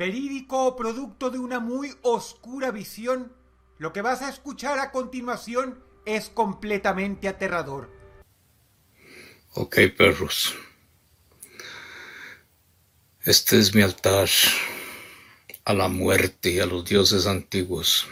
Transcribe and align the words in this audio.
verídico 0.00 0.64
o 0.64 0.76
producto 0.76 1.28
de 1.28 1.38
una 1.38 1.60
muy 1.60 1.94
oscura 2.00 2.70
visión, 2.70 3.34
lo 3.76 3.92
que 3.92 4.00
vas 4.00 4.22
a 4.22 4.30
escuchar 4.30 4.78
a 4.78 4.92
continuación 4.92 5.84
es 6.06 6.30
completamente 6.30 7.28
aterrador. 7.28 7.90
Ok, 9.52 9.76
perros. 9.94 10.54
Este 13.24 13.58
es 13.58 13.74
mi 13.74 13.82
altar 13.82 14.30
a 15.66 15.74
la 15.74 15.88
muerte 15.88 16.48
y 16.48 16.60
a 16.60 16.64
los 16.64 16.86
dioses 16.86 17.26
antiguos. 17.26 18.08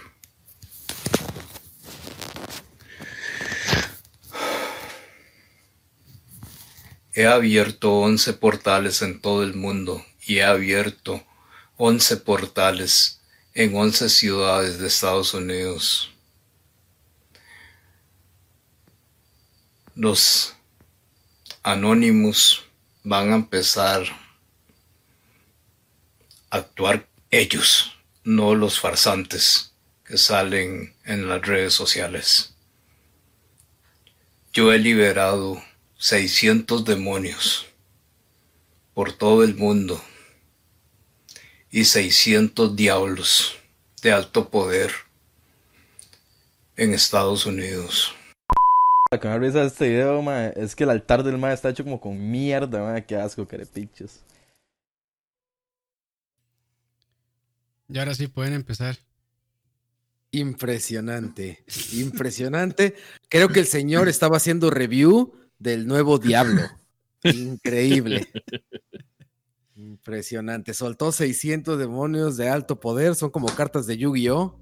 He 7.15 7.27
abierto 7.27 7.95
once 7.95 8.35
portales 8.35 9.01
en 9.01 9.23
todo 9.23 9.43
el 9.43 9.55
mundo 9.55 10.05
y 10.27 10.37
he 10.37 10.45
abierto 10.45 11.25
once 11.81 12.17
portales 12.17 13.21
en 13.55 13.75
once 13.77 14.09
ciudades 14.09 14.81
de 14.81 14.89
Estados 14.89 15.33
Unidos. 15.33 16.11
Los 19.95 20.57
anónimos 21.63 22.65
van 23.05 23.33
a 23.33 23.37
empezar 23.37 24.03
a 26.51 26.57
actuar 26.57 27.09
ellos, 27.31 27.93
no 28.25 28.57
los 28.57 28.81
farsantes 28.81 29.73
que 30.05 30.19
salen 30.19 30.97
en 31.05 31.29
las 31.29 31.43
redes 31.43 31.75
sociales. 31.75 32.55
Yo 34.53 34.73
he 34.73 34.81
liberado 34.81 35.63
600 35.99 36.85
demonios 36.85 37.67
por 38.95 39.13
todo 39.13 39.45
el 39.45 39.55
mundo 39.55 40.03
y 41.71 41.85
600 41.85 42.75
diablos 42.75 43.59
de 44.03 44.13
alto 44.13 44.49
poder 44.49 44.91
en 46.77 46.95
Estados 46.95 47.47
Unidos. 47.47 48.15
La 49.11 49.19
que 49.19 49.29
me 49.29 49.39
risa 49.39 49.61
de 49.61 49.67
este 49.69 49.89
video, 49.89 50.23
es 50.53 50.77
que 50.77 50.85
el 50.85 50.91
altar 50.91 51.23
del 51.23 51.39
mae 51.39 51.55
está 51.55 51.71
hecho 51.71 51.85
como 51.85 52.01
con 52.01 52.31
mierda, 52.31 52.83
mae. 52.83 53.05
Qué 53.05 53.17
asco, 53.17 53.47
carepichos. 53.47 54.21
Y 57.89 57.99
ahora 57.99 58.15
sí 58.15 58.27
pueden 58.27 58.53
empezar. 58.53 58.99
Impresionante, 60.31 61.65
impresionante. 61.93 62.95
Creo 63.31 63.49
que 63.49 63.61
el 63.61 63.67
señor 63.67 64.09
estaba 64.09 64.37
haciendo 64.37 64.71
review 64.71 65.33
del 65.59 65.87
nuevo 65.87 66.19
Diablo. 66.19 66.69
Increíble. 67.23 68.29
Impresionante. 70.09 70.73
Soltó 70.73 71.13
600 71.13 71.79
demonios 71.79 72.39
de 72.39 72.49
alto 72.49 72.81
poder. 72.81 73.15
Son 73.15 73.29
como 73.29 73.47
cartas 73.49 73.87
de 73.87 73.99
Yu-Gi-Oh! 73.99 74.59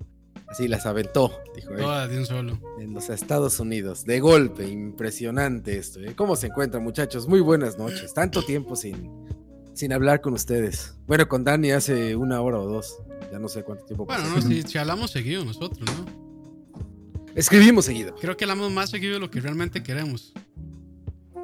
Así 0.49 0.67
las 0.67 0.87
aventó, 0.87 1.33
dijo 1.55 1.71
él. 1.71 1.79
Todas 1.83 2.11
de 2.11 2.19
un 2.19 2.27
solo. 2.27 2.61
En 2.81 2.93
los 2.95 3.11
Estados 3.11 3.61
Unidos. 3.61 4.05
De 4.05 4.19
golpe. 4.19 4.67
Impresionante 4.69 5.77
esto. 5.79 6.01
¿eh? 6.01 6.15
¿Cómo 6.17 6.35
se 6.35 6.49
encuentran, 6.49 6.83
muchachos? 6.83 7.29
Muy 7.29 7.39
buenas 7.41 7.79
noches. 7.79 8.13
Tanto 8.13 8.43
tiempo 8.45 8.75
sin, 8.75 9.09
sin 9.73 9.93
hablar 9.93 10.21
con 10.21 10.35
ustedes. 10.35 10.97
Bueno, 11.07 11.29
con 11.29 11.45
Dani 11.45 11.71
hace 11.71 12.17
una 12.17 12.41
hora 12.41 12.59
o 12.59 12.67
dos. 12.67 12.99
Ya 13.31 13.39
no 13.39 13.49
sé 13.49 13.63
cuánto 13.63 13.85
tiempo 13.85 14.05
Bueno, 14.05 14.25
pasó. 14.25 14.35
no, 14.35 14.43
si, 14.43 14.63
si 14.67 14.79
hablamos 14.79 15.13
seguido 15.13 15.45
nosotros, 15.45 15.89
¿no? 15.97 16.07
Escribimos 17.37 17.85
seguido. 17.85 18.17
Creo 18.17 18.37
que 18.37 18.45
hablamos 18.45 18.73
más 18.73 18.91
seguido 18.91 19.15
de 19.15 19.21
lo 19.21 19.31
que 19.31 19.41
realmente 19.41 19.81
queremos. 19.85 20.33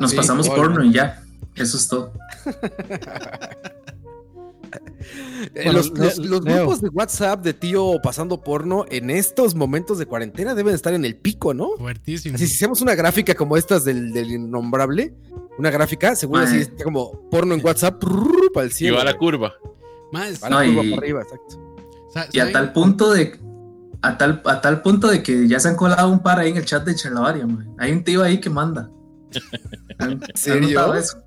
Nos 0.00 0.10
Sí, 0.10 0.16
pasamos 0.16 0.48
porno 0.48 0.82
y 0.84 0.92
ya. 0.92 1.22
Eso 1.54 1.76
es 1.76 1.86
todo. 1.86 2.12
Eh, 4.72 5.50
Bueno, 5.64 5.72
los 5.72 5.90
Le- 5.92 6.04
los- 6.04 6.18
los 6.18 6.44
Leo. 6.44 6.56
grupos 6.62 6.80
de 6.80 6.88
WhatsApp 6.88 7.42
de 7.42 7.52
tío 7.54 8.00
pasando 8.02 8.40
porno 8.42 8.84
en 8.90 9.10
estos 9.10 9.54
momentos 9.54 9.98
de 9.98 10.06
cuarentena 10.06 10.54
deben 10.54 10.74
estar 10.74 10.94
en 10.94 11.04
el 11.04 11.16
pico, 11.16 11.52
¿no? 11.54 11.70
Fuertísimo. 11.78 12.34
Así, 12.36 12.46
si 12.46 12.54
hacemos 12.54 12.80
una 12.80 12.94
gráfica 12.94 13.34
como 13.34 13.56
estas 13.56 13.84
del, 13.84 14.12
del 14.12 14.30
innombrable, 14.32 15.14
una 15.58 15.70
gráfica, 15.70 16.16
seguro 16.16 16.42
así 16.42 16.58
está 16.58 16.84
como 16.84 17.28
porno 17.30 17.54
en 17.54 17.64
WhatsApp 17.64 17.98
prrr, 18.00 18.52
para 18.54 18.64
el 18.66 18.72
Y 18.72 18.74
cielo. 18.74 18.96
va 18.96 19.04
la 19.04 19.16
curva. 19.16 19.52
Más, 20.12 20.42
Va 20.42 20.48
la 20.50 20.56
curva 20.66 20.82
y- 20.84 20.90
para 20.90 21.02
arriba, 21.02 21.22
exacto. 21.22 22.28
Y 22.32 22.38
a 22.40 22.52
tal 22.52 22.72
punto 22.72 23.10
de. 23.12 23.38
A 24.04 24.18
tal, 24.18 24.42
a 24.46 24.60
tal 24.60 24.82
punto 24.82 25.08
de 25.08 25.22
que 25.22 25.46
ya 25.46 25.60
se 25.60 25.68
han 25.68 25.76
colado 25.76 26.08
un 26.10 26.20
par 26.24 26.38
ahí 26.40 26.50
en 26.50 26.56
el 26.56 26.64
chat 26.64 26.84
de 26.84 26.94
Charlavaria, 26.94 27.46
man. 27.46 27.72
Hay 27.78 27.92
un 27.92 28.02
tío 28.02 28.22
ahí 28.22 28.40
que 28.40 28.50
manda. 28.50 28.90
¿Han, 29.98 30.10
¿han 30.12 30.20
serio? 30.34 30.68
notado 30.80 30.94
eso? 30.96 31.18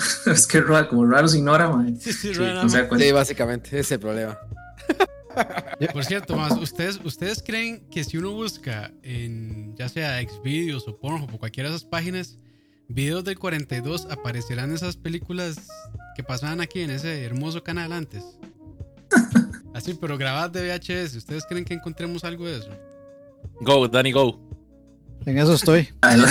es 0.26 0.46
que 0.46 0.60
raro, 0.60 0.88
como 0.88 1.06
raro 1.06 1.28
se 1.28 1.38
ignora, 1.38 1.68
man. 1.68 1.98
Sí, 2.00 2.32
no. 2.36 2.68
Sí, 2.68 3.12
básicamente, 3.12 3.68
ese 3.68 3.80
es 3.80 3.92
el 3.92 4.00
problema. 4.00 4.38
Por 5.92 6.04
cierto, 6.04 6.36
más, 6.36 6.56
¿ustedes, 6.58 7.00
¿ustedes 7.04 7.42
creen 7.42 7.86
que 7.90 8.04
si 8.04 8.18
uno 8.18 8.32
busca 8.32 8.92
en 9.02 9.74
ya 9.76 9.88
sea 9.88 10.20
Xvideos 10.20 10.86
o 10.88 10.98
Pornhub 10.98 11.34
o 11.34 11.38
cualquiera 11.38 11.70
de 11.70 11.76
esas 11.76 11.88
páginas, 11.88 12.38
videos 12.88 13.24
del 13.24 13.38
42, 13.38 14.08
aparecerán 14.10 14.72
esas 14.72 14.96
películas 14.96 15.68
que 16.16 16.22
pasaban 16.22 16.60
aquí 16.60 16.80
en 16.80 16.90
ese 16.90 17.24
hermoso 17.24 17.62
canal 17.62 17.92
antes? 17.92 18.24
Así, 19.74 19.94
pero 19.94 20.18
grabadas 20.18 20.52
de 20.52 20.68
VHS. 20.68 21.16
¿Ustedes 21.16 21.44
creen 21.48 21.64
que 21.64 21.74
encontremos 21.74 22.24
algo 22.24 22.46
de 22.46 22.58
eso? 22.58 22.70
Go, 23.60 23.86
Danny, 23.88 24.12
go. 24.12 24.49
En 25.26 25.38
eso 25.38 25.54
estoy. 25.54 25.88
Adel- 26.00 26.26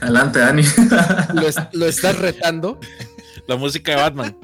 Adelante, 0.00 0.38
Dani. 0.40 0.62
Lo, 1.34 1.42
es- 1.48 1.56
lo 1.72 1.86
estás 1.86 2.18
retando. 2.18 2.78
La 3.46 3.56
música 3.56 3.92
de 3.92 3.96
Batman. 3.98 4.36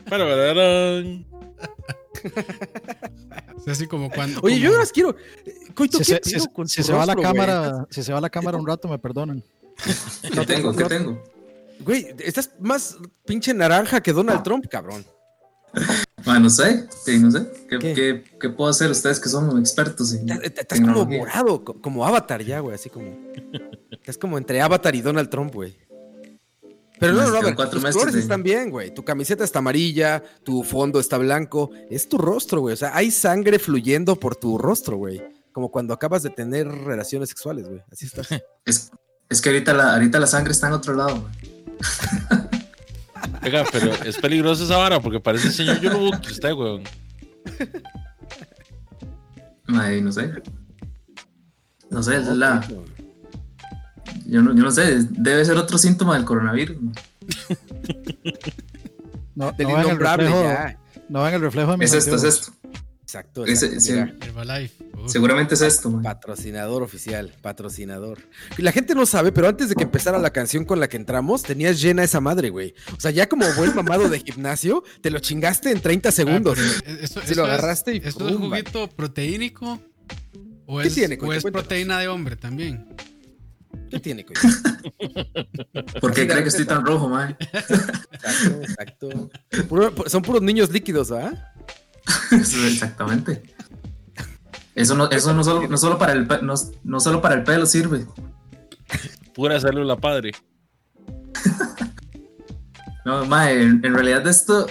Es 3.58 3.68
así 3.68 3.86
como 3.86 4.10
cuando. 4.10 4.40
Oye, 4.42 4.54
como- 4.56 4.64
yo 4.64 4.72
ahora 4.76 4.90
quiero. 4.92 5.16
Coito, 5.74 5.98
Si 5.98 6.04
¿qué 6.14 6.20
se, 6.22 6.40
si- 6.40 6.48
con 6.48 6.68
si 6.68 6.82
se 6.82 6.92
va 6.92 7.06
la 7.06 7.14
güey? 7.14 7.24
cámara, 7.24 7.86
si 7.90 8.02
se 8.02 8.12
va 8.12 8.20
la 8.20 8.30
cámara 8.30 8.56
un 8.58 8.66
rato, 8.66 8.88
me 8.88 8.98
perdonan. 8.98 9.42
¿Qué 10.22 10.46
tengo? 10.46 10.74
¿Qué 10.74 10.84
tengo? 10.84 11.22
Güey, 11.80 12.14
estás 12.18 12.50
más 12.60 12.96
pinche 13.24 13.54
naranja 13.54 14.00
que 14.02 14.12
Donald 14.12 14.42
Trump, 14.42 14.66
cabrón. 14.68 15.04
Man, 16.32 16.42
no 16.44 16.50
sé. 16.50 16.86
Sí, 17.04 17.18
no 17.18 17.28
sé. 17.30 17.46
¿Qué, 17.68 17.78
¿Qué? 17.80 17.92
qué- 17.94 18.24
qué 18.40 18.48
puedo 18.50 18.70
hacer 18.70 18.88
ustedes 18.90 19.18
que 19.18 19.28
son 19.28 19.58
expertos 19.58 20.12
en 20.12 20.28
Estás 20.30 20.80
como 20.80 21.04
morado, 21.04 21.64
co- 21.64 21.80
como 21.80 22.06
Avatar 22.06 22.42
ya, 22.44 22.60
güey, 22.60 22.74
así 22.76 22.88
como. 22.88 23.06
Estás 23.90 24.16
como 24.16 24.38
entre 24.38 24.60
Avatar 24.60 24.94
y 24.94 25.00
Donald 25.02 25.28
Trump, 25.28 25.52
güey. 25.54 25.76
Pero 27.00 27.14
no, 27.14 27.32
ver, 27.42 27.54
cuatro 27.56 27.72
tus 27.74 27.82
meses 27.82 27.94
colores 27.96 28.14
de- 28.14 28.20
están 28.20 28.42
bien, 28.44 28.70
güey. 28.70 28.94
Tu 28.94 29.04
camiseta 29.04 29.42
está 29.42 29.58
amarilla, 29.58 30.22
tu 30.44 30.62
fondo 30.62 31.00
está 31.00 31.18
blanco. 31.18 31.70
Es 31.90 32.08
tu 32.08 32.16
rostro, 32.18 32.60
güey. 32.60 32.74
O 32.74 32.76
sea, 32.76 32.94
hay 32.94 33.10
sangre 33.10 33.58
fluyendo 33.58 34.14
por 34.16 34.36
tu 34.36 34.56
rostro, 34.56 34.98
güey. 34.98 35.20
Como 35.52 35.70
cuando 35.72 35.94
acabas 35.94 36.22
de 36.22 36.30
tener 36.30 36.68
relaciones 36.68 37.28
sexuales, 37.30 37.66
güey. 37.68 37.82
Así 37.90 38.06
estás. 38.06 38.28
Es, 38.64 38.92
es 39.28 39.40
que 39.40 39.48
ahorita 39.48 39.72
la, 39.74 39.94
ahorita 39.94 40.20
la 40.20 40.26
sangre 40.28 40.52
está 40.52 40.68
en 40.68 40.74
otro 40.74 40.94
lado, 40.94 41.16
man. 41.22 41.32
Oiga, 43.42 43.64
pero 43.70 43.92
es 44.04 44.16
peligroso 44.18 44.64
esa 44.64 44.76
vara 44.76 45.00
porque 45.00 45.20
parece 45.20 45.48
el 45.48 45.52
señor 45.54 45.80
Yorubuki 45.80 46.30
usted, 46.30 46.52
weón. 46.52 46.82
Ay, 49.68 50.00
no 50.02 50.12
sé. 50.12 50.32
No 51.90 52.02
sé, 52.02 52.16
es 52.16 52.26
la. 52.26 52.60
Yo 54.26 54.42
no, 54.42 54.54
yo 54.54 54.62
no 54.62 54.70
sé, 54.70 55.04
debe 55.10 55.44
ser 55.44 55.56
otro 55.56 55.78
síntoma 55.78 56.14
del 56.14 56.24
coronavirus. 56.24 56.76
No, 59.34 59.52
no 59.58 59.76
ven 59.76 59.90
el 59.90 59.98
reflejo, 59.98 60.42
ya. 60.42 60.78
no 61.08 61.22
ven 61.22 61.34
el 61.34 61.40
reflejo 61.40 61.72
de 61.72 61.76
mis 61.78 61.92
Es 61.92 62.06
esto, 62.06 62.16
es 62.16 62.24
esto. 62.24 62.52
Exacto. 63.10 63.44
Herbalife. 63.46 64.84
Uf. 65.02 65.10
Seguramente 65.10 65.54
es 65.54 65.60
esto, 65.62 65.90
man. 65.90 66.02
Patrocinador 66.02 66.82
oficial, 66.82 67.32
patrocinador. 67.42 68.18
Y 68.58 68.62
La 68.62 68.72
gente 68.72 68.94
no 68.94 69.06
sabe, 69.06 69.32
pero 69.32 69.48
antes 69.48 69.68
de 69.68 69.74
que 69.74 69.82
empezara 69.82 70.18
la 70.18 70.30
canción 70.30 70.64
con 70.64 70.78
la 70.80 70.88
que 70.88 70.96
entramos, 70.96 71.42
tenías 71.42 71.80
llena 71.80 72.04
esa 72.04 72.20
madre, 72.20 72.50
güey. 72.50 72.74
O 72.96 73.00
sea, 73.00 73.10
ya 73.10 73.28
como 73.28 73.44
buen 73.56 73.74
mamado 73.74 74.08
de 74.08 74.20
gimnasio, 74.20 74.84
te 75.00 75.10
lo 75.10 75.18
chingaste 75.18 75.70
en 75.70 75.80
30 75.80 76.12
segundos. 76.12 76.58
Ah, 76.60 76.80
pero 76.84 77.00
eso- 77.00 77.20
Si 77.22 77.32
eso 77.32 77.34
lo 77.40 77.46
es- 77.46 77.52
agarraste 77.52 77.94
y 77.94 78.00
¿Esto 78.04 78.28
es 78.28 78.36
¡pum! 78.36 78.48
juguito 78.50 78.88
proteínico? 78.88 79.80
¿O 80.66 80.78
¿Qué 80.80 80.88
es, 80.88 80.94
tiene, 80.94 81.16
o 81.16 81.18
coño? 81.18 81.32
es 81.32 81.42
proteína 81.44 81.98
de 81.98 82.06
hombre 82.08 82.36
también? 82.36 82.94
¿Qué 83.90 83.98
tiene, 83.98 84.24
coño? 84.24 84.38
¿Por 86.00 86.12
qué 86.12 86.20
Así 86.22 86.30
cree 86.30 86.42
que 86.42 86.48
estoy 86.48 86.64
tan 86.64 86.84
rojo, 86.84 87.08
man? 87.08 87.36
Exacto, 87.40 88.62
exacto. 88.62 89.30
Puro- 89.68 89.92
son 90.08 90.22
puros 90.22 90.42
niños 90.42 90.70
líquidos, 90.70 91.10
¿ah? 91.12 91.32
Exactamente. 92.32 93.42
Eso 94.74 94.94
no, 94.94 95.10
eso 95.10 95.34
no 95.34 95.44
solo, 95.44 95.68
no 95.68 95.76
solo 95.76 95.98
para 95.98 96.12
el 96.12 96.26
no, 96.42 96.54
no 96.84 97.00
solo 97.00 97.20
para 97.20 97.34
el 97.34 97.44
pelo 97.44 97.66
sirve. 97.66 98.06
Pura 99.34 99.60
célula 99.60 99.96
padre. 99.96 100.32
No, 103.04 103.24
mae, 103.24 103.62
en, 103.62 103.84
en 103.84 103.94
realidad 103.94 104.26
esto, 104.26 104.66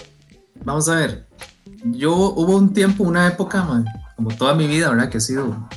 vamos 0.64 0.88
a 0.90 0.96
ver. 0.96 1.28
Yo 1.84 2.14
hubo 2.14 2.56
un 2.56 2.74
tiempo, 2.74 3.04
una 3.04 3.28
época, 3.28 3.64
mae, 3.64 3.84
como 4.16 4.30
toda 4.36 4.54
mi 4.54 4.68
vida, 4.68 4.90
¿verdad? 4.90 5.10
Que 5.10 5.18
ha 5.18 5.22
sido 5.22 5.68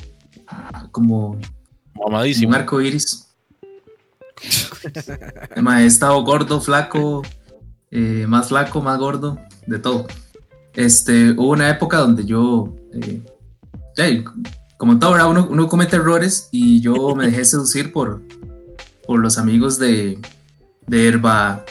como 0.91 1.31
un 1.31 1.41
Mamadísimo. 1.95 2.53
arco 2.53 2.79
iris. 2.81 3.27
Mae, 5.61 5.83
he 5.83 5.87
estado 5.87 6.21
gordo, 6.23 6.61
flaco, 6.61 7.23
eh, 7.91 8.25
más 8.27 8.49
flaco, 8.49 8.81
más 8.81 8.99
gordo, 8.99 9.39
de 9.65 9.79
todo. 9.79 10.07
Este, 10.75 11.31
hubo 11.31 11.49
una 11.51 11.69
época 11.69 11.97
donde 11.97 12.25
yo, 12.25 12.75
eh, 12.93 14.23
como 14.77 14.93
en 14.93 14.99
todo, 14.99 15.11
¿verdad? 15.11 15.29
Uno, 15.29 15.47
uno 15.49 15.67
comete 15.67 15.95
errores 15.97 16.49
y 16.51 16.81
yo 16.81 17.15
me 17.15 17.25
dejé 17.27 17.45
seducir 17.45 17.91
por, 17.93 18.21
por 19.05 19.19
los 19.19 19.37
amigos 19.37 19.77
de, 19.79 20.17
de 20.87 21.07
Herba 21.07 21.63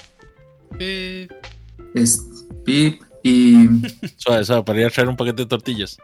es, 1.95 2.25
Pip 2.65 3.03
y 3.23 3.69
Suave, 4.17 4.45
suave, 4.45 4.63
para 4.65 4.81
ir 4.81 4.87
a 4.87 4.91
traer 4.91 5.09
un 5.09 5.17
paquete 5.17 5.43
de 5.43 5.47
tortillas. 5.47 5.99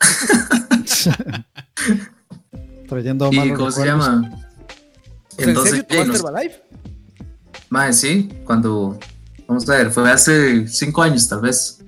Trayendo 2.88 3.30
y 3.32 3.52
¿cómo 3.52 3.70
se 3.70 3.84
llama? 3.84 4.30
O 5.38 5.42
sea, 5.42 5.48
¿En 5.50 5.56
serio 5.56 5.70
ya, 5.72 5.76
y 5.76 5.82
tomaste 5.82 6.06
nos- 6.06 6.16
Herbalife? 6.20 6.62
Mae, 7.68 7.92
sí, 7.92 8.28
cuando, 8.44 8.98
vamos 9.48 9.68
a 9.68 9.72
ver, 9.76 9.90
fue 9.90 10.08
hace 10.10 10.68
cinco 10.68 11.02
años 11.02 11.28
tal 11.28 11.40
vez. 11.40 11.82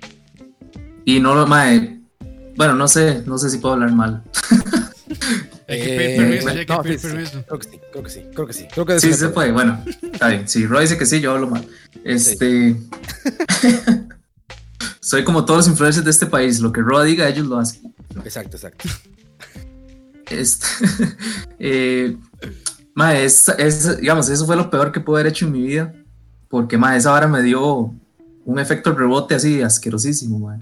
Y 1.08 1.20
no 1.20 1.34
lo, 1.34 1.46
mae, 1.46 2.02
bueno, 2.54 2.74
no 2.74 2.86
sé, 2.86 3.22
no 3.24 3.38
sé 3.38 3.48
si 3.48 3.56
puedo 3.56 3.72
hablar 3.72 3.90
mal. 3.92 4.22
hay 5.66 5.80
que 5.80 5.86
pedir 5.96 6.16
permiso, 6.18 6.42
bueno, 6.42 6.54
ya 6.54 6.60
hay 6.60 6.66
que 6.66 6.72
no, 6.74 6.82
pedir 6.82 6.98
sí, 6.98 7.06
sí, 7.06 7.12
permiso. 7.14 7.44
Creo 7.46 7.58
que 7.58 7.64
sí, 7.70 7.80
creo 7.90 8.02
que 8.04 8.10
sí, 8.10 8.24
creo 8.34 8.46
que 8.46 8.52
sí. 8.52 8.66
Creo 8.74 8.84
que 8.86 9.00
Sí, 9.00 9.12
sí 9.14 9.18
se 9.18 9.28
puede, 9.30 9.50
bueno, 9.52 9.82
está 10.12 10.28
bien. 10.28 10.46
Si 10.46 10.66
Roy 10.66 10.82
dice 10.82 10.98
que 10.98 11.06
sí, 11.06 11.18
yo 11.22 11.32
hablo 11.32 11.48
mal. 11.48 11.66
Este. 12.04 12.76
Soy 15.00 15.24
como 15.24 15.46
todos 15.46 15.60
los 15.60 15.68
influencers 15.68 16.04
de 16.04 16.10
este 16.10 16.26
país, 16.26 16.60
lo 16.60 16.72
que 16.72 16.82
Roy 16.82 17.08
diga, 17.08 17.26
ellos 17.26 17.46
lo 17.46 17.58
hacen. 17.58 17.94
Exacto, 18.22 18.58
exacto. 18.58 18.86
Este, 20.28 20.66
eh, 21.58 22.18
mae, 22.94 23.24
es, 23.24 23.48
es- 23.56 23.98
digamos, 23.98 24.28
eso 24.28 24.44
fue 24.44 24.56
lo 24.56 24.68
peor 24.68 24.92
que 24.92 25.00
pude 25.00 25.20
haber 25.22 25.32
hecho 25.32 25.46
en 25.46 25.52
mi 25.52 25.62
vida. 25.62 25.90
Porque, 26.50 26.76
mae, 26.76 26.98
esa 26.98 27.12
vara 27.12 27.28
me 27.28 27.40
dio 27.42 27.94
un 28.44 28.58
efecto 28.58 28.92
rebote 28.92 29.34
así 29.34 29.62
asquerosísimo, 29.62 30.38
mae. 30.38 30.58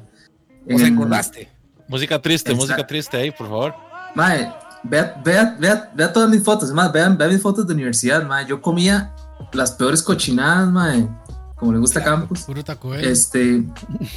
O 0.67 0.79
sea, 0.79 0.87
En- 0.87 0.95
engordaste. 0.95 1.49
Música 1.89 2.21
triste, 2.21 2.51
Exacto. 2.51 2.67
música 2.73 2.87
triste 2.87 3.17
ahí, 3.17 3.31
por 3.31 3.49
favor. 3.49 3.75
Mae, 4.15 4.53
vea, 4.83 5.21
vea, 5.25 5.57
vea, 5.59 5.91
vea 5.95 6.13
todas 6.13 6.29
mis 6.29 6.43
fotos, 6.43 6.73
más, 6.73 6.93
vean, 6.93 7.17
vean 7.17 7.31
mis 7.33 7.41
fotos 7.43 7.67
de 7.67 7.75
universidad, 7.75 8.27
mae. 8.27 8.45
Yo 8.47 8.61
comía 8.61 9.15
las 9.53 9.71
peores 9.73 10.03
cochinadas, 10.03 10.69
mae, 10.71 11.09
como 11.55 11.73
le 11.73 11.79
gusta 11.79 12.01
a 12.01 12.05
Campos. 12.05 12.43
Puro 12.43 12.65
Taco 12.65 12.89
Bell. 12.91 13.05
Este. 13.05 13.63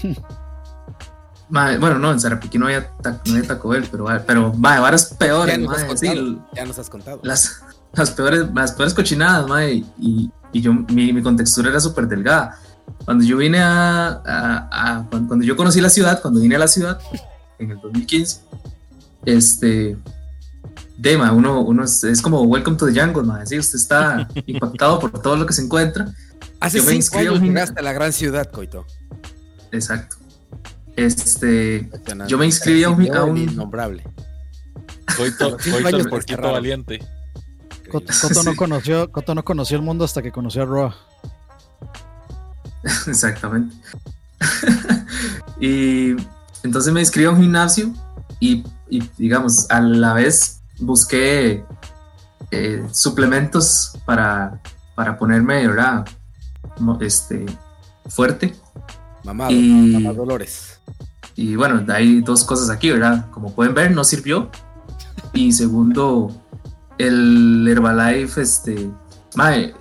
mae, 1.49 1.77
bueno, 1.77 1.97
no, 1.99 2.11
en 2.11 2.19
Zarapiquí 2.19 2.57
no 2.57 2.65
había, 2.65 2.89
ta- 3.01 3.21
no 3.25 3.33
había 3.35 3.47
Taco 3.47 3.69
Bell, 3.69 3.87
pero, 3.91 4.05
pero 4.25 4.53
mae, 4.53 4.79
varas 4.79 5.11
Ya 5.11 5.17
peores, 5.17 5.59
nos 5.59 5.77
has 5.77 5.87
mae, 5.87 5.97
sí, 5.97 6.07
contado. 6.07 6.49
Ya 6.55 6.65
nos 6.65 6.79
has 6.79 6.89
contado. 6.89 7.19
las, 7.23 7.61
las, 7.93 8.11
peores, 8.11 8.45
las 8.53 8.71
peores 8.73 8.93
cochinadas, 8.93 9.47
mae, 9.47 9.83
y, 9.99 10.31
y 10.53 10.61
yo, 10.61 10.73
mi, 10.73 11.11
mi 11.13 11.21
contextura 11.21 11.69
era 11.69 11.79
súper 11.79 12.07
delgada. 12.07 12.57
Cuando 13.05 13.23
yo 13.23 13.37
vine 13.37 13.59
a, 13.59 14.07
a- 14.25 14.69
a- 14.99 15.05
cuando, 15.09 15.41
yo 15.43 15.55
conocí 15.55 15.81
la 15.81 15.89
ciudad, 15.89 16.21
cuando 16.21 16.39
vine 16.39 16.55
a 16.55 16.59
la 16.59 16.67
ciudad, 16.67 16.99
en 17.57 17.71
el 17.71 17.79
2015, 17.81 18.41
este, 19.25 19.97
de, 20.97 21.17
mae, 21.17 21.31
uno, 21.31 21.61
uno 21.61 21.83
es, 21.83 22.03
es 22.03 22.21
como 22.21 22.41
welcome 22.43 22.77
to 22.77 22.85
the 22.85 22.99
jungle, 22.99 23.23
mae, 23.23 23.45
sí, 23.45 23.57
usted 23.57 23.77
está 23.77 24.27
impactado 24.45 24.99
por 24.99 25.11
todo 25.21 25.35
lo 25.37 25.45
que 25.45 25.53
se 25.53 25.61
encuentra. 25.63 26.13
Hace 26.59 26.79
yo 26.79 26.83
me 26.85 27.01
cinco 27.01 27.19
años 27.19 27.41
llegaste 27.41 27.79
a 27.79 27.83
la 27.83 27.93
gran 27.93 28.11
ciudad, 28.13 28.49
Coito. 28.51 28.85
Exacto. 29.71 30.17
Este, 30.95 31.89
Yo 32.27 32.37
me 32.37 32.45
inscribí 32.45 32.83
a 32.83 32.89
un- 32.89 33.15
a 33.15 33.23
un- 33.23 33.37
Innombrable. 33.37 34.03
Coito, 35.17 35.57
coito 35.57 36.51
valiente. 36.51 36.99
Coto, 37.89 38.13
Coto 38.21 38.43
no 38.43 38.55
conoció, 38.55 39.11
Coto 39.11 39.33
no 39.35 39.43
conoció 39.43 39.77
el 39.77 39.83
mundo 39.83 40.03
hasta 40.05 40.21
que 40.21 40.31
conoció 40.31 40.63
a 40.63 40.65
Roa. 40.65 40.95
Exactamente. 43.07 43.75
y 45.59 46.15
entonces 46.63 46.93
me 46.93 47.01
inscribí 47.01 47.25
a 47.27 47.31
un 47.31 47.41
gimnasio 47.41 47.93
y, 48.39 48.63
y, 48.89 49.03
digamos, 49.17 49.69
a 49.69 49.81
la 49.81 50.13
vez 50.13 50.61
busqué 50.79 51.63
eh, 52.51 52.87
suplementos 52.91 53.97
para, 54.05 54.61
para 54.95 55.17
ponerme, 55.17 55.67
¿verdad? 55.67 56.05
Este, 57.01 57.45
fuerte. 58.07 58.55
Y- 59.49 59.93
mamá 59.93 60.13
Dolores. 60.13 60.79
Y 61.35 61.55
bueno, 61.55 61.85
hay 61.93 62.21
dos 62.21 62.43
cosas 62.43 62.69
aquí, 62.69 62.91
¿verdad? 62.91 63.29
Como 63.31 63.53
pueden 63.53 63.73
ver, 63.73 63.91
no 63.91 64.03
sirvió. 64.03 64.49
Y 65.33 65.53
segundo, 65.53 66.29
el 66.97 67.65
Herbalife, 67.67 68.41
este, 68.41 68.89
mae, 69.35 69.73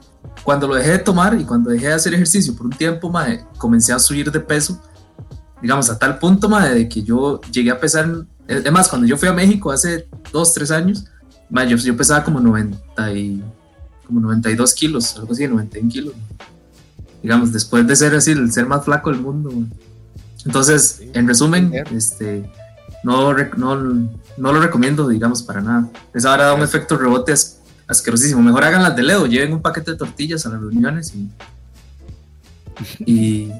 cuando 0.43 0.67
lo 0.67 0.75
dejé 0.75 0.93
de 0.93 0.99
tomar 0.99 1.39
y 1.39 1.45
cuando 1.45 1.71
dejé 1.71 1.89
de 1.89 1.95
hacer 1.95 2.15
ejercicio 2.15 2.55
por 2.55 2.67
un 2.67 2.73
tiempo, 2.73 3.11
mae, 3.11 3.45
comencé 3.57 3.93
a 3.93 3.99
subir 3.99 4.31
de 4.31 4.41
peso, 4.41 4.81
digamos, 5.61 5.91
a 5.91 5.99
tal 5.99 6.19
punto, 6.19 6.49
mae, 6.49 6.75
de 6.75 6.89
que 6.89 7.03
yo 7.03 7.41
llegué 7.51 7.71
a 7.71 7.81
pesar, 7.81 8.27
además, 8.49 8.89
cuando 8.89 9.07
yo 9.07 9.17
fui 9.17 9.29
a 9.29 9.33
México 9.33 9.71
hace 9.71 10.09
dos, 10.33 10.55
tres 10.55 10.71
años, 10.71 11.05
mae, 11.51 11.69
yo, 11.69 11.77
yo 11.77 11.97
pesaba 11.97 12.25
como 12.25 12.41
90 12.41 13.13
y, 13.13 13.43
como 14.07 14.21
92 14.21 14.75
kilos, 14.75 15.17
algo 15.17 15.33
así, 15.33 15.47
91 15.47 15.91
kilos. 15.91 16.15
Digamos, 17.23 17.53
después 17.53 17.87
de 17.87 17.97
ser 17.97 18.15
así, 18.15 18.31
el 18.31 18.51
ser 18.53 18.67
más 18.67 18.85
flaco 18.85 19.11
del 19.11 19.21
mundo, 19.21 19.51
mae. 19.51 19.67
Entonces, 20.45 21.03
en 21.13 21.27
resumen, 21.27 21.73
este, 21.91 22.51
no, 23.03 23.35
no, 23.35 23.77
no 23.77 24.53
lo 24.53 24.61
recomiendo, 24.61 25.09
digamos, 25.09 25.43
para 25.43 25.61
nada. 25.61 25.89
Esa 26.15 26.31
ahora 26.31 26.47
da 26.47 26.55
un 26.55 26.63
efecto 26.63 26.97
rebote 26.97 27.33
asquerosísimo. 27.89 28.43
Mejor 28.43 28.65
hagan 28.65 28.83
las 28.83 28.95
de 28.95 29.03
Leo, 29.03 29.27
lleven 29.27 29.53
un 29.55 29.63
paquete 29.63 29.93
de 29.93 29.97
tortillas 29.97 30.47
a 30.47 30.51
las 30.51 30.61
reuniones 30.61 31.13
y. 31.15 31.29
Y. 33.05 33.53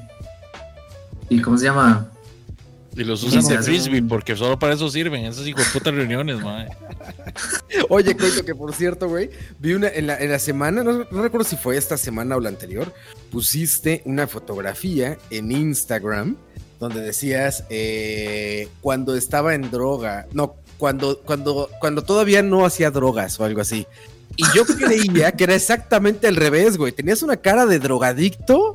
y 1.29 1.41
¿Cómo 1.41 1.57
se 1.57 1.65
llama? 1.65 2.07
Y 2.95 3.03
los 3.03 3.23
usan 3.23 3.45
de 3.45 3.61
frisbee 3.61 4.01
porque 4.01 4.35
solo 4.35 4.57
para 4.57 4.73
eso 4.73 4.89
sirven. 4.89 5.25
Esas 5.25 5.47
hijo 5.47 5.59
de 5.59 5.65
putas 5.71 5.93
reuniones, 5.93 6.41
madre. 6.41 6.69
Oye, 7.89 8.15
Coito, 8.15 8.43
que 8.43 8.55
por 8.55 8.73
cierto, 8.73 9.07
güey, 9.07 9.29
vi 9.59 9.73
una 9.73 9.87
en 9.89 10.07
la, 10.07 10.17
en 10.17 10.31
la 10.31 10.39
semana, 10.39 10.83
no, 10.83 11.05
no 11.09 11.21
recuerdo 11.21 11.47
si 11.47 11.55
fue 11.55 11.77
esta 11.77 11.97
semana 11.97 12.35
o 12.35 12.39
la 12.39 12.49
anterior, 12.49 12.93
pusiste 13.31 14.01
una 14.05 14.27
fotografía 14.27 15.17
en 15.29 15.51
Instagram 15.51 16.35
donde 16.79 17.01
decías 17.01 17.65
eh, 17.69 18.69
cuando 18.81 19.15
estaba 19.15 19.53
en 19.53 19.69
droga, 19.69 20.27
no, 20.31 20.55
cuando, 20.77 21.19
cuando, 21.19 21.69
cuando 21.79 22.03
todavía 22.03 22.41
no 22.41 22.65
hacía 22.65 22.89
drogas 22.89 23.39
o 23.39 23.45
algo 23.45 23.61
así. 23.61 23.85
Y 24.35 24.43
yo 24.55 24.65
creía 24.65 25.31
que 25.33 25.43
era 25.43 25.55
exactamente 25.55 26.27
al 26.27 26.35
revés, 26.35 26.77
güey. 26.77 26.91
Tenías 26.91 27.21
una 27.23 27.37
cara 27.37 27.65
de 27.65 27.79
drogadicto. 27.79 28.73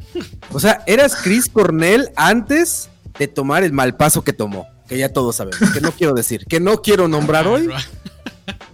O 0.52 0.60
sea, 0.60 0.82
eras 0.86 1.16
Chris 1.22 1.48
Cornell 1.48 2.10
antes 2.16 2.90
de 3.18 3.28
tomar 3.28 3.64
el 3.64 3.72
mal 3.72 3.96
paso 3.96 4.22
que 4.22 4.32
tomó. 4.32 4.66
Que 4.88 4.98
ya 4.98 5.10
todos 5.12 5.36
sabemos. 5.36 5.58
Que 5.72 5.80
no 5.80 5.92
quiero 5.92 6.12
decir. 6.12 6.44
Que 6.46 6.60
no 6.60 6.82
quiero 6.82 7.08
nombrar 7.08 7.46
hoy. 7.46 7.68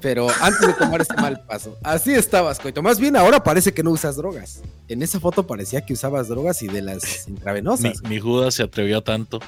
Pero 0.00 0.26
antes 0.40 0.66
de 0.66 0.72
tomar 0.72 1.00
ese 1.02 1.14
mal 1.14 1.44
paso, 1.46 1.76
así 1.84 2.12
estabas, 2.12 2.58
Coito. 2.58 2.82
Más 2.82 2.98
bien 2.98 3.14
ahora 3.16 3.44
parece 3.44 3.72
que 3.72 3.82
no 3.84 3.90
usas 3.92 4.16
drogas. 4.16 4.62
En 4.88 5.02
esa 5.02 5.20
foto 5.20 5.46
parecía 5.46 5.82
que 5.82 5.92
usabas 5.92 6.26
drogas 6.26 6.62
y 6.62 6.66
de 6.68 6.82
las 6.82 7.02
Mi, 7.28 7.34
intravenosas. 7.34 8.02
mi 8.02 8.18
Judas 8.18 8.54
se 8.54 8.64
atrevió 8.64 8.98
a 8.98 9.04
tanto. 9.04 9.38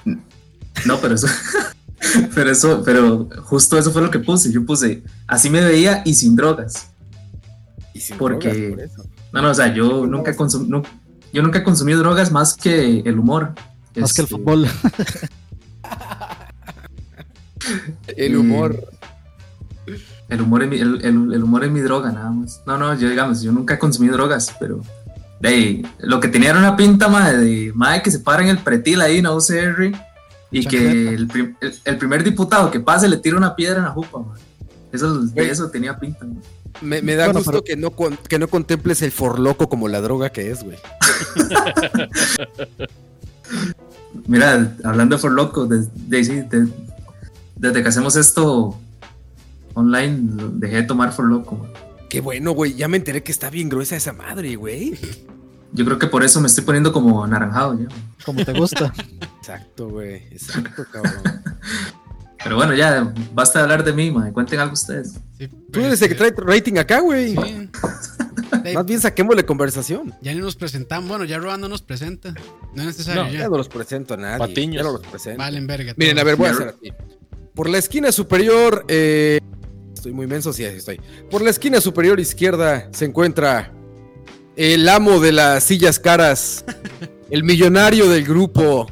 No, 0.84 1.00
pero 1.00 1.14
eso. 1.14 1.26
Pero 2.34 2.50
eso, 2.50 2.82
pero 2.84 3.28
justo 3.44 3.78
eso 3.78 3.92
fue 3.92 4.02
lo 4.02 4.10
que 4.10 4.18
puse. 4.18 4.50
Yo 4.52 4.66
puse 4.66 5.04
así 5.28 5.48
me 5.48 5.60
veía 5.60 6.02
y 6.04 6.14
sin 6.14 6.34
drogas. 6.34 6.88
Y 7.94 8.00
sin 8.00 8.16
porque- 8.18 8.48
drogas, 8.52 8.70
por 8.70 8.80
eso. 9.02 9.10
No, 9.32 9.42
no, 9.42 9.50
o 9.50 9.54
sea, 9.54 9.72
yo 9.74 10.06
nunca 10.06 10.34
consum- 10.36 10.84
yo 11.32 11.42
nunca 11.42 11.58
he 11.60 11.62
consumido 11.62 11.98
drogas 12.00 12.30
más 12.30 12.54
que 12.54 13.00
el 13.00 13.18
humor. 13.18 13.52
Más 13.96 14.12
que 14.14 14.22
el 14.22 14.24
Este, 14.26 14.26
fútbol. 14.26 14.66
El 18.16 18.36
humor. 18.36 18.76
El 20.28 20.40
humor, 20.40 20.62
es 20.62 20.68
mi, 20.68 20.76
el, 20.78 20.96
el- 21.04 21.32
el 21.34 21.42
humor 21.44 21.64
es 21.64 21.70
mi 21.70 21.80
droga, 21.80 22.10
nada 22.10 22.30
más. 22.30 22.62
No, 22.66 22.78
no, 22.78 22.98
yo 22.98 23.08
digamos, 23.08 23.42
yo 23.42 23.52
nunca 23.52 23.74
he 23.74 23.78
consumido 23.78 24.14
drogas, 24.14 24.54
pero 24.58 24.80
ahí, 25.44 25.86
lo 26.00 26.20
que 26.20 26.28
tenía 26.28 26.50
era 26.50 26.58
una 26.58 26.76
pinta, 26.76 27.08
madre, 27.08 27.38
de 27.38 27.72
madre 27.74 28.02
que 28.02 28.10
se 28.10 28.18
para 28.18 28.42
en 28.42 28.48
el 28.48 28.58
pretil 28.58 29.00
ahí 29.00 29.20
la 29.20 29.32
UCR 29.34 29.92
y 30.50 30.66
que 30.66 31.08
el, 31.14 31.26
prim- 31.28 31.54
el- 31.60 31.78
el 31.84 31.98
primer 31.98 32.24
diputado 32.24 32.70
que 32.70 32.80
pase 32.80 33.08
le 33.08 33.18
tira 33.18 33.36
una 33.36 33.54
piedra 33.54 33.78
en 33.78 33.84
la 33.84 33.90
jupa, 33.90 34.18
madre. 34.20 34.40
Eso, 34.92 35.20
de 35.20 35.50
eso 35.50 35.70
tenía 35.70 35.98
pinta. 35.98 36.24
madre. 36.24 36.40
Me, 36.80 37.02
me 37.02 37.14
da 37.14 37.26
Bueno, 37.26 37.40
gusto 37.40 37.52
pero- 37.52 37.64
que, 37.64 37.76
no 37.76 37.90
con- 37.90 38.16
que 38.16 38.38
no 38.38 38.48
contemples 38.48 39.02
el 39.02 39.12
forloco 39.12 39.68
como 39.68 39.88
la 39.88 40.00
droga 40.00 40.30
que 40.30 40.50
es, 40.50 40.64
güey. 40.64 40.78
Mira, 44.26 44.76
hablando 44.84 45.16
de 45.16 45.20
For 45.22 45.32
Loco, 45.32 45.66
de- 45.66 45.86
de- 45.94 46.42
de- 46.44 46.68
desde 47.56 47.82
que 47.82 47.88
hacemos 47.88 48.16
esto 48.16 48.78
online, 49.74 50.30
dejé 50.54 50.76
de 50.76 50.82
tomar 50.84 51.12
For 51.12 51.24
Loco. 51.26 51.56
madre. 51.56 51.72
Qué 52.08 52.20
bueno, 52.20 52.52
güey. 52.52 52.74
Ya 52.74 52.88
me 52.88 52.98
enteré 52.98 53.22
que 53.22 53.32
está 53.32 53.48
bien 53.50 53.68
gruesa 53.68 53.96
esa 53.96 54.12
madre, 54.12 54.54
güey. 54.56 54.98
Yo 55.72 55.84
creo 55.86 55.98
que 55.98 56.06
por 56.06 56.22
eso 56.22 56.40
me 56.40 56.46
estoy 56.48 56.64
poniendo 56.64 56.92
como 56.92 57.24
anaranjado 57.24 57.78
ya. 57.78 57.86
Como 58.24 58.44
te 58.44 58.52
gusta. 58.52 58.92
Exacto, 59.38 59.88
güey. 59.88 60.16
Exacto, 60.30 60.84
cabrón. 60.92 61.22
Pero 62.44 62.56
bueno, 62.56 62.74
ya 62.74 63.12
basta 63.32 63.58
de 63.60 63.62
hablar 63.64 63.84
de 63.84 63.92
mí, 63.92 64.10
madre. 64.10 64.32
Cuenten 64.32 64.60
algo 64.60 64.74
ustedes. 64.74 65.14
Sí, 65.38 65.48
Tú 65.70 65.80
eres 65.80 66.00
el 66.02 66.08
que 66.08 66.14
trae 66.14 66.32
rating 66.36 66.78
acá, 66.78 67.00
güey. 67.00 67.36
sí. 67.36 67.70
Más 68.74 68.86
bien 68.86 69.00
saquémosle 69.00 69.44
conversación. 69.44 70.14
Ya 70.20 70.32
ni 70.34 70.40
nos 70.40 70.54
presentamos. 70.56 71.08
Bueno, 71.08 71.24
ya 71.24 71.38
Roa 71.38 71.56
no 71.56 71.68
nos 71.68 71.82
presenta. 71.82 72.32
No 72.74 72.82
es 72.82 72.86
necesario 72.86 73.24
No, 73.24 73.30
ya. 73.30 73.40
Ya 73.40 73.48
no 73.48 73.56
los 73.56 73.68
presento 73.68 74.14
a 74.14 74.16
nadie. 74.18 74.38
Patiños. 74.38 74.76
Ya 74.76 74.82
no 74.82 74.92
los 74.98 75.06
presento. 75.06 75.38
Valen 75.38 75.66
verga. 75.66 75.94
Miren, 75.96 76.18
a 76.18 76.24
ver, 76.24 76.36
voy 76.36 76.48
a 76.48 76.50
hacer 76.52 76.68
así. 76.68 76.92
Por 77.54 77.68
la 77.68 77.78
esquina 77.78 78.12
superior, 78.12 78.84
eh, 78.88 79.40
estoy 79.94 80.12
muy 80.12 80.26
menso, 80.26 80.52
sí, 80.52 80.64
así 80.64 80.76
estoy. 80.76 81.00
Por 81.30 81.42
la 81.42 81.50
esquina 81.50 81.80
superior 81.80 82.20
izquierda 82.20 82.88
se 82.92 83.04
encuentra 83.06 83.72
el 84.56 84.88
amo 84.88 85.18
de 85.18 85.32
las 85.32 85.64
sillas 85.64 85.98
caras, 85.98 86.64
el 87.30 87.42
millonario 87.44 88.08
del 88.08 88.24
grupo, 88.24 88.86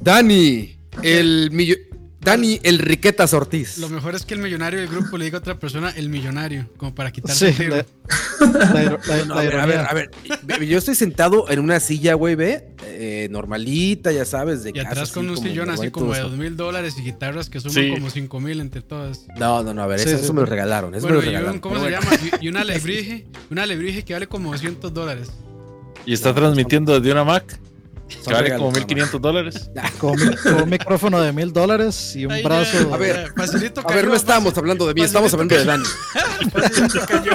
Dani, 0.00 0.78
el 1.02 1.50
millo- 1.52 1.78
Dani 2.20 2.58
el 2.64 2.78
Riquetas 2.80 3.32
Ortiz. 3.32 3.78
Lo 3.78 3.88
mejor 3.88 4.14
es 4.16 4.26
que 4.26 4.34
el 4.34 4.40
millonario 4.40 4.80
del 4.80 4.88
grupo 4.88 5.16
le 5.16 5.24
diga 5.26 5.38
a 5.38 5.40
otra 5.40 5.58
persona 5.58 5.90
el 5.90 6.08
millonario, 6.08 6.68
como 6.76 6.94
para 6.94 7.12
quitarse 7.12 7.52
Sí, 7.52 7.62
el 7.62 7.70
la, 7.70 7.82
tiro. 7.84 7.96
la 8.40 8.82
la- 8.82 9.24
No, 9.24 9.34
la 9.34 9.40
a 9.40 9.42
ver, 9.44 9.56
a 9.60 9.66
ver, 9.66 9.78
a 9.80 9.94
ver, 9.94 10.10
ve- 10.42 10.66
yo 10.66 10.78
estoy 10.78 10.96
sentado 10.96 11.48
en 11.48 11.60
una 11.60 11.78
silla, 11.78 12.14
güey, 12.14 12.34
ve, 12.34 12.74
eh, 12.84 13.28
normalita, 13.30 14.10
ya 14.10 14.24
sabes, 14.24 14.64
de 14.64 14.70
Y 14.70 14.72
casa, 14.72 14.88
atrás 14.88 15.02
así 15.04 15.14
con 15.14 15.30
un 15.30 15.36
sillón 15.36 15.70
así 15.70 15.90
como 15.90 16.12
de 16.12 16.20
dos 16.20 16.32
mil 16.36 16.56
dólares 16.56 16.96
y 16.98 17.02
guitarras 17.02 17.48
que 17.48 17.60
suman 17.60 17.74
Sí. 17.74 17.90
como 17.94 18.10
cinco 18.10 18.40
mil 18.40 18.60
entre 18.60 18.82
todas. 18.82 19.26
No, 19.38 19.62
no, 19.62 19.72
no, 19.72 19.82
a 19.82 19.86
ver, 19.86 20.00
Sí, 20.00 20.08
eso, 20.08 20.18
sí. 20.18 20.24
eso 20.24 20.32
me 20.34 20.40
lo 20.40 20.46
regalaron, 20.46 20.94
eso 20.96 21.02
Bueno, 21.06 21.20
me 21.20 21.24
lo 21.26 21.30
y 21.30 21.34
un, 21.34 21.34
regalaron. 21.34 21.60
¿cómo 21.60 21.82
se 21.84 21.90
llama? 21.90 22.10
Y, 22.40 22.46
y 22.46 22.48
una 22.48 22.60
alebrije, 22.62 23.26
una 23.50 23.62
alebrije 23.62 24.04
que 24.04 24.12
vale 24.14 24.26
como 24.26 24.50
200 24.50 24.92
dólares. 24.92 25.30
Y 26.04 26.14
está 26.14 26.34
transmitiendo 26.34 26.98
desde 26.98 27.12
una 27.12 27.22
Mac 27.24 27.58
que 28.08 28.32
vale 28.32 28.50
como 28.56 28.68
nada 28.70 28.80
1500 28.80 29.20
dólares. 29.20 29.70
Con, 29.98 30.16
un 30.20 30.70
micrófono 30.70 31.20
de 31.20 31.32
mil 31.32 31.52
dólares 31.52 32.14
y 32.16 32.26
un 32.26 32.32
Ay, 32.32 32.42
brazo. 32.42 32.92
A 32.92 32.96
ver, 32.96 33.32
facilito 33.36 33.82
A 33.84 33.92
ver, 33.92 34.06
no 34.06 34.14
estábamos 34.14 34.54
facil- 34.54 34.58
hablando 34.58 34.86
de 34.86 34.94
mí, 34.94 35.02
estamos 35.02 35.32
hablando 35.32 35.54
de 35.56 35.64
Dani. 35.64 35.84
cayó. 37.06 37.32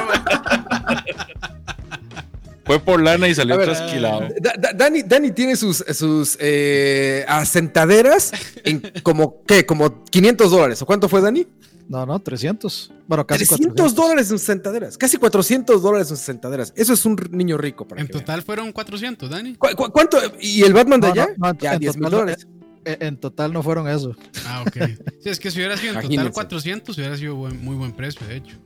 Fue 2.66 2.80
por 2.80 3.02
lana 3.02 3.28
y 3.28 3.36
salió 3.36 3.58
ver, 3.58 3.66
trasquilado. 3.68 4.22
Da- 4.40 4.54
da- 4.58 4.72
Dani, 4.74 5.02
Dani 5.04 5.32
tiene 5.32 5.56
sus, 5.58 5.84
sus 5.94 6.38
eh, 6.40 7.26
asentaderas 7.28 8.32
en 8.64 8.82
como, 9.04 9.44
¿qué? 9.46 9.66
Como 9.66 10.06
500 10.06 10.50
dólares. 10.52 10.82
¿O 10.82 10.86
cuánto 10.86 11.10
fue, 11.10 11.20
Dani? 11.20 11.46
No, 11.90 12.06
no, 12.06 12.20
300. 12.20 12.92
Bueno, 13.08 13.28
casi 13.28 13.46
300 13.46 13.74
400. 13.76 13.96
dólares 13.96 14.32
en 14.32 14.38
sus 14.40 14.46
sentaderas. 14.46 14.98
Casi 14.98 15.18
400 15.18 15.82
dólares 15.82 16.10
en 16.10 16.16
sus 16.18 16.26
sentaderas. 16.26 16.74
Eso 16.76 16.94
es 16.94 17.06
un 17.06 17.16
niño 17.32 17.58
rico. 17.58 17.88
Para 17.88 18.02
En 18.02 18.08
que 18.08 18.14
vean. 18.14 18.26
total 18.26 18.42
fueron 18.42 18.72
400, 18.72 19.30
Dani. 19.30 19.56
¿Cu- 19.56 19.68
cu- 19.76 19.92
cuánto? 19.92 20.18
¿Y 20.40 20.64
el 20.64 20.74
Batman 20.74 21.02
de 21.02 21.08
No, 21.08 21.14
allá? 21.14 21.28
no, 21.38 21.54
no, 21.54 21.60
ya, 21.60 21.74
en 21.74 21.80
10 21.80 21.96
mil 21.98 22.06
total- 22.06 22.20
dólares. 22.20 22.48
En, 22.86 22.98
en 23.08 23.18
total 23.18 23.54
no 23.54 23.62
fueron 23.64 23.88
eso. 23.88 24.16
Ah, 24.48 24.64
ok. 24.66 24.76
Sí, 25.22 25.30
es 25.30 25.40
que 25.40 25.52
si 25.52 25.60
hubiera 25.60 25.78
sido 25.78 25.90
en 25.90 25.96
total 25.96 26.12
Imagínense. 26.14 26.34
400, 26.34 26.98
hubiera 26.98 27.16
sido 27.18 27.36
buen- 27.36 27.64
muy 27.64 27.76
buen 27.76 27.92
precio, 27.94 28.26
de 28.28 28.38
hecho. 28.38 28.58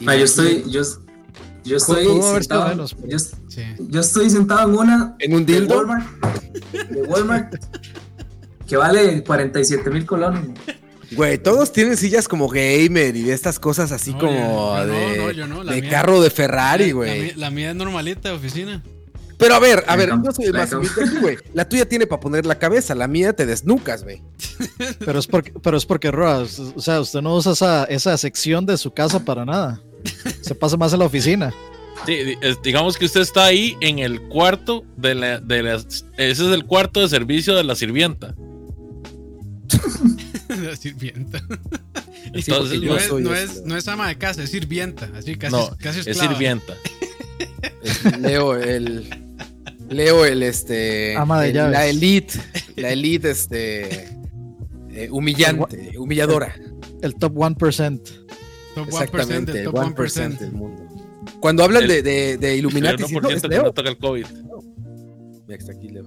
Ma, 0.00 0.14
yo 0.16 0.24
estoy, 0.24 0.64
yo, 0.70 0.82
yo 1.64 1.76
estoy 1.76 2.06
sentado, 2.22 2.68
menos, 2.68 2.94
pero- 2.94 3.08
yo, 3.08 3.18
Sí. 3.18 3.62
yo 3.78 4.00
estoy 4.00 4.30
sentado 4.30 4.68
en 4.68 4.76
una 4.78 5.16
¿En 5.18 5.34
un 5.34 5.44
de 5.44 5.54
dildo? 5.60 5.76
Walmart, 5.76 6.06
de 6.90 7.02
Walmart 7.02 7.54
que 8.66 8.76
vale 8.76 9.22
47 9.24 9.88
mil 9.90 10.04
colones. 10.06 10.50
Güey, 11.12 11.38
todos 11.38 11.72
tienen 11.72 11.96
sillas 11.96 12.28
como 12.28 12.48
gamer 12.48 13.16
y 13.16 13.22
de 13.22 13.32
estas 13.32 13.58
cosas 13.58 13.92
así 13.92 14.12
No, 14.12 14.18
como 14.18 14.76
yo- 14.76 14.84
yo 14.84 14.86
no, 14.86 14.92
de, 14.92 15.16
no, 15.18 15.30
yo 15.32 15.46
no, 15.46 15.64
la 15.64 15.72
de 15.72 15.80
mía- 15.80 15.90
carro 15.90 16.20
de 16.20 16.28
La- 16.28 16.34
Ferrari, 16.34 16.88
la 16.88 16.92
güey. 16.92 17.34
La, 17.34 17.50
mía 17.50 17.70
es 17.70 17.76
normalita 17.76 18.28
de 18.28 18.34
oficina. 18.34 18.82
Pero 19.38 19.54
a 19.54 19.60
ver, 19.60 19.84
a 19.86 19.94
ver, 19.96 20.10
yo 20.22 20.32
soy 20.32 20.50
más 20.52 20.70
güey. 21.20 21.36
La 21.54 21.68
tuya 21.68 21.88
tiene 21.88 22.06
para 22.08 22.20
poner 22.20 22.44
la 22.44 22.58
cabeza, 22.58 22.94
la 22.96 23.06
mía 23.08 23.32
te 23.32 23.46
desnucas, 23.46 24.02
güey. 24.04 24.20
Pero 24.98 25.18
es 25.20 25.26
porque, 25.28 25.52
pero 25.62 25.76
es 25.76 25.86
porque 25.86 26.10
Roa, 26.10 26.38
o 26.74 26.80
sea, 26.80 27.00
usted 27.00 27.20
no 27.22 27.36
usa 27.36 27.52
esa, 27.52 27.84
esa 27.84 28.18
sección 28.18 28.66
de 28.66 28.76
su 28.76 28.92
casa 28.92 29.24
para 29.24 29.44
nada. 29.44 29.80
Se 30.42 30.54
pasa 30.56 30.76
más 30.76 30.92
en 30.92 30.98
la 30.98 31.04
oficina. 31.06 31.54
Sí, 32.06 32.16
digamos 32.64 32.96
que 32.96 33.04
usted 33.06 33.20
está 33.20 33.44
ahí 33.46 33.76
en 33.80 33.98
el 34.00 34.20
cuarto 34.22 34.84
de 34.96 35.14
la, 35.14 35.38
de 35.40 35.62
las. 35.62 36.04
Ese 36.16 36.46
es 36.46 36.52
el 36.52 36.64
cuarto 36.64 37.00
de 37.00 37.08
servicio 37.08 37.54
de 37.54 37.62
la 37.64 37.74
sirvienta. 37.76 38.34
la 40.70 40.76
sirvienta. 40.76 41.40
Sí, 42.34 42.50
Entonces, 42.50 42.82
no, 42.82 42.96
es, 42.98 43.10
no, 43.10 43.34
este. 43.34 43.42
es, 43.60 43.64
no 43.64 43.76
es 43.76 43.88
ama 43.88 44.06
de 44.08 44.18
casa, 44.18 44.42
es 44.42 44.50
sirvienta. 44.50 45.08
Así 45.16 45.36
casi, 45.36 45.54
no, 45.56 45.70
casi 45.78 46.00
es 46.10 46.18
sirvienta. 46.18 46.74
Leo 48.20 48.54
el. 48.56 49.08
Leo 49.88 50.26
el 50.26 50.42
este. 50.42 51.16
Ama 51.16 51.40
de 51.40 51.48
el- 51.48 51.54
llaves. 51.54 51.72
La 51.72 51.86
elite. 51.86 52.34
La 52.76 52.90
elite, 52.90 53.30
este. 53.30 54.08
eh, 54.90 55.08
humillante, 55.10 55.96
humilladora. 55.98 56.54
El 57.00 57.14
top 57.14 57.34
1%. 57.34 57.56
Top 58.74 58.88
1%, 58.88 58.88
Exactamente, 58.88 59.52
el 59.52 59.56
el 59.58 59.64
top 59.64 59.74
1% 59.76 59.94
1%. 59.96 60.38
del 60.38 60.52
mundo. 60.52 60.86
Cuando 61.40 61.64
hablan 61.64 61.84
El- 61.84 61.88
de, 61.88 62.02
de, 62.02 62.36
de 62.36 62.52
El 62.52 62.58
Illuminati, 62.58 63.04
sí, 63.04 63.14
no, 63.14 63.20
1% 63.22 63.36
es 63.36 63.42
que 63.42 63.48
Leo. 63.48 63.62
no 63.62 63.72
toca 63.72 63.88
el 63.88 63.96
COVID. 63.96 64.26
Mira, 65.46 65.58
está 65.58 65.72
aquí 65.72 65.88
Leo. 65.88 66.04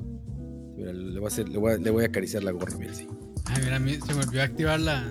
Mira, 0.78 0.94
le 0.94 1.20
voy 1.20 1.26
a, 1.26 1.28
hacer, 1.30 1.50
le, 1.50 1.58
voy 1.58 1.74
a, 1.74 1.78
le 1.78 1.90
voy 1.90 2.04
a 2.04 2.08
acariciar 2.08 2.44
la 2.44 2.52
gorra, 2.52 2.78
mira, 2.78 2.94
sí. 2.94 3.08
Ay, 3.46 3.62
mira, 3.64 3.76
a 3.76 3.80
mí 3.80 3.98
se 4.06 4.14
me 4.14 4.24
olvidó 4.24 4.44
activar 4.44 4.80
la. 4.80 5.04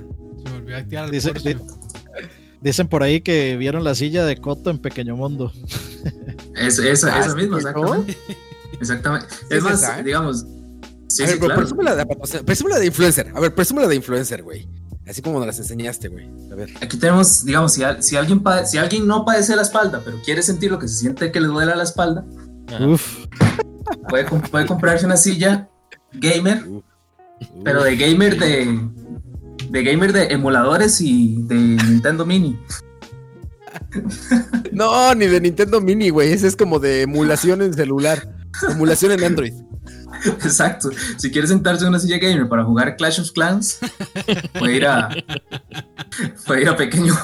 Se 0.44 0.50
me 0.50 0.56
olvidó 0.56 0.76
activar 0.78 1.04
el 1.06 1.10
Dice- 1.10 1.32
di- 1.32 1.56
Dicen 2.60 2.88
por 2.88 3.02
ahí 3.02 3.22
que 3.22 3.56
vieron 3.56 3.84
la 3.84 3.94
silla 3.94 4.24
de 4.26 4.36
Coto 4.36 4.70
en 4.70 4.78
Pequeño 4.78 5.16
Mundo. 5.16 5.52
Es, 6.56 6.78
esa, 6.78 7.14
Ah, 7.14 7.20
esa 7.24 7.34
misma, 7.34 7.58
¿sí, 7.60 7.66
exactamente. 7.68 8.18
Exactamente. 8.80 9.26
¿Es 9.48 9.56
Es 9.58 9.62
más, 9.62 9.82
esa? 9.82 10.02
digamos. 10.02 10.44
Sí, 11.08 11.22
a 11.22 11.26
sí, 11.26 11.32
ver, 11.32 11.40
pero 11.40 11.46
claro. 11.46 11.60
presúmela 11.62 11.96
de, 11.96 12.06
o 12.20 12.26
sea, 12.26 12.42
presúmela 12.42 12.78
de 12.78 12.86
influencer. 12.86 13.32
A 13.34 13.40
ver, 13.40 13.54
presúmela 13.54 13.88
de 13.88 13.94
influencer, 13.96 14.42
güey. 14.42 14.68
Así 15.08 15.22
como 15.22 15.38
nos 15.38 15.46
las 15.46 15.58
enseñaste, 15.58 16.08
güey. 16.08 16.28
A 16.52 16.54
ver. 16.54 16.70
Aquí 16.82 16.98
tenemos, 16.98 17.44
digamos, 17.44 17.72
si, 17.72 17.82
si, 18.00 18.16
alguien 18.16 18.42
pade- 18.42 18.66
si 18.66 18.76
alguien 18.78 19.06
no 19.06 19.24
padece 19.24 19.56
la 19.56 19.62
espalda, 19.62 20.02
pero 20.04 20.20
quiere 20.22 20.42
sentir 20.42 20.70
lo 20.70 20.78
que 20.78 20.86
se 20.88 20.94
siente 20.96 21.32
que 21.32 21.40
le 21.40 21.46
duela 21.46 21.74
la 21.76 21.84
espalda. 21.84 22.24
Uf, 22.80 23.24
puede, 24.08 24.24
puede 24.24 24.66
comprarse 24.66 25.06
una 25.06 25.16
silla 25.16 25.68
gamer, 26.12 26.64
pero 27.64 27.82
de 27.84 27.96
gamer 27.96 28.38
de, 28.38 28.78
de 29.70 29.82
gamer 29.84 30.12
de 30.12 30.24
emuladores 30.26 31.00
y 31.00 31.42
de 31.42 31.54
Nintendo 31.54 32.24
Mini. 32.26 32.58
No, 34.72 35.14
ni 35.14 35.26
de 35.26 35.40
Nintendo 35.40 35.80
Mini, 35.80 36.10
güey. 36.10 36.32
Ese 36.32 36.46
es 36.46 36.56
como 36.56 36.78
de 36.78 37.02
emulación 37.02 37.62
en 37.62 37.72
celular. 37.74 38.28
Emulación 38.68 39.12
en 39.12 39.24
Android. 39.24 39.52
Exacto. 40.24 40.90
Si 41.18 41.30
quiere 41.30 41.46
sentarse 41.48 41.84
en 41.84 41.90
una 41.90 41.98
silla 41.98 42.18
gamer 42.18 42.48
para 42.48 42.64
jugar 42.64 42.96
Clash 42.96 43.20
of 43.20 43.30
Clans, 43.32 43.78
puede 44.58 44.76
ir 44.76 44.86
a 44.86 45.08
puede 46.46 46.62
ir 46.62 46.68
a 46.68 46.76
pequeño, 46.76 47.14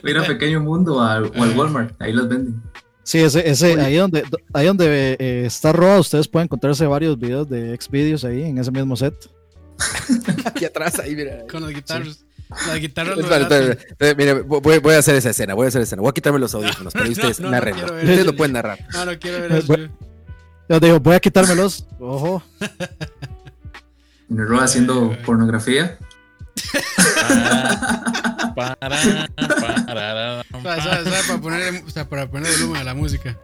puede 0.00 0.14
ir 0.14 0.18
a 0.18 0.26
pequeño 0.26 0.60
mundo 0.60 1.00
a- 1.00 1.20
o 1.22 1.42
al 1.42 1.56
Walmart, 1.58 1.94
ahí 2.00 2.12
los 2.12 2.28
venden. 2.28 2.62
Sí, 3.02 3.18
ese, 3.18 3.48
ese 3.48 3.80
ahí 3.80 3.96
donde, 3.96 4.22
ahí 4.52 4.66
donde 4.66 5.16
eh, 5.18 5.44
está 5.46 5.72
Roa, 5.72 5.98
ustedes 5.98 6.28
pueden 6.28 6.44
encontrarse 6.46 6.86
varios 6.86 7.18
videos 7.18 7.48
de 7.48 7.76
Xvideos 7.80 8.24
ahí 8.24 8.42
en 8.42 8.58
ese 8.58 8.70
mismo 8.70 8.96
set. 8.96 9.14
Aquí 10.44 10.64
atrás, 10.64 10.98
ahí, 10.98 11.14
mira. 11.14 11.44
Con 11.50 11.62
las 11.62 11.70
guitarras. 11.72 12.24
Las 12.66 12.80
guitarras 12.80 13.16
lo 13.16 13.22
Espera, 13.22 13.42
espera, 13.42 13.60
delatan. 13.60 13.86
espera, 13.90 14.14
mire, 14.14 14.32
voy, 14.40 14.78
voy 14.78 14.94
a 14.94 14.98
hacer 14.98 15.14
esa 15.16 15.30
escena, 15.30 15.52
voy 15.54 15.66
a 15.66 15.68
hacer 15.68 15.82
esa 15.82 15.88
escena. 15.88 16.02
Voy 16.02 16.10
a 16.10 16.12
quitarme 16.14 16.38
los 16.38 16.54
audífonos, 16.54 16.92
pero 16.94 17.04
no, 17.04 17.10
ustedes 17.12 17.40
no, 17.40 17.46
no 17.46 17.50
narren. 17.52 17.74
ustedes 17.76 18.24
lo 18.26 18.34
pueden 18.36 18.52
narrar. 18.54 18.78
No, 18.92 19.04
no 19.04 19.18
quiero 19.18 19.42
ver 19.42 19.52
Eh, 19.52 19.58
eso. 19.58 19.66
bueno. 19.66 19.88
Yo 20.68 20.80
digo, 20.80 21.00
voy 21.00 21.14
a 21.14 21.20
quitármelos. 21.20 21.86
Ojo. 21.98 22.42
Nero 24.28 24.60
haciendo 24.60 25.16
pornografía. 25.24 25.98
Ah, 27.30 28.52
para, 28.54 28.76
para, 28.76 30.42
O 30.52 30.62
sea, 30.62 30.82
¿sabe- 30.82 31.04
sabe 31.04 31.22
para 31.26 31.40
poner, 31.40 31.82
o 31.86 31.90
sea, 31.90 32.08
para 32.08 32.30
poner 32.30 32.52
volumen 32.52 32.76
a 32.80 32.84
la 32.84 32.94
música. 32.94 33.36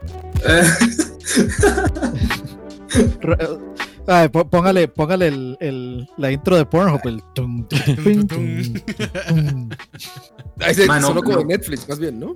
Eh, 4.06 4.12
ay, 4.12 4.28
póngale, 4.28 4.88
póngale 4.88 5.28
el, 5.28 5.56
el- 5.60 6.08
la 6.18 6.30
intro 6.30 6.56
de 6.56 6.66
Pornhub. 6.66 7.00
El 7.04 7.22
tum, 7.34 7.66
se 10.60 10.86
sonó 10.86 11.22
como 11.22 11.36
no. 11.40 11.44
Netflix, 11.44 11.88
más 11.88 11.98
bien, 11.98 12.18
¿no? 12.20 12.34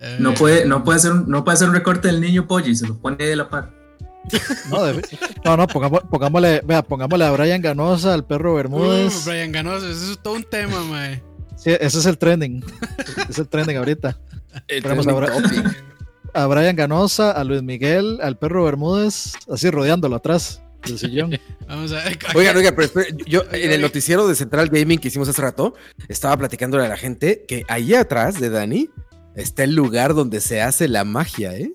Eh, 0.00 0.16
No 0.20 0.34
puede, 0.34 0.64
no 0.66 0.84
puede 0.84 0.98
hacer 0.98 1.12
un, 1.12 1.28
no 1.28 1.44
puede 1.44 1.54
hacer 1.56 1.68
un 1.68 1.74
recorte 1.74 2.08
del 2.08 2.20
niño 2.20 2.46
pollo 2.46 2.68
y 2.68 2.76
se 2.76 2.86
lo 2.86 2.96
pone 2.98 3.16
de 3.24 3.36
la 3.36 3.48
par. 3.48 3.70
No, 4.70 4.84
de- 4.84 5.02
no, 5.44 5.56
no, 5.56 5.66
pongamos- 5.66 6.02
pongámosle, 6.10 6.60
vea, 6.64 6.82
pongámosle 6.82 7.24
a 7.24 7.30
Brian 7.32 7.62
Ganosa, 7.62 8.12
al 8.14 8.24
perro 8.26 8.52
Uh, 8.52 8.56
Bermúdez. 8.56 9.24
Brian 9.24 9.52
Ganoso, 9.52 9.88
eso 9.88 10.12
es 10.12 10.18
todo 10.22 10.34
un 10.34 10.44
tema, 10.44 10.82
mae. 10.84 11.22
Sí, 11.56 11.70
ese 11.80 11.98
es 11.98 12.06
el 12.06 12.18
trending. 12.18 12.62
es 13.28 13.38
el 13.38 13.48
trending 13.48 13.76
ahorita. 13.78 14.18
El 14.68 14.82
trending. 14.82 15.64
A 16.34 16.46
Brian 16.46 16.76
Ganosa, 16.76 17.30
a 17.32 17.42
Luis 17.42 17.62
Miguel, 17.62 18.18
al 18.22 18.36
perro 18.38 18.64
Bermúdez, 18.64 19.32
así 19.50 19.70
rodeándolo 19.70 20.16
atrás 20.16 20.62
del 20.88 20.98
sillón. 20.98 21.38
Vamos 21.68 21.92
a 21.92 22.04
ver. 22.04 22.18
Oigan, 22.34 22.56
oigan, 22.56 22.74
pero 22.74 22.86
espere, 22.86 23.14
yo 23.26 23.42
en 23.52 23.70
el 23.72 23.80
noticiero 23.80 24.26
de 24.26 24.34
Central 24.34 24.68
Gaming 24.68 24.98
que 24.98 25.08
hicimos 25.08 25.28
hace 25.28 25.40
rato, 25.42 25.74
estaba 26.08 26.36
platicándole 26.36 26.84
a 26.86 26.88
la 26.88 26.96
gente 26.96 27.44
que 27.46 27.64
ahí 27.68 27.94
atrás 27.94 28.40
de 28.40 28.50
Dani 28.50 28.88
está 29.36 29.64
el 29.64 29.74
lugar 29.74 30.14
donde 30.14 30.40
se 30.40 30.60
hace 30.62 30.88
la 30.88 31.04
magia, 31.04 31.54
¿eh? 31.54 31.70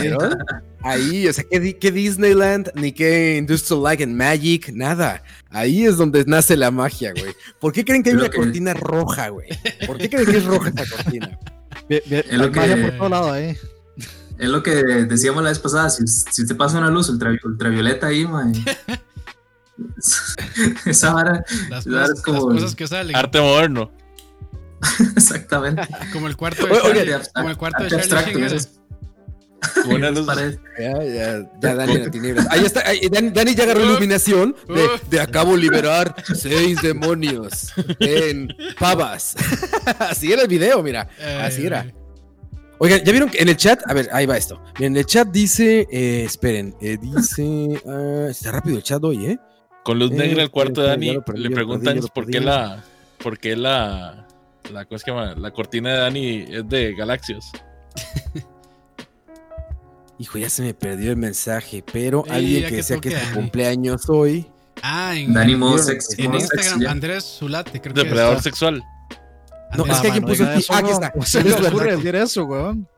¿Vieron? 0.00 0.36
Ahí, 0.82 1.26
o 1.28 1.32
sea, 1.32 1.44
¿qué, 1.50 1.76
qué 1.78 1.92
Disneyland, 1.92 2.70
ni 2.74 2.92
qué 2.92 3.36
Industrial 3.36 3.82
Light 3.82 4.00
and 4.02 4.14
Magic, 4.14 4.70
nada. 4.72 5.22
Ahí 5.50 5.84
es 5.84 5.96
donde 5.96 6.24
nace 6.26 6.56
la 6.56 6.70
magia, 6.70 7.12
güey. 7.12 7.34
¿Por 7.60 7.72
qué 7.72 7.84
creen 7.84 8.02
que 8.02 8.10
hay 8.10 8.16
una 8.16 8.28
que- 8.30 8.36
cortina 8.38 8.74
roja, 8.74 9.28
güey? 9.28 9.48
¿Por 9.86 9.98
qué 9.98 10.08
creen 10.08 10.26
que 10.26 10.36
es 10.38 10.44
roja 10.44 10.68
esta 10.70 10.84
cortina? 10.86 11.38
Hay 11.90 12.38
magia 12.50 12.74
que- 12.74 12.82
por 12.82 12.96
todo 12.98 13.08
lado 13.08 13.32
ahí. 13.32 13.56
Es 14.40 14.48
lo 14.48 14.62
que 14.62 14.70
decíamos 14.74 15.42
la 15.42 15.50
vez 15.50 15.58
pasada, 15.58 15.90
si, 15.90 16.06
si 16.06 16.46
te 16.46 16.54
pasa 16.54 16.78
una 16.78 16.88
luz 16.88 17.08
ultra- 17.10 17.38
ultravioleta 17.44 18.06
ahí, 18.08 18.26
mae. 18.26 18.52
Esa 20.86 21.12
vara, 21.12 21.44
Las 21.68 21.86
esa 21.86 21.90
cosas, 22.00 22.10
es 22.16 22.22
como... 22.22 22.50
las 22.52 22.62
cosas 22.62 22.74
que 22.76 22.86
salen. 22.86 23.16
Arte 23.16 23.40
moderno. 23.40 23.90
Exactamente. 25.16 25.82
Como 26.12 26.26
el 26.26 26.36
cuarto 26.36 26.66
de 26.66 26.72
Oye, 26.72 27.06
Charlie. 27.06 27.26
Como 27.34 27.50
el 27.50 27.56
cuarto 27.56 27.84
de 27.84 27.96
abstracto, 27.96 28.38
Una 29.86 30.10
luz-. 30.10 30.26
Ya, 30.78 31.04
ya, 31.04 31.50
ya 31.60 31.74
Dani 31.74 31.98
las 31.98 32.10
tinieblas. 32.10 32.46
Ahí 32.50 32.64
está, 32.64 32.80
ahí, 32.88 33.08
Dani, 33.10 33.30
Dani 33.30 33.54
ya 33.54 33.64
agarró 33.64 33.84
iluminación 33.84 34.56
de, 34.68 34.88
de 35.10 35.20
acabo 35.20 35.52
de 35.52 35.58
liberar 35.58 36.14
seis 36.34 36.80
demonios 36.82 37.72
en 37.98 38.48
pavas. 38.78 39.34
Así 39.98 40.32
era 40.32 40.42
el 40.42 40.48
video, 40.48 40.82
mira. 40.82 41.08
Así 41.42 41.60
Ay, 41.60 41.66
era. 41.66 41.86
Oigan, 42.82 43.04
¿ya 43.04 43.12
vieron 43.12 43.28
que 43.28 43.38
en 43.42 43.48
el 43.50 43.56
chat? 43.56 43.80
A 43.86 43.92
ver, 43.92 44.08
ahí 44.10 44.24
va 44.26 44.36
esto. 44.38 44.60
Miren, 44.78 44.94
en 44.94 44.96
el 44.96 45.04
chat 45.06 45.28
dice, 45.28 45.86
eh, 45.90 46.24
esperen, 46.24 46.74
eh, 46.80 46.96
dice, 47.00 47.80
ah, 47.86 48.26
está 48.30 48.52
rápido 48.52 48.76
el 48.78 48.82
chat 48.82 49.04
hoy, 49.04 49.26
¿eh? 49.26 49.38
Con 49.84 49.98
luz 49.98 50.10
Eh, 50.12 50.14
negra 50.14 50.42
el 50.42 50.50
cuarto 50.50 50.80
de 50.82 50.88
Dani 50.88 51.18
perdí, 51.20 51.40
le 51.42 51.50
preguntan 51.50 51.94
perdí, 51.96 52.08
por 52.14 52.26
qué 52.30 52.40
la 52.40 52.84
por 53.22 53.38
qué 53.38 53.54
la 53.56 54.26
la 54.72 54.84
¿cómo 54.86 54.96
es 54.96 55.04
que 55.04 55.10
se 55.10 55.16
llama? 55.16 55.34
La 55.34 55.50
cortina 55.52 55.90
de 55.92 55.98
Dani 55.98 56.44
es 56.48 56.68
de 56.68 56.94
galaxias. 56.94 57.50
Hijo, 60.18 60.36
ya 60.38 60.50
se 60.50 60.62
me 60.62 60.74
perdió 60.74 61.10
el 61.10 61.16
mensaje, 61.16 61.82
pero 61.92 62.24
Sí, 62.26 62.30
alguien 62.32 62.62
que 62.64 62.68
que 62.70 62.76
decía 62.76 62.98
que 62.98 63.08
es 63.08 63.14
Dani. 63.14 63.34
cumpleaños 63.34 64.08
hoy. 64.08 64.46
Ah, 64.82 65.14
en, 65.16 65.32
Dani 65.32 65.52
en- 65.54 65.62
en 66.18 66.34
Instagram, 66.34 66.80
ya. 66.82 66.90
Andrés 66.90 67.24
Zulate, 67.38 67.80
creo 67.80 67.94
que 67.94 68.02
Depredador 68.04 68.36
está. 68.36 68.44
sexual. 68.44 68.82
No, 69.76 69.86
es 69.86 70.00
que 70.00 70.06
alguien 70.08 70.24
puso 70.24 70.44
aquí. 70.44 70.58
eso, 70.60 70.72
Ah, 70.74 70.78
aquí 70.78 70.90
está. 70.90 71.10
¿Cómo 71.12 71.24
se 71.24 71.38
Es 71.38 71.44
le 71.44 71.50
verdad. 71.52 71.68
ocurre 71.68 71.96
decir 71.96 72.16
eso, 72.16 72.44
weón? 72.44 72.88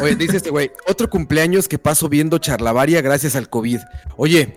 Oye, 0.00 0.14
dice 0.16 0.38
este 0.38 0.50
güey, 0.50 0.70
otro 0.88 1.08
cumpleaños 1.10 1.68
que 1.68 1.78
paso 1.78 2.08
viendo 2.08 2.38
charlavaria 2.38 3.02
gracias 3.02 3.36
al 3.36 3.48
COVID. 3.50 3.80
Oye, 4.16 4.54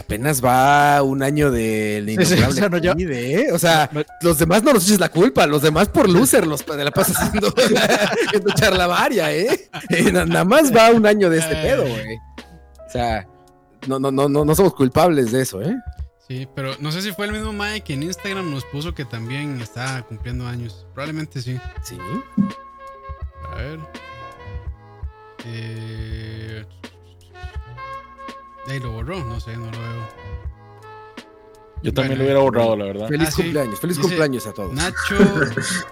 apenas 0.00 0.44
va 0.44 1.02
un 1.02 1.22
año 1.22 1.50
del 1.52 2.06
Sí, 2.08 2.14
sí, 2.24 2.34
innombrable 2.34 2.46
o 2.48 2.52
sea, 2.52 2.68
no, 2.68 2.78
yo- 2.78 2.92
COVID, 2.94 3.10
¿eh? 3.12 3.46
O 3.52 3.58
sea, 3.58 3.88
No, 3.92 4.02
los 4.22 4.38
demás 4.38 4.62
no 4.64 4.72
nos 4.72 4.84
eches 4.86 4.98
la 4.98 5.08
culpa, 5.08 5.46
los 5.46 5.62
demás 5.62 5.88
por 5.88 6.08
loser 6.08 6.46
los 6.46 6.66
la 6.66 6.90
pasas 6.90 7.16
haciendo, 7.16 7.54
haciendo 7.54 8.50
charlavaria, 8.54 9.32
¿eh? 9.32 9.68
Eh, 9.90 10.10
na- 10.10 10.24
Nada 10.26 10.44
más 10.44 10.74
va 10.74 10.90
un 10.90 11.06
año 11.06 11.30
de 11.30 11.38
este 11.38 11.54
pedo, 11.54 11.82
güey. 11.82 12.16
O 12.86 12.90
sea, 12.90 13.26
no, 13.86 13.98
no, 14.00 14.10
no, 14.10 14.28
no, 14.28 14.44
no 14.44 14.54
somos 14.54 14.74
culpables 14.74 15.30
de 15.30 15.42
eso, 15.42 15.62
¿eh? 15.62 15.76
Sí, 16.26 16.48
pero 16.54 16.72
no 16.80 16.90
sé 16.90 17.02
si 17.02 17.12
fue 17.12 17.26
el 17.26 17.32
mismo 17.32 17.52
Mae 17.52 17.82
que 17.82 17.92
en 17.94 18.02
Instagram 18.02 18.50
nos 18.50 18.64
puso 18.64 18.94
que 18.94 19.04
también 19.04 19.60
está 19.60 20.02
cumpliendo 20.08 20.46
años. 20.46 20.86
Probablemente 20.94 21.42
sí. 21.42 21.58
Sí. 21.82 21.98
A 23.50 23.54
ver. 23.56 23.78
Eh... 25.46 26.64
Ahí 28.66 28.80
lo 28.80 28.92
borró, 28.92 29.22
no 29.24 29.38
sé, 29.40 29.54
no 29.56 29.66
lo 29.66 29.78
veo. 29.78 30.08
Yo 31.82 31.92
también 31.92 32.12
Bueno, 32.12 32.14
lo 32.16 32.24
hubiera 32.24 32.40
borrado, 32.40 32.76
la 32.78 32.84
verdad. 32.86 33.08
Feliz 33.08 33.28
Ah, 33.28 33.30
sí. 33.30 33.42
cumpleaños, 33.42 33.78
feliz 33.80 33.96
Dice, 33.98 34.08
cumpleaños 34.08 34.46
a 34.46 34.52
todos. 34.54 34.72
Nacho, 34.72 35.16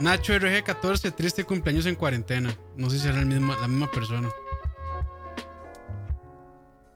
Nacho 0.00 0.32
RG14, 0.32 1.14
triste 1.14 1.44
cumpleaños 1.44 1.84
en 1.84 1.96
cuarentena. 1.96 2.56
No 2.76 2.88
sé 2.88 2.98
si 2.98 3.08
era 3.08 3.20
el 3.20 3.26
mismo, 3.26 3.54
la 3.60 3.68
misma 3.68 3.90
persona. 3.90 4.30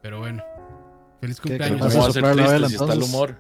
Pero 0.01 0.21
bueno. 0.21 0.43
Feliz 1.21 1.41
¿Qué- 1.41 1.51
qué 1.51 1.59
cumpleaños. 1.59 1.81
¿Cómo 1.93 2.03
va 2.03 2.09
a 2.09 2.13
ser 2.13 2.23
triste 2.33 2.69
si 2.69 2.75
está 2.75 2.93
el 2.93 3.03
humor? 3.03 3.37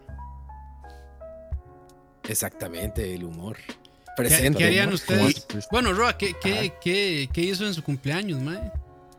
Exactamente, 2.28 3.14
el 3.14 3.24
humor. 3.24 3.56
¿Qué, 3.66 3.74
Presente. 4.16 4.58
qué 4.58 4.64
harían 4.64 4.92
ustedes? 4.92 5.46
Bueno, 5.70 5.92
Roa, 5.92 6.16
¿qué, 6.16 6.34
qué, 6.42 6.72
qué, 6.80 7.28
qué 7.32 7.40
hizo 7.42 7.66
en 7.66 7.74
su 7.74 7.82
cumpleaños, 7.84 8.40
mae? 8.40 8.72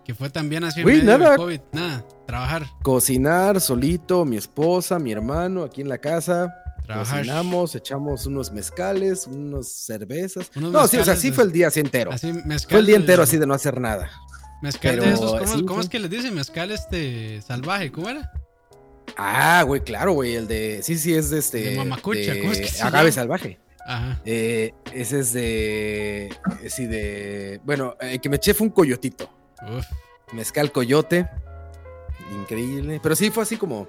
Que 0.04 0.16
fue 0.16 0.30
también 0.30 0.64
así 0.64 0.80
en 0.82 0.86
medio 0.88 1.04
nada. 1.04 1.30
del 1.32 1.38
COVID. 1.38 1.60
Nada, 1.74 2.06
trabajar. 2.26 2.66
Cocinar 2.82 3.62
solito, 3.62 4.26
mi 4.26 4.38
esposa, 4.38 4.98
mi 5.00 5.12
hermano, 5.12 5.64
aquí 5.64 5.82
en 5.82 5.90
la 5.90 5.98
casa. 6.00 6.54
Trabajar. 6.86 7.18
Cocinamos, 7.20 7.76
echamos 7.76 8.26
unos 8.26 8.52
mezcales, 8.52 9.28
unas 9.28 9.68
cervezas. 9.70 10.50
Unos 10.56 10.72
no, 10.72 10.80
sí, 10.88 10.98
o 10.98 11.04
sea, 11.04 11.14
mezcales 11.14 11.22
sí 11.22 11.30
de- 11.30 11.36
fue 11.36 11.44
el 11.44 11.52
día 11.52 11.68
así 11.68 11.80
entero. 11.82 12.12
Así, 12.12 12.32
mezcal. 12.34 12.70
fue 12.72 12.80
el 12.80 12.86
día 12.86 12.96
entero 12.96 13.24
así 13.24 13.38
de 13.38 13.46
no 13.46 13.54
hacer 13.54 13.80
nada. 13.80 14.10
Mezcal 14.62 15.00
de 15.00 15.12
esos, 15.12 15.40
¿cómo, 15.40 15.66
cómo 15.66 15.82
es 15.82 15.90
que 15.90 16.00
les 16.00 16.10
dicen? 16.10 16.34
Mezcal 16.34 16.72
este 16.72 17.42
salvaje, 17.42 17.92
¿cómo 17.92 18.10
era? 18.10 18.32
Ah, 19.18 19.64
güey, 19.64 19.82
claro, 19.82 20.14
güey, 20.14 20.36
el 20.36 20.48
de. 20.48 20.82
Sí, 20.84 20.98
sí, 20.98 21.14
es 21.14 21.32
de 21.32 21.40
este. 21.40 21.72
De 21.72 21.78
mamacucha, 21.78 22.34
de 22.34 22.40
¿cómo 22.40 22.52
es 22.52 22.62
que 22.62 22.68
se 22.68 22.84
Agave 22.84 23.12
salvaje. 23.12 23.60
Ajá. 23.86 24.22
Eh, 24.26 24.74
ese 24.94 25.20
es 25.20 25.34
de. 25.34 26.30
Sí, 26.68 26.86
de. 26.86 27.60
Bueno, 27.64 27.96
el 28.00 28.22
que 28.22 28.30
me 28.30 28.36
eché 28.36 28.54
fue 28.54 28.68
un 28.68 28.74
coyotito. 28.74 29.30
Uf. 29.62 29.86
Mezcal 30.34 30.72
coyote. 30.72 31.28
Increíble. 32.32 33.00
Pero 33.02 33.16
sí 33.16 33.32
fue 33.32 33.44
así 33.44 33.58
como. 33.58 33.88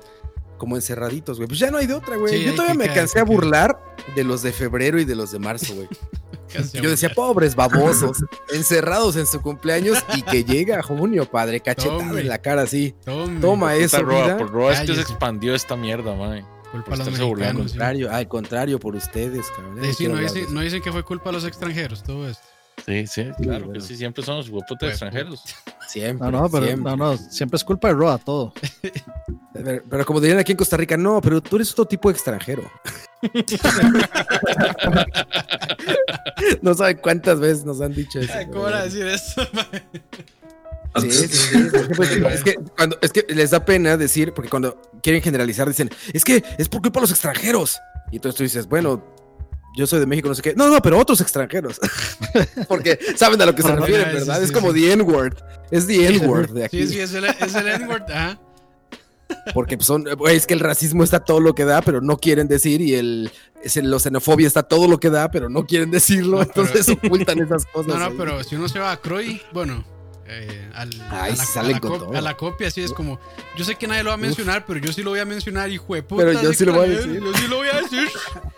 Como 0.59 0.77
encerraditos, 0.77 1.39
güey. 1.39 1.47
Pues 1.49 1.59
ya 1.61 1.71
no 1.71 1.79
hay 1.79 1.87
de 1.87 1.95
otra, 1.95 2.17
güey. 2.17 2.37
Sí, 2.37 2.45
Yo 2.45 2.53
todavía 2.53 2.75
me 2.75 2.85
quedar, 2.85 2.97
cansé 2.97 3.21
a 3.21 3.25
burlar 3.25 3.81
de 4.15 4.25
los 4.25 4.43
de 4.43 4.53
febrero 4.53 4.99
y 5.01 5.05
de 5.05 5.15
los 5.15 5.31
de 5.31 5.39
marzo, 5.39 5.75
güey. 5.75 5.89
Yo 6.75 6.91
decía, 6.91 7.11
pobres 7.15 7.55
babosos, 7.55 8.25
encerrados 8.55 9.17
en 9.17 9.27
su 9.27 9.41
cumpleaños 9.43 10.03
y 10.15 10.23
que 10.23 10.45
llega 10.45 10.83
junio, 10.83 11.31
padre, 11.31 11.61
cachetada 11.61 11.99
Tome. 11.99 12.21
en 12.21 12.29
la 12.29 12.39
cara 12.39 12.63
así. 12.63 12.95
Tome, 13.05 13.41
Toma 13.41 13.75
eso, 13.77 14.03
Roa, 14.03 14.25
vida. 14.25 14.39
por 14.39 14.51
Roa 14.51 14.73
es 14.73 14.81
que 14.81 14.95
se 14.95 15.01
expandió 15.03 15.55
esta 15.55 15.77
mierda, 15.77 16.15
man. 16.15 16.47
Culpa 16.73 16.95
a 16.95 16.97
los 16.97 17.07
mexicanos. 17.11 17.63
sí. 17.63 17.69
Contrario, 17.69 18.11
al 18.13 18.29
contrario, 18.29 18.79
por 18.81 18.95
ustedes, 18.97 19.47
cabrón. 19.51 19.79
Sí, 19.95 20.09
no 20.09 20.17
dicen, 20.17 20.53
no 20.53 20.61
dicen 20.61 20.83
que 20.83 20.91
fue 20.93 21.03
culpa 21.03 21.31
de 21.31 21.35
los 21.35 21.45
extranjeros, 21.45 22.03
todo 22.03 22.29
esto. 22.29 22.43
Sí, 22.87 23.07
sí, 23.07 23.25
claro 23.43 23.67
bueno. 23.67 23.73
que 23.75 23.81
sí, 23.81 23.97
siempre 23.97 24.25
son 24.25 24.37
los 24.39 24.49
huepotes 24.49 24.79
Pues, 24.81 24.91
extranjeros. 24.93 25.43
Siempre, 25.89 26.31
No, 26.31 26.43
no, 26.43 26.51
pero 26.51 26.67
siempre. 26.67 26.97
no, 26.97 26.97
no, 26.97 27.17
siempre 27.17 27.57
es 27.57 27.65
culpa 27.65 27.89
de 27.89 27.95
Roa 27.95 28.19
todo. 28.19 28.53
Pero, 29.55 29.83
pero 29.89 30.05
como 30.05 30.21
dirían 30.21 30.39
aquí 30.39 30.53
en 30.53 30.59
Costa 30.59 30.77
Rica, 30.77 30.99
no, 30.99 31.21
pero 31.23 31.41
tú 31.41 31.57
eres 31.57 31.73
otro 31.73 31.87
tipo 31.87 32.11
de 32.11 32.15
extranjero. 32.15 32.71
no 36.63 36.75
saben 36.75 36.99
cuántas 37.03 37.41
veces 37.41 37.65
nos 37.65 37.81
han 37.81 37.95
dicho 37.95 38.21
eso. 38.21 38.33
¿Cómo 38.53 38.69
era 38.69 38.85
decir 38.85 39.07
eso? 39.07 39.43
Sí, 41.03 41.11
sí, 41.13 41.25
es, 41.29 42.09
que, 42.09 42.35
es 42.35 42.43
que 42.45 42.55
cuando, 42.77 42.99
es 43.03 43.13
que 43.13 43.25
les 43.33 43.51
da 43.51 43.65
pena 43.65 43.97
decir, 43.97 44.33
porque 44.33 44.49
cuando 44.51 44.81
quieren 45.03 45.23
generalizar 45.23 45.69
dicen, 45.69 45.91
es 46.13 46.25
que 46.25 46.43
es 46.57 46.69
por 46.69 46.81
culpa 46.81 46.99
de 46.99 47.03
los 47.03 47.11
extranjeros. 47.13 47.79
Y 48.11 48.17
entonces 48.17 48.37
tú 48.37 48.43
dices, 48.43 48.67
bueno, 48.67 49.05
yo 49.79 49.87
soy 49.87 50.01
de 50.01 50.07
México, 50.07 50.29
no 50.29 50.35
sé 50.35 50.43
qué. 50.43 50.55
No, 50.57 50.69
no, 50.69 50.83
pero 50.83 50.99
otros 50.99 51.21
extranjeros. 51.21 51.81
porque 52.69 52.99
saben 53.17 53.41
a 53.41 53.47
lo 53.47 53.55
que 53.55 53.63
se 53.63 53.75
refieren, 53.75 54.13
¿verdad? 54.13 54.39
sí, 54.39 54.45
es 54.45 54.53
como 54.53 54.73
sí. 54.73 54.81
the 54.81 54.93
N-word. 54.93 55.35
Es 55.71 55.87
the 55.87 56.09
N-word 56.09 56.51
de 56.51 56.65
aquí. 56.65 56.87
Sí, 56.87 56.95
sí, 56.95 57.01
es 57.01 57.15
el, 57.15 57.25
es 57.27 57.55
el 57.55 57.69
N-word. 57.69 58.11
Ajá. 58.11 58.41
Porque 59.55 59.77
pues, 59.77 59.87
son, 59.87 60.07
es 60.31 60.47
que 60.47 60.55
el 60.55 60.61
racismo 60.61 61.05
está 61.05 61.21
todo 61.21 61.39
lo 61.39 61.55
que 61.55 61.65
da, 61.65 61.81
pero 61.83 62.01
no 62.01 62.17
quieren 62.17 62.49
decir, 62.49 62.81
y 62.81 62.95
el, 62.95 63.31
es 63.63 63.77
el- 63.77 63.91
la 63.91 63.99
xenofobia 63.99 64.47
está 64.49 64.63
todo 64.65 64.89
lo 64.89 64.99
que 64.99 65.11
da, 65.11 65.31
pero 65.31 65.49
no 65.49 65.65
quieren 65.67 65.91
decirlo, 65.91 66.39
No, 66.41 66.47
pero- 66.47 66.67
entonces 66.67 66.89
ocultan 67.05 67.39
esas 67.39 67.65
cosas. 67.67 67.93
No, 67.95 67.99
no, 67.99 68.07
ahí. 68.07 68.15
pero 68.19 68.43
si 68.43 68.57
uno 68.57 68.69
se 68.69 68.79
va 68.79 68.91
a 68.91 68.97
Croy, 68.97 69.41
bueno, 69.53 69.85
eh, 70.27 70.69
al, 70.75 70.91
Ahí 71.11 71.33
a, 71.33 71.37
la, 71.37 71.45
sí 71.45 71.53
salen 71.53 71.71
a 71.73 71.75
la 71.75 71.81
con 71.81 71.99
todo. 71.99 72.17
a 72.17 72.21
la 72.21 72.37
copia, 72.37 72.69
así 72.69 72.83
es 72.83 72.93
como. 72.93 73.21
Yo 73.57 73.65
sé 73.65 73.77
que 73.77 73.87
nadie 73.87 74.03
lo 74.03 74.11
va 74.11 74.15
a 74.15 74.19
mencionar, 74.19 74.65
pero 74.67 74.81
yo 74.81 74.93
sí 74.93 75.03
lo 75.03 75.11
voy 75.11 75.21
a 75.21 75.25
mencionar, 75.25 75.71
hijo 75.71 75.95
de 75.95 76.03
puta. 76.03 76.25
Pero 76.25 76.43
yo 76.43 76.53
sí 76.53 76.65
lo 76.65 76.73
voy 76.75 76.87
a 76.87 76.89
decir. 76.91 77.21
Yo 77.23 77.35
sí 77.35 77.49
lo 77.49 77.57
voy 77.57 77.69
a 77.69 77.81
decir. 77.83 78.09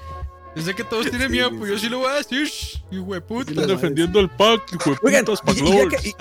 Yo 0.56 0.62
sé 0.62 0.74
que 0.74 0.84
todos 0.84 1.08
tienen 1.08 1.28
Sí, 1.28 1.32
miedo, 1.32 1.50
sí, 1.50 1.56
pero 1.60 1.72
yo 1.74 1.78
sí 1.78 1.88
lo 1.88 1.98
voy 1.98 2.08
a 2.10 2.14
decir, 2.14 2.50
hijo 2.90 3.14
de 3.14 3.20
puta. 3.20 3.52
lo- 3.52 3.66
defendiendo 3.66 4.18
el 4.20 4.28
pack, 4.28 4.62
hijo 4.74 4.90
de 4.90 4.96
Oigan, 5.04 5.24
putas, 5.24 5.56
y, 5.56 5.60
y 5.64 5.72
ya, 5.76 5.88
que- 5.88 6.08
y- 6.08 6.14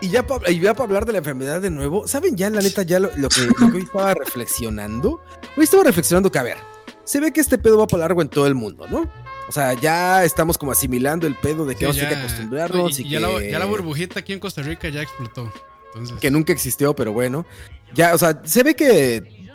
y 0.00 0.08
ya 0.10 0.26
para 0.26 0.50
y 0.50 0.60
ya 0.60 0.74
pa 0.74 0.82
hablar 0.84 1.04
de 1.06 1.12
la 1.12 1.18
enfermedad 1.18 1.60
de 1.60 1.70
nuevo, 1.70 2.06
¿saben 2.08 2.36
ya 2.36 2.50
la 2.50 2.60
neta 2.60 2.82
ya 2.82 2.98
lo, 3.00 3.10
lo 3.16 3.28
que, 3.28 3.42
lo 3.42 3.54
que 3.70 3.76
hoy 3.76 3.82
estaba 3.82 4.14
reflexionando? 4.14 5.20
Hoy 5.56 5.64
estaba 5.64 5.84
reflexionando 5.84 6.30
que, 6.32 6.38
a 6.38 6.42
ver, 6.42 6.56
se 7.04 7.20
ve 7.20 7.32
que 7.32 7.40
este 7.40 7.58
pedo 7.58 7.78
va 7.78 7.86
para 7.86 8.00
largo 8.02 8.22
en 8.22 8.28
todo 8.28 8.46
el 8.46 8.54
mundo, 8.54 8.86
¿no? 8.88 9.08
O 9.48 9.52
sea, 9.52 9.72
ya 9.74 10.24
estamos 10.24 10.58
como 10.58 10.72
asimilando 10.72 11.26
el 11.26 11.34
pedo 11.34 11.64
de 11.64 11.74
que 11.74 11.80
Sí, 11.80 11.84
vamos 11.86 11.96
a 11.98 12.00
ya- 12.02 12.08
tener 12.08 12.24
que 12.24 12.26
acostumbrarnos 12.32 12.98
y- 12.98 13.02
y, 13.02 13.06
y 13.06 13.10
ya, 13.10 13.18
que, 13.18 13.26
la, 13.26 13.50
ya 13.50 13.58
la 13.58 13.64
burbujita 13.64 14.20
aquí 14.20 14.32
en 14.34 14.40
Costa 14.40 14.60
Rica 14.62 14.88
ya 14.88 15.02
explotó. 15.02 15.50
Entonces, 15.94 16.18
que 16.20 16.30
nunca 16.30 16.52
existió, 16.52 16.94
pero 16.94 17.12
bueno. 17.12 17.46
Ya, 17.94 18.14
o 18.14 18.18
sea, 18.18 18.42
se 18.44 18.62
ve 18.62 18.76
que, 18.76 19.48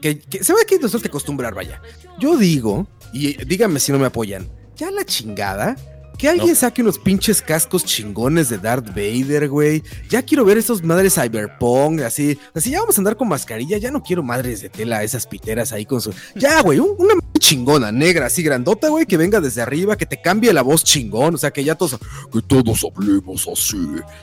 que- 0.00 0.18
que- 0.20 0.42
se 0.42 0.52
ve 0.52 0.60
que 0.66 0.74
nos 0.78 0.90
tenemos 0.90 1.02
que 1.02 1.08
acostumbrar, 1.08 1.54
vaya. 1.54 1.80
Yo 2.18 2.36
digo, 2.36 2.88
y 3.12 3.42
díganme 3.44 3.80
si 3.80 3.92
no 3.92 3.98
me 3.98 4.06
apoyan, 4.06 4.48
ya 4.76 4.90
la 4.90 5.04
chingada. 5.04 5.76
Que 6.18 6.28
alguien 6.28 6.48
No. 6.48 6.54
saque 6.56 6.82
unos 6.82 6.98
pinches 6.98 7.40
cascos 7.40 7.84
chingones 7.84 8.48
de 8.48 8.58
Darth 8.58 8.88
Vader, 8.88 9.48
güey. 9.48 9.84
Ya 10.10 10.20
quiero 10.20 10.44
ver 10.44 10.58
esos 10.58 10.82
madres 10.82 11.14
cyberpunk, 11.14 12.00
así. 12.00 12.36
Así 12.56 12.70
ya 12.72 12.80
vamos 12.80 12.98
a 12.98 13.00
andar 13.00 13.16
con 13.16 13.28
mascarilla. 13.28 13.78
Ya 13.78 13.92
no 13.92 14.02
quiero 14.02 14.24
madres 14.24 14.60
de 14.60 14.68
tela, 14.68 15.04
esas 15.04 15.28
piteras 15.28 15.70
ahí 15.72 15.86
con 15.86 16.00
su. 16.00 16.12
Ya, 16.34 16.60
güey, 16.62 16.80
un- 16.80 16.96
una 16.98 17.14
chingona, 17.38 17.92
negra, 17.92 18.26
así 18.26 18.42
grandota, 18.42 18.88
güey, 18.88 19.06
que 19.06 19.16
venga 19.16 19.40
desde 19.40 19.62
arriba, 19.62 19.96
que 19.96 20.06
te 20.06 20.20
cambie 20.20 20.52
la 20.52 20.62
voz 20.62 20.82
chingón. 20.82 21.36
O 21.36 21.38
sea, 21.38 21.52
que 21.52 21.62
ya 21.62 21.76
todos. 21.76 21.96
Que 22.32 22.42
todos 22.42 22.84
hablemos 22.84 23.46
así. 23.46 23.78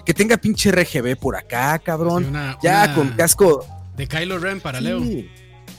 Que 0.06 0.14
tenga 0.14 0.36
pinche 0.36 0.72
RGB 0.74 1.16
por 1.16 1.38
acá, 1.38 1.80
cabrón. 1.80 2.26
una- 2.26 2.58
Ya 2.62 2.84
una 2.88 2.96
con 2.96 3.08
casco. 3.12 3.66
De 3.96 4.06
Kylo 4.06 4.38
Ren 4.38 4.60
para 4.60 4.82
Leo. 4.82 5.00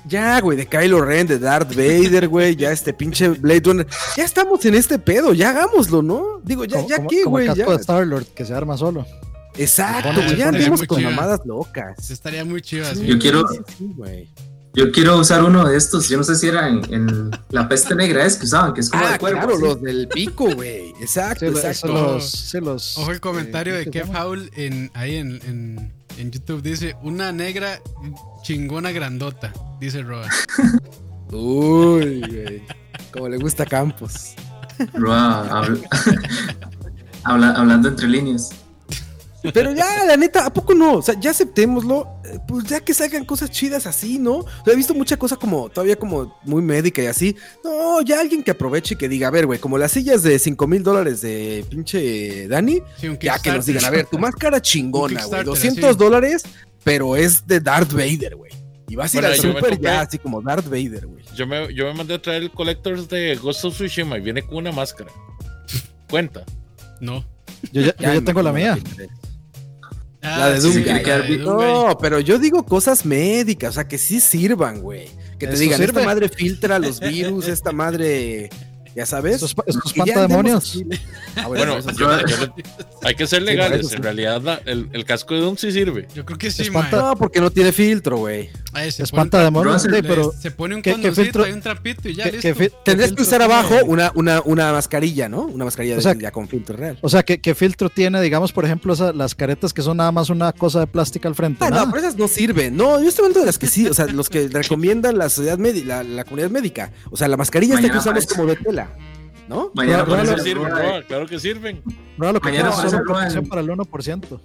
Sí. 0.09 0.11
Ya, 0.11 0.41
güey, 0.41 0.57
de 0.57 0.67
Kylo 0.67 1.01
Ren, 1.05 1.27
de 1.27 1.39
Darth 1.39 1.75
Vader, 1.75 2.29
güey, 2.29 2.55
ya 2.57 2.71
este 2.73 2.93
pinche 2.95 3.29
Blade 3.29 3.63
Runner. 3.65 3.87
Ya 4.17 4.25
estamos 4.25 4.65
en 4.65 4.75
este 4.75 4.99
pedo, 4.99 5.33
ya 5.35 5.51
hagámoslo, 5.51 6.03
¿no? 6.03 6.41
Digo, 6.45 6.65
ya, 6.65 6.77
Como- 6.77 6.89
ya 6.89 6.97
como 6.97 7.31
güey, 7.31 7.49
el 7.49 7.55
ya. 7.55 7.67
de 7.67 7.75
Star-Lord 7.77 8.27
que 8.35 8.45
se 8.45 8.55
arma 8.55 8.77
solo. 8.77 9.05
Exacto, 9.59 10.13
güey, 10.15 10.37
ya 10.37 10.49
andemos 10.49 10.83
con 10.87 11.03
mamadas 11.03 11.41
Eso 11.41 11.49
locas. 11.49 12.11
estaría 12.11 12.45
muy 12.45 12.61
chido 12.63 12.87
así. 12.87 13.07
Yo 13.07 13.19
quiero, 13.19 13.49
Sí, 13.49 13.59
sí, 13.79 13.91
güey. 13.97 14.29
yo 14.75 14.93
quiero 14.93 15.17
usar 15.19 15.43
uno 15.43 15.67
de 15.67 15.77
estos. 15.79 16.09
Yo 16.11 16.19
no 16.19 16.25
sé 16.25 16.37
si 16.37 16.47
era 16.49 16.69
en, 16.69 16.83
en 16.93 17.31
la 17.49 17.67
peste 17.67 17.95
negra 17.95 18.27
es 18.27 18.37
que 18.37 18.45
usaban, 18.45 18.75
que 18.75 18.83
es 18.83 18.91
como 18.91 19.05
Ah, 19.07 19.13
de 19.13 19.19
cuervo. 19.19 19.41
claro, 19.41 19.59
los 19.59 19.81
del 19.83 20.09
pico, 20.09 20.55
güey. 20.55 20.91
Exacto, 21.01 21.47
Sí, 21.51 21.57
exacto. 21.57 21.89
los, 21.89 22.31
sí, 22.31 22.59
los, 22.61 22.99
Ojo 22.99 23.11
el 23.13 23.21
comentario 23.21 23.75
eh, 23.75 23.79
de 23.79 23.85
¿qué 23.91 24.01
se 24.01 24.05
Kev? 24.11 24.15
Howl 24.17 24.51
en, 24.55 24.91
ahí 24.93 25.17
en, 25.17 25.41
en, 25.47 25.93
en 26.19 26.31
YouTube. 26.31 26.63
Dice, 26.63 26.97
una 27.03 27.33
negra 27.33 27.81
chingona 28.43 28.91
grandota, 28.93 29.53
dice 29.81 30.03
Roa. 30.03 30.29
Uy, 31.33 32.21
güey. 32.21 32.63
Como 33.13 33.29
le 33.29 33.37
gusta 33.39 33.65
Campos. 33.67 34.35
Roa, 34.95 35.49
habla- 35.49 35.79
habla- 37.25 37.53
hablando 37.53 37.89
entre 37.89 38.09
líneas. 38.09 38.51
Pero 39.53 39.73
ya, 39.73 40.05
la 40.05 40.17
neta, 40.17 40.47
¿a 40.47 40.53
poco 40.53 40.75
no? 40.75 40.95
O 40.95 41.03
sea, 41.03 41.15
ya 41.19 41.31
aceptémoslo. 41.31 42.21
eh, 42.25 42.39
Pues 42.47 42.65
ya 42.65 42.81
que 42.81 42.95
salgan 42.95 43.25
cosas 43.25 43.51
chidas 43.51 43.87
así, 43.87 44.19
¿no? 44.19 44.37
O 44.39 44.47
sea, 44.65 44.73
he 44.73 44.77
visto 44.77 44.95
mucha 44.95 45.17
cosa 45.17 45.37
como, 45.37 45.69
todavía 45.69 45.97
como 45.97 46.39
muy 46.45 46.63
médica 46.63 47.03
y 47.03 47.07
así. 47.07 47.37
No, 47.65 48.01
ya 48.03 48.21
alguien 48.21 48.43
que 48.43 48.51
aproveche 48.53 48.95
y 48.95 48.99
que 48.99 49.09
diga, 49.09 49.29
a 49.29 49.31
ver, 49.31 49.47
güey, 49.47 49.59
como 49.59 49.79
las 49.79 49.93
sillas 49.93 50.23
de 50.23 50.39
5 50.39 50.67
mil 50.67 50.83
dólares 50.83 51.21
de 51.21 51.65
pinche 51.69 52.49
Dani, 52.49 52.81
Sí, 53.01 53.09
un 53.09 53.19
ya 53.19 53.39
que 53.39 53.51
nos 53.53 53.67
digan, 53.67 53.85
a 53.85 53.91
ver, 53.91 54.07
tu 54.07 54.19
máscara 54.19 54.61
chingona, 54.61 55.07
güey, 55.07 55.17
Kickstarter, 55.17 55.47
200 55.47 55.85
así. 55.91 55.99
dólares, 55.99 56.43
pero 56.85 57.17
es 57.17 57.47
de 57.47 57.61
Darth 57.61 57.93
Vader, 57.93 58.37
güey. 58.37 58.53
Y 58.89 58.95
vas 58.95 59.13
a 59.13 59.17
ir 59.17 59.23
Bueno, 59.25 59.35
al 59.35 59.41
super 59.41 59.81
ya, 59.81 60.01
así 60.03 60.19
como 60.19 60.41
Darth 60.41 60.67
Vader, 60.67 61.07
güey. 61.09 61.25
Yo 61.35 61.47
me, 61.47 61.75
yo 61.75 61.87
me 61.87 61.95
mandé 61.95 62.15
a 62.15 62.23
traer 62.23 62.43
el 62.43 62.51
Collectors 62.53 63.09
de 63.09 63.35
Ghost 63.37 63.65
of 63.65 63.75
Tsushima 63.75 64.17
y 64.17 64.21
viene 64.21 64.43
con 64.43 64.59
una 64.59 64.71
máscara. 64.71 65.11
Cuenta. 66.09 66.45
No. 67.01 67.25
Yo 67.73 67.83
ya, 67.83 67.95
yo 67.99 68.15
ya 68.15 68.21
tengo 68.21 68.43
la 68.43 68.53
mía. 68.53 68.79
Ah, 70.29 70.39
La 70.39 70.51
de 70.51 70.61
sí, 70.61 70.69
Doomguy. 70.83 70.85
la 70.85 71.19
de 71.21 71.39
Doomguy. 71.39 71.65
No, 71.67 71.99
pero 72.01 72.21
yo 72.21 72.39
digo 72.39 72.65
cosas 72.65 73.05
médicas, 73.07 73.71
o 73.71 73.73
sea, 73.75 73.87
que 73.89 73.99
sí 73.99 74.21
sirvan, 74.21 74.81
güey. 74.81 75.09
Que 75.39 75.47
te 75.47 75.57
digan, 75.57 75.79
sirve. 75.79 75.93
esta 76.01 76.05
madre 76.05 76.29
filtra 76.29 76.79
los 76.79 76.99
virus, 77.01 77.47
esta 77.49 77.71
madre, 77.73 78.51
ya 78.95 79.05
sabes. 79.07 79.55
Pantademonios. 79.95 80.75
andemos 80.77 80.99
así. 80.99 81.07
Ah, 81.37 81.49
Bueno, 81.49 81.83
sí. 81.83 81.89
yo- 81.99 82.09
hay 83.03 83.15
que 83.15 83.27
ser 83.27 83.41
Sí, 83.41 83.47
legales. 83.47 83.81
en 83.83 83.89
sí. 83.91 83.97
realidad, 83.97 84.41
la- 84.43 84.61
el, 84.65 84.89
el 84.95 85.05
casco 85.05 85.35
de 85.35 85.41
Doom 85.41 85.57
sí 85.59 85.71
sirve. 85.71 86.09
Yo 86.15 86.25
creo 86.25 86.39
que 86.39 86.51
sí, 86.51 86.63
Espanta- 86.63 86.97
mae. 86.97 87.03
No, 87.11 87.17
porque 87.17 87.41
no 87.41 87.51
tiene 87.51 87.73
filtro, 87.73 88.17
güey. 88.17 88.49
Ay, 88.77 88.93
se, 88.93 89.05
Es 89.05 89.11
pone 89.11 89.23
un 89.23 89.31
pantademonios, 89.31 89.75
Russell, 89.85 89.95
sí, 89.95 90.03
pero 90.07 90.33
se 90.39 90.51
pone 90.51 90.75
un 90.77 90.83
¿qué- 90.83 90.95
filtro- 90.95 91.49
y 91.49 91.53
un 91.53 91.61
trapito 91.63 92.09
y 92.11 92.15
ya 92.15 92.25
¿qué- 92.31 92.53
listo. 92.53 92.77
Tendrías 92.85 93.13
que 93.13 93.23
usar 93.23 93.41
abajo 93.41 93.75
una, 93.87 94.13
una, 94.15 94.43
una 94.45 94.71
mascarilla, 94.73 95.29
¿no? 95.31 95.43
Una 95.47 95.65
mascarilla 95.65 95.97
O 95.97 96.01
sea, 96.03 96.13
de- 96.15 96.21
ya 96.23 96.31
con 96.31 96.47
filtro 96.47 96.77
real. 96.77 96.99
O 97.01 97.09
sea, 97.09 97.23
¿qué, 97.23 97.41
qué 97.41 97.55
filtro 97.55 97.89
tiene, 97.89 98.21
digamos, 98.21 98.53
por 98.53 98.65
ejemplo, 98.67 98.93
esa- 98.93 99.13
las 99.15 99.35
caretas 99.35 99.73
que 99.73 99.81
son 99.81 99.97
nada 99.97 100.13
más 100.13 100.29
una 100.29 100.53
cosa 100.53 100.81
de 100.81 100.87
plástica 100.87 101.27
al 101.29 101.35
frente? 101.35 101.65
Ah, 101.65 101.71
no, 101.71 101.87
pero 101.91 101.99
esas 101.99 102.17
no 102.17 102.29
sirven. 102.29 102.77
No, 102.77 103.01
yo 103.01 103.09
estoy 103.09 103.23
hablando 103.25 103.41
de 103.41 103.47
las 103.47 103.59
que 103.59 103.67
sí, 103.67 103.87
o 103.89 103.95
sea, 103.95 104.07
los 104.07 104.29
que 104.29 104.49
recomiendan 104.49 105.17
la 105.17 105.31
sociedad 105.31 105.57
médica, 105.57 105.87
la, 105.87 106.03
la 106.05 106.25
comunidad 106.25 106.51
médica. 106.51 106.93
O 107.11 107.17
sea, 107.17 107.29
la 107.29 107.37
mascarilla 107.39 107.75
esta 107.77 107.83
que 107.89 107.95
Mañana 107.95 108.01
usamos 108.19 108.27
como 108.27 108.47
de 108.47 108.57
tela, 108.57 108.91
¿no? 109.49 109.71
Mañana 109.75 110.05
Claro 110.05 110.39
sirven, 110.39 110.73
claro 111.09 111.27
que 111.27 111.41
sirven. 111.41 111.83
Ahora 112.19 112.33
lo 112.33 112.41
que 112.41 112.49
Mañana 112.51 112.71
es 112.71 112.91
solo 112.91 113.03
para 113.49 113.61
el 113.63 113.69
1%. 113.71 114.41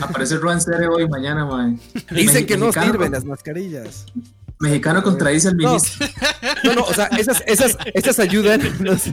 Aparece 0.00 0.36
Roa 0.36 0.54
en 0.54 0.60
serio 0.60 0.92
hoy, 0.92 1.08
mañana, 1.08 1.44
mae. 1.44 1.76
Dicen 2.10 2.46
que 2.46 2.56
no 2.56 2.72
sirven 2.72 3.12
las 3.12 3.24
mascarillas. 3.24 4.06
Mexicano 4.60 5.02
contradice 5.02 5.48
al 5.48 5.56
No. 5.56 5.68
ministro. 5.68 6.06
No, 6.64 6.74
no, 6.74 6.82
o 6.82 6.92
sea, 6.92 7.06
esas, 7.18 7.42
esas, 7.46 7.76
esas 7.94 8.18
ayudan. 8.18 8.60
los- 8.80 9.04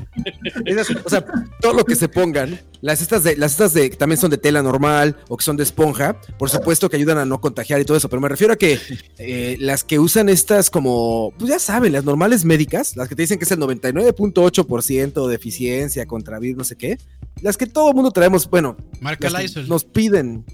esas- 0.65 0.89
o 1.05 1.10
sea, 1.10 1.23
todo 1.62 1.73
lo 1.73 1.86
que 1.86 1.95
se 1.95 2.10
pongan, 2.10 2.60
las 2.81 3.01
estas 3.01 3.23
de, 3.23 3.38
las 3.38 3.51
estas 3.51 3.73
de, 3.73 3.91
que 3.91 3.95
también 3.97 4.19
son 4.19 4.31
de 4.31 4.38
tela 4.38 4.63
normal 4.63 5.17
o 5.27 5.38
que 5.38 5.43
son 5.43 5.55
de 5.55 5.63
esponja, 5.63 6.19
por 6.39 6.49
supuesto 6.49 6.89
que 6.89 6.95
ayudan 6.97 7.17
a 7.19 7.25
no 7.25 7.39
contagiar 7.41 7.79
y 7.79 7.86
todo 7.86 7.97
eso, 7.97 8.10
pero 8.10 8.19
me 8.21 8.29
refiero 8.29 8.53
a 8.53 8.55
que 8.55 8.79
eh, 9.19 9.58
las 9.60 9.84
que 9.84 9.99
usan 9.99 10.29
estas 10.29 10.69
como, 10.71 11.34
pues 11.38 11.49
ya 11.51 11.60
saben, 11.60 11.93
las 11.93 12.03
normales 12.03 12.45
médicas, 12.45 12.95
las 12.97 13.08
que 13.10 13.15
te 13.15 13.21
dicen 13.23 13.38
que 13.38 13.45
es 13.45 13.51
el 13.51 13.60
99.8% 13.60 15.27
de 15.27 15.36
eficiencia 15.36 16.05
contra 16.05 16.39
virus, 16.39 16.58
no 16.58 16.63
sé 16.63 16.75
qué, 16.77 16.97
las 17.41 17.58
que 17.58 17.67
todo 17.67 17.89
el 17.89 17.95
mundo 17.95 18.12
traemos, 18.12 18.49
bueno, 18.49 18.75
Marca 19.01 19.29
las 19.29 19.41
que 19.41 19.47
Lysol. 19.47 19.67
nos 19.69 19.84
piden 19.86 20.45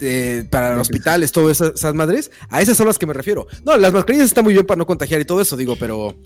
eh, 0.00 0.44
para 0.50 0.70
los 0.74 0.82
hospitales, 0.82 1.32
todas 1.32 1.60
esas, 1.60 1.74
esas 1.74 1.94
madres, 1.94 2.30
a 2.48 2.60
esas 2.62 2.76
son 2.76 2.86
las 2.86 2.98
que 2.98 3.06
me 3.06 3.12
refiero. 3.14 3.46
No, 3.64 3.76
las 3.76 3.92
mascarillas 3.92 4.26
están 4.26 4.44
muy 4.44 4.54
bien 4.54 4.66
para 4.66 4.78
no 4.78 4.86
contagiar 4.86 5.20
y 5.20 5.24
todo 5.24 5.40
eso, 5.40 5.56
digo, 5.56 5.76
pero 5.76 6.16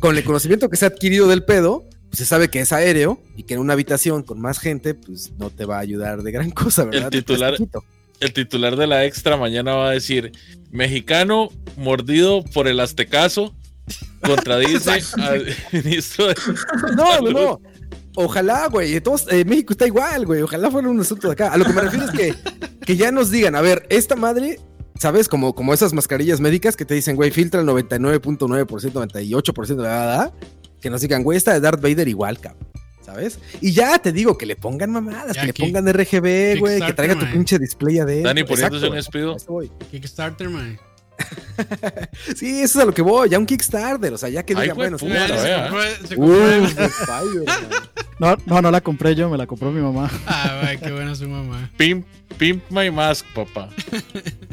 con 0.00 0.16
el 0.16 0.24
conocimiento 0.24 0.68
que 0.70 0.76
se 0.76 0.84
ha 0.84 0.88
adquirido 0.88 1.28
del 1.28 1.44
pedo, 1.44 1.84
pues 2.08 2.18
se 2.18 2.26
sabe 2.26 2.48
que 2.48 2.60
es 2.60 2.72
aéreo 2.72 3.20
y 3.36 3.44
que 3.44 3.54
en 3.54 3.60
una 3.60 3.74
habitación 3.74 4.22
con 4.22 4.40
más 4.40 4.58
gente, 4.58 4.94
pues 4.94 5.32
no 5.38 5.50
te 5.50 5.64
va 5.64 5.76
a 5.76 5.80
ayudar 5.80 6.22
de 6.22 6.32
gran 6.32 6.50
cosa, 6.52 6.84
¿verdad? 6.84 7.10
titular- 7.10 7.56
Poquito. 7.56 7.84
El 8.20 8.34
titular 8.34 8.76
de 8.76 8.86
la 8.86 9.06
extra 9.06 9.38
mañana 9.38 9.74
va 9.74 9.88
a 9.88 9.92
decir: 9.92 10.32
Mexicano 10.70 11.48
mordido 11.78 12.44
por 12.52 12.68
el 12.68 12.78
aztecaso 12.80 13.54
contradice 14.22 14.90
al 15.18 15.46
ministro 15.72 16.28
de. 16.28 16.34
No, 16.96 17.20
no, 17.22 17.30
no. 17.30 17.60
Ojalá, 18.16 18.66
güey. 18.68 19.00
Todos, 19.00 19.26
eh, 19.30 19.44
México 19.44 19.72
está 19.72 19.86
igual, 19.86 20.26
güey. 20.26 20.42
Ojalá 20.42 20.70
fuera 20.70 20.88
un 20.88 21.00
asunto 21.00 21.28
de 21.28 21.32
acá. 21.34 21.52
A 21.52 21.56
lo 21.56 21.64
que 21.64 21.72
me 21.72 21.80
refiero 21.80 22.06
es 22.06 22.10
que, 22.10 22.34
que 22.86 22.96
ya 22.96 23.12
nos 23.12 23.30
digan, 23.30 23.54
a 23.54 23.60
ver, 23.60 23.86
esta 23.88 24.16
madre, 24.16 24.58
¿sabes? 24.98 25.28
Como, 25.28 25.54
como 25.54 25.72
esas 25.72 25.92
mascarillas 25.92 26.40
médicas 26.40 26.76
que 26.76 26.84
te 26.84 26.94
dicen, 26.94 27.16
güey, 27.16 27.30
filtra 27.30 27.60
el 27.60 27.66
99.9%, 27.68 28.66
98% 28.66 29.66
de 29.66 29.74
verdad. 29.76 30.32
Que 30.80 30.90
nos 30.90 31.00
digan, 31.02 31.22
güey, 31.22 31.36
esta 31.36 31.52
de 31.52 31.60
Darth 31.60 31.80
Vader 31.80 32.08
igual, 32.08 32.40
cabrón. 32.40 32.66
¿Sabes? 33.02 33.38
Y 33.60 33.72
ya 33.72 33.98
te 33.98 34.12
digo, 34.12 34.38
que 34.38 34.46
le 34.46 34.56
pongan 34.56 34.92
mamadas, 34.92 35.34
Ya 35.34 35.40
que 35.40 35.46
le 35.48 35.54
pongan 35.54 35.86
RGB, 35.92 36.58
güey, 36.60 36.80
que 36.80 36.92
traiga 36.92 37.18
tu 37.18 37.26
pinche 37.30 37.58
display 37.58 37.98
adentro. 37.98 38.28
Dani 38.28 38.44
poniéndose 38.44 38.86
Exacto, 38.86 38.86
un 38.86 38.90
güey. 38.90 39.00
espido. 39.00 39.32
A 39.32 39.36
eso 39.36 39.52
voy. 39.52 39.72
Kickstarter, 39.90 40.48
man. 40.48 40.78
Sí, 42.36 42.60
eso 42.60 42.78
es 42.78 42.82
a 42.82 42.84
lo 42.84 42.94
que 42.94 43.02
voy, 43.02 43.28
ya 43.28 43.38
un 43.38 43.46
Kickstarter, 43.46 44.12
o 44.12 44.18
sea, 44.18 44.28
ya 44.28 44.42
que 44.44 44.54
digan, 44.54 44.76
bueno. 44.76 44.96
No, 48.18 48.36
no, 48.46 48.62
no 48.62 48.70
la 48.70 48.80
compré 48.80 49.14
yo, 49.14 49.30
me 49.30 49.38
la 49.38 49.46
compró 49.46 49.70
mi 49.70 49.80
mamá. 49.80 50.10
Ah, 50.26 50.72
qué 50.80 50.92
buena 50.92 51.14
su 51.14 51.28
mamá. 51.28 51.70
Pimp, 51.76 52.06
pimp 52.38 52.62
my 52.70 52.90
mask, 52.90 53.24
papá. 53.34 53.70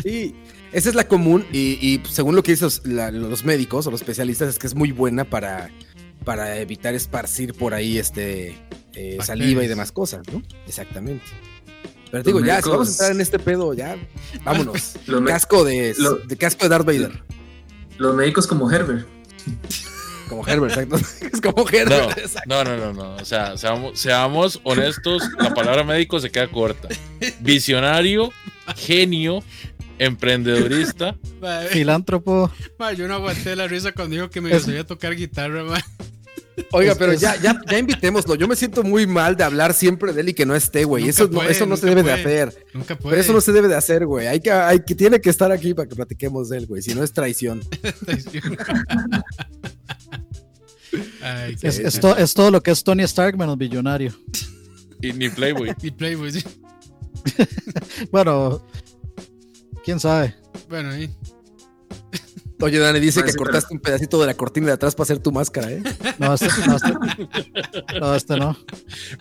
Sí, 0.01 0.35
esa 0.71 0.89
es 0.89 0.95
la 0.95 1.07
común 1.07 1.45
y, 1.51 1.77
y 1.81 2.01
según 2.09 2.35
lo 2.35 2.43
que 2.43 2.51
dicen 2.51 2.69
los, 2.85 3.45
médicos 3.45 3.87
o 3.87 3.91
los 3.91 4.01
especialistas 4.01 4.49
es 4.49 4.59
que 4.59 4.67
es 4.67 4.75
muy 4.75 4.91
buena 4.91 5.25
para, 5.25 5.69
para 6.23 6.57
evitar 6.57 6.93
esparcir 6.93 7.53
por 7.53 7.73
ahí 7.73 7.97
este 7.97 8.57
eh, 8.93 9.17
saliva 9.21 9.63
y 9.63 9.67
demás 9.67 9.91
cosas, 9.91 10.21
¿no? 10.31 10.41
Exactamente. 10.65 11.25
Pero 12.11 12.23
te 12.23 12.29
digo, 12.29 12.39
ya, 12.45 12.61
si 12.61 12.69
vamos 12.69 12.87
a 12.87 12.91
entrar 12.91 13.11
en 13.11 13.21
este 13.21 13.39
pedo, 13.39 13.73
ya, 13.73 13.97
vámonos. 14.43 14.93
Casco 15.27 15.63
de, 15.63 15.93
lo- 15.97 16.15
de 16.15 16.37
casco 16.37 16.63
de 16.63 16.69
Darth 16.69 16.85
Vader. 16.85 17.21
los 17.97 18.15
médicos 18.15 18.47
como 18.47 18.71
Herbert. 18.71 19.05
Como 20.29 20.45
Herbert, 20.45 20.77
exacto. 20.77 20.97
Es 21.33 21.41
como 21.41 21.67
Herbert. 21.69 22.17
exacto. 22.17 22.49
no, 22.49 22.63
no, 22.63 22.77
no, 22.77 22.93
no. 22.93 23.15
O 23.15 23.25
sea, 23.25 23.57
seamos, 23.57 23.99
seamos 23.99 24.59
honestos, 24.63 25.23
la 25.39 25.53
palabra 25.53 25.83
médico 25.83 26.19
se 26.19 26.29
queda 26.29 26.47
corta. 26.49 26.89
Visionario, 27.39 28.31
genio, 28.75 29.43
emprendedorista. 29.99 31.15
Filántropo. 31.69 32.51
yo 32.97 33.07
no 33.07 33.15
aguanté 33.15 33.55
la 33.55 33.67
risa 33.67 33.91
cuando 33.93 34.15
dijo 34.15 34.29
que 34.29 34.41
me 34.41 34.57
sabía 34.59 34.85
tocar 34.85 35.15
guitarra, 35.15 35.63
mae. 35.63 35.81
Oiga, 36.71 36.95
pero 36.95 37.13
ya, 37.13 37.35
ya, 37.41 37.61
ya 37.69 37.77
invitémoslo. 37.77 38.35
Yo 38.35 38.47
me 38.47 38.55
siento 38.55 38.83
muy 38.83 39.05
mal 39.05 39.35
de 39.37 39.43
hablar 39.43 39.73
siempre 39.73 40.11
de 40.13 40.21
él 40.21 40.29
y 40.29 40.33
que 40.33 40.45
no 40.45 40.55
esté, 40.55 40.85
güey. 40.85 41.07
Eso, 41.07 41.27
no, 41.27 41.43
eso 41.43 41.65
no 41.65 41.77
se 41.77 41.85
debe 41.85 42.03
de 42.03 42.13
hacer. 42.13 42.65
Nunca 42.73 42.97
puede. 42.97 43.11
Pero 43.13 43.21
eso 43.21 43.33
no 43.33 43.41
se 43.41 43.51
debe 43.51 43.67
de 43.67 43.75
hacer, 43.75 44.05
güey. 44.05 44.27
Hay 44.27 44.39
que, 44.39 44.51
hay 44.51 44.79
que, 44.79 44.95
tiene 44.95 45.21
que 45.21 45.29
estar 45.29 45.51
aquí 45.51 45.73
para 45.73 45.87
que 45.87 45.95
platiquemos 45.95 46.49
de 46.49 46.57
él, 46.57 46.65
güey. 46.65 46.81
Si 46.81 46.95
no 46.95 47.03
es 47.03 47.13
traición. 47.13 47.61
Ay, 51.21 51.55
qué 51.57 51.67
Es, 51.67 51.79
es, 51.79 51.99
to- 51.99 52.17
es 52.17 52.33
todo 52.33 52.51
lo 52.51 52.61
que 52.61 52.71
es 52.71 52.83
Tony 52.83 53.03
Stark 53.03 53.37
menos 53.37 53.57
billonario. 53.57 54.13
Y 55.01 55.13
ni 55.13 55.29
Playboy. 55.29 55.73
Y 55.81 55.91
Playboy, 55.91 56.31
sí. 56.31 56.43
Bueno, 58.11 58.65
quién 59.83 59.99
sabe. 59.99 60.35
Bueno, 60.69 60.89
ahí. 60.91 61.09
Oye, 62.59 62.79
Dani, 62.79 62.99
dice 62.99 63.23
que 63.23 63.33
cortaste 63.33 63.73
un 63.73 63.79
pedacito 63.79 64.19
de 64.19 64.25
la 64.25 64.33
cortina 64.33 64.67
de 64.67 64.73
atrás 64.73 64.95
para 64.95 65.03
hacer 65.03 65.19
tu 65.19 65.31
máscara, 65.31 65.71
¿eh? 65.71 65.83
No, 66.17 66.33
este 66.33 66.47
no. 66.65 66.75
Este, 66.75 67.99
no, 67.99 68.15
este 68.15 68.37
no. 68.37 68.57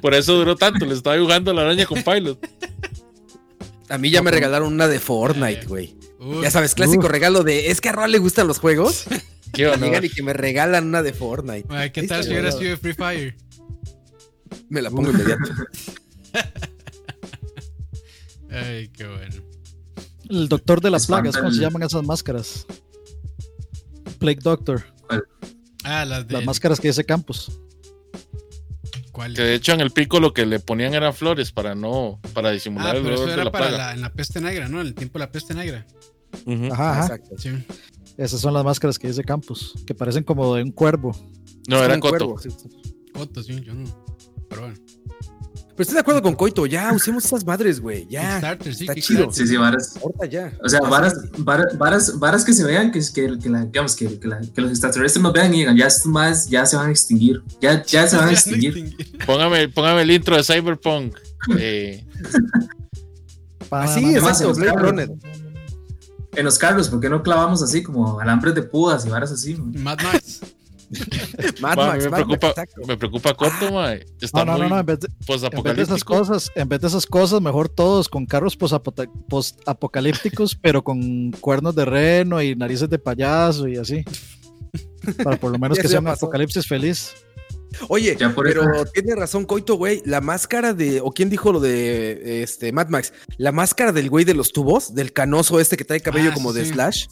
Por 0.01 0.14
eso 0.14 0.35
duró 0.35 0.57
tanto. 0.57 0.87
Le 0.87 0.94
estaba 0.94 1.16
dibujando 1.16 1.53
la 1.53 1.62
araña 1.62 1.85
con 1.85 2.03
Pilot. 2.03 2.38
A 3.88 3.99
mí 3.99 4.11
ya 4.11 4.22
me 4.22 4.31
regalaron 4.31 4.72
una 4.72 4.88
de 4.88 4.99
Fortnite, 4.99 5.66
güey. 5.66 5.96
Uf, 6.18 6.42
Ya 6.42 6.51
sabes, 6.51 6.75
clásico 6.75 7.09
regalo 7.09 7.44
de. 7.44 7.70
Es 7.70 7.81
que 7.81 7.90
a 7.90 7.92
Roa 7.92 8.09
le 8.09 8.18
gustan 8.18 8.49
los 8.49 8.59
juegos. 8.59 9.05
Qué 9.53 9.68
honor. 9.68 10.05
Y 10.05 10.09
que 10.09 10.22
me 10.22 10.33
regalan 10.33 10.87
una 10.87 11.03
de 11.03 11.12
Fortnite. 11.12 11.92
¿Qué 11.92 12.05
tal 12.05 12.25
si 12.25 12.31
hubiera 12.31 12.51
güey. 12.51 12.59
sido 12.59 12.70
de 12.70 12.77
Free 12.79 12.94
Fire? 12.94 13.37
Me 14.68 14.83
la 14.83 14.90
pongo 14.90 15.11
inmediato. 15.11 15.44
Ay, 18.51 18.88
qué 18.88 19.07
bueno. 19.07 19.37
El 20.29 20.49
doctor 20.49 20.81
de 20.81 20.90
las 20.90 21.07
plagas, 21.07 21.37
¿cómo 21.37 21.51
se 21.51 21.61
llaman 21.61 21.83
esas 21.83 22.05
máscaras? 22.05 22.66
Plague 24.16 24.40
Doctor. 24.42 24.85
Ah, 25.85 26.05
las 26.05 26.26
de. 26.26 26.35
Las 26.35 26.44
máscaras 26.44 26.81
que 26.81 26.88
dice 26.88 27.05
Campos. 27.05 27.61
¿Cuál? 29.12 29.35
Que 29.35 29.42
de 29.42 29.55
hecho 29.55 29.72
en 29.72 29.81
el 29.81 29.90
pico 29.92 30.20
lo 30.20 30.33
que 30.35 30.44
le 30.44 30.61
ponían 30.61 30.94
eran 30.94 31.14
flores 31.14 31.50
para 31.52 31.74
no, 31.74 32.20
para 32.35 32.50
Ah, 32.50 32.52
disimular 32.52 32.96
el 32.96 33.02
pero 33.02 33.14
eso 33.14 33.22
dolor 33.22 33.29
de 33.37 33.40
era 33.42 33.44
la 33.44 33.52
para 33.52 33.68
plaga. 33.68 33.87
la, 33.87 33.94
en 33.94 34.00
la 34.02 34.12
peste 34.12 34.40
negra, 34.40 34.68
¿no? 34.68 34.81
En 34.81 34.88
el 34.88 34.94
tiempo 34.94 35.18
de 35.18 35.24
la 35.24 35.33
peste 35.33 35.55
negra. 35.55 35.87
Ajá, 36.72 36.90
ajá. 36.92 37.02
Exacto. 37.02 37.35
Sí. 37.38 37.50
Esas 38.18 38.40
son 38.40 38.52
las 38.55 38.64
máscaras 38.64 38.98
que 38.98 39.09
dice 39.09 39.24
Campos, 39.24 39.74
que 39.87 39.94
parecen 39.94 40.24
como 40.24 40.55
de 40.55 40.62
un 40.62 40.70
cuervo. 40.72 41.16
No, 41.68 41.83
era 41.83 41.98
Coto. 41.98 42.11
cuervo, 42.11 42.38
sí. 42.38 42.48
Coto, 43.12 43.42
sí, 43.42 43.61
yo 43.64 43.74
no. 43.74 43.85
Pero 44.48 44.62
bueno. 44.62 44.76
Pero 45.77 45.83
estoy 45.83 45.95
de 45.97 46.01
acuerdo 46.01 46.23
con 46.23 46.35
Coito, 46.35 46.65
ya 46.65 46.91
usemos 46.95 47.23
esas 47.27 47.45
madres, 47.45 47.81
güey. 47.81 48.07
Ya. 48.09 48.23
Kickstarter, 48.41 48.75
sí, 48.75 48.85
está 48.89 48.95
chido. 48.95 49.31
Sí, 49.31 49.47
sí, 49.47 49.57
varas. 49.59 49.95
Ahorita 50.03 50.25
ya. 50.27 50.53
O 50.65 50.69
sea, 50.71 50.81
varas, 50.81 51.15
varas, 51.37 51.77
varas, 51.77 52.19
varas 52.19 52.45
que 52.47 52.55
se 52.55 52.65
vean, 52.65 52.91
que, 52.91 53.01
que, 53.15 53.39
que, 53.39 53.51
la- 53.51 53.67
digamos, 53.67 53.95
que, 53.95 54.19
que, 54.19 54.27
la- 54.27 54.41
que 54.41 54.61
los 54.62 54.71
extraterrestres 54.71 55.23
nos 55.23 55.35
vean 55.35 55.53
y 55.53 55.59
digan, 55.59 55.77
ya 55.77 55.87
estos 55.87 56.07
más 56.07 56.49
ya 56.49 56.65
se 56.65 56.77
van 56.77 56.89
a 56.89 56.91
extinguir. 56.93 57.43
Ya, 57.61 57.85
ya 57.85 58.09
se 58.09 58.17
van 58.17 58.29
a 58.31 58.33
extinguir. 58.33 58.97
Póngame, 59.27 59.69
póngame 59.69 60.01
el 60.03 60.11
intro 60.12 60.35
de 60.37 60.45
Cyberpunk. 60.45 61.15
Eh, 61.59 62.05
Así, 63.71 64.15
exacto, 64.15 64.55
Blade. 64.55 64.73
Runner. 64.79 65.11
En 66.37 66.45
los 66.45 66.59
carros, 66.59 66.89
¿por 66.89 67.01
qué 67.01 67.09
no 67.09 67.23
clavamos 67.23 67.62
así 67.62 67.83
como 67.83 68.21
alambres 68.21 68.55
de 68.55 68.62
púas 68.62 69.07
y 69.07 69.09
varas 69.09 69.33
así? 69.33 69.55
Mad 69.57 69.99
Max. 70.03 70.41
Mad 71.61 71.77
Max, 71.77 72.05
me, 72.05 72.11
Mad 72.11 72.18
Max, 72.20 72.25
preocupa, 72.27 72.49
exacto. 72.49 72.81
me 72.87 72.96
preocupa 72.96 73.35
Coto, 73.35 73.72
mae. 73.72 74.05
Está 74.20 74.44
No, 74.44 74.53
no, 74.53 74.53
no, 74.53 74.59
muy 74.64 74.68
no, 74.70 74.79
en 74.81 74.87
vez, 74.87 75.01
de, 75.01 75.09
en 75.53 75.62
vez 75.62 75.77
de 75.77 75.83
esas 75.83 76.05
cosas, 76.05 76.51
en 76.55 76.68
vez 76.68 76.81
de 76.81 76.87
esas 76.88 77.07
cosas, 77.07 77.40
mejor 77.40 77.68
todos 77.68 78.09
con 78.09 78.25
carros 78.27 78.57
post-apocalípticos, 78.57 80.55
pero 80.62 80.83
con 80.85 81.33
cuernos 81.33 81.75
de 81.75 81.85
reno 81.85 82.40
y 82.42 82.55
narices 82.55 82.88
de 82.88 82.99
payaso 82.99 83.68
y 83.68 83.77
así. 83.77 84.05
Para 85.22 85.37
por 85.37 85.53
lo 85.53 85.59
menos 85.59 85.77
que 85.83 85.83
se 85.85 85.88
sea 85.90 86.01
un 86.01 86.09
apocalipsis 86.09 86.66
feliz. 86.66 87.14
Oye, 87.88 88.16
Ya 88.18 88.33
por 88.35 88.46
pero 88.46 88.62
eso- 88.72 88.85
tiene 88.92 89.14
razón 89.14 89.44
Coito, 89.44 89.75
güey. 89.75 90.01
La 90.07 90.20
máscara 90.20 90.72
de. 90.72 91.01
¿O 91.01 91.11
quién 91.11 91.29
dijo 91.29 91.53
lo 91.53 91.61
de 91.61 92.42
este 92.42 92.72
Mad 92.72 92.88
Max? 92.88 93.12
La 93.38 93.53
máscara 93.53 93.92
del 93.92 94.09
güey 94.09 94.25
de 94.25 94.35
los 94.35 94.53
tubos, 94.53 94.94
del 94.94 95.12
canoso 95.12 95.61
este 95.61 95.77
que 95.77 95.85
trae 95.85 96.01
cabello 96.01 96.31
Ah, 96.31 96.35
como 96.35 96.53
sí, 96.53 96.61
de. 96.61 96.66
Slash. 96.66 97.07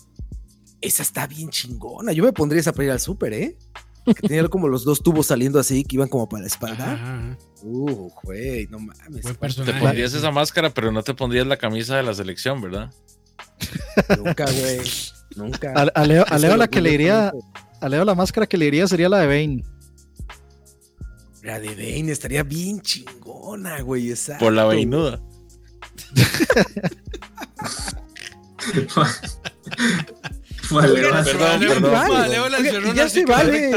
Esa 0.85 1.03
está 1.03 1.27
bien 1.27 1.49
chingona. 1.49 2.13
Yo 2.13 2.23
me 2.23 2.35
pondría 2.35 2.61
esa 2.61 2.73
para 2.73 2.85
ir 2.85 2.91
al 2.91 3.01
súper, 3.01 3.33
¿eh? 3.33 3.57
Que 4.05 4.29
tenía 4.29 4.47
como 4.51 4.69
los 4.69 4.85
dos 4.85 5.03
tubos 5.03 5.27
saliendo 5.27 5.59
así 5.59 5.83
que 5.83 5.97
iban 5.97 6.09
como 6.09 6.29
para 6.29 6.43
la 6.43 6.47
espalda. 6.47 6.93
ajá. 6.93 7.39
Uh, 7.63 8.11
güey, 8.23 8.67
no 8.67 8.79
mames. 8.79 9.25
Buen 9.39 9.55
Te 9.55 9.73
pondrías 9.73 10.13
esa 10.13 10.31
máscara, 10.31 10.69
pero 10.69 10.93
no 10.93 11.03
te 11.03 11.15
pondrías 11.15 11.47
la 11.47 11.57
camisa 11.57 11.97
de 11.97 12.03
la 12.03 12.13
selección, 12.13 12.61
¿verdad? 12.61 12.93
Nunca, 14.19 14.45
güey. 14.45 14.81
Nunca. 15.37 15.73
A, 15.75 15.83
a 15.95 16.05
Leo, 16.05 16.27
a 16.29 16.39
Leo 16.39 16.59
la 16.59 16.69
que 16.69 16.83
le 16.83 16.93
iría, 16.93 17.33
a 17.81 17.89
Leo 17.89 18.05
la 18.05 18.15
máscara 18.15 18.47
que 18.47 18.59
le 18.59 18.67
iría 18.67 18.87
sería 18.87 19.09
la 19.09 19.21
de 19.21 19.27
Bane. 19.27 19.65
La 21.43 21.59
de 21.59 21.69
Bane 21.69 22.13
estaría 22.13 22.43
bien 22.43 22.83
chingona, 22.83 23.81
güey. 23.81 24.11
Exacto. 24.11 24.45
Por 24.45 24.53
la 24.53 24.67
veinuda. 24.67 25.19
Vale, 30.71 31.11
vale. 31.11 31.25
Perdón, 31.33 31.93
vale. 31.93 32.37
en 32.89 32.95
ya 32.95 33.09
se 33.09 33.25
vale. 33.27 33.71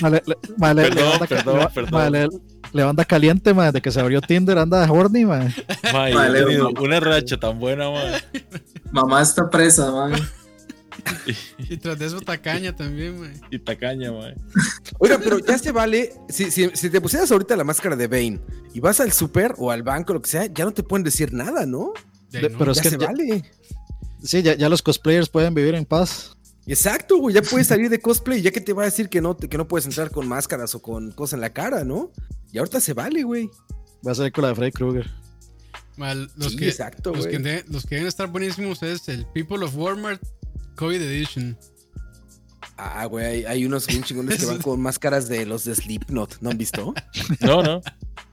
Vale, 0.00 0.22
le- 0.26 0.36
vale, 0.56 0.90
le 0.90 1.02
Perdón, 1.28 1.68
vale, 1.90 2.28
le 2.72 2.82
anda 2.82 3.04
caliente, 3.04 3.52
man, 3.54 3.72
de 3.72 3.80
que 3.82 3.90
se 3.90 4.00
abrió 4.00 4.20
Tinder, 4.20 4.58
anda 4.58 4.90
horny, 4.90 5.24
man. 5.24 5.54
Vale, 5.92 6.62
una 6.80 7.00
racha 7.00 7.36
tan 7.38 7.58
buena, 7.58 7.90
mae. 7.90 8.20
Mamá 8.90 9.22
está 9.22 9.48
presa, 9.50 9.90
man. 9.90 10.12
Y 11.58 11.76
tras 11.78 11.98
de 11.98 12.06
eso, 12.06 12.20
tacaña 12.20 12.74
también, 12.74 13.18
mae. 13.20 13.32
Y 13.50 13.58
tacaña, 13.58 14.12
mae. 14.12 14.34
Oiga, 14.98 15.18
pero 15.22 15.38
ya 15.38 15.58
se 15.58 15.72
vale. 15.72 16.12
Si, 16.28 16.50
si, 16.50 16.70
si 16.74 16.90
te 16.90 17.00
pusieras 17.00 17.30
ahorita 17.32 17.56
la 17.56 17.64
máscara 17.64 17.96
de 17.96 18.06
Bane 18.06 18.40
y 18.74 18.80
vas 18.80 19.00
al 19.00 19.12
súper 19.12 19.54
o 19.58 19.70
al 19.70 19.82
banco, 19.82 20.12
lo 20.14 20.22
que 20.22 20.30
sea, 20.30 20.46
ya 20.46 20.64
no 20.64 20.72
te 20.72 20.82
pueden 20.82 21.04
decir 21.04 21.32
nada, 21.32 21.66
¿no? 21.66 21.92
De 22.30 22.48
pero 22.50 22.72
es 22.72 22.78
ya 22.78 22.82
que 22.82 22.90
se 22.90 22.98
ya- 22.98 23.06
vale. 23.08 23.42
Sí, 24.22 24.42
ya, 24.42 24.54
ya 24.56 24.68
los 24.68 24.82
cosplayers 24.82 25.28
pueden 25.28 25.54
vivir 25.54 25.74
en 25.74 25.84
paz. 25.84 26.36
Exacto, 26.66 27.16
güey. 27.18 27.34
Ya 27.34 27.42
puedes 27.42 27.66
salir 27.66 27.90
de 27.90 28.00
cosplay, 28.00 28.40
ya 28.40 28.50
que 28.52 28.60
te 28.60 28.72
va 28.72 28.82
a 28.82 28.84
decir 28.84 29.08
que 29.08 29.20
no, 29.20 29.36
que 29.36 29.58
no 29.58 29.66
puedes 29.66 29.84
entrar 29.86 30.10
con 30.12 30.28
máscaras 30.28 30.74
o 30.76 30.82
con 30.82 31.10
cosas 31.10 31.34
en 31.34 31.40
la 31.40 31.52
cara, 31.52 31.82
¿no? 31.84 32.12
Y 32.52 32.58
ahorita 32.58 32.80
se 32.80 32.92
vale, 32.94 33.24
güey. 33.24 33.50
Va 34.06 34.12
a 34.12 34.14
ser 34.14 34.30
con 34.32 34.42
la 34.42 34.48
de 34.50 34.54
Freddy 34.54 34.72
Krueger. 34.72 35.10
Mae, 35.96 36.14
los, 36.36 36.52
Sí, 36.52 36.56
que, 36.56 36.68
exacto, 36.68 37.10
los, 37.12 37.26
güey. 37.26 37.32
que 37.36 37.42
de- 37.42 37.64
los 37.68 37.84
que 37.84 37.96
deben 37.96 38.08
estar 38.08 38.28
buenísimos 38.28 38.82
es 38.82 39.08
el 39.08 39.26
People 39.26 39.64
of 39.64 39.76
Walmart 39.76 40.22
COVID 40.76 41.02
Edition. 41.02 41.58
Ah, 42.76 43.04
güey, 43.06 43.26
hay, 43.26 43.44
hay 43.44 43.66
unos 43.66 43.86
bien 43.86 44.02
chingones 44.02 44.38
que 44.38 44.46
van 44.46 44.58
con 44.62 44.80
máscaras 44.80 45.28
de 45.28 45.44
los 45.46 45.64
de 45.64 45.74
Slipknot, 45.74 46.38
¿no 46.40 46.50
han 46.50 46.58
visto? 46.58 46.94
No, 47.40 47.62
no. 47.62 47.82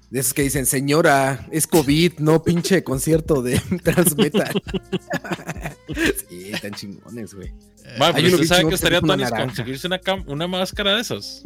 De 0.10 0.20
esos 0.22 0.34
que 0.34 0.42
dicen, 0.42 0.66
señora, 0.66 1.48
es 1.52 1.68
COVID, 1.68 2.14
no 2.20 2.42
pinche 2.44 2.84
concierto 2.84 3.42
de 3.44 3.60
Transmetal. 3.84 4.60
sí, 6.30 6.52
tan 6.62 6.72
chingones, 6.74 7.34
güey. 7.34 7.54
Mae, 7.98 8.14
Hay 8.16 8.24
pero 8.24 8.36
usted 8.36 8.48
sabe 8.48 8.68
que 8.70 8.76
estaría 8.76 9.02
naranja. 9.02 9.46
conseguirse 9.46 9.88
una, 9.88 10.00
cam- 10.02 10.24
una 10.28 10.48
máscara 10.48 10.96
de 10.96 11.02
esas. 11.02 11.46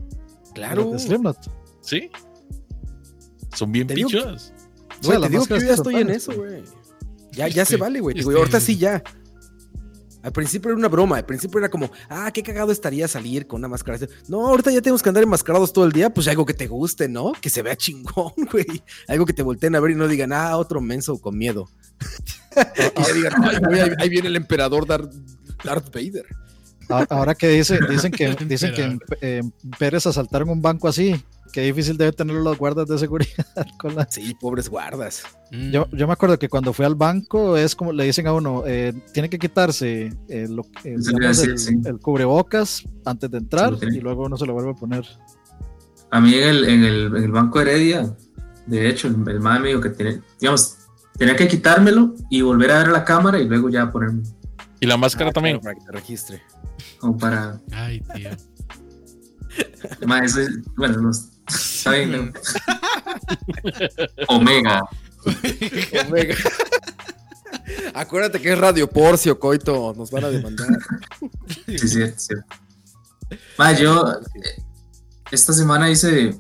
Claro. 0.53 0.91
De 0.91 0.99
Slipknot. 0.99 1.37
¿Sí? 1.81 2.09
Son 3.53 3.71
bien 3.71 3.87
Te 3.87 3.95
digo 3.95 4.09
que- 4.09 4.17
pichudas. 4.17 4.53
O 5.01 5.07
Güey, 5.07 5.19
sea, 5.19 5.27
te 5.27 5.29
digo 5.29 5.45
que 5.45 5.59
yo 5.59 5.65
ya 5.67 5.73
estoy 5.73 5.95
en 5.95 6.09
eso, 6.09 6.33
güey. 6.33 6.63
Ya, 7.33 7.47
ya 7.47 7.65
se 7.65 7.73
Este, 7.73 7.77
vale, 7.77 7.99
güey. 7.99 8.17
Este- 8.19 8.33
ahorita 8.33 8.59
sí 8.59 8.77
ya. 8.77 9.03
Al 10.23 10.31
principio 10.31 10.69
era 10.69 10.77
una 10.77 10.87
broma, 10.87 11.17
al 11.17 11.25
principio 11.25 11.59
era 11.59 11.69
como, 11.69 11.91
ah, 12.09 12.31
qué 12.33 12.41
cagado 12.41 12.71
estaría 12.71 13.09
salir 13.09 13.45
con 13.45 13.59
una 13.59 13.67
máscara. 13.67 13.99
No, 14.29 14.47
ahorita 14.47 14.71
ya 14.71 14.81
tenemos 14.81 15.03
que 15.03 15.09
andar 15.09 15.23
enmascarados 15.23 15.73
todo 15.73 15.83
el 15.83 15.91
día, 15.91 16.09
pues 16.11 16.29
algo 16.29 16.45
que 16.45 16.53
te 16.53 16.65
guste, 16.67 17.09
¿no? 17.09 17.33
Que 17.33 17.49
se 17.49 17.61
vea 17.61 17.75
chingón, 17.75 18.31
güey. 18.51 18.65
Algo 19.09 19.25
que 19.25 19.33
te 19.33 19.43
volteen 19.43 19.75
a 19.75 19.81
ver 19.81 19.91
y 19.91 19.95
no 19.95 20.07
digan, 20.07 20.31
ah, 20.31 20.57
otro 20.57 20.79
menso 20.79 21.19
con 21.19 21.37
miedo. 21.37 21.69
y 22.95 23.01
ya 23.01 23.13
digan, 23.13 23.43
ay, 23.43 23.57
güey, 23.67 23.81
ahí, 23.99 24.09
viene 24.09 24.29
el 24.29 24.37
emperador 24.37 24.87
Darth, 24.87 25.13
Darth 25.63 25.93
Vader. 25.93 26.25
Ahora 26.87 27.35
que 27.35 27.49
dice, 27.49 27.79
dicen 27.89 28.11
que 28.11 28.35
dicen 28.47 28.73
que 28.73 28.83
en, 28.83 28.99
en 29.21 29.53
Pérez 29.77 30.05
asaltaron 30.07 30.49
un 30.49 30.61
banco 30.61 30.87
así, 30.87 31.21
qué 31.51 31.61
difícil 31.61 31.97
debe 31.97 32.11
tener 32.11 32.35
los 32.37 32.57
guardas 32.57 32.87
de 32.87 32.97
seguridad. 32.97 33.45
Con 33.79 33.95
la... 33.95 34.07
Sí, 34.09 34.35
pobres 34.39 34.69
guardas. 34.69 35.23
Mm. 35.51 35.71
yo, 35.71 35.87
yo 35.91 36.07
me 36.07 36.13
acuerdo 36.13 36.39
que 36.39 36.49
cuando 36.49 36.73
fui 36.73 36.85
al 36.85 36.95
banco 36.95 37.57
es 37.57 37.75
como 37.75 37.91
le 37.91 38.05
dicen 38.05 38.25
a 38.27 38.33
uno, 38.33 38.63
eh, 38.65 38.93
tiene 39.13 39.29
que 39.29 39.37
quitarse 39.37 40.13
eh, 40.29 40.47
lo- 40.49 40.63
eh, 40.83 40.95
digamos, 40.97 41.39
el, 41.39 41.51
decir, 41.51 41.59
sí. 41.59 41.81
el 41.85 41.99
cubrebocas 41.99 42.83
antes 43.05 43.29
de 43.29 43.37
entrar 43.39 43.77
tiene. 43.77 43.97
y 43.97 44.01
luego 44.01 44.25
uno 44.25 44.37
se 44.37 44.45
lo 44.45 44.53
vuelve 44.53 44.71
a 44.71 44.75
poner. 44.75 45.05
A 46.11 46.19
mí 46.21 46.33
en 46.35 46.47
el, 46.47 46.63
en 46.65 46.83
el, 46.83 47.05
en 47.17 47.23
el 47.23 47.31
banco 47.31 47.59
Heredia, 47.59 48.15
de 48.67 48.89
hecho, 48.89 49.07
el, 49.07 49.15
el 49.29 49.39
madre 49.39 49.79
que 49.81 49.89
tenía, 49.89 50.21
digamos, 50.39 50.77
tenía 51.17 51.35
que 51.35 51.47
quitármelo 51.47 52.15
y 52.29 52.41
volver 52.41 52.71
a 52.71 52.77
ver 52.79 52.87
la 52.89 53.03
cámara 53.03 53.39
y 53.39 53.47
luego 53.47 53.69
ya 53.69 53.91
ponerme 53.91 54.23
Y 54.79 54.85
la 54.87 54.95
máscara 54.97 55.29
Ah, 55.29 55.33
también. 55.33 55.59
para 55.59 55.75
que 55.75 55.81
te 55.85 55.91
registre. 55.91 56.41
como 56.99 57.17
para... 57.17 57.59
Ay, 57.71 58.01
tío. 58.15 58.29
Ma, 60.07 60.19
eso 60.19 60.41
es- 60.41 60.59
bueno, 60.75 61.01
no, 61.01 61.11
Omega. 64.27 64.81
Omega. 66.07 66.35
Acuérdate 67.93 68.41
que 68.41 68.53
es 68.53 68.59
Radio 68.59 68.89
Porcio, 68.89 69.39
Coito. 69.39 69.93
Nos 69.95 70.11
van 70.11 70.25
a 70.25 70.29
demandar. 70.29 70.67
Sí, 71.67 71.87
cierto, 71.87 72.19
cierto. 72.19 72.45
Ma, 73.57 73.71
yo 73.73 74.11
eh, 74.11 74.61
esta 75.31 75.53
semana 75.53 75.89
hice, 75.89 76.35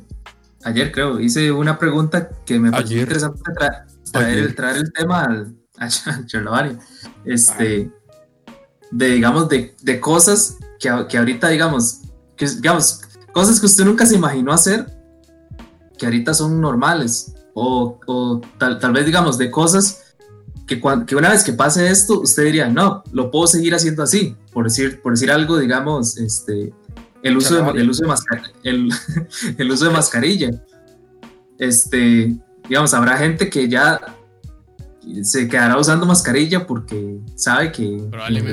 ayer 0.63 0.91
creo, 0.91 1.19
hice 1.19 1.51
una 1.51 1.77
pregunta 1.79 2.29
que 2.45 2.59
me 2.59 2.71
pareció 2.71 2.95
Ayer. 2.97 3.03
interesante 3.03 3.41
tra- 3.53 3.85
traer, 4.11 4.37
el, 4.39 4.55
traer 4.55 4.77
el 4.77 4.93
tema 4.93 5.23
al, 5.23 5.55
a. 5.77 5.87
Este, 7.25 7.91
de, 8.91 9.05
digamos, 9.07 9.49
de, 9.49 9.75
de 9.81 9.99
cosas 9.99 10.57
que, 10.79 10.89
que 11.09 11.17
ahorita, 11.17 11.49
digamos, 11.49 12.01
que, 12.35 12.47
digamos, 12.47 13.01
cosas 13.31 13.59
que 13.59 13.65
usted 13.65 13.85
nunca 13.85 14.05
se 14.05 14.15
imaginó 14.15 14.53
hacer, 14.53 14.85
que 16.03 16.07
ahorita 16.07 16.33
son 16.33 16.59
normales. 16.59 17.33
O, 17.53 17.97
o 18.07 18.41
tal, 18.57 18.77
tal 18.79 18.91
vez, 18.91 19.05
digamos, 19.05 19.37
de 19.37 19.49
cosas 19.49 20.15
que, 20.67 20.81
cuan- 20.81 21.05
que 21.05 21.15
una 21.15 21.29
vez 21.29 21.43
que 21.45 21.53
pase 21.53 21.89
esto, 21.89 22.19
usted 22.19 22.43
diría, 22.43 22.67
no, 22.67 23.03
lo 23.13 23.31
puedo 23.31 23.47
seguir 23.47 23.73
haciendo 23.73 24.03
así, 24.03 24.35
por 24.51 24.65
decir, 24.65 25.01
por 25.01 25.13
decir 25.13 25.31
algo, 25.31 25.57
digamos, 25.57 26.17
este, 26.17 26.73
el 27.21 27.37
uso 27.37 27.55
de, 27.55 27.61
el 27.81 27.89
uso 27.89 28.03
de, 28.03 28.09
el, 28.63 28.89
el 29.57 29.71
uso 29.71 29.85
de 29.85 29.91
mascarilla. 29.91 30.49
Este, 31.57 32.35
digamos, 32.67 32.93
habrá 32.93 33.17
gente 33.17 33.49
que 33.49 33.69
ya 33.69 33.99
se 35.21 35.47
quedará 35.47 35.77
usando 35.77 36.05
mascarilla 36.05 36.65
porque 36.65 37.19
sabe 37.35 37.71
que 37.71 38.09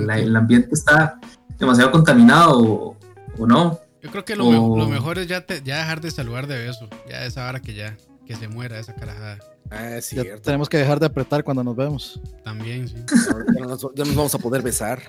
la- 0.07 0.19
el 0.19 0.37
ambiente 0.37 0.69
está 0.73 1.19
demasiado 1.59 1.91
contaminado 1.91 2.59
o, 2.61 2.97
o 3.39 3.47
no. 3.47 3.79
Yo 4.03 4.11
creo 4.11 4.25
que 4.25 4.35
lo, 4.37 4.51
me- 4.51 4.57
O- 4.59 4.77
lo 4.79 4.87
mejor 4.89 5.19
es 5.19 5.27
ya, 5.27 5.45
te- 5.47 5.63
ya 5.63 5.79
dejar 5.79 6.01
de 6.01 6.11
saludar 6.11 6.47
de 6.47 6.59
beso. 6.67 6.89
Ya 7.09 7.25
esa 7.27 7.49
hora 7.49 7.61
que 7.61 7.75
ya 7.75 7.97
que 8.27 8.37
se 8.37 8.49
muera 8.49 8.79
esa 8.79 8.95
carajada. 8.95 9.39
Ah, 9.71 9.97
es 9.97 10.11
Ya 10.11 10.23
cierto. 10.23 10.43
tenemos 10.43 10.69
que 10.69 10.79
dejar 10.79 10.99
de 11.01 11.07
apretar 11.07 11.43
cuando 11.45 11.63
nos 11.65 11.77
vemos. 11.77 12.21
También, 12.45 12.89
sí. 12.89 12.95
Ya 13.59 13.67
nos, 13.67 13.81
ya 13.95 14.05
nos 14.05 14.15
vamos 14.15 14.35
a 14.35 14.39
poder 14.39 14.63
besar. 14.63 15.03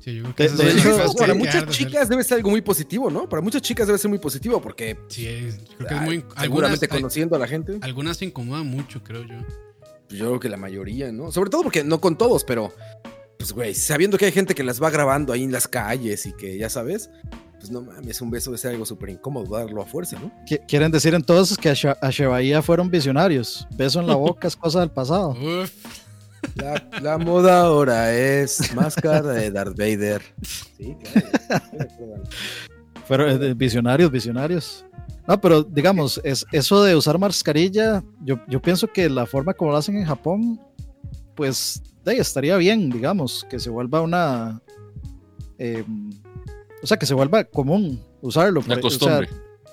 Sí, 0.00 0.14
yo 0.16 0.22
creo 0.22 0.34
que 0.34 0.48
De- 0.48 0.68
es 0.70 0.76
hecho, 0.86 1.12
para 1.18 1.34
muchas 1.34 1.56
hacer. 1.56 1.68
chicas 1.68 2.08
debe 2.08 2.24
ser 2.24 2.36
algo 2.38 2.50
muy 2.50 2.60
positivo, 2.62 3.10
¿no? 3.10 3.28
Para 3.28 3.42
muchas 3.42 3.60
chicas 3.62 3.86
debe 3.86 3.98
ser 3.98 4.08
muy 4.08 4.18
positivo 4.18 4.60
porque 4.60 4.96
Sí, 5.08 5.26
es- 5.26 5.58
yo 5.58 5.76
creo 5.76 5.88
que 5.88 5.94
es 5.94 6.00
muy. 6.02 6.14
Algunas, 6.16 6.42
seguramente 6.42 6.86
hay- 6.90 6.98
conociendo 7.00 7.36
a 7.36 7.38
la 7.38 7.46
gente, 7.48 7.78
algunas 7.82 8.16
se 8.16 8.24
incomodan 8.24 8.66
mucho, 8.66 9.02
creo 9.02 9.22
yo. 9.24 9.36
yo 10.08 10.26
creo 10.28 10.40
que 10.40 10.48
la 10.48 10.56
mayoría, 10.56 11.12
¿no? 11.12 11.30
Sobre 11.32 11.50
todo 11.50 11.62
porque 11.64 11.84
no 11.84 12.00
con 12.00 12.16
todos, 12.16 12.42
pero 12.44 12.72
pues 13.38 13.52
güey, 13.52 13.74
sabiendo 13.74 14.18
que 14.18 14.26
hay 14.26 14.32
gente 14.32 14.54
que 14.54 14.64
las 14.64 14.82
va 14.82 14.90
grabando 14.90 15.32
ahí 15.32 15.44
en 15.44 15.52
las 15.52 15.68
calles 15.68 16.26
y 16.26 16.32
que 16.32 16.58
ya 16.58 16.68
sabes, 16.68 17.10
pues 17.58 17.70
no 17.70 17.82
mames, 17.82 18.20
un 18.20 18.30
beso 18.30 18.50
debe 18.50 18.58
ser 18.58 18.72
algo 18.72 18.84
súper 18.84 19.10
incómodo 19.10 19.56
darlo 19.56 19.80
a 19.82 19.86
fuerza, 19.86 20.18
¿no? 20.20 20.32
Qui- 20.46 20.60
Quieren 20.66 20.90
decir 20.92 21.14
entonces 21.14 21.56
que 21.56 21.70
Asha- 21.70 21.96
Ashebaía 22.02 22.62
fueron 22.62 22.90
visionarios. 22.90 23.66
Beso 23.76 24.00
en 24.00 24.06
la 24.08 24.14
boca 24.16 24.48
es 24.48 24.56
cosa 24.56 24.80
del 24.80 24.90
pasado. 24.90 25.30
Uf, 25.62 25.70
La, 26.54 26.88
la 27.02 27.18
moda 27.18 27.62
ahora 27.62 28.12
es 28.14 28.74
máscara 28.74 29.22
de 29.22 29.50
Darth 29.50 29.76
Vader. 29.76 30.22
Sí, 30.76 30.96
claro. 31.12 32.22
Fueron 33.06 33.42
eh, 33.42 33.54
visionarios, 33.54 34.10
visionarios. 34.10 34.84
No, 35.26 35.40
pero 35.40 35.62
digamos, 35.62 36.20
es, 36.24 36.46
eso 36.52 36.82
de 36.82 36.94
usar 36.96 37.18
mascarilla, 37.18 38.02
yo, 38.22 38.36
yo 38.48 38.60
pienso 38.62 38.86
que 38.86 39.08
la 39.10 39.26
forma 39.26 39.52
como 39.54 39.72
lo 39.72 39.76
hacen 39.76 39.96
en 39.96 40.04
Japón, 40.06 40.60
pues 41.34 41.82
ahí 42.08 42.18
estaría 42.18 42.56
bien, 42.56 42.90
digamos, 42.90 43.46
que 43.50 43.58
se 43.58 43.70
vuelva 43.70 44.00
una. 44.00 44.60
eh, 45.58 45.84
o 46.82 46.86
sea, 46.86 46.96
que 46.96 47.06
se 47.06 47.14
vuelva 47.14 47.44
común 47.44 48.00
usarlo. 48.20 48.60
Una 48.60 48.76
por- 48.76 48.86
o 48.86 48.90
sea, 48.90 48.98
costumbre. 48.98 49.28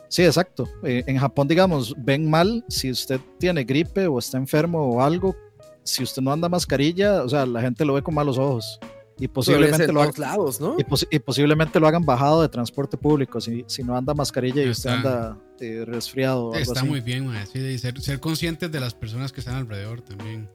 sí, 0.10 0.24
exacto. 0.24 0.67
Eh, 0.84 1.04
en 1.08 1.17
Japón, 1.17 1.48
digamos, 1.48 1.93
ven 1.98 2.30
mal 2.30 2.63
si 2.67 2.89
usted 2.91 3.19
tiene 3.39 3.63
gripe 3.63 4.08
o 4.08 4.17
está 4.19 4.38
enfermo 4.38 4.80
o 4.89 5.02
algo. 5.02 5.36
Si 5.84 6.02
usted 6.02 6.21
no 6.24 6.32
anda 6.32 6.50
mascarilla, 6.50 7.24
o 7.24 7.30
sea, 7.30 7.45
la 7.45 7.62
gente 7.62 7.86
lo 7.86 7.93
ve 7.93 8.02
con 8.02 8.15
malos 8.15 8.38
ojos. 8.39 8.80
Y 9.17 9.28
Posiblemente 9.30 9.86
posiblemente 9.88 9.91
en 9.91 9.93
lo, 9.93 10.02
haga- 10.02 10.12
todos 10.12 10.19
lados, 10.19 10.60
¿no? 10.60 10.76
y, 10.78 10.84
posi- 10.84 11.08
y 11.10 11.19
posiblemente 11.19 11.80
lo 11.80 11.88
hagan 11.88 12.04
bajado 12.04 12.41
de 12.41 12.50
transporte 12.50 12.98
público 12.98 13.39
si, 13.39 13.63
si 13.67 13.82
no 13.82 13.95
anda 13.95 14.13
mascarilla 14.13 14.62
y 14.63 14.69
usted 14.69 14.89
está. 14.93 14.98
anda 15.30 15.38
eh, 15.62 15.86
resfriado 15.86 16.48
o 16.48 16.54
algo 16.54 16.58
está 16.60 16.80
así. 16.82 16.89
muy 16.89 17.00
bien, 17.00 17.32
sí, 17.54 17.60
de 17.60 17.78
ser, 17.78 18.02
ser 18.02 18.19
conscientes 18.19 18.69
de 18.69 18.80
las 18.82 18.93
personas 18.93 19.32
que 19.32 19.39
están 19.39 19.56
alrededor 19.56 20.02
también. 20.02 20.50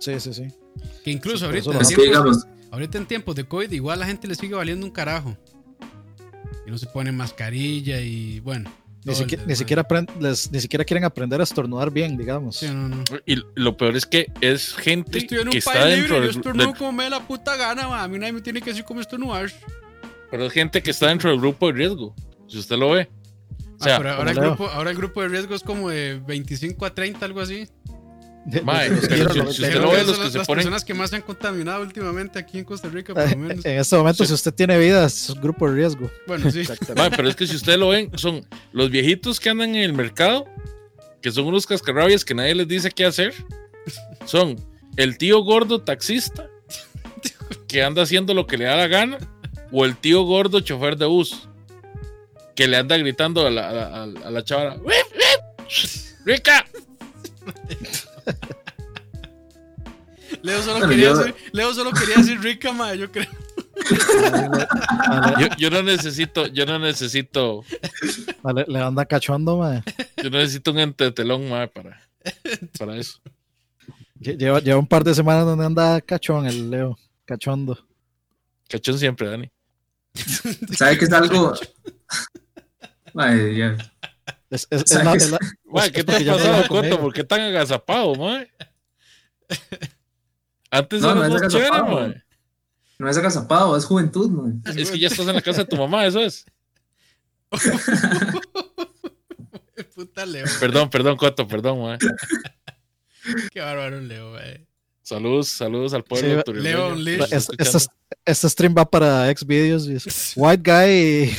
Sí, 0.00 0.18
sí, 0.20 0.34
sí. 0.34 0.44
Que 1.04 1.10
incluso 1.10 1.38
Sí, 1.38 1.44
ahorita, 1.46 1.70
en 1.72 1.78
que 1.88 1.94
tiempos, 1.96 2.46
ahorita 2.70 2.98
en 2.98 3.06
tiempos 3.06 3.34
de 3.36 3.44
COVID, 3.44 3.70
igual 3.72 3.98
a 3.98 4.00
la 4.00 4.06
gente 4.06 4.28
le 4.28 4.34
sigue 4.34 4.54
valiendo 4.54 4.84
un 4.86 4.92
carajo. 4.92 5.36
Y 6.66 6.70
no 6.70 6.78
se 6.78 6.86
pone 6.86 7.12
mascarilla 7.12 8.00
y 8.00 8.40
bueno. 8.40 8.70
Ni, 9.04 9.14
siquiera, 9.14 9.44
ni, 9.46 9.54
siquiera 9.54 9.86
les- 10.18 10.50
ni 10.50 10.60
siquiera 10.60 10.84
quieren 10.84 11.04
aprender 11.04 11.40
a 11.40 11.44
estornudar 11.44 11.92
bien, 11.92 12.16
digamos. 12.16 12.56
Sí, 12.56 12.66
no, 12.66 12.88
no. 12.88 13.04
Y 13.24 13.36
lo 13.54 13.76
peor 13.76 13.94
es 13.96 14.04
que 14.04 14.32
es 14.40 14.74
gente 14.74 15.18
estoy 15.18 15.38
en 15.38 15.44
que 15.44 15.50
un 15.50 15.56
está 15.58 15.72
país 15.74 15.84
libre, 15.84 15.98
dentro 16.00 16.16
yo 16.16 16.20
del, 16.22 16.30
estornudo 16.30 16.66
del- 16.66 16.76
como 16.76 16.92
me 16.92 17.08
la 17.08 17.20
puta 17.26 17.54
gana, 17.56 17.86
ma. 17.88 18.02
A 18.02 18.08
mí 18.08 18.18
nadie 18.18 18.32
me 18.32 18.40
tiene 18.40 18.60
que 18.60 18.70
decir 18.70 18.84
cómo 18.84 19.00
estornudar. 19.00 19.50
pero 20.28 20.44
es 20.46 20.52
gente 20.52 20.82
que 20.82 20.90
está 20.90 21.06
dentro 21.06 21.30
del 21.30 21.38
grupo 21.38 21.68
de 21.68 21.72
riesgo. 21.74 22.12
Si 22.48 22.58
usted 22.58 22.76
lo 22.76 22.90
ve. 22.90 23.08
O 23.08 23.76
Ah, 23.78 23.84
sea, 23.84 23.98
pero 23.98 24.10
ahora 24.14 24.32
el, 24.32 24.40
grupo, 24.40 24.66
ahora 24.68 24.90
el 24.90 24.96
grupo 24.96 25.22
de 25.22 25.28
riesgo 25.28 25.54
es 25.54 25.62
como 25.62 25.88
de 25.90 26.20
25 26.26 26.84
a 26.84 26.92
30, 26.92 27.24
algo 27.26 27.40
así. 27.40 27.68
Mae, 28.62 28.88
si- 29.00 29.06
si 29.06 29.40
usted 29.40 29.74
lo 29.80 29.90
ve, 29.90 30.04
los 30.04 30.16
que 30.18 30.22
las, 30.24 30.32
se 30.32 30.38
las 30.38 30.46
ponen- 30.48 30.54
personas 30.56 30.84
que 30.84 30.94
más 30.94 31.10
se 31.10 31.16
han 31.16 31.22
contaminado 31.22 31.82
últimamente 31.82 32.38
aquí 32.38 32.58
en 32.58 32.64
Costa 32.64 32.88
Rica, 32.88 33.12
por 33.14 33.28
lo 33.30 33.36
menos. 33.36 33.64
En 33.64 33.78
este 33.78 33.96
momento, 33.96 34.22
Sí. 34.24 34.28
si 34.28 34.34
usted 34.34 34.54
tiene 34.54 34.78
vida, 34.78 35.04
es 35.06 35.28
un 35.30 35.40
grupo 35.40 35.68
de 35.68 35.74
riesgo. 35.74 36.10
Bueno, 36.26 36.50
sí. 36.50 36.62
Mae, 36.96 37.10
pero 37.10 37.28
es 37.28 37.34
que 37.34 37.46
si 37.46 37.56
ustedes 37.56 37.78
lo 37.78 37.88
ven, 37.88 38.10
son 38.16 38.46
los 38.72 38.90
viejitos 38.90 39.40
que 39.40 39.50
andan 39.50 39.70
en 39.74 39.82
el 39.82 39.92
mercado, 39.92 40.46
que 41.20 41.32
son 41.32 41.46
unos 41.46 41.66
cascarrabias 41.66 42.24
que 42.24 42.34
nadie 42.34 42.54
les 42.54 42.68
dice 42.68 42.90
qué 42.90 43.04
hacer. 43.04 43.34
Son 44.26 44.56
el 44.96 45.18
tío 45.18 45.40
gordo 45.42 45.82
taxista, 45.82 46.46
que 47.66 47.82
anda 47.82 48.02
haciendo 48.02 48.32
lo 48.32 48.46
que 48.46 48.58
le 48.58 48.64
da 48.66 48.76
la 48.76 48.86
gana, 48.86 49.18
o 49.72 49.84
el 49.84 49.96
tío 49.96 50.22
gordo 50.22 50.60
chofer 50.60 50.96
de 50.96 51.06
bus, 51.06 51.48
que 52.54 52.68
le 52.68 52.76
anda 52.76 52.96
gritando 52.96 53.44
a 53.44 53.50
la, 53.50 53.68
a 53.68 54.06
la, 54.06 54.26
a 54.26 54.30
la 54.30 54.44
chavala: 54.44 54.74
"Whip, 54.76 54.84
whip, 54.84 55.66
¡Rica! 56.24 56.64
Leo 60.42 60.60
solo, 60.62 60.74
Bueno, 60.78 60.88
quería 60.88 61.04
yo- 61.10 61.16
decir, 61.18 61.34
Leo 61.52 61.74
solo 61.74 61.90
quería 61.92 62.16
decir 62.16 62.40
rica, 62.40 62.72
ma, 62.72 62.94
yo 62.94 63.10
creo. 63.10 63.26
Yo, 65.38 65.46
yo 65.58 65.70
no 65.70 65.82
necesito, 65.82 66.46
yo 66.48 66.66
no 66.66 66.78
necesito, 66.78 67.64
vale, 68.42 68.64
le 68.68 68.80
anda 68.80 69.04
cachondo, 69.04 69.58
mae. 69.58 69.82
yo 70.22 70.30
no 70.30 70.38
necesito 70.38 70.72
un 70.72 70.78
entretelón 70.80 71.48
mae, 71.48 71.68
para, 71.68 72.00
para 72.78 72.96
eso. 72.96 73.20
Lle- 74.20 74.36
Lleva, 74.36 74.60
lleva 74.60 74.78
un 74.78 74.86
par 74.86 75.04
de 75.04 75.14
semanas 75.14 75.44
donde 75.44 75.64
anda 75.66 76.00
cachón 76.00 76.46
el 76.46 76.70
Leo. 76.70 76.98
Cachondo. 77.24 77.78
Cachón 78.68 78.98
siempre, 78.98 79.28
Dani. 79.28 79.50
¿sabe 80.76 80.96
que 80.98 81.04
es 81.04 81.12
algo? 81.12 81.54
Ay, 83.14 83.56
ya. 83.58 83.76
Es, 84.50 84.66
es- 84.70 84.82
es 84.82 84.88
¿Sabe 84.90 85.04
la- 85.30 85.38
qué 85.90 86.04
te 86.04 86.04
porque 86.04 86.16
ha 86.16 86.20
ya 86.20 86.32
no 86.32 86.38
pasado, 86.38 86.68
Coto? 86.68 87.00
¿Por 87.00 87.12
qué 87.12 87.24
tan 87.24 87.40
agazapado, 87.40 88.14
mae? 88.14 88.50
Antes 90.70 91.00
No, 91.02 91.14
no 91.14 91.24
eras 91.24 91.34
es 91.36 91.42
más 91.42 91.52
chévere, 91.52 91.68
agazapado. 91.68 92.00
mae. 92.08 92.22
No 92.98 93.10
es 93.10 93.16
agazapado, 93.18 93.76
es 93.76 93.84
juventud, 93.84 94.30
man. 94.30 94.62
Es 94.76 94.90
que 94.90 94.98
ya 94.98 95.08
estás 95.08 95.26
en 95.28 95.34
la 95.34 95.42
casa 95.42 95.58
de 95.64 95.66
tu 95.66 95.76
mamá, 95.76 96.06
eso 96.06 96.20
es. 96.20 96.44
Puta 99.94 100.26
Leo. 100.26 100.44
Perdón, 100.60 100.90
perdón, 100.90 101.16
Coto, 101.16 101.46
perdón, 101.46 101.80
mae. 101.82 101.98
Qué 103.52 103.60
bárbaro 103.60 104.00
Leo, 104.00 104.32
ma. 104.32 104.40
Saludos, 105.02 105.48
saludos 105.48 105.94
al 105.94 106.02
pueblo 106.04 106.42
Sí, 106.44 106.52
Leo 106.54 106.94
este, 107.30 107.54
este 108.24 108.48
stream 108.48 108.74
va 108.76 108.84
para 108.90 109.30
Xvideos. 109.32 109.86
y 109.86 109.94
es 109.96 110.32
White 110.34 110.62
Guy. 110.70 111.32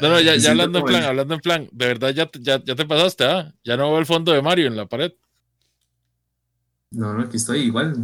No, 0.00 0.08
no, 0.08 0.20
ya, 0.20 0.32
hablando 0.50 0.78
en 0.80 0.84
plan, 0.84 1.02
el- 1.02 1.08
hablando 1.08 1.34
en 1.34 1.40
plan, 1.40 1.68
de 1.72 1.86
verdad 1.86 2.10
ya, 2.10 2.26
te- 2.26 2.40
ya, 2.40 2.62
ya 2.64 2.74
te 2.74 2.86
pasaste, 2.86 3.24
¿ah? 3.24 3.52
Ya 3.64 3.76
no 3.76 3.90
veo 3.90 3.98
el 3.98 4.06
fondo 4.06 4.32
de 4.32 4.42
Mario 4.42 4.66
en 4.66 4.76
la 4.76 4.86
pared. 4.86 5.12
No, 6.90 7.12
no, 7.14 7.22
aquí 7.24 7.36
estoy 7.36 7.60
igual. 7.60 7.94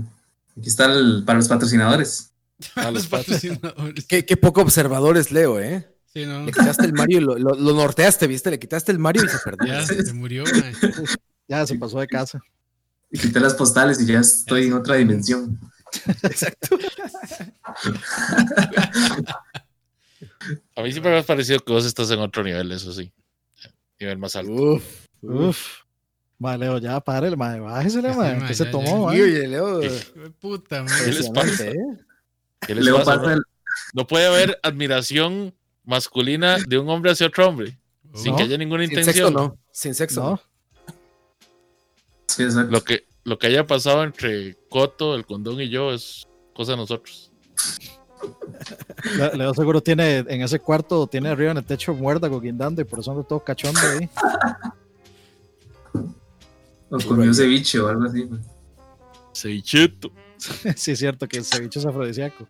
Aquí 0.59 0.68
está 0.68 0.87
el, 0.92 1.22
para 1.24 1.38
los 1.38 1.48
patrocinadores. 1.48 2.33
Ah, 2.74 2.90
Los 2.94 3.07
patrocinadores. 3.07 4.05
Qué, 4.07 4.26
qué 4.26 4.37
poco 4.37 4.61
observador 4.62 5.16
es 5.16 5.31
Leo, 5.33 5.59
¿eh? 5.61 5.87
Sí, 6.12 6.26
no. 6.26 6.44
Le 6.44 6.53
quitaste 6.53 6.85
el 6.87 6.92
Mario 6.92 7.18
y 7.18 7.20
lo, 7.22 7.38
lo- 7.38 7.55
lo 7.55 7.72
norteaste, 7.74 8.26
¿viste? 8.26 8.50
Le 8.50 8.59
quitaste 8.59 8.90
el 8.92 8.98
Mario 8.98 9.24
y 9.24 9.29
se 9.29 9.38
perdió. 9.38 9.72
Ya 9.72 9.87
se 9.87 10.12
murió. 10.12 10.44
Ya 11.48 11.66
se 11.66 11.74
pasó 11.76 11.98
de 11.98 12.07
casa. 12.07 12.40
Y 13.11 13.18
quité 13.18 13.40
las 13.40 13.55
postales 13.55 14.00
y 14.00 14.07
ya 14.07 14.20
estoy 14.20 14.66
en 14.68 14.74
otra 14.74 14.94
dimensión. 14.96 15.59
A 20.76 20.83
mí 20.83 20.90
siempre 20.92 21.12
me 21.12 21.18
ha 21.18 21.22
parecido 21.22 21.61
que 21.61 21.72
vos 21.72 21.85
estás 21.85 22.11
en 22.11 22.18
otro 22.20 22.42
nivel, 22.42 22.70
eso 22.72 22.92
sí. 22.92 23.12
Nivel 23.98 24.18
más 24.18 24.35
alto. 24.37 24.53
Uf. 24.53 25.07
Uf. 25.22 25.66
Mae, 26.38 26.57
Leo, 26.57 26.79
ya 26.79 26.98
párele, 27.00 27.37
mae. 27.37 27.61
Bájesele, 27.61 28.09
Ya, 28.09 28.14
mae. 28.16 28.37
mae, 28.37 28.48
¿Qué 28.48 28.55
se 28.55 28.64
ya, 28.64 28.70
tomó, 28.70 29.12
Y 29.12 29.18
mae? 29.18 29.22
oye, 29.22 29.46
Leo. 29.48 29.81
Puta, 30.40 30.83
ma. 30.83 30.90
¿Qué 31.05 31.12
les 31.12 31.29
pasa? 31.31 31.66
¿eh? 31.66 31.76
¿Qué 32.66 32.74
les 32.74 32.85
Leo 32.85 32.96
pasa, 32.96 33.16
pasa 33.16 33.22
no? 33.26 33.33
el- 33.35 33.42
No 33.94 34.07
puede 34.07 34.26
haber 34.26 34.59
admiración 34.62 35.55
masculina 35.85 36.57
de 36.66 36.79
un 36.79 36.88
hombre 36.88 37.11
hacia 37.11 37.26
otro 37.26 37.46
hombre, 37.48 37.79
sin 38.14 38.33
No. 38.33 38.37
que 38.38 38.44
haya 38.44 38.57
ninguna 38.57 38.87
Sin 38.87 38.94
sexo 38.96 39.11
intención. 39.11 39.35
no. 39.35 39.59
Sin 39.70 39.94
sexo 39.94 40.22
no. 40.22 40.31
No. 40.31 40.42
Sí, 42.26 42.42
exacto. 42.44 42.70
Lo 42.70 42.85
que, 42.85 43.05
lo 43.24 43.38
que 43.38 43.46
haya 43.48 43.66
pasado 43.66 44.03
entre 44.05 44.57
Coto, 44.70 45.14
el 45.16 45.26
condón 45.26 45.61
y 45.61 45.68
yo 45.68 45.92
es 45.92 46.26
cosa 46.55 46.72
de 46.72 46.79
nosotros. 46.79 47.31
Le- 49.16 49.36
Leo 49.36 49.54
seguro 49.54 49.80
tiene 49.82 50.18
en 50.18 50.42
ese 50.42 50.58
cuarto, 50.58 51.06
tiene 51.06 51.28
arriba 51.28 51.50
en 51.52 51.58
el 51.58 51.64
techo 51.64 51.94
muérdago 51.94 52.40
guindando 52.40 52.80
y 52.80 52.84
por 52.84 53.00
eso 53.00 53.10
anda 53.12 53.22
todo 53.24 53.40
cachondo 53.42 53.80
ahí. 53.80 54.08
O 56.90 56.98
comió 57.06 57.32
ceviche 57.32 57.78
o 57.78 57.88
algo 57.88 58.04
así. 58.04 58.24
man. 58.24 58.42
Cevichito. 59.32 60.10
sí, 60.76 60.90
es 60.92 60.98
cierto 60.98 61.28
que 61.28 61.38
el 61.38 61.44
ceviche 61.44 61.78
es 61.78 61.86
afrodisíaco. 61.86 62.46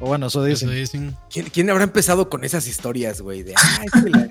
O 0.00 0.06
bueno, 0.08 0.26
eso 0.26 0.44
Eso 0.46 0.68
dicen. 0.70 1.16
¿Quién, 1.30 1.46
quién 1.50 1.70
habrá 1.70 1.84
empezado 1.84 2.28
con 2.28 2.44
esas 2.44 2.66
historias, 2.66 3.20
güey? 3.20 3.42
De, 3.42 3.54
ah, 3.56 3.80
es 3.84 4.02
que, 4.02 4.10
la- 4.10 4.30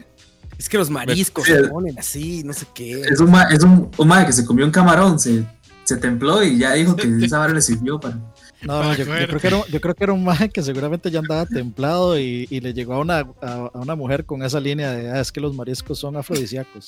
es 0.57 0.69
que 0.69 0.77
los 0.77 0.89
mariscos 0.89 1.45
se 1.45 1.63
ponen 1.67 1.97
así, 1.99 2.43
no 2.43 2.53
sé 2.53 2.65
qué. 2.73 3.01
Es 3.01 3.19
un, 3.19 3.31
ma- 3.31 3.43
es 3.49 3.63
un, 3.63 3.89
un 3.97 4.07
mae 4.07 4.25
que 4.25 4.33
se 4.33 4.45
comió 4.45 4.65
un 4.65 4.71
camarón, 4.71 5.19
se, 5.19 5.43
se 5.83 5.97
templó 5.97 6.43
y 6.43 6.57
ya 6.59 6.73
dijo 6.73 6.95
que 6.95 7.07
esa 7.23 7.39
vara 7.39 7.53
le 7.53 7.61
sirvió 7.61 7.99
para. 7.99 8.17
No, 8.65 8.83
no, 8.83 8.95
yo, 8.95 9.05
creo 9.05 9.39
que 9.39 9.47
era, 9.47 9.57
un- 9.57 9.63
yo 9.65 9.79
creo 9.81 9.93
que 9.95 10.03
era 10.03 10.13
un 10.13 10.23
maje 10.23 10.49
que 10.49 10.61
seguramente 10.63 11.11
ya 11.11 11.19
andaba 11.19 11.45
templado 11.45 12.19
y, 12.19 12.47
y 12.49 12.59
le 12.61 12.73
llegó 12.73 12.93
a 12.95 12.99
una, 12.99 13.19
a, 13.41 13.69
a 13.73 13.79
una 13.79 13.95
mujer 13.95 14.25
con 14.25 14.41
esa 14.43 14.59
línea 14.59 14.91
de 14.91 15.09
ah, 15.11 15.19
es 15.21 15.31
que 15.31 15.39
los 15.39 15.53
mariscos 15.55 15.99
son 15.99 16.17
afrodisíacos. 16.17 16.87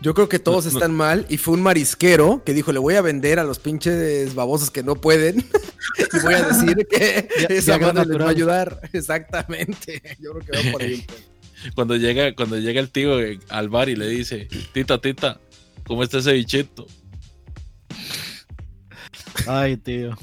Yo 0.00 0.14
creo 0.14 0.28
que 0.28 0.38
todos 0.38 0.66
están 0.66 0.94
mal 0.94 1.26
y 1.28 1.36
fue 1.38 1.54
un 1.54 1.62
marisquero 1.62 2.42
que 2.44 2.54
dijo, 2.54 2.72
le 2.72 2.78
voy 2.78 2.94
a 2.94 3.02
vender 3.02 3.38
a 3.38 3.44
los 3.44 3.58
pinches 3.58 4.34
babosos 4.34 4.70
que 4.70 4.82
no 4.82 4.94
pueden 4.94 5.38
y 6.12 6.18
voy 6.22 6.34
a 6.34 6.42
decir 6.42 6.86
que 6.90 7.28
Ya- 7.40 7.46
esa 7.54 7.78
madre 7.78 8.06
les 8.06 8.20
va 8.20 8.26
a 8.26 8.30
ayudar. 8.30 8.80
Exactamente. 8.92 10.02
Yo 10.20 10.32
creo 10.32 10.42
que 10.62 10.66
va 10.68 10.72
por 10.72 10.82
ahí. 10.82 11.04
Cuando 11.74 11.96
llega, 11.96 12.34
cuando 12.34 12.58
llega 12.58 12.80
el 12.80 12.90
tío 12.90 13.20
eh, 13.20 13.40
al 13.48 13.68
bar 13.68 13.88
y 13.88 13.96
le 13.96 14.06
dice, 14.08 14.46
tita, 14.72 15.00
tita, 15.00 15.40
¿cómo 15.86 16.02
está 16.04 16.18
ese 16.18 16.32
bichito? 16.34 16.86
Ay, 19.46 19.76
tío. 19.76 20.16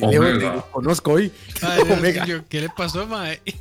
Omega. 0.00 0.34
Leo, 0.38 0.62
te 0.62 0.70
conozco 0.72 1.12
hoy. 1.12 1.32
Ay, 1.62 1.82
Dios 1.86 1.98
Omega. 1.98 2.26
mío, 2.26 2.44
¿Qué 2.48 2.60
le 2.60 2.68
pasó, 2.70 3.06
mae? 3.06 3.40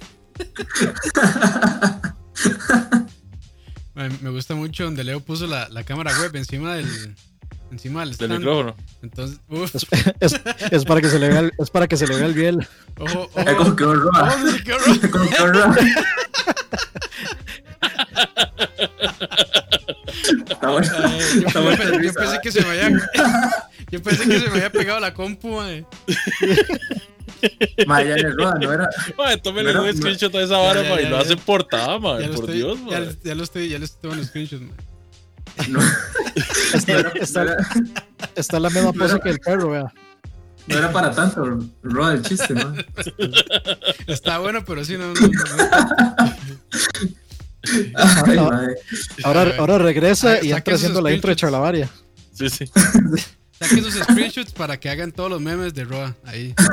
Mae, 3.96 4.10
Me 4.22 4.30
gusta 4.30 4.56
mucho 4.56 4.84
donde 4.86 5.04
Leo 5.04 5.20
puso 5.22 5.48
la, 5.48 5.70
la 5.70 5.84
cámara 5.84 6.12
web 6.20 6.36
encima 6.36 6.76
del 6.76 7.16
encima 7.72 8.06
del 8.06 8.16
Del 8.18 8.30
micrófono. 8.40 8.76
Entonces, 9.02 9.40
uf, 9.50 9.74
Es, 9.76 9.86
es- 10.20 10.42
es 10.72 10.86
para 10.86 11.02
que 11.02 11.10
se 11.10 11.18
le 11.20 11.30
vea 11.30 11.40
el, 11.40 11.54
es 11.58 11.70
para 11.70 11.88
que 11.88 11.98
se 11.98 12.06
le 12.08 12.16
vea 12.16 12.26
el 12.26 12.34
biel. 12.34 12.68
ojo, 13.00 13.30
Es 13.36 13.54
como 13.56 13.76
que. 13.76 13.84
Oh. 13.86 13.94
Como 14.02 15.74
que. 15.74 15.82
Está 20.50 20.70
bueno. 20.70 20.88
Está 21.46 21.60
yo 21.62 22.02
yo 22.02 22.14
pensé 22.14 22.36
¿eh? 22.36 22.40
que 22.42 22.52
se 22.52 22.62
me 22.62 22.70
había 22.70 23.02
yo 23.92 24.02
pensé 24.02 24.28
que 24.28 24.40
se 24.40 24.46
me 24.50 24.56
había 24.58 24.72
pegado 24.72 25.00
la 25.00 25.14
compu, 25.14 25.50
mae. 25.58 25.86
Ma, 27.86 28.02
ya 28.04 28.16
el 28.16 28.36
roa, 28.38 28.56
no 28.60 28.72
era. 28.74 28.90
Mae, 29.18 29.38
tómele 29.38 29.74
No, 29.74 29.82
un 29.84 29.88
no. 29.88 29.94
screenshot 29.94 30.34
a 30.36 30.42
esa 30.42 30.58
vara, 30.58 30.82
mae, 30.84 31.04
y 31.04 31.10
lo 31.10 31.18
hacen 31.18 31.38
portada, 31.40 32.00
mae. 32.00 32.28
Por 32.30 32.36
estoy, 32.46 32.56
Dios, 32.58 32.80
ya, 32.90 33.00
mae. 33.00 33.16
ya 33.24 33.36
lo 33.36 33.44
estoy, 33.44 33.70
ya 33.70 33.80
lo 33.80 33.86
estoy 33.86 34.02
tomando 34.02 34.24
screenshots, 34.26 34.62
mae. 34.64 35.68
No, 35.70 35.80
Está, 36.74 36.92
era, 36.94 37.10
está- 37.12 37.44
no 37.46 37.52
era- 37.52 37.68
está 38.36 38.60
la 38.60 38.70
misma 38.70 38.92
pose 38.94 39.20
que 39.22 39.30
el 39.30 39.40
perro, 39.40 39.70
vea. 39.70 39.94
no 40.68 40.78
era 40.78 40.92
para 40.92 41.12
tanto, 41.12 41.60
roa 41.84 42.14
el 42.14 42.22
chiste, 42.24 42.54
¿no? 42.54 42.74
Está 44.08 44.40
bueno, 44.40 44.66
pero 44.66 44.84
sí, 44.84 44.98
no, 44.98 45.14
no, 45.14 45.22
no. 45.22 45.30
Ay, 47.96 48.36
no. 48.36 48.50
mae. 48.52 48.76
Ahora, 49.24 49.54
ahora 49.58 49.78
regresa 49.78 50.34
Ay, 50.34 50.48
y 50.48 50.50
saque 50.50 50.58
entra 50.58 50.76
haciendo 50.76 51.02
la 51.02 51.12
intro 51.12 51.30
de. 51.30 51.36
Charlavaria. 51.36 51.90
Sí, 52.34 52.50
sí. 52.50 52.66
Saquen 53.60 53.84
sus 53.84 53.94
screenshots 53.96 54.52
para 54.52 54.80
que 54.80 54.90
hagan 54.90 55.12
todos 55.12 55.30
los 55.30 55.42
memes 55.42 55.74
de 55.74 55.84
Roa 55.86 56.16
ahí. 56.26 56.54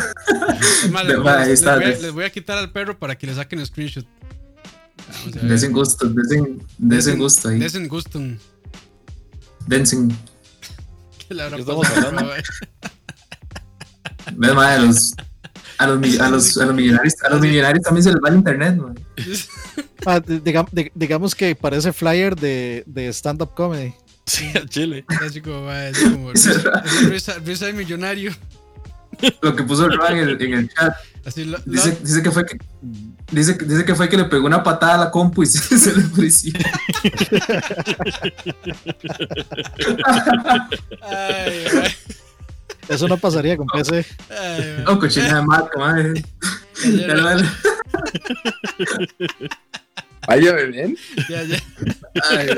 Es 0.84 0.90
más, 0.90 1.04
les, 1.04 1.16
voy 1.18 1.32
les 1.38 1.48
está. 1.48 1.76
voy 1.76 1.84
a, 1.84 1.88
les 1.88 2.12
voy 2.12 2.24
a 2.24 2.30
quitar 2.30 2.58
al 2.58 2.70
perro 2.72 2.98
para 2.98 3.16
que 3.16 3.26
le 3.26 3.34
saquen 3.34 3.64
screenshot. 3.64 4.06
Desen 5.42 5.72
gusto, 5.72 6.08
desen, 6.08 6.62
desen 6.78 7.18
gusto 7.18 7.48
ahí. 7.48 7.58
Desen 7.58 7.88
gustum. 7.88 8.36
Densen. 9.66 10.10
¿Qué 11.28 11.34
le 11.34 11.42
habrá 11.42 11.56
¿Qué 11.56 11.64
pasado 11.64 11.82
estamos 11.82 12.22
a 12.22 12.24
los. 14.78 15.14
A 15.78 15.86
los, 15.86 16.20
a, 16.20 16.28
los, 16.28 16.58
a, 16.58 16.66
los 16.66 16.74
millonarios, 16.74 17.14
a 17.24 17.30
los 17.30 17.40
millonarios 17.40 17.82
también 17.84 18.04
se 18.04 18.12
les 18.12 18.20
va 18.24 18.28
el 18.28 18.36
internet, 18.36 18.76
man. 18.76 18.94
Ah, 20.04 20.18
di- 20.18 20.40
digam- 20.40 20.66
di- 20.72 20.90
digamos 20.96 21.32
que 21.34 21.54
parece 21.54 21.92
flyer 21.92 22.34
de, 22.34 22.82
de 22.86 23.06
stand-up 23.12 23.54
comedy. 23.54 23.94
Sí, 24.26 24.50
al 24.54 24.68
chile. 24.68 25.04
Así 25.26 25.40
como, 25.40 25.62
va, 25.64 25.86
así 25.88 26.10
como 26.10 26.32
risa, 26.32 26.52
risa, 27.08 27.34
risa 27.44 27.66
de 27.66 27.72
millonario. 27.72 28.32
Lo 29.42 29.54
que 29.54 29.62
puso 29.62 29.88
Roa 29.88 30.10
en 30.12 30.18
el, 30.18 30.42
en 30.42 30.54
el 30.54 30.68
chat. 30.72 30.94
Así 31.26 31.44
lo, 31.44 31.58
lo- 31.58 31.64
Dice, 31.72 31.98
dice 32.02 32.22
que 32.22 32.30
fue 32.30 32.44
que. 32.46 32.56
Dice, 33.30 33.54
dice 33.54 33.84
que 33.84 33.94
fue 33.94 34.08
que 34.08 34.16
le 34.16 34.24
pegó 34.24 34.46
una 34.46 34.62
patada 34.62 34.94
a 34.94 34.98
la 35.04 35.10
compu 35.10 35.42
y 35.42 35.46
se, 35.46 35.78
se 35.78 35.92
le. 35.96 36.02
Ay, 41.02 41.66
ay, 41.82 41.90
Eso 42.88 43.08
no 43.08 43.16
pasaría 43.16 43.56
con 43.56 43.66
PC. 43.66 44.04
ay, 44.30 44.82
No, 44.84 44.98
cochina 44.98 45.36
de 45.36 45.42
marca, 45.46 45.78
madre. 45.78 46.24
Ya, 46.84 46.90
Ya 46.90 47.36
ya 47.36 47.52
me 50.28 50.66
ven. 50.66 50.96
ya, 51.28 51.42
ya. 51.44 51.58
Ay, 52.30 52.48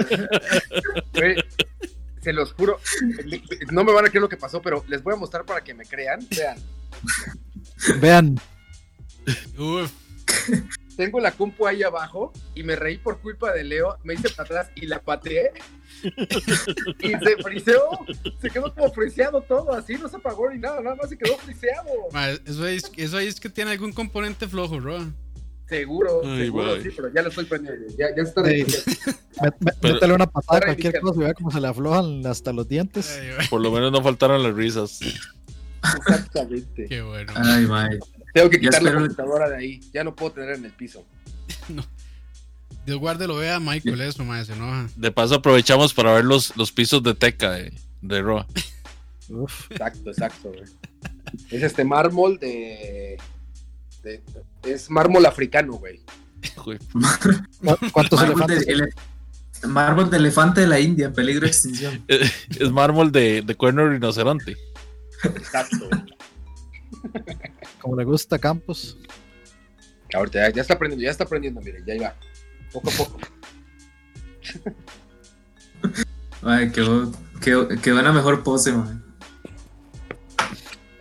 güey, 1.12 1.36
se 2.22 2.32
los 2.32 2.52
juro. 2.52 2.80
No 3.70 3.84
me 3.84 3.92
van 3.92 4.06
a 4.06 4.08
creer 4.08 4.22
lo 4.22 4.28
que 4.28 4.36
pasó, 4.36 4.60
pero 4.62 4.84
les 4.88 5.02
voy 5.02 5.14
a 5.14 5.16
mostrar 5.16 5.44
para 5.44 5.62
que 5.62 5.74
me 5.74 5.84
crean. 5.84 6.26
Vean, 6.30 6.58
Vean, 8.00 8.40
Uf. 9.58 9.90
tengo 10.96 11.20
la 11.20 11.32
compu 11.32 11.66
ahí 11.66 11.82
abajo 11.82 12.32
y 12.54 12.62
me 12.62 12.76
reí 12.76 12.98
por 12.98 13.20
culpa 13.20 13.52
de 13.52 13.64
Leo. 13.64 13.98
Me 14.04 14.14
hice 14.14 14.30
para 14.30 14.44
atrás 14.44 14.72
y 14.74 14.86
la 14.86 15.00
pateé. 15.00 15.52
Y 17.00 17.08
se 17.10 17.36
friseó. 17.42 17.88
Se 18.40 18.50
quedó 18.50 18.74
como 18.74 18.92
friseado 18.92 19.40
todo, 19.42 19.72
así 19.72 19.94
no 19.94 20.08
se 20.08 20.16
apagó 20.16 20.50
ni 20.50 20.58
nada, 20.58 20.80
nada 20.80 20.96
más 20.96 21.08
se 21.08 21.16
quedó 21.16 21.36
friseado. 21.38 21.88
Eso 22.46 22.66
es, 22.66 22.90
eso 22.96 23.16
ahí 23.16 23.26
es 23.26 23.40
que 23.40 23.48
tiene 23.48 23.70
algún 23.72 23.92
componente 23.92 24.46
flojo, 24.48 24.80
Roa. 24.80 25.06
Seguro, 25.68 26.20
Ay, 26.24 26.44
seguro, 26.44 26.74
bye. 26.74 26.82
sí, 26.82 26.90
pero 26.94 27.12
ya 27.12 27.22
lo 27.22 27.28
estoy 27.30 27.44
prendiendo. 27.46 27.86
Ya, 27.96 28.06
ya 28.14 28.22
está 28.22 28.42
métele 29.82 30.14
una 30.14 30.26
patada 30.26 30.58
a 30.58 30.62
cualquier 30.62 31.00
cosa 31.00 31.20
y 31.20 31.24
vea 31.24 31.34
cómo 31.34 31.50
se 31.50 31.60
le 31.60 31.68
aflojan 31.68 32.26
hasta 32.26 32.52
los 32.52 32.68
dientes. 32.68 33.18
Ay, 33.38 33.46
Por 33.48 33.60
lo 33.60 33.70
menos 33.70 33.90
no 33.90 34.02
faltaron 34.02 34.42
las 34.42 34.54
risas. 34.54 35.00
Exactamente. 35.96 36.86
qué 36.88 37.02
bueno. 37.02 37.32
Ay, 37.36 37.66
madre. 37.66 37.98
Tengo 38.32 38.50
que 38.50 38.60
quitar 38.60 38.82
la 38.82 38.94
computadora 38.94 39.48
de 39.48 39.56
ahí. 39.56 39.80
Ya 39.92 40.04
no 40.04 40.14
puedo 40.14 40.32
tener 40.32 40.56
en 40.56 40.64
el 40.64 40.72
piso. 40.72 41.04
Dios 42.86 42.98
guarde 42.98 43.26
lo 43.26 43.36
vea 43.36 43.58
Michael 43.60 44.00
eso, 44.02 44.24
ma, 44.24 44.44
se 44.44 44.52
enoja. 44.52 44.88
De 44.96 45.10
paso 45.10 45.36
aprovechamos 45.36 45.94
para 45.94 46.12
ver 46.12 46.24
los, 46.24 46.54
los 46.56 46.70
pisos 46.70 47.02
de 47.02 47.14
teca 47.14 47.52
de, 47.52 47.72
de 48.02 48.20
Roa. 48.20 48.46
Uf. 49.30 49.70
Exacto, 49.70 50.10
exacto, 50.10 50.50
güey. 50.50 50.64
Es 51.50 51.62
este 51.62 51.84
mármol 51.84 52.38
de, 52.38 53.16
de- 54.04 54.22
Es 54.64 54.88
mármol 54.90 55.26
africano, 55.26 55.72
güey. 55.74 56.00
Güey. 56.64 56.78
¿Cu- 56.78 57.90
¿Cuántos 57.92 58.20
Mármol 58.20 58.42
elefantes? 58.50 58.66
de, 59.62 59.68
mármol 59.68 60.10
de 60.10 60.16
elefante 60.18 60.60
de 60.60 60.66
la 60.66 60.78
India, 60.78 61.06
en 61.06 61.12
peligro 61.14 61.42
de 61.42 61.46
extinción. 61.48 62.04
Es 62.08 62.70
mármol 62.70 63.10
de, 63.10 63.42
de 63.42 63.54
cuerno 63.54 63.82
de 63.84 63.90
rinoceronte. 63.90 64.56
Exacto. 65.24 65.88
Como 67.80 67.96
le 67.96 68.04
gusta 68.04 68.38
Campos. 68.38 68.96
Ahorita 70.14 70.48
ya, 70.48 70.54
ya 70.54 70.62
está 70.62 70.74
aprendiendo, 70.74 71.02
ya 71.04 71.10
está 71.10 71.24
aprendiendo, 71.24 71.60
miren, 71.60 71.84
ya 71.86 71.94
iba. 71.94 72.14
Poco 72.72 72.90
a 72.90 72.92
poco. 72.92 73.18
Ay, 76.42 76.70
qué, 76.72 76.84
qué, 77.40 77.66
qué 77.82 77.92
buena 77.92 78.12
mejor 78.12 78.42
pose, 78.42 78.72
man. 78.72 79.02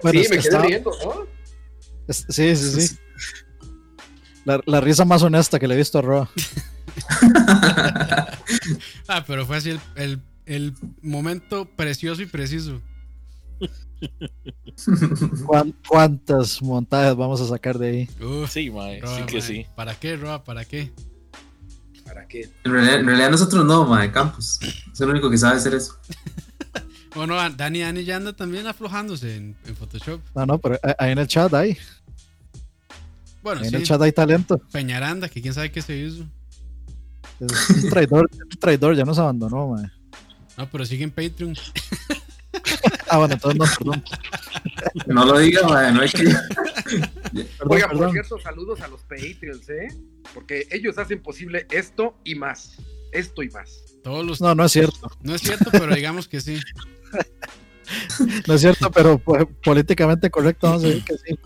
Bueno, 0.01 0.19
sí, 0.21 0.29
me 0.29 0.37
quedé 0.37 0.39
estaba- 0.39 0.65
riendo, 0.65 0.91
¿no? 1.03 1.27
Es- 2.07 2.25
sí, 2.29 2.55
sí, 2.55 2.87
sí. 2.87 2.97
La, 4.45 4.59
la 4.65 4.81
risa 4.81 5.05
más 5.05 5.21
honesta 5.23 5.59
que 5.59 5.67
le 5.67 5.75
he 5.75 5.77
visto 5.77 5.99
a 5.99 6.01
Roa. 6.01 6.29
Ah, 9.07 9.23
pero 9.25 9.45
fue 9.45 9.57
así 9.57 9.71
el, 9.71 9.79
el, 9.95 10.21
el 10.45 10.73
momento 11.01 11.65
precioso 11.75 12.21
y 12.21 12.25
preciso. 12.25 12.81
¿Cuán- 15.45 15.73
¿Cuántas 15.87 16.61
montajes 16.61 17.15
vamos 17.15 17.41
a 17.41 17.47
sacar 17.47 17.77
de 17.77 17.87
ahí? 17.89 18.09
Uf, 18.23 18.49
Sí, 18.51 18.69
mae, 18.69 18.99
Roa, 19.01 19.17
sí 19.17 19.23
que 19.25 19.41
sí. 19.41 19.65
¿Para 19.75 19.95
qué, 19.95 20.15
Roa? 20.17 20.43
¿Para 20.43 20.65
qué? 20.65 20.91
¿Para 22.05 22.27
qué? 22.27 22.49
En 22.63 22.71
realidad, 22.73 22.99
en 22.99 23.05
realidad 23.05 23.31
nosotros 23.31 23.65
no, 23.65 23.85
man, 23.85 24.11
Campos. 24.11 24.59
Es 24.91 25.01
el 25.01 25.09
único 25.09 25.29
que 25.29 25.37
sabe 25.37 25.57
hacer 25.57 25.73
eso. 25.73 25.97
Bueno, 27.15 27.35
Dani 27.51 27.81
Dani 27.81 28.03
ya 28.03 28.15
anda 28.15 28.33
también 28.33 28.65
aflojándose 28.67 29.35
en, 29.35 29.55
en 29.65 29.75
Photoshop. 29.75 30.21
No, 30.35 30.45
no, 30.45 30.57
pero 30.57 30.79
ahí 30.97 31.11
en 31.11 31.19
el 31.19 31.27
chat 31.27 31.53
hay. 31.53 31.77
Bueno, 33.43 33.61
Ahí 33.61 33.69
sí, 33.69 33.75
en 33.75 33.81
el 33.81 33.87
chat 33.87 34.01
hay 34.01 34.11
talento. 34.11 34.57
Peñaranda, 34.71 35.29
que 35.29 35.41
quién 35.41 35.53
sabe 35.53 35.71
qué 35.71 35.81
se 35.81 35.95
hizo. 35.97 36.25
Es 37.39 37.69
un 37.83 37.89
traidor, 37.89 38.29
es 38.31 38.39
un 38.41 38.59
traidor, 38.59 38.95
ya 38.95 39.05
nos 39.05 39.19
abandonó, 39.19 39.67
mae. 39.69 39.91
No, 40.57 40.69
pero 40.69 40.85
sigue 40.85 41.03
en 41.03 41.11
Patreon. 41.11 41.55
Ah, 43.09 43.17
bueno, 43.17 43.35
entonces 43.35 43.59
no, 43.59 43.65
perdón. 43.77 44.03
No 45.05 45.25
lo 45.25 45.37
diga, 45.37 45.67
man, 45.67 45.93
no 45.93 46.01
hay 46.01 46.09
que. 46.09 46.23
Perdón, 46.23 47.47
Oigan, 47.67 47.89
por 47.89 47.97
perdón. 47.99 48.11
cierto, 48.13 48.39
saludos 48.41 48.81
a 48.81 48.87
los 48.87 49.01
Patreons, 49.01 49.69
¿eh? 49.69 49.87
Porque 50.33 50.67
ellos 50.71 50.97
hacen 50.97 51.21
posible 51.21 51.67
esto 51.69 52.15
y 52.23 52.33
más. 52.33 52.77
Esto 53.11 53.43
y 53.43 53.49
más. 53.49 53.83
Todos 54.03 54.25
los... 54.25 54.41
No, 54.41 54.55
no 54.55 54.65
es 54.65 54.71
cierto. 54.71 55.11
No 55.21 55.35
es 55.35 55.41
cierto, 55.41 55.69
pero 55.71 55.93
digamos 55.93 56.27
que 56.27 56.41
sí. 56.41 56.59
No 58.47 58.53
es 58.55 58.61
cierto, 58.61 58.89
pero 58.91 59.17
po- 59.19 59.47
políticamente 59.63 60.29
correcto 60.29 60.67
vamos 60.67 60.83
a 60.83 60.87
decir 60.87 61.03
que 61.03 61.17
sí. 61.17 61.39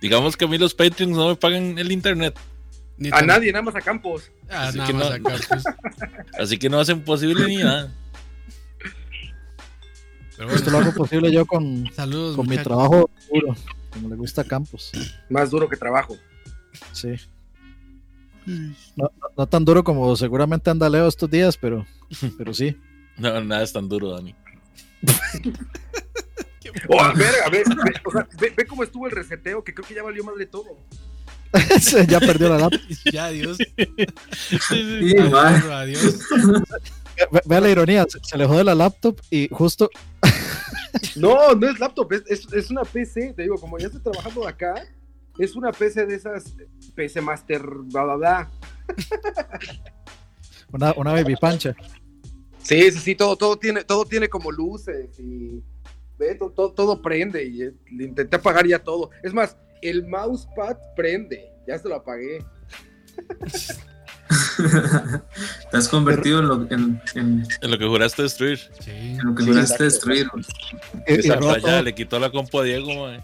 Digamos 0.00 0.36
que 0.36 0.44
a 0.44 0.48
mí 0.48 0.58
los 0.58 0.74
Patreons 0.74 1.16
no 1.16 1.28
me 1.28 1.36
pagan 1.36 1.78
el 1.78 1.90
internet. 1.90 2.38
Ni 2.96 3.10
A 3.12 3.22
nadie, 3.22 3.52
nada 3.52 3.62
más 3.62 3.74
a 3.76 3.80
Campos. 3.80 4.30
Ah, 4.50 4.68
Así 4.68 4.78
nada 4.78 4.86
que 4.88 4.92
más 4.94 5.20
no. 5.20 5.28
acá. 5.28 5.36
Así 6.40 6.58
que 6.58 6.68
no 6.68 6.78
hacen 6.80 7.02
posible 7.02 7.46
ni 7.46 7.56
nada. 7.58 7.92
Pero 10.36 10.50
Esto 10.50 10.70
bueno, 10.70 10.78
lo 10.80 10.86
hago 10.90 10.96
posible 10.96 11.32
yo 11.32 11.46
con, 11.46 11.90
saludos, 11.92 12.36
con 12.36 12.48
mi 12.48 12.56
trabajo 12.58 13.10
duro, 13.32 13.56
como 13.92 14.08
le 14.08 14.14
gusta 14.16 14.42
a 14.42 14.44
Campos. 14.44 14.92
Más 15.28 15.50
duro 15.50 15.68
que 15.68 15.76
trabajo. 15.76 16.16
Sí. 16.92 17.14
No, 18.46 18.70
no- 18.96 19.10
no 19.36 19.46
tan 19.46 19.64
duro 19.64 19.82
como 19.84 20.14
seguramente 20.16 20.70
anda 20.70 20.88
Leo 20.88 21.08
estos 21.08 21.28
días, 21.30 21.56
pero, 21.56 21.86
pero 22.36 22.54
sí. 22.54 22.76
No, 23.18 23.40
nada 23.40 23.64
es 23.64 23.72
tan 23.72 23.88
duro, 23.88 24.10
Dani. 24.14 24.32
Oh, 26.90 27.00
a 27.00 27.12
ver, 27.14 27.34
a 27.44 27.48
ver, 27.48 27.64
ve, 27.66 27.92
o 28.04 28.10
sea, 28.12 28.28
ve, 28.38 28.52
ve 28.56 28.66
cómo 28.66 28.82
estuvo 28.82 29.06
el 29.06 29.12
reseteo, 29.12 29.64
que 29.64 29.72
creo 29.74 29.88
que 29.88 29.94
ya 29.94 30.02
valió 30.02 30.22
más 30.22 30.36
de 30.36 30.46
todo. 30.46 30.76
ya 32.06 32.20
perdió 32.20 32.50
la 32.50 32.58
laptop. 32.58 32.80
Ya, 33.12 33.24
adiós. 33.26 33.56
Sí. 34.68 35.14
Adiós, 35.18 35.64
adiós. 35.64 36.18
Ve- 37.32 37.40
Vea 37.46 37.60
la 37.60 37.70
ironía, 37.70 38.04
se, 38.08 38.18
se 38.22 38.36
le 38.36 38.44
jode 38.46 38.64
la 38.64 38.74
laptop 38.74 39.18
y 39.30 39.48
justo 39.50 39.88
No, 41.16 41.54
no 41.54 41.68
es 41.70 41.80
laptop, 41.80 42.12
es, 42.12 42.22
es, 42.28 42.52
es 42.52 42.70
una 42.70 42.82
PC. 42.82 43.32
Te 43.34 43.42
digo, 43.42 43.56
como 43.56 43.78
ya 43.78 43.86
estoy 43.86 44.02
trabajando 44.02 44.42
de 44.42 44.48
acá, 44.48 44.74
es 45.38 45.56
una 45.56 45.72
PC 45.72 46.04
de 46.06 46.16
esas 46.16 46.54
PC 46.94 47.22
Master, 47.22 47.62
bla, 47.64 48.04
bla, 48.04 48.14
bla. 48.16 48.50
Una, 50.70 50.92
una 50.96 51.12
baby 51.12 51.34
pancha. 51.36 51.74
Sí, 52.68 52.92
sí, 52.92 52.98
sí, 52.98 53.14
todo, 53.14 53.34
todo, 53.34 53.56
tiene, 53.58 53.82
todo 53.82 54.04
tiene 54.04 54.28
como 54.28 54.52
luces 54.52 55.18
y 55.18 55.62
ve, 56.18 56.34
todo, 56.34 56.50
todo, 56.50 56.72
todo 56.72 57.00
prende 57.00 57.42
y 57.46 57.62
eh, 57.62 57.72
le 57.90 58.04
intenté 58.04 58.36
apagar 58.36 58.66
ya 58.66 58.78
todo. 58.78 59.08
Es 59.22 59.32
más, 59.32 59.56
el 59.80 60.06
mousepad 60.06 60.76
prende, 60.94 61.50
ya 61.66 61.78
se 61.78 61.88
lo 61.88 61.94
apagué. 61.94 62.44
Te 65.70 65.76
has 65.76 65.88
convertido 65.88 66.40
en 66.40 66.48
lo, 66.48 66.62
en, 66.70 67.00
en- 67.14 67.46
En 67.62 67.70
lo 67.70 67.78
que 67.78 67.86
juraste 67.86 68.22
destruir. 68.22 68.58
Sí. 68.80 68.90
en 68.90 69.24
lo 69.24 69.34
que 69.34 69.44
Sí, 69.44 69.48
juraste 69.48 69.84
exacto. 69.84 70.10
destruir. 70.10 70.26
Todo- 71.60 71.82
le 71.82 71.94
quitó 71.94 72.18
la 72.18 72.30
compu 72.30 72.60
a 72.60 72.64
Diego, 72.64 73.06
mae. 73.06 73.20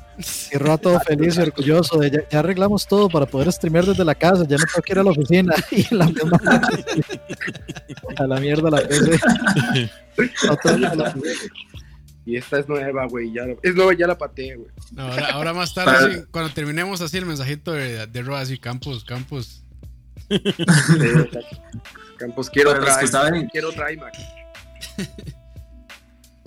y 0.53 0.57
Roa 0.59 0.79
todo 0.79 0.99
feliz 1.01 1.37
y 1.37 1.41
orgulloso 1.41 1.99
de 1.99 2.11
ya, 2.11 2.29
ya 2.29 2.39
arreglamos 2.41 2.87
todo 2.87 3.09
para 3.09 3.27
poder 3.27 3.53
streamear 3.53 3.85
desde 3.87 4.05
la 4.05 4.15
casa, 4.15 4.45
ya 4.49 4.57
no 4.57 4.65
tengo 4.65 4.83
que 4.85 4.93
ir 4.93 4.99
a 4.99 5.03
la 5.03 5.11
oficina 5.11 5.55
y 5.71 5.95
la 5.95 6.07
misma 6.07 6.41
a 8.17 8.27
la 8.27 8.41
mierda 8.41 8.71
la 8.71 8.81
PC. 8.87 9.21
Y 12.27 12.37
esta 12.39 12.59
es 12.59 12.67
nueva, 12.69 13.07
güey, 13.07 13.31
ya, 13.35 13.43
es 13.63 13.75
nueva, 13.75 13.93
ya 13.93 14.07
la 14.07 14.17
pateé, 14.17 14.57
güey. 14.57 14.69
No, 14.93 15.03
ahora, 15.03 15.27
ahora 15.33 15.53
más 15.53 15.75
tarde, 15.75 16.15
sí, 16.15 16.21
cuando 16.31 16.55
terminemos 16.55 17.03
así 17.03 17.19
el 17.19 17.27
mensajito 17.27 17.73
de, 17.73 18.07
de 18.07 18.23
Roa, 18.23 18.41
así. 18.41 18.59
Sí, 20.31 20.41
exacto. 21.03 21.41
Campos, 22.17 22.49
quiero 22.49 22.71
otra, 22.71 22.99
que 22.99 23.07
saben- 23.09 23.49
quiero 23.53 23.69
otra 23.69 23.93
iMac. 23.93 24.15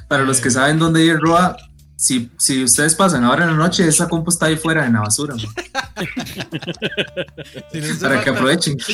Para 0.07 0.23
los 0.23 0.39
que 0.39 0.49
saben 0.49 0.79
dónde 0.79 1.03
ir, 1.03 1.17
Roa, 1.17 1.57
si, 1.97 2.31
si 2.37 2.63
ustedes 2.63 2.95
pasan 2.95 3.23
ahora 3.23 3.43
en 3.43 3.51
la 3.51 3.57
noche, 3.57 3.87
esa 3.87 4.07
compu 4.07 4.29
está 4.29 4.45
ahí 4.45 4.55
fuera 4.55 4.85
en 4.85 4.93
la 4.93 5.01
basura, 5.01 5.35
para 8.01 8.23
que 8.23 8.29
aprovechen. 8.29 8.77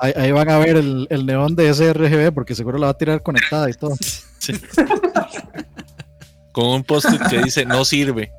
Ahí, 0.00 0.12
ahí 0.14 0.30
van 0.30 0.48
a 0.48 0.58
ver 0.58 0.76
el, 0.76 1.08
el 1.10 1.26
neón 1.26 1.56
de 1.56 1.74
sRGB 1.74 2.32
porque 2.32 2.54
seguro 2.54 2.78
la 2.78 2.86
va 2.86 2.92
a 2.92 2.96
tirar 2.96 3.20
conectada 3.20 3.68
y 3.68 3.72
todo. 3.72 3.96
Con 6.52 6.66
un 6.66 6.84
post 6.84 7.08
que 7.28 7.42
dice 7.42 7.64
no 7.64 7.84
sirve. 7.84 8.30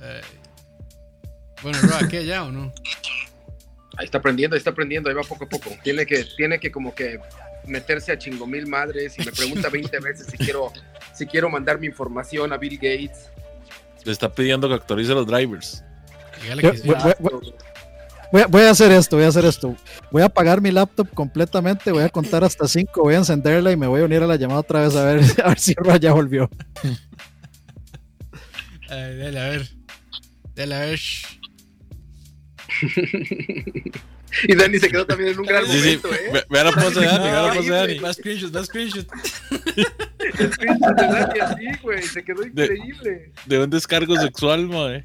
Eh, 0.00 0.20
bueno, 1.62 1.78
Roa, 1.82 2.06
¿qué 2.06 2.26
ya 2.26 2.44
o 2.44 2.52
no? 2.52 2.70
Ahí 4.00 4.06
está 4.06 4.16
aprendiendo, 4.16 4.54
ahí 4.56 4.58
está 4.58 4.70
aprendiendo, 4.70 5.10
ahí 5.10 5.14
va 5.14 5.22
poco 5.22 5.44
a 5.44 5.48
poco. 5.48 5.70
Tiene 5.84 6.06
que, 6.06 6.24
tiene 6.36 6.58
que 6.58 6.72
como 6.72 6.94
que 6.94 7.20
meterse 7.66 8.10
a 8.12 8.18
chingo 8.18 8.46
mil 8.46 8.66
madres 8.66 9.14
y 9.18 9.22
me 9.22 9.30
pregunta 9.30 9.68
20 9.72 10.00
veces 10.00 10.26
si 10.30 10.38
quiero, 10.38 10.72
si 11.12 11.26
quiero 11.26 11.50
mandar 11.50 11.78
mi 11.78 11.86
información 11.86 12.50
a 12.54 12.56
Bill 12.56 12.76
Gates. 12.76 13.28
Le 14.04 14.12
está 14.12 14.32
pidiendo 14.34 14.68
que 14.68 14.74
actualice 14.74 15.12
los 15.12 15.26
drivers. 15.26 15.84
Yo- 16.62 16.72
voy- 16.84 16.96
voy- 16.96 17.14
voy- 17.40 17.54
Voy 18.32 18.42
a, 18.42 18.46
voy 18.46 18.62
a 18.62 18.70
hacer 18.70 18.92
esto, 18.92 19.16
voy 19.16 19.24
a 19.24 19.28
hacer 19.28 19.44
esto. 19.44 19.74
Voy 20.12 20.22
a 20.22 20.26
apagar 20.26 20.60
mi 20.60 20.70
laptop 20.70 21.10
completamente, 21.12 21.90
voy 21.90 22.04
a 22.04 22.08
contar 22.08 22.44
hasta 22.44 22.68
5, 22.68 23.02
voy 23.02 23.14
a 23.14 23.18
encenderla 23.18 23.72
y 23.72 23.76
me 23.76 23.88
voy 23.88 24.02
a 24.02 24.04
unir 24.04 24.22
a 24.22 24.26
la 24.28 24.36
llamada 24.36 24.60
otra 24.60 24.82
vez 24.82 24.94
a 24.94 25.04
ver, 25.04 25.20
a 25.44 25.48
ver 25.48 25.58
si 25.58 25.74
Roa 25.74 25.96
ya 25.96 26.12
volvió. 26.12 26.48
Ay, 28.88 29.16
dale, 29.18 29.40
a 29.40 29.48
ver. 29.48 29.68
Dale, 30.54 30.74
a 30.74 30.78
ver. 30.80 31.00
Y 34.48 34.54
Dani 34.54 34.78
se 34.78 34.88
quedó 34.88 35.04
también 35.04 35.30
en 35.30 35.40
un 35.40 35.44
gran 35.46 35.66
Sí, 35.66 35.72
sí. 35.72 35.78
momento, 35.98 36.14
¿eh? 36.14 36.30
Ve, 36.32 36.44
ve 36.48 36.58
a 36.60 36.64
la 36.64 36.70
pose 36.72 37.00
de 37.00 37.06
Dani, 37.06 37.24
ve 37.24 37.30
a 37.30 37.42
la 37.42 37.52
pose 37.52 37.70
de 37.70 37.76
Dani. 37.76 37.98
Va 37.98 38.12
screenshot, 38.12 38.54
va 38.56 38.64
screenshot. 38.64 39.06
Screenshot 40.52 40.96
de 40.96 41.06
Dani 41.08 41.40
así, 41.40 41.66
güey, 41.82 42.02
se 42.02 42.22
quedó 42.24 42.44
increíble. 42.46 43.32
De 43.46 43.58
un 43.58 43.68
descargo 43.70 44.16
sexual, 44.16 44.66
mae. 44.68 45.02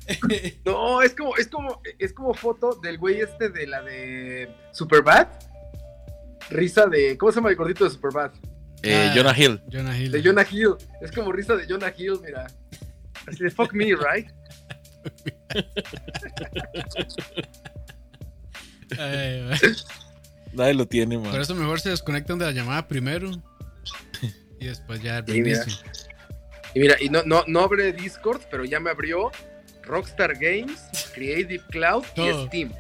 No, 0.63 1.01
es 1.01 1.15
como, 1.15 1.35
es 1.37 1.47
como, 1.47 1.81
es 1.97 2.13
como 2.13 2.33
foto 2.35 2.75
del 2.83 2.97
güey 2.99 3.19
este 3.21 3.49
de 3.49 3.65
la 3.67 3.81
de 3.81 4.47
Superbad. 4.71 5.27
Risa 6.51 6.85
de, 6.85 7.17
¿cómo 7.17 7.31
se 7.31 7.37
llama 7.37 7.49
el 7.49 7.55
gordito 7.55 7.83
de 7.83 7.89
Superbad? 7.89 8.31
Eh, 8.83 9.09
Ah. 9.09 9.13
Jonah 9.15 9.35
Hill. 9.37 9.59
Jonah 9.71 9.97
Hill. 9.97 10.11
De 10.11 10.21
Jonah 10.23 10.45
Hill. 10.49 10.75
Es 11.01 11.11
como 11.11 11.31
risa 11.31 11.55
de 11.55 11.65
Jonah 11.67 11.91
Hill, 11.97 12.19
mira. 12.23 12.45
Así 13.25 13.43
de 13.43 13.49
fuck 13.49 13.73
me, 13.73 13.85
right? 13.85 14.29
Ay. 18.97 19.49
Nadie 20.53 20.73
lo 20.73 20.87
tiene, 20.87 21.17
Por 21.17 21.27
mae. 21.33 21.41
eso 21.41 21.55
mejor 21.55 21.81
se 21.81 21.89
desconectan 21.89 22.39
de 22.39 22.45
la 22.45 22.51
llamada 22.51 22.87
primero. 22.87 23.29
Y 24.59 24.65
después 24.67 25.01
ya 25.01 25.23
Sí, 25.27 25.41
mira. 25.41 25.65
Y 26.73 26.79
mira, 26.79 26.95
y 27.01 27.09
no, 27.09 27.23
no, 27.23 27.43
no 27.47 27.59
abre 27.61 27.91
Discord, 27.93 28.41
pero 28.49 28.63
ya 28.65 28.79
me 28.79 28.89
abrió 28.89 29.31
Rockstar 29.83 30.33
Games, 30.35 30.79
Creative 31.13 31.63
Cloud 31.69 32.03
Todo. 32.15 32.43
y 32.43 32.47
Steam. 32.47 32.71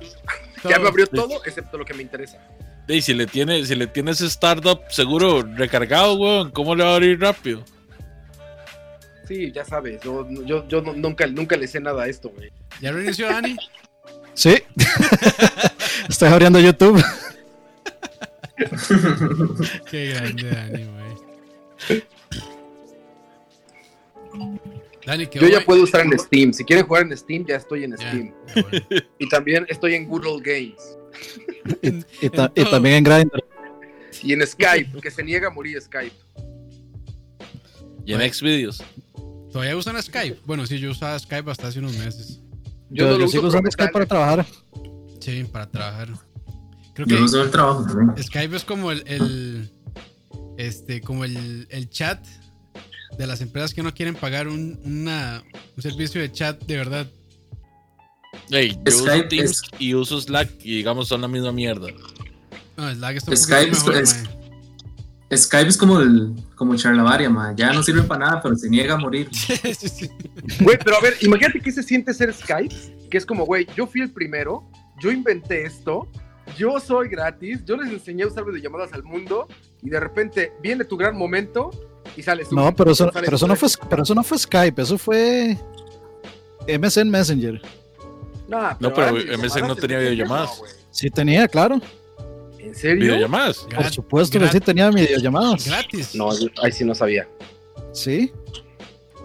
Todo. 0.61 0.71
Ya 0.71 0.79
me 0.79 0.87
abrió 0.87 1.05
todo, 1.07 1.43
excepto 1.45 1.77
lo 1.77 1.85
que 1.85 1.93
me 1.93 2.01
interesa. 2.01 2.39
Y 2.87 3.01
si 3.01 3.13
le 3.13 3.27
tiene, 3.27 3.65
si 3.65 3.75
le 3.75 3.87
tienes 3.87 4.21
startup 4.21 4.81
seguro 4.89 5.41
recargado, 5.43 6.15
weón, 6.15 6.51
¿cómo 6.51 6.75
le 6.75 6.83
va 6.83 6.91
a 6.91 6.95
abrir 6.95 7.19
rápido? 7.19 7.63
Sí, 9.27 9.51
ya 9.51 9.65
sabes, 9.65 10.01
yo, 10.03 10.27
yo, 10.45 10.67
yo 10.67 10.81
nunca, 10.81 11.25
nunca 11.27 11.55
le 11.57 11.67
sé 11.67 11.79
nada 11.79 12.03
a 12.03 12.07
esto, 12.07 12.29
güey. 12.29 12.51
¿Ya 12.81 12.91
reinició 12.91 13.27
Dani? 13.27 13.55
Sí. 14.33 14.55
Estoy 16.09 16.29
abriendo 16.29 16.59
YouTube. 16.59 17.03
Qué 19.89 20.07
grande 20.13 20.49
Dani, 20.49 20.85
güey. 20.85 22.03
Dani, 25.05 25.27
¿qué 25.27 25.39
Yo 25.39 25.47
ya 25.47 25.61
puedo 25.63 25.83
estar 25.83 26.01
en 26.01 26.17
Steam. 26.17 26.51
Si 26.53 26.63
quieren 26.63 26.85
jugar 26.85 27.03
en 27.03 27.15
Steam, 27.17 27.45
ya 27.45 27.55
estoy 27.57 27.83
en 27.83 27.97
Steam. 27.97 28.33
bueno. 28.53 28.69
Y 29.19 29.29
también 29.29 29.65
estoy 29.69 29.95
en 29.95 30.07
Google 30.07 30.39
Games. 30.41 30.97
Y, 32.21 32.29
ta- 32.29 32.51
y 32.55 32.63
también 32.65 32.95
en 32.95 33.03
Grindr. 33.03 33.43
Y 34.23 34.33
en 34.33 34.45
Skype, 34.45 34.99
que 35.01 35.11
se 35.11 35.23
niega 35.23 35.47
a 35.47 35.51
morir 35.51 35.79
Skype. 35.81 36.15
Y 38.05 38.11
en 38.13 38.17
Bueno. 38.19 38.33
Xvideos. 38.33 38.83
¿Todavía 39.55 39.77
usan 39.77 40.03
Skype? 40.03 40.41
Bueno, 40.45 40.65
sí, 40.67 40.79
yo 40.79 40.91
usaba 40.91 41.17
Skype 41.17 41.49
hasta 41.49 41.67
hace 41.69 41.79
unos 41.79 41.93
meses. 41.93 42.41
Yo 42.89 43.05
Yo, 43.05 43.05
no 43.05 43.11
yo 43.13 43.19
lo 43.19 43.27
sigo 43.29 43.39
uso 43.43 43.47
usando 43.47 43.71
Skype 43.71 43.93
para 43.93 44.05
trabajar. 44.05 44.45
Sí, 45.21 45.45
para 45.45 45.71
trabajar. 45.71 46.09
Creo 46.93 47.07
Yo 47.07 47.15
que 47.15 47.21
no 47.21 47.27
sé 47.29 47.39
el 47.39 47.51
trabajo 47.51 47.85
también. 47.87 48.21
Skype 48.21 48.53
es 48.53 48.65
como 48.65 48.91
el, 48.91 49.01
el- 49.07 49.71
este, 50.57 50.99
como 50.99 51.23
el, 51.23 51.67
el 51.69 51.89
chat 51.89 52.19
de 53.17 53.27
las 53.27 53.39
empresas 53.39 53.73
que 53.73 53.81
no 53.81 53.93
quieren 53.93 54.15
pagar 54.15 54.49
un, 54.49 54.77
una- 54.83 55.41
un 55.77 55.81
servicio 55.81 56.19
de 56.19 56.29
chat 56.33 56.61
de 56.65 56.75
verdad. 56.75 57.07
Ey, 58.49 58.71
yo 58.73 58.81
uso 58.93 59.05
Skype 59.05 59.27
Teams 59.29 59.51
es- 59.51 59.61
y 59.79 59.93
uso 59.93 60.19
Slack 60.19 60.51
y 60.65 60.75
digamos 60.75 61.07
son 61.07 61.21
la 61.21 61.29
misma 61.29 61.53
mierda. 61.53 61.87
No, 62.75 62.93
Slack 62.93 63.15
está 63.15 63.31
un 63.31 63.37
Skype 63.37 63.71
mejor, 63.71 63.95
es-. 63.95 64.21
Skype 65.33 65.69
es 65.69 65.77
como 65.77 65.99
el 65.99 66.33
como 66.55 66.75
charlavaria, 66.75 67.29
man. 67.29 67.55
Ya 67.57 67.73
no 67.73 67.81
sirve 67.83 68.03
para 68.03 68.25
nada, 68.25 68.41
pero 68.41 68.55
se 68.55 68.69
niega 68.69 68.93
a 68.93 68.97
morir. 68.97 69.27
Sí, 69.33 69.55
sí, 69.73 69.89
sí. 69.89 70.09
Güey, 70.61 70.77
pero 70.83 70.97
a 70.97 71.01
ver, 71.01 71.15
imagínate 71.21 71.59
qué 71.59 71.71
se 71.71 71.81
siente 71.83 72.13
ser 72.13 72.33
Skype, 72.33 72.75
que 73.09 73.17
es 73.17 73.25
como, 73.25 73.45
güey, 73.45 73.67
yo 73.75 73.87
fui 73.87 74.01
el 74.01 74.11
primero, 74.11 74.63
yo 75.01 75.11
inventé 75.11 75.65
esto, 75.65 76.07
yo 76.57 76.79
soy 76.79 77.09
gratis, 77.09 77.63
yo 77.65 77.75
les 77.75 77.91
enseñé 77.91 78.23
a 78.23 78.27
usar 78.27 78.45
videollamadas 78.45 78.93
al 78.93 79.03
mundo, 79.03 79.47
y 79.81 79.89
de 79.89 79.99
repente 79.99 80.53
viene 80.61 80.85
tu 80.85 80.95
gran 80.95 81.17
momento 81.17 81.71
y 82.15 82.21
sales 82.21 82.49
tú. 82.49 82.55
No, 82.55 82.73
pero 82.75 82.91
eso, 82.91 83.05
Sales 83.11 83.21
pero 83.25 83.35
eso 83.35 83.45
tú. 83.45 83.49
no 83.49 83.55
fue, 83.55 83.69
pero 83.89 84.03
eso 84.03 84.15
no 84.15 84.23
fue 84.23 84.37
Skype, 84.37 84.81
eso 84.81 84.97
fue 84.97 85.57
MSN 86.67 87.09
Messenger. 87.09 87.61
Nah, 88.47 88.75
No, 88.79 88.93
pero 88.93 89.11
MSN 89.37 89.67
no 89.67 89.75
tenía 89.75 89.97
en 89.97 90.03
videollamadas. 90.03 90.59
no. 90.61 90.65
Sí 90.91 91.09
tenía, 91.09 91.47
claro. 91.47 91.81
¿En 92.65 92.75
serio? 92.75 93.03
¿Videollamadas? 93.03 93.67
Por 93.73 93.85
supuesto 93.91 94.39
que 94.39 94.47
sí 94.49 94.59
tenía 94.59 94.89
videollamadas. 94.89 95.67
Gratis. 95.67 96.15
No, 96.15 96.37
yo- 96.37 96.47
ahí 96.63 96.71
sí 96.71 96.83
no 96.83 96.95
sabía. 96.95 97.27
Sí. 97.93 98.31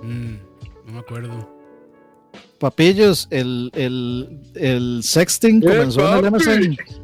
Mm, 0.02 0.34
no 0.86 0.92
me 0.92 0.98
acuerdo. 1.00 1.48
Papillos, 2.58 3.26
el, 3.30 3.70
el, 3.74 4.38
el 4.54 5.00
sexting 5.02 5.62
¡Eh, 5.62 5.66
comenzó 5.66 6.18
en 6.18 6.24
el 6.26 6.30
papi! 6.32 6.44
MSN. 6.44 6.76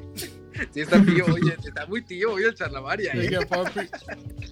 Sí, 0.73 0.81
está 0.81 1.05
tío, 1.05 1.23
oye, 1.27 1.55
está 1.63 1.85
muy 1.85 2.01
tío, 2.03 2.33
oye, 2.33 2.47
el 2.47 2.55
charlavaria, 2.55 3.13
¿eh? 3.13 3.19
Oiga, 3.19 3.41
papi. 3.45 3.81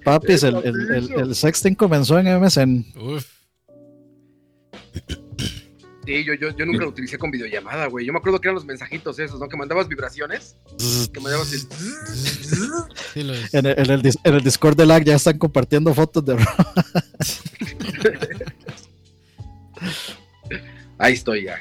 Papis, 0.04 0.42
el, 0.42 0.56
el, 0.56 0.90
el, 0.94 1.12
el 1.18 1.34
sexting 1.34 1.74
comenzó 1.74 2.18
en 2.18 2.26
MSN. 2.42 2.84
Uf. 3.00 3.26
Sí, 6.06 6.22
yo, 6.24 6.34
yo, 6.34 6.50
yo 6.56 6.66
nunca 6.66 6.80
lo 6.84 6.88
utilicé 6.90 7.16
con 7.18 7.30
videollamada, 7.30 7.86
güey. 7.86 8.04
Yo 8.04 8.12
me 8.12 8.18
acuerdo 8.18 8.38
que 8.40 8.48
eran 8.48 8.56
los 8.56 8.64
mensajitos 8.66 9.18
esos, 9.18 9.40
¿no? 9.40 9.48
Que 9.48 9.56
mandabas 9.56 9.88
vibraciones, 9.88 10.56
que 11.12 11.18
mandabas 11.20 11.52
el... 11.52 11.60
Sí, 11.60 13.20
En 13.52 13.64
el, 13.66 13.78
en 13.78 13.90
el 13.90 14.02
dis- 14.02 14.20
en 14.22 14.34
el 14.34 14.42
Discord 14.42 14.76
de 14.76 14.84
LAG 14.86 15.04
ya 15.04 15.14
están 15.16 15.38
compartiendo 15.38 15.94
fotos 15.94 16.24
de 16.24 16.36
Ahí 20.98 21.14
estoy 21.14 21.44
ya. 21.44 21.56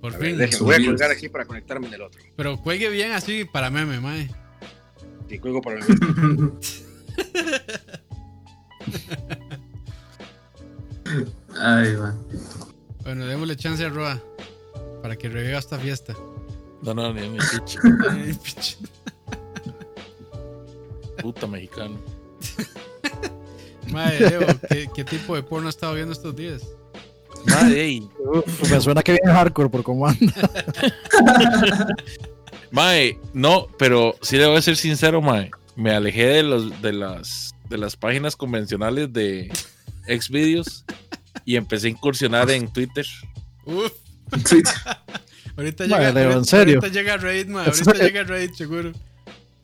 por 0.00 0.14
A 0.14 0.18
ver, 0.18 0.30
fin. 0.30 0.38
déjenme, 0.38 0.64
voy 0.64 0.74
a 0.74 0.86
colgar 0.86 1.10
aquí 1.10 1.28
para 1.28 1.44
conectarme 1.44 1.86
en 1.88 1.94
el 1.94 2.02
otro. 2.02 2.20
Pero 2.36 2.56
juegue 2.56 2.88
bien 2.88 3.12
así 3.12 3.44
para 3.44 3.68
meme, 3.70 4.00
mae. 4.00 4.30
Y 5.28 5.38
juego 5.38 5.60
para 5.62 5.78
el 5.78 5.84
Ay, 11.58 11.96
man. 11.96 12.18
Bueno, 13.02 13.26
démosle 13.26 13.56
chance 13.56 13.84
a 13.84 13.88
Roa 13.88 14.22
para 15.02 15.16
que 15.16 15.28
reviva 15.28 15.58
esta 15.58 15.78
fiesta. 15.78 16.14
No, 16.82 16.94
no, 16.94 17.12
ni 17.12 17.28
mi 17.28 17.38
piche. 18.42 18.76
Puta 21.20 21.46
mexicano. 21.46 21.98
Madre, 23.92 24.30
Leo, 24.30 24.46
¿qué, 24.68 24.88
qué 24.94 25.04
tipo 25.04 25.34
de 25.34 25.42
porno 25.42 25.68
has 25.68 25.74
estado 25.74 25.94
viendo 25.94 26.12
estos 26.12 26.34
días? 26.34 26.62
Madre, 27.46 27.84
ey. 27.84 28.08
Uf, 28.18 28.70
me 28.70 28.80
suena 28.80 29.02
que 29.02 29.12
viene 29.12 29.32
hardcore 29.32 29.68
por 29.68 29.82
cómo 29.82 30.06
anda. 30.06 30.50
Mae, 32.70 33.18
no, 33.32 33.66
pero 33.78 34.14
sí 34.22 34.36
debo 34.38 34.60
ser 34.60 34.76
sincero, 34.76 35.20
Mae. 35.20 35.50
Me 35.76 35.94
alejé 35.94 36.26
de 36.26 36.42
los 36.42 36.82
de 36.82 36.92
las 36.92 37.54
de 37.68 37.78
las 37.78 37.96
páginas 37.96 38.36
convencionales 38.36 39.12
de 39.12 39.50
Xvideos 40.06 40.84
y 41.44 41.56
empecé 41.56 41.86
a 41.88 41.90
incursionar 41.90 42.50
en 42.50 42.72
Twitter. 42.72 43.06
Uf, 43.66 43.92
Twitter. 44.48 44.74
ahorita 45.56 45.86
Madre, 45.86 46.06
llega, 46.06 46.20
¿en 46.20 46.26
ahorita- 46.28 46.44
serio? 46.44 46.80
ahorita 46.82 46.94
llega. 46.94 47.14
Ese 47.66 47.82
es 47.82 47.86
Ahorita 47.88 48.04
llega 48.06 48.22
Raid, 48.24 48.50
seguro. 48.52 48.92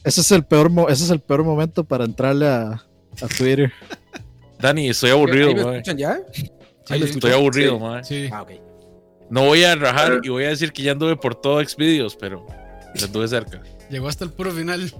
Ese 0.05 0.21
es 0.21 0.31
el 0.33 0.45
peor, 0.45 0.71
mo- 0.71 0.89
ese 0.89 1.05
es 1.05 1.11
el 1.11 1.21
peor 1.21 1.43
momento 1.45 1.85
para 1.85 2.05
entrarle 2.05 2.47
a, 2.49 2.71
a 2.73 3.29
Twitter. 3.37 3.73
Dani, 4.61 4.89
estoy 4.89 5.11
aburrido, 5.11 5.49
¿Ahí 5.49 5.55
me 5.55 5.71
escuchan 5.79 5.99
ya? 5.99 6.19
Sí, 6.33 6.51
Estoy 6.89 7.33
aburrido, 7.33 7.79
Sí. 8.05 8.27
sí. 8.27 8.31
Ah, 8.33 8.43
ok. 8.43 8.53
No 9.29 9.45
voy 9.47 9.65
a 9.65 9.75
rajar 9.75 10.09
Pero- 10.09 10.21
y 10.23 10.29
voy 10.29 10.45
a 10.45 10.49
decir 10.51 10.73
que 10.73 10.83
ya 10.83 10.93
anduve 10.93 11.17
por 11.17 11.35
todo 11.35 11.61
Xvideos, 11.63 12.15
pero 12.17 12.47
anduve 13.03 13.27
cerca. 13.29 13.61
Llegó 13.91 14.09
hasta 14.09 14.25
el 14.25 14.31
puro 14.31 14.53
final. 14.53 14.93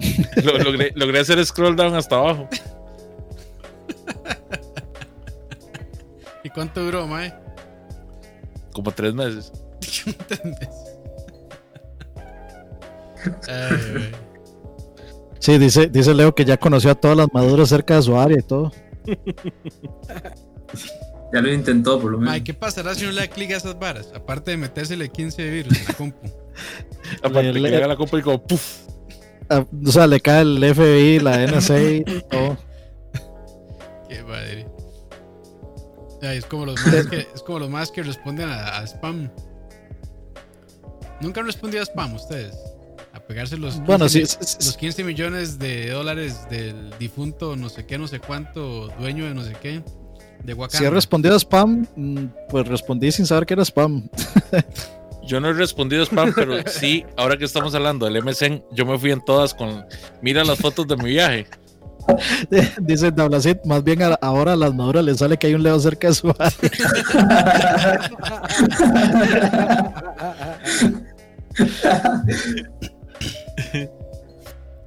Lo- 0.42 0.58
logré, 0.58 0.92
logré 0.94 1.18
hacer 1.20 1.44
scroll 1.44 1.76
down 1.76 1.94
hasta 1.94 2.16
abajo. 2.16 2.48
¿Y 6.50 6.52
cuánto 6.52 6.82
duró, 6.84 7.06
mae? 7.06 7.32
Como 8.72 8.90
tres 8.90 9.14
meses. 9.14 9.52
Ay, 13.48 13.76
güey. 13.92 14.10
Sí, 15.38 15.58
dice, 15.58 15.88
dice 15.88 16.12
Leo 16.14 16.34
que 16.34 16.44
ya 16.44 16.56
conoció 16.58 16.90
a 16.90 16.94
todas 16.94 17.16
las 17.16 17.28
maduras 17.32 17.68
cerca 17.68 17.96
de 17.96 18.02
su 18.02 18.16
área 18.18 18.38
y 18.38 18.42
todo. 18.42 18.72
Ya 21.32 21.40
lo 21.40 21.52
intentó, 21.52 22.00
por 22.00 22.10
lo 22.12 22.18
menos. 22.18 22.32
Mae, 22.32 22.44
¿qué 22.44 22.52
pasará 22.54 22.94
si 22.94 23.04
uno 23.04 23.12
le 23.12 23.20
da 23.22 23.26
clic 23.28 23.52
a 23.52 23.56
esas 23.56 23.78
varas? 23.78 24.10
Aparte 24.14 24.50
de 24.50 24.56
metérsele 24.58 25.08
15 25.08 25.50
virus 25.50 25.78
en 25.78 25.84
la 25.86 25.94
compu. 25.94 26.28
Aparte 27.22 27.52
Le- 27.52 27.70
que 27.70 27.78
le- 27.78 27.86
la 27.88 27.96
copa 27.96 28.18
y 28.18 28.22
como 28.22 28.42
puff. 28.44 28.80
Ah, 29.48 29.64
O 29.86 29.90
sea, 29.90 30.06
le 30.06 30.20
cae 30.20 30.42
el 30.42 30.74
FBI, 30.74 31.20
la 31.20 31.44
NSA 31.46 31.80
y 31.82 32.04
todo. 32.28 32.56
Qué 34.08 34.22
madre. 34.24 34.66
Es 36.22 36.44
como 36.46 36.66
los 36.66 36.84
más 36.86 37.06
que, 37.06 37.28
es 37.34 37.42
como 37.42 37.58
los 37.58 37.70
más 37.70 37.90
que 37.90 38.02
responden 38.02 38.48
a, 38.48 38.78
a 38.78 38.86
spam. 38.86 39.30
Nunca 41.20 41.40
han 41.40 41.46
respondido 41.46 41.82
a 41.82 41.86
spam 41.86 42.14
ustedes. 42.14 42.54
A 43.12 43.20
pegarse 43.20 43.56
los 43.56 43.74
15, 43.74 43.86
Bueno, 43.86 44.08
sí, 44.08 44.20
mi- 44.20 44.26
sí, 44.26 44.36
sí. 44.40 44.56
los 44.60 44.76
15 44.76 45.04
millones 45.04 45.58
de 45.58 45.90
dólares 45.90 46.48
del 46.48 46.90
difunto 46.98 47.56
no 47.56 47.68
sé 47.68 47.84
qué, 47.86 47.98
no 47.98 48.06
sé 48.06 48.20
cuánto, 48.20 48.88
dueño 49.00 49.24
de 49.24 49.34
no 49.34 49.42
sé 49.42 49.54
qué, 49.60 49.82
de 50.44 50.54
Wakanda. 50.54 50.78
Si 50.78 50.84
he 50.84 50.90
respondido 50.90 51.34
a 51.34 51.38
spam, 51.38 51.86
mm, 51.96 52.24
pues 52.48 52.68
respondí 52.68 53.10
sin 53.12 53.26
saber 53.26 53.46
que 53.46 53.54
era 53.54 53.64
spam. 53.64 54.08
Yo 55.26 55.38
no 55.40 55.48
he 55.50 55.52
respondido 55.52 56.02
spam, 56.04 56.32
pero 56.34 56.54
sí, 56.66 57.04
ahora 57.16 57.36
que 57.36 57.44
estamos 57.44 57.74
hablando 57.74 58.06
del 58.06 58.22
MSN, 58.24 58.64
yo 58.72 58.84
me 58.86 58.98
fui 58.98 59.12
en 59.12 59.22
todas 59.24 59.54
con. 59.54 59.84
Mira 60.22 60.42
las 60.44 60.58
fotos 60.58 60.88
de 60.88 60.96
mi 60.96 61.10
viaje. 61.10 61.46
Dice 62.80 63.10
Dablacit, 63.10 63.64
más 63.64 63.82
bien 63.84 64.00
ahora 64.20 64.52
a 64.52 64.56
las 64.56 64.74
maduras 64.74 65.04
les 65.04 65.18
sale 65.18 65.36
que 65.38 65.46
hay 65.48 65.54
un 65.54 65.62
Leo 65.62 65.78
cerca 65.80 66.08
de 66.08 66.14
su. 66.14 66.32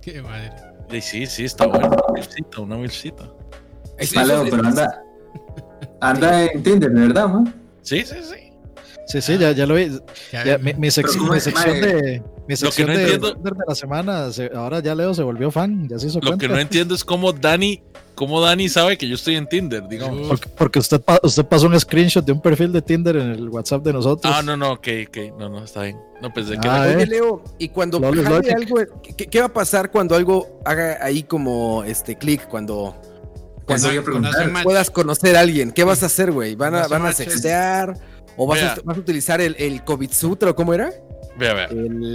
Qué 0.01 0.21
madre. 0.21 0.51
Sí, 1.01 1.26
sí, 1.26 1.45
está 1.45 1.65
bueno. 1.67 1.88
Una 1.89 2.13
milcita, 2.13 2.61
una 2.61 2.76
milcita. 2.78 3.24
Es- 3.97 4.13
Vale, 4.13 4.34
eso- 4.34 4.45
pero 4.49 4.67
anda. 4.67 5.03
Anda 6.01 6.43
en 6.43 6.61
Tinder, 6.63 6.91
¿de 6.91 7.01
verdad, 7.07 7.28
man? 7.28 7.53
Sí, 7.82 8.03
sí, 8.05 8.15
sí. 8.21 8.51
Sí, 9.07 9.21
sí, 9.21 9.38
ya, 9.38 9.51
ya 9.51 9.65
lo 9.65 9.76
vi. 9.76 9.99
Ya, 10.32 10.57
mi, 10.57 10.74
mi 10.74 10.88
sec- 10.89 11.03
Pero 11.07 11.19
¿cómo 11.19 11.32
mi 11.32 11.38
es, 11.38 11.43
sección 11.45 11.82
de 11.82 12.21
mi 12.48 12.56
sección 12.56 12.88
no 12.88 12.94
de, 12.98 13.02
entiendo- 13.04 13.34
Tinder 13.36 13.54
de 13.54 13.64
la 13.68 13.76
semana, 13.76 14.32
se- 14.32 14.52
ahora 14.54 14.80
ya 14.82 14.94
Leo 14.96 15.14
se 15.14 15.24
volvió 15.24 15.50
fan, 15.52 15.88
ya 15.88 15.98
se 16.00 16.08
hizo 16.08 16.20
Lo 16.20 16.28
cuenta. 16.28 16.46
que 16.48 16.54
no 16.54 16.60
entiendo 16.60 16.94
es 16.96 17.04
cómo 17.06 17.32
Dani, 17.32 17.82
cómo 18.16 18.41
Dani 18.41 18.68
sabe 18.70 18.98
que 18.98 19.08
yo 19.08 19.16
estoy 19.16 19.36
en 19.36 19.48
Tinder, 19.48 19.88
digamos. 19.88 20.28
Porque, 20.28 20.50
porque 20.50 20.80
usted, 20.80 21.02
pa- 21.02 21.20
usted 21.24 21.46
pasó 21.46 21.68
un 21.68 21.80
screenshot 21.80 22.26
de 22.26 22.32
un 22.34 22.41
perfil 22.41 22.72
de 22.74 22.82
Tinder 22.82 23.16
en 23.16 23.32
el 23.32 23.48
WhatsApp 23.50 23.84
de 23.84 23.94
nosotros. 23.94 24.34
Ah, 24.36 24.41
no, 24.44 24.58
no, 24.58 24.74
ok, 24.74 24.88
ok. 25.08 25.18
No, 25.39 25.50
no, 25.50 25.64
está 25.64 25.84
bien. 25.84 25.98
No 26.22 26.34
pensé 26.34 26.58
que 26.60 26.68
Ah, 26.68 26.86
era- 26.88 26.96
Oye, 26.98 27.04
eh. 27.04 27.08
Leo, 27.08 27.44
y 27.58 27.70
cuando 27.70 27.98
algo, 28.06 28.41
¿qué, 29.16 29.28
qué 29.28 29.39
va 29.39 29.46
a 29.46 29.54
pasar 29.54 29.89
cuando 29.91 30.16
algo 30.16 30.60
haga 30.66 30.98
ahí 31.02 31.24
como 31.24 31.84
este 31.86 32.18
clic? 32.18 32.48
Cuando 32.48 32.96
Cuando- 33.66 33.88
preguntar. 34.04 34.64
puedas 34.64 34.89
conocer 34.91 35.38
a 35.38 35.39
alguien, 35.39 35.72
¿qué 35.72 35.84
vas 35.86 36.04
a 36.04 36.08
hacer, 36.08 36.32
güey? 36.32 36.56
¿Van 36.56 36.76
a, 36.76 36.88
van 36.88 37.06
a 37.06 37.14
sextear? 37.14 37.94
¿O 38.36 38.48
vas, 38.48 38.62
a, 38.64 38.76
vas 38.84 38.98
a 38.98 39.00
utilizar 39.00 39.39
el, 39.41 39.56
el 39.60 39.84
COVID 39.84 40.12
Sutra 40.12 40.50
o 40.52 40.56
cómo 40.56 40.74
era? 40.74 40.91
Vea, 41.38 41.53
vea. 41.53 41.65
El 41.65 42.09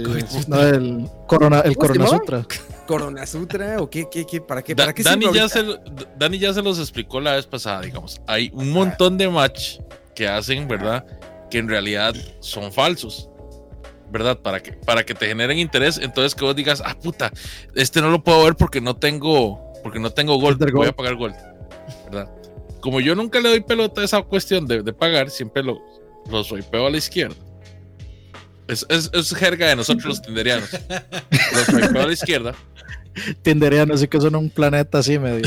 No, 0.47 0.61
el 0.61 1.09
Corona, 1.27 1.59
el 1.61 1.75
¿Cómo 1.75 1.93
se 1.93 1.99
Corona? 1.99 2.07
Sutra. 2.19 2.45
Corona 2.87 3.25
Sutra 3.27 3.81
o 3.81 3.89
qué, 3.89 4.07
qué, 4.09 4.25
qué, 4.25 4.41
para 4.41 4.61
qué, 4.63 4.73
Da- 4.73 4.85
para 4.85 4.93
qué 4.93 5.03
Dani, 5.03 5.25
ya 5.33 5.43
ahorita? 5.43 5.49
se, 5.49 5.65
Dani 6.17 6.39
ya 6.39 6.53
se 6.53 6.61
los 6.61 6.79
explicó 6.79 7.19
la 7.19 7.33
vez 7.35 7.45
pasada, 7.45 7.81
digamos. 7.81 8.19
Hay 8.25 8.49
un 8.53 8.71
montón 8.71 9.17
de 9.17 9.29
match 9.29 9.79
que 10.15 10.27
hacen, 10.27 10.67
¿verdad? 10.67 11.05
Que 11.51 11.57
en 11.59 11.67
realidad 11.67 12.15
son 12.39 12.71
falsos. 12.71 13.29
¿Verdad? 14.11 14.39
Para 14.39 14.59
que, 14.63 14.71
para 14.73 15.05
que 15.05 15.13
te 15.13 15.27
generen 15.27 15.59
interés. 15.59 15.99
Entonces 16.01 16.33
que 16.33 16.43
vos 16.43 16.55
digas, 16.55 16.81
ah, 16.83 16.95
puta, 16.99 17.31
este 17.75 18.01
no 18.01 18.09
lo 18.09 18.23
puedo 18.23 18.43
ver 18.43 18.55
porque 18.55 18.81
no 18.81 18.95
tengo, 18.95 19.71
porque 19.83 19.99
no 19.99 20.09
tengo 20.09 20.35
gold. 20.39 20.57
Voy 20.59 20.69
a 20.69 20.71
Gold. 20.71 20.95
pagar 20.95 21.15
gold. 21.15 21.35
¿Verdad? 22.05 22.27
Como 22.81 23.01
yo 23.01 23.13
nunca 23.13 23.39
le 23.39 23.49
doy 23.49 23.59
pelota 23.59 24.01
a 24.01 24.05
esa 24.05 24.21
cuestión 24.23 24.65
de, 24.65 24.81
de 24.81 24.93
pagar, 24.93 25.29
siempre 25.29 25.61
lo, 25.61 25.79
lo 26.31 26.43
swipeo 26.43 26.87
a 26.87 26.89
la 26.89 26.97
izquierda. 26.97 27.35
Es, 28.69 28.85
es, 28.89 29.09
es 29.13 29.33
jerga 29.35 29.67
de 29.67 29.75
nosotros 29.75 30.05
los 30.05 30.21
tinderianos. 30.21 30.69
Lo 30.71 31.65
swipeo 31.65 32.01
a 32.03 32.07
la 32.07 32.13
izquierda. 32.13 32.55
Tinderiano, 33.41 33.95
así 33.95 34.07
que 34.07 34.21
son 34.21 34.35
un 34.35 34.49
planeta 34.49 34.99
así 34.99 35.17
medio. 35.19 35.45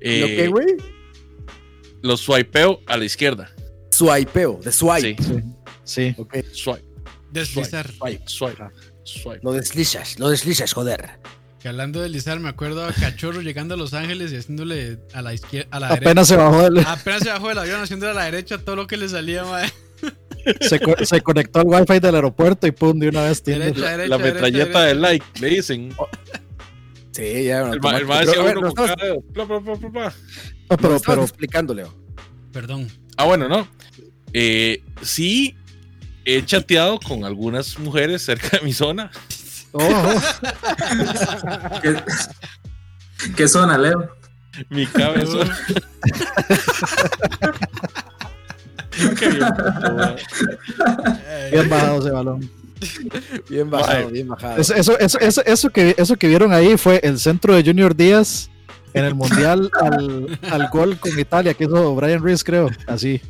eh, 0.00 0.20
¿Lo 0.20 0.26
qué, 0.28 0.48
güey? 0.48 0.66
lo 2.02 2.16
swipeo 2.16 2.80
a 2.86 2.96
la 2.96 3.04
izquierda. 3.04 3.50
Swipeo, 3.90 4.60
de 4.62 4.70
swipe. 4.72 5.16
Sí, 5.22 5.42
Sí. 5.84 6.14
Ok, 6.18 6.36
swipe, 6.52 6.84
Deslizar. 7.32 7.90
swipe. 7.92 8.22
swipe, 8.26 8.64
swipe. 9.04 9.40
Lo 9.42 9.52
deslizas, 9.52 10.18
lo 10.18 10.28
deslizas, 10.28 10.72
joder. 10.72 11.18
Que 11.60 11.68
hablando 11.68 11.98
de 12.00 12.04
deslizar, 12.04 12.38
me 12.40 12.48
acuerdo 12.48 12.84
a 12.84 12.92
Cachorro 12.92 13.40
llegando 13.40 13.74
a 13.74 13.76
Los 13.76 13.94
Ángeles 13.94 14.32
y 14.32 14.36
haciéndole 14.36 14.98
a 15.12 15.22
la 15.22 15.34
izquierda, 15.34 15.68
a 15.72 15.80
la 15.80 15.88
derecha. 15.88 16.10
Apenas 16.10 16.28
se 16.28 16.36
bajó, 16.36 16.62
del- 16.62 16.78
Apenas 16.86 17.22
se 17.22 17.28
bajó 17.30 17.48
del 17.48 17.58
avión 17.58 17.80
haciéndole 17.80 18.12
a 18.12 18.14
la 18.14 18.24
derecha 18.26 18.58
todo 18.58 18.76
lo 18.76 18.86
que 18.86 18.96
le 18.96 19.08
salía, 19.08 19.44
mae. 19.44 19.72
Se, 20.60 20.80
co- 20.80 20.96
se 21.04 21.20
conectó 21.20 21.60
al 21.60 21.66
wifi 21.66 21.98
del 22.00 22.14
aeropuerto 22.14 22.66
y 22.66 22.70
pum, 22.72 22.98
de 22.98 23.08
una 23.08 23.22
vez. 23.22 23.42
Derecha, 23.44 23.90
derecha, 23.90 24.08
La 24.08 24.18
derecha, 24.18 24.18
metralleta 24.18 24.82
de 24.84 24.94
like, 24.94 25.26
le 25.40 25.48
dicen. 25.48 25.94
Sí, 27.12 27.44
ya. 27.44 27.70
El 27.70 27.80
ma- 27.80 27.96
el 27.98 28.06
Pero, 28.06 28.44
ver. 28.44 28.56
No, 28.56 28.72
pero, 30.76 31.00
pero 31.00 31.22
explicando, 31.22 31.72
Leo. 31.74 31.94
Perdón. 32.52 32.88
Ah, 33.16 33.24
bueno, 33.24 33.48
no. 33.48 33.66
Eh, 34.32 34.82
sí, 35.02 35.56
he 36.24 36.44
chateado 36.44 36.98
con 37.00 37.24
algunas 37.24 37.78
mujeres 37.78 38.22
cerca 38.22 38.58
de 38.58 38.60
mi 38.64 38.72
zona. 38.72 39.10
oh, 39.72 39.82
oh, 39.82 40.20
¿Qué, 41.82 41.96
¿Qué 43.36 43.48
zona, 43.48 43.78
Leo? 43.78 44.10
Mi 44.70 44.86
cabeza. 44.86 45.38
Qué 49.18 49.28
bien, 51.52 51.68
bajado 51.68 51.98
ese 52.00 52.10
balón. 52.10 52.50
Bien 53.48 53.70
bajado, 53.70 54.10
bien 54.10 54.28
bajado. 54.28 54.60
Eso, 54.60 54.74
eso, 54.74 54.98
eso, 54.98 55.18
eso, 55.18 55.42
eso 55.46 55.70
que, 55.70 55.94
eso 55.96 56.16
que 56.16 56.28
vieron 56.28 56.52
ahí 56.52 56.76
fue 56.76 57.00
el 57.02 57.18
centro 57.18 57.54
de 57.54 57.64
Junior 57.64 57.96
Díaz 57.96 58.50
en 58.92 59.06
el 59.06 59.14
Mundial 59.14 59.70
al, 59.80 60.38
al 60.50 60.68
gol 60.68 60.98
con 60.98 61.18
Italia, 61.18 61.54
que 61.54 61.64
hizo 61.64 61.94
Brian 61.94 62.22
Reese, 62.22 62.44
creo. 62.44 62.68
Así. 62.86 63.20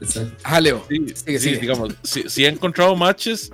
Exacto. 0.00 0.36
Ajá, 0.44 0.60
Leo. 0.60 0.84
Sí, 0.88 0.96
Sigue, 1.14 1.38
sí, 1.38 1.48
sigue. 1.48 1.58
digamos, 1.58 1.94
sí, 2.04 2.24
sí 2.28 2.44
he 2.44 2.48
encontrado 2.48 2.94
matches 2.94 3.50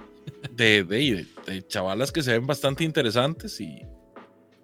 de, 0.53 0.85
de, 0.85 1.27
de, 1.47 1.53
de 1.55 1.67
chavalas 1.67 2.13
que 2.13 2.23
se 2.23 2.33
ven 2.33 2.47
bastante 2.47 2.85
interesantes 2.85 3.59
y 3.61 3.81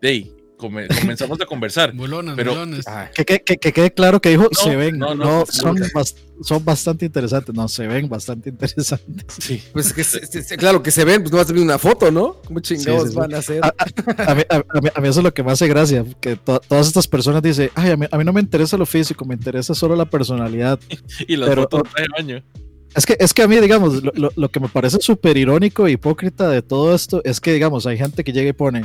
de 0.02 0.12
come- 0.56 0.88
comenzamos 0.88 1.40
a 1.40 1.46
conversar. 1.46 1.92
Bulonas, 1.96 2.36
Pero- 2.36 2.52
bulones. 2.52 2.86
Ah, 2.86 3.10
Que, 3.14 3.24
que, 3.24 3.40
que, 3.42 3.56
que 3.58 3.72
quede 3.72 3.92
claro 3.92 4.20
que 4.20 4.30
dijo 4.30 4.48
se 4.52 4.74
ven, 4.76 4.98
no, 4.98 5.14
no, 5.14 5.24
no, 5.24 5.38
no, 5.40 5.46
son, 5.46 5.76
no. 5.76 5.86
bas- 5.86 6.14
son 6.42 6.64
bastante 6.64 7.06
interesantes, 7.06 7.54
no, 7.54 7.68
se 7.68 7.86
ven 7.86 8.08
bastante 8.08 8.50
interesantes. 8.50 9.04
Sí. 9.38 9.62
Pues 9.72 9.92
que 9.92 10.04
se- 10.04 10.26
se- 10.26 10.42
se- 10.42 10.56
claro 10.56 10.82
que 10.82 10.90
se 10.90 11.04
ven, 11.04 11.22
pues 11.22 11.32
no 11.32 11.38
vas 11.38 11.48
a 11.50 11.52
ver 11.52 11.62
una 11.62 11.78
foto, 11.78 12.10
¿no? 12.10 12.36
¿Cómo 12.46 12.60
chingados 12.60 13.02
Sí, 13.02 13.06
sí, 13.08 13.12
sí. 13.14 13.18
van 13.18 13.34
a 13.34 13.38
hacer? 13.38 13.60
A, 13.64 13.74
a 14.30 14.34
mí, 14.34 14.42
a- 14.48 14.56
a 14.56 14.80
mí- 14.80 14.88
a 14.94 15.00
mí 15.00 15.08
eso 15.08 15.20
es 15.20 15.24
lo 15.24 15.34
que 15.34 15.42
me 15.42 15.52
hace 15.52 15.66
gracia, 15.68 16.04
que 16.20 16.36
to- 16.36 16.60
todas 16.60 16.86
estas 16.86 17.06
personas 17.08 17.42
dicen, 17.42 17.70
ay, 17.74 17.90
a 17.92 17.96
mí, 17.96 18.06
a 18.10 18.18
mí 18.18 18.24
no 18.24 18.32
me 18.32 18.40
interesa 18.40 18.76
lo 18.76 18.86
físico, 18.86 19.24
me 19.24 19.34
interesa 19.34 19.74
solo 19.74 19.96
la 19.96 20.04
personalidad. 20.06 20.78
Y 21.28 21.36
las 21.36 21.48
Pero- 21.48 21.62
fotos 21.62 21.82
de 21.96 22.06
baño. 22.16 22.42
Es 22.96 23.04
que, 23.06 23.16
es 23.18 23.34
que 23.34 23.42
a 23.42 23.48
mí, 23.48 23.56
digamos, 23.56 24.04
lo, 24.04 24.12
lo- 24.14 24.32
lo 24.36 24.48
que 24.52 24.60
me 24.60 24.68
parece 24.68 24.98
súper 25.00 25.36
irónico 25.36 25.88
e 25.88 25.90
hipócrita 25.90 26.48
de 26.48 26.62
todo 26.62 26.94
esto 26.94 27.20
es 27.24 27.40
que, 27.40 27.52
digamos, 27.52 27.86
hay 27.86 27.98
gente 27.98 28.22
que 28.22 28.32
llega 28.32 28.50
y 28.50 28.52
pone, 28.52 28.84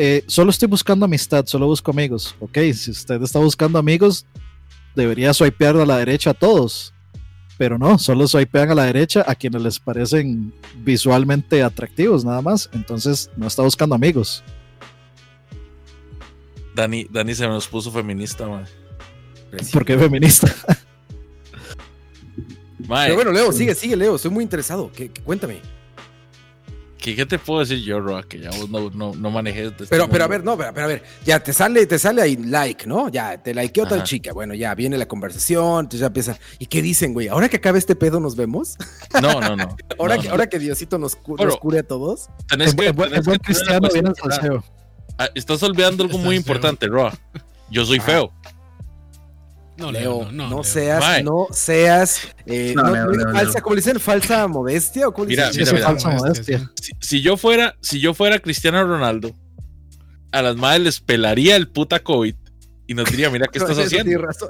eh, 0.00 0.22
solo 0.28 0.50
estoy 0.50 0.68
buscando 0.68 1.04
amistad, 1.04 1.44
solo 1.46 1.66
busco 1.66 1.90
amigos. 1.90 2.36
Ok, 2.38 2.56
si 2.72 2.92
usted 2.92 3.20
está 3.20 3.40
buscando 3.40 3.80
amigos, 3.80 4.24
debería 4.94 5.34
swipear 5.34 5.76
a 5.76 5.84
la 5.84 5.96
derecha 5.98 6.30
a 6.30 6.34
todos. 6.34 6.94
Pero 7.56 7.76
no, 7.76 7.98
solo 7.98 8.28
swipean 8.28 8.70
a 8.70 8.74
la 8.76 8.84
derecha 8.84 9.24
a 9.26 9.34
quienes 9.34 9.60
les 9.60 9.80
parecen 9.80 10.54
visualmente 10.76 11.64
atractivos, 11.64 12.24
nada 12.24 12.40
más. 12.40 12.70
Entonces, 12.72 13.28
no 13.36 13.48
está 13.48 13.62
buscando 13.62 13.96
amigos. 13.96 14.44
Dani, 16.76 17.08
Dani 17.10 17.34
se 17.34 17.48
nos 17.48 17.66
puso 17.66 17.90
feminista, 17.90 18.46
man. 18.46 18.64
Porque 19.72 19.94
es 19.94 20.00
feminista. 20.00 20.54
Pero 22.88 23.14
bueno, 23.16 23.32
Leo, 23.32 23.50
sigue, 23.50 23.74
sigue, 23.74 23.96
Leo. 23.96 24.14
Estoy 24.14 24.30
muy 24.30 24.44
interesado. 24.44 24.92
¿Qué, 24.94 25.10
qué- 25.10 25.22
cuéntame. 25.22 25.60
¿Qué, 26.98 27.16
qué 27.16 27.24
te 27.26 27.38
puedo 27.38 27.60
decir 27.60 27.78
yo, 27.82 28.00
Roa? 28.00 28.22
Que 28.22 28.40
ya 28.40 28.50
vos 28.50 28.68
no, 28.68 28.90
no, 28.90 29.14
no 29.14 29.30
manejes. 29.30 29.68
este 29.72 29.86
Pero, 29.86 30.08
pero 30.08 30.24
a 30.24 30.26
ver, 30.28 30.44
no, 30.44 30.56
pero, 30.58 30.72
pero 30.74 30.84
a 30.84 30.88
ver, 30.88 31.02
ya 31.24 31.40
te 31.42 31.52
sale, 31.52 31.86
te 31.86 31.98
sale 31.98 32.20
ahí 32.22 32.36
like, 32.36 32.86
¿no? 32.86 33.08
Ya, 33.08 33.42
te 33.42 33.54
likeó 33.54 33.86
tal 33.86 34.02
chica. 34.02 34.32
Bueno, 34.32 34.54
ya 34.54 34.74
viene 34.74 34.98
la 34.98 35.06
conversación, 35.06 35.80
entonces 35.80 36.00
ya 36.00 36.06
empiezan. 36.08 36.36
¿Y 36.58 36.66
qué 36.66 36.82
dicen, 36.82 37.12
güey? 37.14 37.28
Ahora 37.28 37.48
que 37.48 37.56
acabe 37.58 37.78
este 37.78 37.96
pedo, 37.96 38.20
¿nos 38.20 38.36
vemos? 38.36 38.76
No, 39.22 39.40
no, 39.40 39.56
no. 39.56 39.76
Ahora, 39.98 40.16
No, 40.16 40.22
que, 40.22 40.28
no. 40.28 40.32
ahora 40.34 40.46
que 40.48 40.58
Diosito 40.58 40.98
nos, 40.98 41.16
cu- 41.16 41.36
Bueno, 41.36 41.50
nos 41.52 41.60
cure 41.60 41.78
a 41.80 41.82
todos. 41.82 42.28
Tenés 42.48 42.70
En 42.72 42.76
que, 42.76 42.90
buen- 42.92 43.38
cristiano 43.38 43.88
viene 43.92 44.10
cuestión- 44.12 44.32
salseo. 44.32 44.64
Ah, 45.18 45.28
Estás 45.34 45.62
olvidando 45.62 46.04
algo 46.04 46.18
muy 46.18 46.36
importante, 46.36 46.86
Roa. 46.86 47.12
Yo 47.70 47.84
soy 47.84 47.98
Ah. 47.98 48.02
feo. 48.02 48.32
No, 49.78 49.92
Leo, 49.92 50.30
no, 50.32 50.48
Leo. 50.48 50.64
seas, 50.64 51.22
no 51.24 51.46
seas, 51.52 52.20
eh, 52.46 52.72
No, 52.76 52.82
no, 52.82 52.90
Leo, 52.92 53.04
no, 53.06 53.12
Leo, 53.12 53.32
falsa, 53.32 53.52
Leo. 53.54 53.62
¿cómo 53.62 53.74
le 53.76 53.80
dicen? 53.80 54.00
¿Falsa 54.00 54.48
modestia? 54.48 55.06
¿O 55.08 55.12
cómo 55.14 55.26
le 55.26 55.30
Mira, 55.30 55.48
dicen? 55.50 55.60
Mira, 55.62 55.70
sí, 55.70 55.74
mira. 55.76 55.86
falsa 55.86 56.10
modestia. 56.10 56.72
Si, 56.80 56.92
si 57.00 57.22
yo 57.22 57.36
fuera, 57.36 57.76
si 57.80 58.00
yo 58.00 58.12
fuera 58.12 58.40
Cristiano 58.40 58.82
Ronaldo, 58.84 59.32
a 60.32 60.42
las 60.42 60.56
madres 60.56 60.82
les 60.82 61.00
pelaría 61.00 61.54
el 61.56 61.68
puta 61.68 62.00
COVID 62.02 62.34
y 62.88 62.94
nos 62.94 63.08
diría, 63.10 63.30
mira, 63.30 63.46
¿qué 63.52 63.58
No, 63.60 63.66
estás 63.68 63.86
haciendo? 63.86 64.18
razón, 64.20 64.48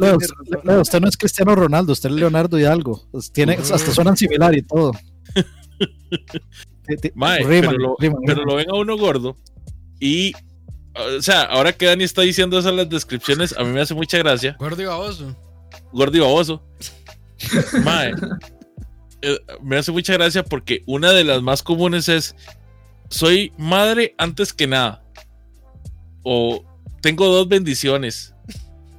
Leo, 0.00 0.18
razón. 0.18 0.80
Usted 0.80 1.00
no 1.00 1.08
es 1.08 1.16
Cristiano 1.16 1.54
Ronaldo, 1.56 1.92
usted 1.92 2.08
es 2.10 2.14
Leonardo 2.14 2.58
y 2.58 2.64
algo. 2.64 3.06
Pues 3.10 3.32
Tiene, 3.32 3.54
hasta 3.54 3.78
suenan 3.78 4.16
similar 4.16 4.56
y 4.56 4.62
todo. 4.62 4.92
Mae, 7.14 7.38
riman, 7.44 7.70
pero, 7.70 7.72
lo, 7.78 7.96
riman, 7.98 8.20
pero 8.26 8.34
riman. 8.42 8.48
lo 8.48 8.54
ven 8.56 8.70
a 8.70 8.74
uno 8.74 8.96
gordo 8.96 9.36
y, 10.00 10.32
o 10.94 11.22
sea, 11.22 11.42
ahora 11.42 11.72
que 11.72 11.86
Dani 11.86 12.04
está 12.04 12.22
diciendo 12.22 12.58
eso 12.58 12.68
en 12.68 12.76
las 12.76 12.88
descripciones, 12.88 13.54
a 13.56 13.62
mí 13.64 13.70
me 13.70 13.80
hace 13.80 13.94
mucha 13.94 14.18
gracia. 14.18 14.56
Gordo 14.58 14.82
y 14.82 14.86
baboso. 14.86 15.36
Gordo 15.92 16.16
y 16.16 16.20
baboso. 16.20 16.62
Mae, 17.84 18.12
eh, 19.22 19.38
me 19.62 19.76
hace 19.78 19.92
mucha 19.92 20.12
gracia 20.14 20.42
porque 20.44 20.82
una 20.86 21.12
de 21.12 21.24
las 21.24 21.42
más 21.42 21.62
comunes 21.62 22.08
es, 22.08 22.34
soy 23.08 23.52
madre 23.56 24.14
antes 24.18 24.52
que 24.52 24.66
nada. 24.66 25.02
O 26.22 26.64
tengo 27.00 27.26
dos 27.26 27.48
bendiciones. 27.48 28.34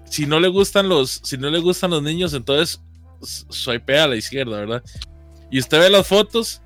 Si 0.06 0.26
no 0.26 0.40
le 0.40 0.48
gustan 0.48 0.90
los, 0.90 1.22
si 1.24 1.38
no 1.38 1.50
le 1.50 1.60
gustan 1.60 1.92
los 1.92 2.02
niños, 2.04 2.34
entonces 2.34 2.82
s- 3.22 3.46
swipea 3.50 4.06
a 4.06 4.08
la 4.08 4.16
izquierda, 4.16 4.58
¿verdad? 4.58 4.84
Y 5.52 5.60
usted 5.60 5.80
ve 5.80 5.90
las 5.90 6.08
fotos 6.08 6.62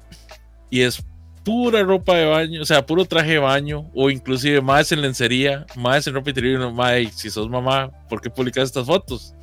y 0.69 0.81
es 0.81 1.03
pura 1.45 1.81
ropa 1.83 2.15
de 2.15 2.25
baño, 2.25 2.61
o 2.61 2.65
sea, 2.65 2.85
puro 2.85 3.05
traje 3.05 3.31
de 3.33 3.39
baño, 3.39 3.89
o 3.93 4.09
inclusive 4.09 4.59
más 4.61 4.91
en 4.91 5.01
lencería, 5.01 5.65
más 5.75 6.05
en 6.07 6.15
ropa 6.15 6.31
interior, 6.31 6.53
y 6.53 6.55
uno, 6.57 6.73
"Mae, 6.73 7.09
si 7.13 7.29
sos 7.29 7.47
mamá, 7.49 7.89
¿por 8.09 8.19
qué 8.19 8.29
publicas 8.29 8.63
estas 8.65 8.85
fotos? 8.85 9.33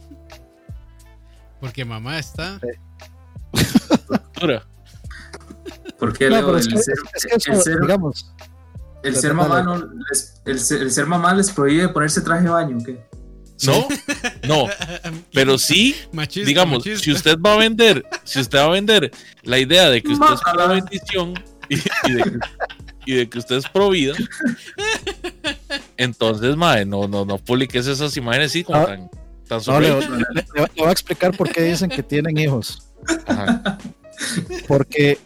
Porque 1.60 1.84
mamá 1.84 2.18
está. 2.18 2.58
Dura. 4.40 4.64
¿Por 5.98 6.12
qué, 6.16 6.28
No, 6.28 6.36
Leo? 6.42 6.56
El 6.56 6.62
ser, 6.64 6.94
es 7.14 7.24
que 7.24 7.36
eso, 7.36 7.52
el 7.52 7.62
ser- 7.62 7.80
digamos, 7.80 8.32
el 9.04 9.14
Dale, 9.14 9.20
ser 9.20 9.36
dale. 9.36 9.48
mamá 9.48 9.62
no 9.62 9.76
les- 10.10 10.40
el, 10.44 10.58
ser, 10.58 10.82
el 10.82 10.90
ser 10.90 11.06
mamá 11.06 11.32
les 11.34 11.50
prohíbe 11.52 11.88
ponerse 11.88 12.20
traje 12.20 12.42
de 12.44 12.50
baño, 12.50 12.78
¿o 12.78 12.84
¿qué? 12.84 13.00
No, 13.64 13.86
no, 14.48 14.66
pero 15.32 15.56
sí, 15.56 15.94
Machista, 16.12 16.48
digamos, 16.48 16.78
machista. 16.78 17.04
si 17.04 17.12
usted 17.12 17.38
va 17.38 17.54
a 17.54 17.58
vender, 17.58 18.04
si 18.24 18.40
usted 18.40 18.58
va 18.58 18.64
a 18.64 18.68
vender 18.70 19.12
la 19.44 19.58
idea 19.60 19.88
de 19.88 20.02
que 20.02 20.12
usted 20.12 20.26
es 20.34 20.40
una 20.52 20.66
bendición 20.66 21.34
y, 21.74 22.10
y 22.10 22.12
de, 22.12 22.22
que, 22.22 22.30
y 23.06 23.14
de 23.16 23.28
que 23.28 23.38
usted 23.38 23.56
es 23.56 23.68
pro 23.68 23.90
vida, 23.90 24.14
entonces, 25.96 26.56
madre, 26.56 26.84
no, 26.84 27.06
no, 27.08 27.24
no 27.24 27.38
publiques 27.38 27.86
esas 27.86 28.16
imágenes 28.16 28.50
así 28.50 28.64
como 28.64 28.78
Ah. 28.80 28.86
tan, 28.86 29.10
tan 29.48 29.60
no, 29.66 29.80
le, 29.80 29.88
le- 30.00 30.06
le 30.34 30.44
voy 30.76 30.88
a 30.88 30.92
explicar 30.92 31.36
por 31.36 31.50
qué 31.50 31.62
dicen 31.62 31.88
que 31.90 32.02
tienen 32.02 32.36
hijos. 32.38 32.82
Ajá. 33.26 33.78
Porque. 34.68 35.18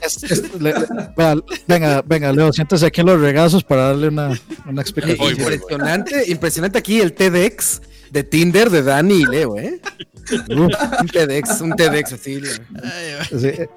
es- 0.00 0.24
es- 0.24 0.60
le- 0.60 0.72
le- 0.72 0.86
vea, 1.16 1.34
venga, 1.66 2.02
venga, 2.02 2.32
Leo, 2.32 2.52
siéntese 2.52 2.86
aquí 2.86 3.00
en 3.00 3.06
los 3.08 3.20
regazos 3.20 3.62
para 3.62 3.88
darle 3.88 4.08
una, 4.08 4.38
una 4.66 4.80
explicación. 4.82 5.18
Voy, 5.18 5.34
voy, 5.34 5.44
voy. 5.44 5.54
impresionante, 5.54 6.24
impresionante 6.30 6.78
aquí 6.78 7.00
el 7.00 7.12
TEDx 7.12 7.80
de 8.10 8.24
Tinder 8.24 8.70
de 8.70 8.82
Dani 8.82 9.14
y 9.14 9.24
Leo, 9.24 9.56
¿eh? 9.58 9.80
Uf, 10.48 10.72
Un 11.00 11.06
TEDx, 11.08 11.60
un 11.60 11.72
TEDx 11.76 12.12
así. 12.12 12.40
Sí, 12.42 13.46
eh, 13.46 13.68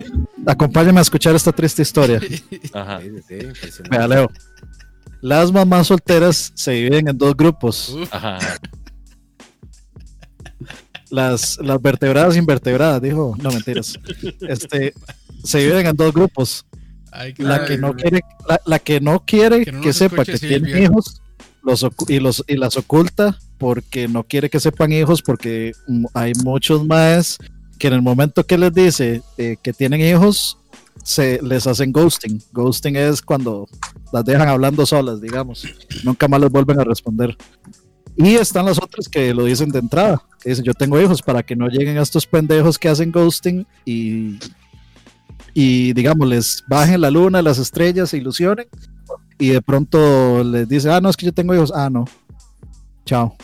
acompáñame 0.46 1.00
a 1.00 1.04
escuchar 1.04 1.36
esta 1.36 1.52
triste 1.52 1.82
historia. 1.82 2.20
Ajá. 2.74 3.00
Sí. 3.28 3.40
Vea, 3.90 4.08
Leo. 4.08 4.32
Las 5.22 5.52
mamás 5.52 5.88
solteras 5.88 6.52
se 6.56 6.72
dividen 6.72 7.10
en 7.10 7.18
dos 7.18 7.36
grupos. 7.36 7.96
Ajá. 8.12 8.40
Las, 11.10 11.58
las 11.62 11.82
vertebradas 11.82 12.36
e 12.36 12.40
invertebradas, 12.40 13.02
dijo. 13.02 13.36
No, 13.42 13.52
mentiras. 13.52 14.00
Este, 14.42 14.94
se 15.44 15.58
dividen 15.60 15.88
en 15.88 15.96
dos 15.96 16.14
grupos. 16.14 16.66
ay, 17.12 17.34
La 17.38 17.66
que 17.66 17.78
no 17.78 17.96
quiere, 17.96 18.22
la, 18.48 18.62
la 18.66 18.80
que 18.80 19.02
no 19.02 19.26
quiere 19.26 19.60
Que 19.60 19.66
que, 19.66 19.72
no 19.72 19.82
nos 19.84 19.96
sepa 19.96 20.24
que 20.26 20.38
tiene 20.38 20.84
hijos 20.84 21.22
los 21.64 21.86
y 22.08 22.20
los 22.20 22.44
y 22.48 22.56
las 22.56 22.78
oculta 22.78 23.38
porque 23.60 24.07
no 24.07 24.24
quiere 24.24 24.49
que 24.49 24.60
sepan 24.60 24.91
hijos 24.91 25.22
porque 25.22 25.74
hay 26.14 26.34
muchos 26.43 26.86
más 26.86 27.38
que 27.78 27.88
en 27.88 27.93
el 27.93 28.01
momento 28.01 28.43
que 28.45 28.57
les 28.57 28.74
dice 28.74 29.22
eh, 29.38 29.57
que 29.62 29.74
tienen 29.74 30.01
hijos 30.01 30.57
se 31.03 31.39
les 31.41 31.68
hacen 31.68 31.91
ghosting. 31.91 32.41
Ghosting 32.51 32.95
es 32.95 33.22
cuando 33.22 33.68
las 34.12 34.26
dejan 34.26 34.49
hablando 34.49 34.86
solas, 34.86 35.22
digamos. 35.22 35.64
Nunca 36.03 36.28
más 36.28 36.41
les 36.41 36.51
vuelven 36.51 36.80
a 36.80 36.84
responder. 36.84 37.38
Y 38.18 38.36
están 38.36 38.66
las 38.66 38.78
otras 38.78 39.07
que 39.07 39.34
lo 39.34 39.45
dicen 39.45 39.70
de 39.70 39.80
entrada, 39.80 40.22
que 40.41 40.49
dicen 40.49 40.66
yo 40.66 40.74
tengo 40.74 40.99
hijos 40.99 41.22
para 41.22 41.41
que 41.43 41.55
no 41.55 41.68
lleguen 41.68 41.97
a 41.97 42.01
estos 42.01 42.26
pendejos 42.26 42.78
que 42.78 42.89
hacen 42.89 43.12
ghosting 43.12 43.66
y 43.86 44.39
y 45.53 45.93
digamos 45.93 46.28
les 46.28 46.64
bajen 46.68 47.01
la 47.01 47.12
luna, 47.12 47.41
las 47.41 47.57
estrellas, 47.57 48.10
se 48.10 48.18
ilusionen 48.18 48.68
y 49.38 49.49
de 49.49 49.62
pronto 49.62 50.43
les 50.43 50.68
dice, 50.68 50.91
ah, 50.91 50.99
no, 51.01 51.10
es 51.10 51.18
que 51.18 51.26
yo 51.26 51.34
tengo 51.34 51.55
hijos, 51.55 51.72
ah, 51.74 51.89
no, 51.89 52.05
chao. 53.05 53.36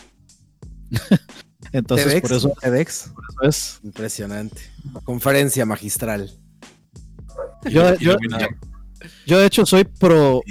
Entonces, 1.72 2.08
TEDx, 2.08 2.22
por 2.28 2.38
eso, 2.38 2.54
TEDx. 2.62 3.10
por 3.14 3.24
eso 3.46 3.50
es. 3.50 3.80
Impresionante. 3.84 4.62
Conferencia 5.04 5.66
magistral. 5.66 6.32
Yo, 7.70 7.96
yo, 7.98 8.16
yo, 9.26 9.40
de 9.40 9.46
hecho, 9.46 9.66
soy 9.66 9.84
pro, 9.84 10.42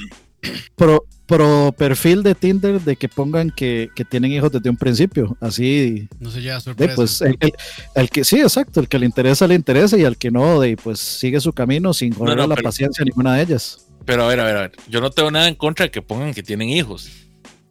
pro, 0.76 1.04
pro 1.26 1.74
perfil 1.78 2.22
de 2.22 2.34
Tinder 2.34 2.80
de 2.80 2.96
que 2.96 3.08
pongan 3.08 3.50
que, 3.50 3.88
que 3.94 4.04
tienen 4.04 4.32
hijos 4.32 4.52
desde 4.52 4.68
un 4.68 4.76
principio. 4.76 5.36
Así, 5.40 6.08
No 6.18 6.30
se 6.30 6.42
lleva 6.42 6.56
de, 6.56 6.60
sorpresa. 6.60 6.94
pues, 6.96 7.20
el, 7.22 7.36
el- 7.40 7.54
el 7.94 8.10
que 8.10 8.24
sí, 8.24 8.40
exacto, 8.40 8.80
el 8.80 8.88
que 8.88 8.98
le 8.98 9.06
interesa, 9.06 9.46
le 9.46 9.54
interesa 9.54 9.96
y 9.96 10.04
al 10.04 10.18
que 10.18 10.30
no, 10.30 10.60
de, 10.60 10.76
pues 10.76 10.98
sigue 10.98 11.40
su 11.40 11.52
camino 11.52 11.94
sin 11.94 12.12
joder 12.12 12.36
no, 12.36 12.46
la 12.46 12.54
pero- 12.56 12.66
paciencia 12.68 13.02
a 13.02 13.04
ninguna 13.06 13.34
de 13.36 13.42
ellas. 13.42 13.86
Pero 14.04 14.24
a 14.24 14.28
ver, 14.28 14.40
a 14.40 14.44
ver, 14.44 14.56
a 14.56 14.60
ver. 14.62 14.72
Yo 14.88 15.00
no 15.00 15.10
tengo 15.10 15.30
nada 15.30 15.48
en 15.48 15.54
contra 15.54 15.86
de 15.86 15.90
que 15.90 16.02
pongan 16.02 16.34
que 16.34 16.42
tienen 16.42 16.68
hijos. 16.68 17.08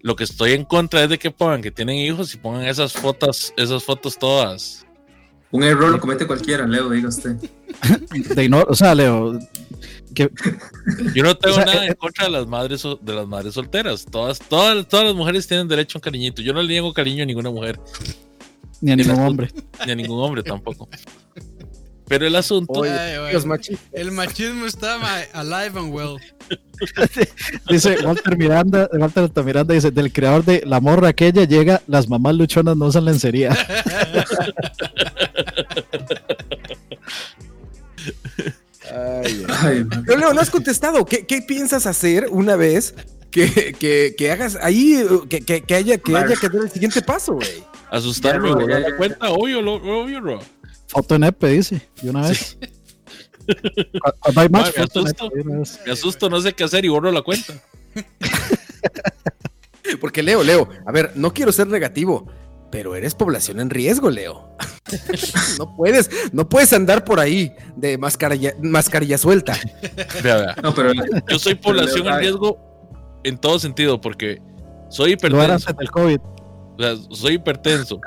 Lo 0.03 0.17
que 0.17 0.25
estoy 0.25 0.51
en 0.51 0.65
contra 0.65 1.01
es 1.01 1.09
de 1.09 1.17
que 1.17 1.31
pongan 1.31 1.61
que 1.61 1.71
tienen 1.71 1.95
hijos 1.95 2.33
y 2.33 2.37
pongan 2.37 2.65
esas 2.65 2.91
fotos, 2.91 3.53
esas 3.55 3.83
fotos 3.83 4.19
todas. 4.19 4.85
Un 5.49 5.63
error 5.63 5.89
lo 5.91 5.99
comete 5.99 6.27
cualquiera, 6.27 6.67
Leo, 6.67 6.89
diga 6.89 7.07
usted. 7.07 7.37
De 8.35 8.49
no, 8.49 8.65
o 8.67 8.75
sea, 8.75 8.93
Leo, 8.93 9.39
que, 10.13 10.29
Yo 11.15 11.23
no 11.23 11.37
tengo 11.37 11.55
O 11.55 11.57
sea, 11.57 11.65
nada 11.65 11.85
eh, 11.85 11.87
en 11.87 11.93
contra 11.93 12.25
de 12.25 12.31
las 12.31 12.45
madres 12.47 12.83
de 12.83 13.13
las 13.13 13.27
madres 13.27 13.53
solteras. 13.53 14.05
Todas, 14.05 14.39
todas, 14.39 14.85
todas 14.89 15.05
las 15.05 15.15
mujeres 15.15 15.47
tienen 15.47 15.69
derecho 15.69 15.97
a 15.97 15.99
un 15.99 16.01
cariñito. 16.01 16.41
Yo 16.41 16.51
no 16.53 16.61
le 16.61 16.67
niego 16.67 16.93
cariño 16.93 17.23
a 17.23 17.25
ninguna 17.25 17.49
mujer, 17.49 17.79
ni 18.81 18.91
a 18.91 18.97
ningún 18.97 19.19
hombre. 19.19 19.51
ni 19.85 19.91
a 19.93 19.95
ningún 19.95 20.19
hombre 20.19 20.43
tampoco. 20.43 20.89
Pero 22.09 22.27
el 22.27 22.35
asunto, 22.35 22.81
Oye. 22.81 22.91
El 23.93 24.11
machismo 24.11 24.65
está 24.65 24.99
alive 25.33 25.79
and 25.79 25.93
well. 25.93 26.17
Dice 27.69 27.97
Walter 28.03 28.37
Miranda, 28.37 28.89
Walter 28.93 29.23
Altamiranda 29.23 29.73
dice, 29.73 29.91
del 29.91 30.11
creador 30.11 30.43
de 30.45 30.63
La 30.65 30.79
morra 30.79 31.09
aquella 31.09 31.45
llega, 31.45 31.81
las 31.87 32.09
mamás 32.09 32.35
luchonas 32.35 32.77
no 32.77 32.85
usan 32.87 33.05
lencería. 33.05 33.55
Ay. 38.91 39.85
Pero 40.05 40.19
Leo, 40.19 40.33
no 40.33 40.41
has 40.41 40.49
contestado. 40.49 41.05
¿Qué, 41.05 41.25
qué 41.25 41.41
piensas 41.41 41.85
hacer 41.85 42.27
una 42.29 42.55
vez 42.55 42.95
que, 43.31 43.73
que, 43.73 44.13
que 44.17 44.31
hagas 44.31 44.57
ahí, 44.61 45.03
que, 45.29 45.41
que, 45.41 45.61
que 45.61 45.75
haya, 45.75 45.97
que 45.97 46.15
haya 46.15 46.35
que 46.35 46.49
dar 46.49 46.63
el 46.63 46.69
siguiente 46.69 47.01
paso, 47.01 47.33
güey? 47.33 47.63
Asustarme, 47.89 48.49
no, 48.49 48.67
ya. 48.67 48.95
cuenta, 48.95 49.31
obvio, 49.31 49.61
lo, 49.61 49.75
obvio, 49.75 50.21
bro. 50.21 50.39
Foto 50.87 51.15
en 51.15 51.23
EP, 51.23 51.43
dice, 51.45 51.89
de 52.01 52.09
una 52.09 52.27
vez. 52.27 52.57
Cuando 54.19 54.41
hay 54.41 54.49
match, 54.49 54.77
Madre, 54.77 54.77
me 54.77 54.83
asusto. 55.91 56.29
Me 56.29 56.35
no 56.35 56.41
sé 56.41 56.53
qué 56.53 56.63
hacer 56.63 56.85
y 56.85 56.89
borro 56.89 57.11
la 57.11 57.21
cuenta. 57.21 57.53
Porque 60.01 60.23
Leo, 60.23 60.43
Leo, 60.43 60.67
a 60.85 60.91
ver, 60.91 61.11
no 61.15 61.33
quiero 61.33 61.51
ser 61.51 61.67
negativo, 61.67 62.27
pero 62.71 62.95
eres 62.95 63.15
población 63.15 63.59
en 63.59 63.69
riesgo, 63.69 64.09
Leo. 64.09 64.55
no 65.59 65.75
puedes, 65.75 66.09
no 66.31 66.47
puedes 66.47 66.71
andar 66.73 67.03
por 67.03 67.19
ahí 67.19 67.53
de 67.75 67.97
mascarilla, 67.97 68.53
mascarilla 68.61 69.17
suelta. 69.17 69.57
Vea, 70.23 70.37
vea. 70.37 70.55
No, 70.63 70.73
pero 70.73 70.93
Yo 71.29 71.39
soy 71.39 71.55
población 71.55 72.07
en 72.07 72.19
riesgo 72.19 72.57
en 73.23 73.37
todo 73.37 73.59
sentido, 73.59 73.99
porque 74.01 74.41
soy 74.89 75.13
hipertenso, 75.13 75.53
antes 75.53 75.75
del 75.77 75.91
COVID. 75.91 76.19
o 76.21 76.75
sea, 76.79 76.95
soy 77.11 77.33
hipertenso, 77.33 77.99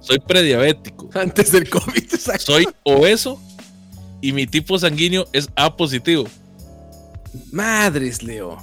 soy 0.00 0.18
prediabético, 0.18 1.08
Antes 1.14 1.52
del 1.52 1.68
COVID, 1.68 1.96
exacto. 1.96 2.52
soy 2.52 2.68
obeso 2.84 3.40
y 4.20 4.32
mi 4.32 4.46
tipo 4.46 4.78
sanguíneo 4.78 5.26
es 5.32 5.48
A 5.56 5.76
positivo. 5.76 6.24
Madres, 7.52 8.22
Leo. 8.22 8.58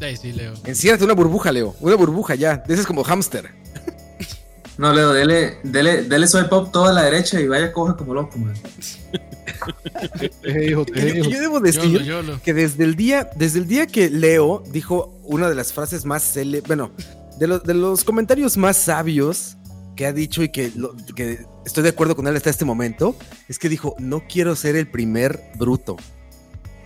Ahí 0.00 0.16
sí, 0.16 0.32
Leo. 0.32 0.52
Enciérrate 0.64 1.04
una 1.04 1.14
burbuja, 1.14 1.50
Leo. 1.52 1.74
Una 1.80 1.94
burbuja 1.94 2.34
ya. 2.34 2.58
De 2.58 2.74
esas 2.74 2.86
como 2.86 3.02
hámster. 3.04 3.50
no, 4.78 4.92
Leo, 4.92 5.12
dele, 5.12 5.58
dele, 5.62 6.02
dele 6.02 6.26
swipe 6.26 6.54
up 6.54 6.70
toda 6.72 6.92
la 6.92 7.02
derecha 7.04 7.40
y 7.40 7.46
vaya 7.48 7.72
coja 7.72 7.96
como 7.96 8.14
loco, 8.14 8.36
man. 8.38 8.54
Eh, 10.42 10.66
hijo, 10.70 10.84
Y 10.94 10.98
eh, 10.98 11.18
hijo. 11.20 11.30
yo 11.30 11.40
debo 11.40 11.60
decir 11.60 12.02
que 12.42 12.52
desde 12.52 12.84
el 12.84 12.96
día, 12.96 13.30
desde 13.36 13.60
el 13.60 13.66
día 13.66 13.86
que 13.86 14.10
Leo 14.10 14.62
dijo 14.70 15.18
una 15.22 15.48
de 15.48 15.54
las 15.54 15.72
frases 15.72 16.04
más 16.04 16.22
cele, 16.22 16.60
bueno, 16.66 16.90
de, 17.38 17.46
los- 17.46 17.62
de 17.62 17.72
los 17.72 18.04
comentarios 18.04 18.56
más 18.58 18.76
sabios 18.76 19.56
que 19.96 20.04
ha 20.06 20.12
dicho 20.12 20.42
y 20.42 20.50
que, 20.50 20.70
lo- 20.76 20.94
que 21.14 21.46
estoy 21.64 21.82
de 21.82 21.90
acuerdo 21.90 22.16
con 22.16 22.26
él 22.26 22.36
hasta 22.36 22.50
este 22.50 22.64
momento, 22.64 23.16
es 23.48 23.58
que 23.58 23.68
dijo, 23.68 23.94
no 23.98 24.24
quiero 24.28 24.56
ser 24.56 24.76
el 24.76 24.86
primer 24.86 25.40
bruto 25.56 25.96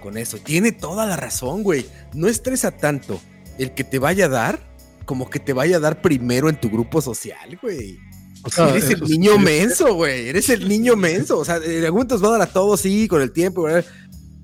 con 0.03 0.16
eso. 0.16 0.39
Tiene 0.39 0.72
toda 0.72 1.07
la 1.07 1.16
razón, 1.16 1.62
güey. 1.62 1.87
No 2.14 2.29
estresa 2.29 2.70
tanto 2.70 3.20
el 3.59 3.72
que 3.72 3.85
te 3.85 3.99
vaya 3.99 4.26
a 4.26 4.29
dar 4.29 4.68
como 5.05 5.31
que 5.31 5.41
te 5.41 5.55
vaya 5.55 5.79
a 5.79 5.81
dar 5.81 6.03
primero 6.03 6.51
en 6.51 6.61
tu 6.61 6.68
grupo 6.68 7.01
social, 7.01 7.59
güey. 7.62 7.99
O 8.45 8.51
sea, 8.51 8.68
Eres 8.68 8.91
el 8.91 9.01
niño 9.03 9.39
menso, 9.39 9.95
güey. 9.95 10.29
Eres 10.29 10.51
el 10.51 10.68
niño 10.68 10.97
menso. 10.97 11.39
O 11.39 11.45
sea, 11.45 11.55
algún 11.55 11.91
momento 11.93 12.20
va 12.20 12.29
a 12.29 12.33
dar 12.33 12.43
a 12.43 12.53
todos, 12.53 12.83
sí, 12.83 13.09
con 13.09 13.22
el 13.22 13.33
tiempo. 13.33 13.66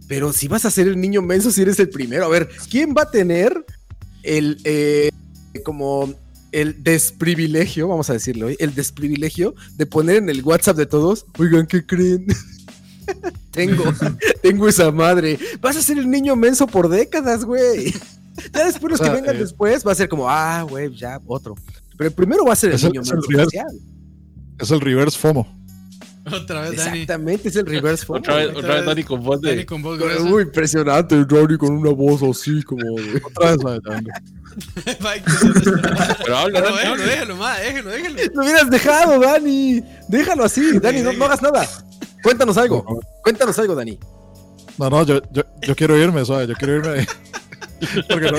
Pero 0.09 0.33
si 0.33 0.49
vas 0.49 0.65
a 0.65 0.71
ser 0.71 0.89
el 0.89 0.99
niño 0.99 1.21
menso, 1.21 1.51
si 1.51 1.63
eres 1.63 1.79
el 1.81 1.91
primero. 1.91 2.25
A 2.25 2.29
ver, 2.29 2.49
¿quién 2.71 2.95
va 2.97 3.03
a 3.03 3.11
tener 3.11 3.65
el, 4.23 4.59
eh, 4.65 5.11
como 5.65 6.15
el 6.55 6.83
desprivilegio, 6.85 7.89
vamos 7.89 8.09
a 8.11 8.13
decirlo, 8.15 8.49
¿eh? 8.49 8.57
el 8.61 8.75
desprivilegio 8.75 9.55
de 9.77 9.87
poner 9.87 10.17
en 10.17 10.31
el 10.31 10.43
WhatsApp 10.43 10.77
de 10.77 10.87
todos, 10.87 11.27
oigan, 11.39 11.67
¿qué 11.67 11.85
creen? 11.85 12.27
tengo, 13.51 13.85
tengo 14.43 14.69
esa 14.69 14.91
madre. 14.91 15.39
Vas 15.61 15.77
a 15.77 15.83
ser 15.83 15.99
el 15.99 16.09
niño 16.09 16.37
menso 16.37 16.67
por 16.67 16.89
décadas, 16.89 17.45
güey. 17.45 17.93
Ya 18.53 18.65
después 18.65 18.93
los 18.93 19.01
que 19.01 19.11
vengan 19.11 19.37
eh, 19.37 19.41
después 19.41 19.87
va 19.87 19.93
a 19.93 19.95
ser 19.95 20.09
como, 20.09 20.29
ah, 20.29 20.63
güey, 20.63 20.95
ya, 20.95 21.21
otro. 21.27 21.57
Pero 21.97 22.11
primero 22.11 22.45
va 22.45 22.53
a 22.53 22.57
ser 22.57 22.71
el 22.71 22.77
Es 22.77 22.83
el- 22.85 22.91
niño 22.93 23.03
es 23.03 23.11
el 23.11 23.19
menso. 23.37 23.51
Es 24.59 24.71
el 24.71 24.81
reverse 24.81 25.19
FOMO. 25.19 25.64
Otra 26.33 26.63
vez, 26.63 26.77
Dani. 26.77 27.01
Exactamente, 27.01 27.49
es 27.49 27.57
el 27.57 27.67
reverse. 27.67 28.07
Otra 28.09 28.37
vez, 28.37 28.57
otra 28.57 28.77
vez 28.77 28.87
Dani 28.87 29.05
con 29.05 29.23
voz 29.23 29.41
Dani 29.43 29.57
de. 29.57 29.67
con 29.67 29.83
voz 29.83 29.99
gruesa. 29.99 30.23
Muy 30.25 30.43
impresionante, 30.45 31.27
Johnny, 31.29 31.59
con 31.59 31.73
una 31.77 31.91
voz 31.91 32.23
así 32.23 32.63
como 32.63 32.83
de... 32.83 33.21
Otra 33.25 33.51
vez, 33.57 33.83
Dani. 33.83 34.09
¿qué 34.85 34.91
es 35.31 35.43
esto? 35.43 35.73
Pero 36.25 36.37
habla, 36.37 36.61
No, 36.61 36.67
Dani, 36.67 36.79
déjalo, 36.79 37.05
déjalo, 37.05 37.37
ma, 37.37 37.59
déjalo, 37.59 37.91
déjalo. 37.91 38.17
Lo 38.35 38.43
hubieras 38.43 38.71
dejado, 38.71 39.21
Dani. 39.21 39.83
Déjalo 40.09 40.45
así, 40.45 40.79
Dani, 40.79 41.03
no, 41.03 41.13
no 41.13 41.25
hagas 41.27 41.43
nada. 41.43 41.69
Cuéntanos 42.23 42.57
algo. 42.57 43.01
Cuéntanos 43.23 43.59
algo, 43.59 43.75
Dani. 43.75 43.99
No, 44.79 44.89
no, 44.89 45.05
yo, 45.05 45.21
yo, 45.31 45.43
yo 45.61 45.77
quiero 45.77 45.99
irme, 45.99 46.25
¿sabes? 46.25 46.49
Yo 46.49 46.55
quiero 46.55 46.77
irme. 46.77 47.07
Porque 48.09 48.31
no, 48.31 48.39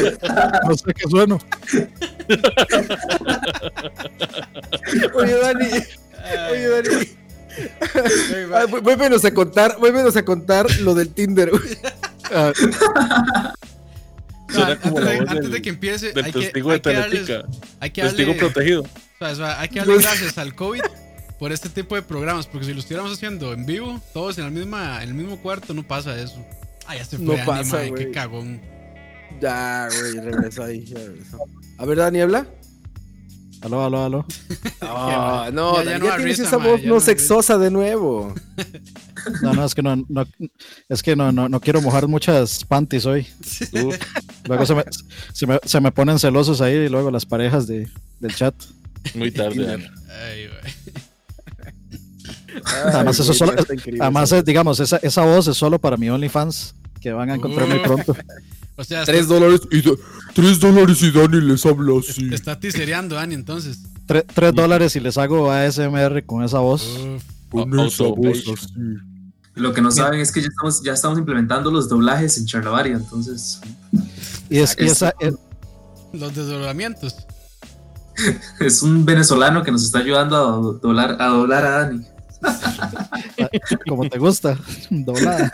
no 0.68 0.76
sé 0.76 0.94
qué 0.94 1.08
sueno. 1.08 1.38
Oye, 5.14 5.34
Dani. 5.36 5.68
Oye, 6.52 6.68
Dani. 6.68 7.24
Ay, 8.53 8.66
vu- 8.68 8.82
vuélvenos 8.82 9.24
a 9.26 9.34
contar, 9.34 9.78
vuélvenos 9.80 10.16
a 10.16 10.24
contar 10.26 10.66
lo 10.82 10.93
del 10.93 11.10
Tinder. 11.10 11.49
güey. 11.51 11.78
Ah, 12.34 12.51
Ah, 14.58 14.78
como 14.82 14.99
antes, 14.99 15.12
de, 15.12 15.20
antes 15.20 15.41
del- 15.43 15.51
de 15.51 15.62
que 15.62 15.70
empiece, 15.70 16.14
Del 16.14 16.26
hay 16.26 16.32
que, 16.32 16.39
testigo 16.39 16.70
hay 16.72 16.78
de 16.78 16.82
que 16.82 16.93
darles, 16.93 17.30
hay 17.80 17.89
que 17.89 18.01
Testigo 18.03 18.28
darle, 18.34 18.39
protegido. 18.39 18.82
o 18.84 18.88
sea, 19.20 19.30
o 19.32 19.36
sea, 19.36 19.60
hay 19.60 19.70
que 19.70 19.80
darle 19.80 19.97
gracias 19.97 20.38
al 20.38 20.56
COVID 20.56 20.82
por 21.39 21.51
este 21.51 21.68
tipo 21.70 21.95
de 21.95 22.01
programas, 22.03 22.47
porque 22.47 22.66
si 22.68 22.74
lo 22.74 22.80
estuviéramos 22.80 23.12
haciendo 23.12 23.51
en 23.53 23.66
vivo, 23.66 23.99
todos 24.14 24.38
en, 24.38 24.45
la 24.45 24.49
misma, 24.51 25.01
en 25.03 25.10
el 25.10 25.16
mismo 25.16 25.41
cuarto, 25.41 25.74
no 25.74 25.84
pasa 25.84 26.18
eso. 26.20 26.38
Ah, 26.88 26.95
ya 26.95 27.03
se 27.03 27.18
fue 27.18 27.26
No 27.38 27.45
pasa, 27.45 27.84
güey. 27.86 28.06
qué 28.06 28.12
cagón. 28.12 28.62
Ya, 29.41 29.89
güey, 29.89 30.20
regresó 30.24 30.64
ahí. 30.64 30.86
ya 30.86 30.99
regresó. 30.99 31.39
A 31.78 31.86
ver, 31.86 31.97
Dani, 31.97 32.22
habla. 32.22 32.45
Aló, 33.66 33.84
aló, 33.84 34.03
aló. 34.05 34.26
Ah, 34.82 35.49
no, 35.51 35.84
Ya- 35.84 35.97
no 35.99 36.05
ya 36.05 36.16
tienes 36.18 36.39
esa 36.39 36.57
voz 36.57 36.82
no 36.84 36.99
sexosa 36.99 37.57
de 37.57 37.70
nuevo. 37.72 38.34
No, 39.41 39.53
no, 39.53 39.66
es 39.66 39.74
que 39.76 39.82
no, 39.82 39.95
no 40.07 40.26
es 40.89 41.01
que 41.03 41.16
no, 41.16 41.32
no, 41.32 41.49
no 41.49 41.59
quiero 41.59 41.82
mojar 41.82 42.07
muchas 42.07 42.63
panties 42.63 43.05
hoy. 43.05 43.28
Uf, 43.74 43.97
Luego 44.47 44.66
se 44.66 44.76
me, 44.76 44.84
se 45.34 45.47
me, 45.47 45.59
se 45.63 45.82
me 45.82 45.91
ponen 45.91 46.20
celosos 46.20 46.61
ahí 46.61 46.74
y 46.76 46.89
luego 46.89 47.09
las 47.11 47.26
parejas 47.26 47.66
de, 47.68 47.88
del 48.20 48.36
chat. 48.36 48.53
muy 49.16 49.32
tarde. 49.32 49.89
Ay, 50.09 50.47
güey. 50.47 50.74
Además, 52.86 53.16
eso 53.20 53.26
güey, 53.26 53.38
solo- 53.38 53.53
ya 53.55 53.61
está 53.61 53.74
increíble 53.74 54.01
Además, 54.03 54.30
eso. 54.30 54.38
es, 54.38 54.45
digamos, 54.45 54.80
esa, 54.80 54.97
esa 54.97 55.26
voz 55.26 55.47
es 55.47 55.57
solo 55.57 55.80
para 55.80 55.97
mi 55.97 56.09
OnlyFans, 56.09 56.76
que 57.01 57.11
van 57.11 57.30
a 57.32 57.36
encontrar 57.36 57.68
muy 57.68 57.80
Uh. 57.80 57.84
pronto. 57.84 58.16
O 58.78 58.84
sea, 58.84 59.05
Tres 59.05 59.21
está, 59.21 59.34
dólares 59.36 59.61
y 59.71 59.82
da- 59.82 59.95
tres 60.34 60.59
dólares 60.59 61.01
y 61.01 61.11
Dani 61.11 61.41
les 61.41 61.65
habla 61.65 61.93
así. 61.99 62.34
está 62.34 62.59
tisereando 62.59 63.15
Dani 63.15 63.34
entonces. 63.36 63.80
Tre- 64.07 64.26
tres 64.34 64.53
dólares 64.53 64.95
y 64.95 64.99
les 64.99 65.17
hago 65.17 65.49
ASMR 65.51 66.26
con 66.26 66.43
esa 66.43 66.59
voz. 66.59 66.84
Uf. 66.86 67.23
Con 67.49 67.80
esa 67.80 68.03
voz 68.03 68.38
así. 68.53 68.73
Lo 69.55 69.73
que 69.73 69.82
no 69.82 69.89
saben 69.91 70.19
es 70.19 70.32
que 70.34 70.41
ya 70.41 70.47
estamos, 70.47 70.84
ya 70.84 70.91
estamos 70.93 71.17
implementando 71.17 71.71
los 71.71 71.88
doblajes 71.88 72.38
en 72.38 72.45
Charlavaria, 72.45 72.95
entonces 72.97 73.61
Y, 74.49 74.57
es, 74.59 74.76
esa, 74.78 75.13
es- 75.19 75.36
Los 76.11 76.36
desdoblamientos. 76.36 77.15
es 78.59 78.82
un 78.82 79.05
venezolano 79.05 79.63
que 79.63 79.71
nos 79.71 79.84
está 79.84 79.99
ayudando 79.99 80.36
a 80.36 80.78
doblar 80.82 81.21
a, 81.21 81.28
doblar 81.28 81.65
a 81.65 81.69
Dani. 81.69 82.05
como 83.88 84.10
te 84.10 84.18
gusta, 84.20 84.58
doblada. 84.89 85.52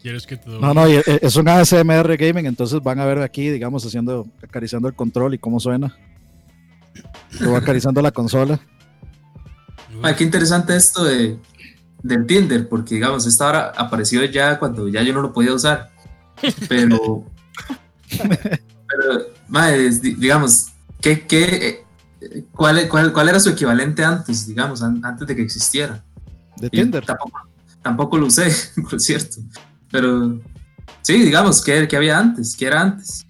¿Quieres 0.00 0.26
que 0.26 0.36
te 0.36 0.50
doble? 0.50 0.60
No, 0.60 0.74
no, 0.74 0.86
eh, 0.86 1.02
es 1.06 1.36
un 1.36 1.48
ASMR 1.48 2.16
gaming, 2.16 2.46
entonces 2.46 2.82
van 2.82 2.98
a 3.00 3.04
ver 3.04 3.18
aquí, 3.20 3.48
digamos, 3.50 3.84
haciendo, 3.84 4.26
acariciando 4.42 4.88
el 4.88 4.94
control 4.94 5.34
y 5.34 5.38
cómo 5.38 5.60
suena. 5.60 5.96
Luego 7.40 7.56
acariciando 7.56 8.02
la 8.02 8.10
consola. 8.10 8.60
Ay, 10.02 10.14
qué 10.14 10.24
interesante 10.24 10.76
esto 10.76 11.04
de, 11.04 11.38
del 12.02 12.26
Tinder, 12.26 12.68
porque 12.68 12.96
digamos, 12.96 13.26
esta 13.26 13.48
hora 13.48 13.72
apareció 13.76 14.24
ya 14.24 14.58
cuando 14.58 14.88
ya 14.88 15.02
yo 15.02 15.12
no 15.12 15.22
lo 15.22 15.32
podía 15.32 15.52
usar. 15.54 15.90
Pero, 16.68 17.24
pero 18.18 19.90
di- 20.00 20.14
digamos, 20.14 20.68
¿qué, 21.00 21.26
qué, 21.26 21.84
cuál, 22.52 22.88
cuál, 22.88 23.12
cuál 23.12 23.28
era 23.28 23.40
su 23.40 23.50
equivalente 23.50 24.04
antes, 24.04 24.46
digamos, 24.46 24.82
an- 24.82 25.04
antes 25.04 25.26
de 25.26 25.36
que 25.36 25.42
existiera? 25.42 26.02
De 26.56 26.68
Tinder. 26.70 27.04
Tampoco, 27.04 27.40
tampoco 27.82 28.18
lo 28.18 28.26
usé, 28.26 28.52
por 28.90 29.00
cierto. 29.00 29.36
Pero 29.90 30.40
sí, 31.02 31.14
digamos, 31.22 31.62
¿qué, 31.62 31.86
qué 31.88 31.96
había 31.96 32.18
antes? 32.18 32.56
¿Qué 32.56 32.66
era 32.66 32.80
antes? 32.82 33.26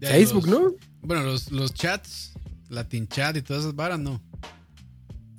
Ya, 0.00 0.10
Facebook, 0.10 0.46
los- 0.46 0.60
¿no? 0.60 0.74
Bueno, 1.02 1.22
los, 1.22 1.50
los 1.52 1.72
chats, 1.72 2.32
Latin 2.68 3.06
Chat 3.08 3.36
y 3.36 3.42
todas 3.42 3.62
esas 3.62 3.74
varas, 3.76 3.98
no. 3.98 4.20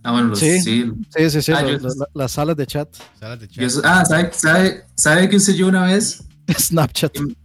Ah, 0.03 0.11
bueno, 0.13 0.29
los, 0.29 0.39
Sí. 0.39 0.61
sí. 0.61 0.91
Sí, 1.15 1.29
sí, 1.29 1.41
sí, 1.41 1.51
Ah, 1.51 1.61
yo- 1.63 1.77
la- 1.79 2.07
las 2.13 2.31
salas 2.31 2.55
de 2.55 2.65
chat. 2.65 2.87
Salas 3.19 3.39
de 3.41 3.47
chat. 3.49 3.63
Yo- 3.69 3.81
ah, 3.83 4.05
¿sabe, 4.05 4.31
sabe, 4.33 4.85
¿sabe 4.95 5.27
qué 5.29 5.35
usé 5.35 5.53
yo 5.55 5.67
una 5.67 5.83
vez? 5.85 6.23
Snapchat. 6.57 7.15
y 7.17 7.37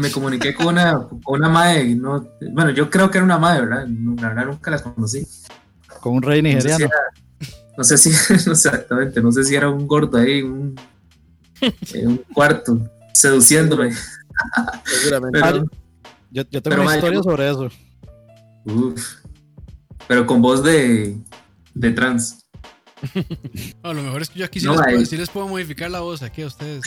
me 0.00 0.10
comuniqué 0.10 0.54
con 0.54 0.68
una, 0.68 0.98
con 1.22 1.40
una 1.40 1.48
madre, 1.48 1.94
no, 1.94 2.28
bueno, 2.52 2.70
yo 2.70 2.88
creo 2.90 3.10
que 3.10 3.18
era 3.18 3.24
una 3.24 3.38
madre, 3.38 3.66
¿verdad? 3.66 3.86
La 4.20 4.28
verdad 4.28 4.46
nunca 4.46 4.70
la 4.70 4.78
conocí. 4.82 5.26
Con 6.00 6.14
un 6.14 6.22
rey 6.22 6.42
No 6.42 6.48
sé 6.50 6.60
si 6.60 6.66
nigeriano. 6.66 6.84
era- 6.86 7.48
no 7.78 7.84
sé 7.84 7.98
si, 7.98 8.10
no 8.46 8.52
exactamente, 8.52 9.20
no 9.22 9.32
sé 9.32 9.44
si 9.44 9.54
era 9.54 9.68
un 9.70 9.86
gordo 9.86 10.18
ahí, 10.18 10.42
un, 10.42 10.74
en 11.94 12.06
un 12.08 12.16
cuarto, 12.34 12.78
seduciéndome. 13.14 13.92
Seguramente. 14.84 15.40
Pero, 15.40 15.64
Yo, 16.30 16.42
yo 16.50 16.62
tengo 16.62 16.76
Pero, 16.76 16.82
una 16.82 16.94
historia 16.96 17.16
yo- 17.18 17.22
sobre 17.22 17.50
eso. 17.50 17.68
uf. 18.64 19.16
pero 20.08 20.26
con 20.26 20.40
voz 20.42 20.62
de, 20.64 21.16
de 21.74 21.90
trans. 21.92 22.38
A 23.82 23.92
lo 23.92 24.02
mejor 24.02 24.22
es 24.22 24.30
que 24.30 24.38
yo 24.38 24.44
aquí 24.44 24.60
sí, 24.60 24.66
No, 24.66 24.74
les, 24.76 24.84
puedo, 24.84 25.04
sí 25.06 25.16
les 25.16 25.28
puedo 25.30 25.48
modificar 25.48 25.90
la 25.90 26.00
voz 26.00 26.22
aquí 26.22 26.42
a 26.42 26.46
ustedes. 26.46 26.82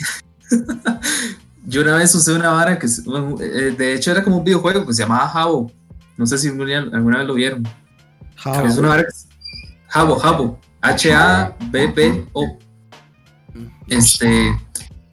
Yo 1.68 1.82
una 1.82 1.96
vez 1.96 2.14
usé 2.14 2.32
una 2.32 2.50
vara 2.52 2.78
que, 2.78 2.86
eh, 2.86 3.74
de 3.76 3.94
hecho, 3.94 4.12
era 4.12 4.22
como 4.22 4.38
un 4.38 4.44
videojuego 4.44 4.86
que 4.86 4.94
se 4.94 5.02
llamaba 5.02 5.28
Jabo. 5.28 5.70
No 6.16 6.24
sé 6.26 6.38
si 6.38 6.48
alguna, 6.48 6.78
alguna 6.78 7.18
vez 7.18 7.26
lo 7.26 7.34
vieron. 7.34 7.66
Jabo. 8.36 8.66
Es 8.66 8.78
una 8.78 8.88
vara 8.88 9.02
que 9.02 9.08
es- 9.08 9.28
Jabo, 9.88 10.16
Jabo. 10.16 10.60
H-A-B-B-O. 10.80 12.58
Este. 13.88 14.56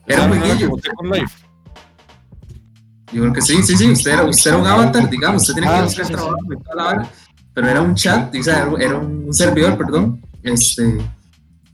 Era 0.06 0.22
un 0.24 0.38
jueguillo. 0.38 0.70
Yo 3.12 3.20
creo 3.22 3.32
que 3.32 3.42
sí, 3.42 3.62
sí, 3.62 3.76
sí. 3.76 3.90
Usted 3.90 4.12
era, 4.12 4.24
usted 4.24 4.50
era 4.50 4.58
un 4.60 4.66
avatar, 4.66 5.08
digamos. 5.08 5.42
Usted 5.42 5.54
tiene 5.54 5.68
que 5.68 5.74
Ah, 5.74 5.82
buscar 5.82 6.06
trabajo 6.08 6.36
y 6.52 6.62
toda 6.62 6.74
la 6.76 6.82
vara. 6.84 7.10
Pero 7.54 7.68
era 7.68 7.82
un 7.82 7.94
chat, 7.94 8.34
o 8.34 8.42
sea, 8.42 8.68
era, 8.78 8.96
un 8.98 9.32
servidor, 9.32 9.76
perdón. 9.78 10.20
Este. 10.42 10.98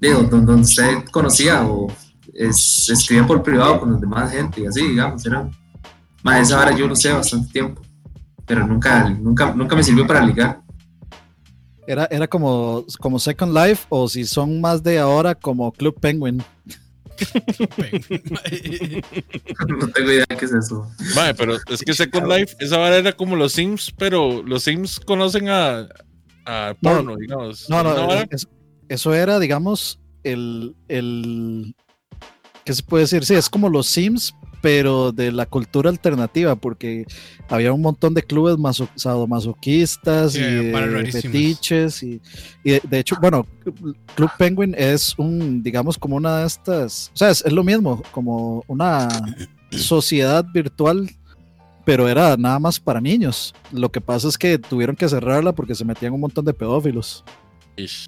Digo, 0.01 0.23
donde 0.23 0.55
usted 0.55 1.05
conocía 1.11 1.63
o 1.67 1.89
es- 2.35 2.89
escribía 2.91 3.27
por 3.27 3.43
privado 3.43 3.81
con 3.81 3.93
los 3.93 4.01
demás 4.01 4.33
gente 4.33 4.63
y 4.63 4.67
así, 4.67 4.87
digamos. 4.89 5.25
Era. 5.27 5.49
Más 6.23 6.41
esa 6.49 6.57
vara 6.57 6.77
yo 6.77 6.87
lo 6.87 6.97
sé 6.97 7.13
bastante 7.13 7.53
tiempo. 7.53 7.83
Pero 8.47 8.67
nunca, 8.67 9.09
nunca, 9.11 9.53
nunca 9.55 9.77
me 9.77 9.83
sirvió 9.83 10.07
para 10.07 10.25
ligar. 10.25 10.61
Era, 11.87 12.07
era 12.11 12.29
como, 12.29 12.85
como 13.01 13.19
Second 13.19 13.55
Life 13.57 13.87
o 13.89 14.09
si 14.09 14.25
son 14.25 14.61
más 14.61 14.83
de 14.83 14.99
ahora 14.99 15.35
como 15.35 15.73
Club 15.73 15.99
Penguin. 16.01 16.43
no 19.69 19.89
tengo 19.89 20.11
idea 20.13 20.27
qué 20.27 20.45
es 20.45 20.53
eso. 20.53 20.87
Mae, 21.15 21.35
pero 21.35 21.57
es 21.57 21.83
que 21.85 21.93
Second 21.95 22.27
Life, 22.29 22.57
esa 22.61 22.79
vara 22.79 22.97
era 22.97 23.13
como 23.13 23.37
los 23.37 23.53
Sims, 23.53 23.93
pero 23.97 24.43
los 24.43 24.63
Sims 24.65 25.01
conocen 25.01 25.49
a, 25.49 25.89
a 26.47 26.75
No, 26.81 26.91
porno, 26.91 27.17
digamos. 27.17 27.69
No, 27.69 27.81
Una 27.81 27.95
no, 27.95 28.07
vara- 28.07 28.27
es- 28.31 28.49
eso 28.89 29.15
era, 29.15 29.39
digamos, 29.39 30.01
el, 30.25 30.75
el... 30.89 31.75
¿Qué 32.65 32.73
se 32.75 32.83
puede 32.83 33.05
decir? 33.05 33.25
Sí, 33.25 33.35
es 33.35 33.49
como 33.49 33.69
los 33.69 33.87
Sims, 33.87 34.35
pero 34.61 35.11
de 35.13 35.33
la 35.33 35.47
cultura 35.47 35.89
alternativa, 35.91 36.55
porque 36.55 37.07
había 37.49 37.73
un 37.73 37.81
montón 37.81 38.13
de 38.15 38.23
clubes 38.23 38.59
maso- 38.59 38.89
sadomasoquistas 38.95 40.33
Sí, 40.33 40.41
y 40.41 40.43
de 40.43 41.11
fetiches. 41.13 42.03
Y, 42.03 42.21
y 42.63 42.71
de, 42.73 42.83
de 42.89 42.99
hecho, 42.99 43.17
bueno, 43.21 43.47
Club 44.15 44.31
Penguin 44.39 44.75
es 44.77 45.15
un, 45.19 45.63
digamos, 45.63 45.97
como 45.97 46.17
una 46.17 46.39
de 46.41 46.47
estas... 46.47 47.11
O 47.15 47.17
sea, 47.17 47.31
es, 47.31 47.45
es 47.45 47.53
lo 47.53 47.65
mismo, 47.65 48.03
como 48.13 48.63
una 48.67 49.09
sociedad 49.71 50.45
virtual 50.53 51.09
pero 51.83 52.09
era 52.09 52.37
nada 52.37 52.59
más 52.61 52.79
para 52.79 53.01
niños. 53.01 53.53
Lo 53.73 53.91
que 53.91 54.01
pasa 54.01 54.29
es 54.29 54.37
que 54.39 54.59
tuvieron 54.59 54.95
que 54.95 55.09
cerrarla 55.09 55.53
porque 55.53 55.75
se 55.75 55.85
metían 55.85 56.13
un 56.13 56.21
montón 56.21 56.45
de 56.45 56.53
pedófilos. 56.55 57.25
Ish. 57.77 58.07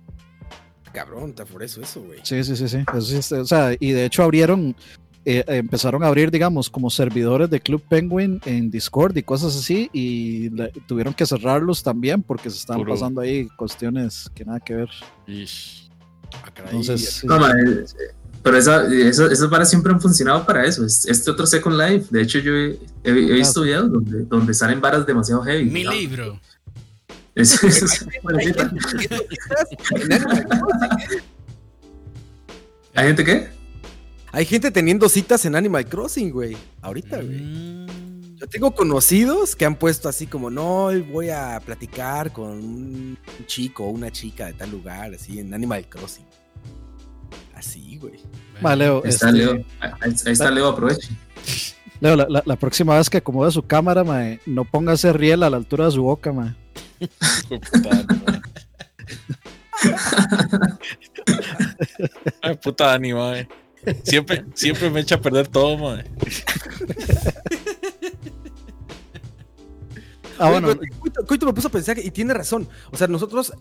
Cabrón, 0.93 1.30
está 1.30 1.45
por 1.45 1.62
eso 1.62 1.80
eso, 1.80 2.01
güey. 2.03 2.20
Sí, 2.22 2.43
sí, 2.45 2.57
sí, 2.57 2.68
sí. 2.68 2.78
Eso 2.88 3.01
sí 3.01 3.16
está- 3.16 3.40
o 3.40 3.45
sea, 3.47 3.74
y 3.78 3.93
de 3.93 4.05
hecho 4.05 4.22
abrieron, 4.22 4.74
eh, 5.24 5.45
empezaron 5.47 6.03
a 6.03 6.09
abrir, 6.09 6.30
digamos, 6.30 6.68
como 6.68 6.90
servidores 6.90 7.49
de 7.49 7.61
Club 7.61 7.82
Penguin 7.88 8.40
en 8.45 8.70
Discord 8.70 9.16
y 9.16 9.22
cosas 9.22 9.57
así, 9.57 9.88
y 9.93 10.51
la- 10.51 10.68
tuvieron 10.86 11.14
que 11.14 11.24
cerrarlos 11.26 11.82
también 11.82 12.22
porque 12.22 12.51
se 12.51 12.59
estaban 12.59 12.82
Puro. 12.82 12.95
pasando 12.95 13.20
ahí 13.20 13.47
cuestiones 13.57 14.28
que 14.34 14.45
nada 14.45 14.61
que 14.61 14.74
ver. 14.74 14.88
Ish. 15.26 15.88
Ah. 16.32 16.51
Entonces. 16.70 17.22
No, 17.24 17.47
eh, 17.49 17.84
pero 18.43 18.57
esa, 18.57 18.86
eso, 18.93 19.30
esas 19.30 19.49
varas 19.49 19.70
siempre 19.70 19.93
han 19.93 20.01
funcionado 20.01 20.45
para 20.45 20.64
eso. 20.66 20.84
Es- 20.84 21.07
Este 21.07 21.30
otro 21.30 21.47
Second 21.47 21.76
Life, 21.78 22.07
de 22.11 22.22
hecho, 22.22 22.38
yo 22.40 22.53
he, 22.55 22.70
he- 23.05 23.11
he 23.11 23.32
visto 23.34 23.62
videos 23.62 23.93
donde, 23.93 24.24
donde 24.24 24.53
salen 24.55 24.80
varas 24.80 25.07
demasiado 25.07 25.43
heavy. 25.43 25.64
Mi 25.66 25.84
¿no? 25.84 25.93
libro. 25.93 26.40
Es- 27.35 27.62
es- 27.64 28.07
Hay 28.37 28.45
gente 28.47 28.62
¿Hay 32.95 33.07
gente 33.07 33.24
qué? 33.24 33.49
Hay 34.33 34.45
gente 34.47 34.70
teniendo 34.70 35.09
citas 35.09 35.45
en 35.45 35.57
Animal 35.57 35.87
Crossing, 35.87 36.30
güey. 36.30 36.57
Ahorita, 36.80 37.16
güey. 37.16 37.41
Mm. 37.41 38.37
Yo 38.37 38.47
tengo 38.49 38.74
conocidos 38.74 39.55
que 39.55 39.64
han 39.64 39.76
puesto 39.76 40.09
así 40.09 40.26
como, 40.26 40.51
no, 40.51 40.85
hoy 40.85 41.01
voy 41.01 41.30
a 41.30 41.61
platicar 41.64 42.33
con 42.33 42.51
un 42.51 43.18
chico 43.47 43.85
o 43.85 43.91
una 43.91 44.11
chica 44.11 44.47
de 44.47 44.55
tal 44.55 44.70
lugar, 44.70 45.14
así 45.14 45.39
en 45.39 45.55
Animal 45.55 45.87
Crossing. 45.89 46.26
Así, 47.55 47.99
güey. 47.99 48.20
Va, 48.64 48.74
Leo, 48.74 49.03
Ahí 49.05 49.11
está 49.11 49.28
este, 49.28 49.39
Leo. 49.39 49.53
Ahí, 49.80 49.91
ahí 50.03 50.33
está 50.33 50.51
Leo, 50.51 50.68
aproveche. 50.68 51.09
Leo, 52.01 52.16
la, 52.16 52.26
la- 52.28 52.43
la 52.45 52.57
próxima 52.57 52.97
vez 52.99 53.09
que 53.09 53.18
acomode 53.18 53.53
su 53.53 53.62
cámara, 53.62 54.03
mae, 54.03 54.41
no 54.45 54.64
ponga 54.64 54.95
ese 54.95 55.12
riel 55.12 55.45
a 55.45 55.51
la 55.51 55.57
altura 55.59 55.85
de 55.87 55.93
su 55.93 56.03
boca, 56.03 56.33
mae. 56.33 56.57
Ay, 62.40 62.57
puta 62.57 62.86
Dani, 62.86 63.12
mae. 63.12 63.48
Siempre, 64.05 64.44
siempre 64.55 64.90
me 64.90 65.00
echa 65.00 65.16
a 65.16 65.20
perder 65.20 65.48
todo, 65.48 65.76
mae. 65.78 66.05
Ah, 70.38 70.50
bueno, 70.50 70.68
Coito, 70.98 71.26
Coito 71.26 71.46
me 71.46 71.53
puso 71.53 71.68
a 71.68 71.70
pensar 71.70 71.98
y 71.98 72.11
tiene 72.11 72.34
razón. 72.34 72.68
O 72.90 72.96
sea, 72.96 73.07
nosotros 73.07 73.53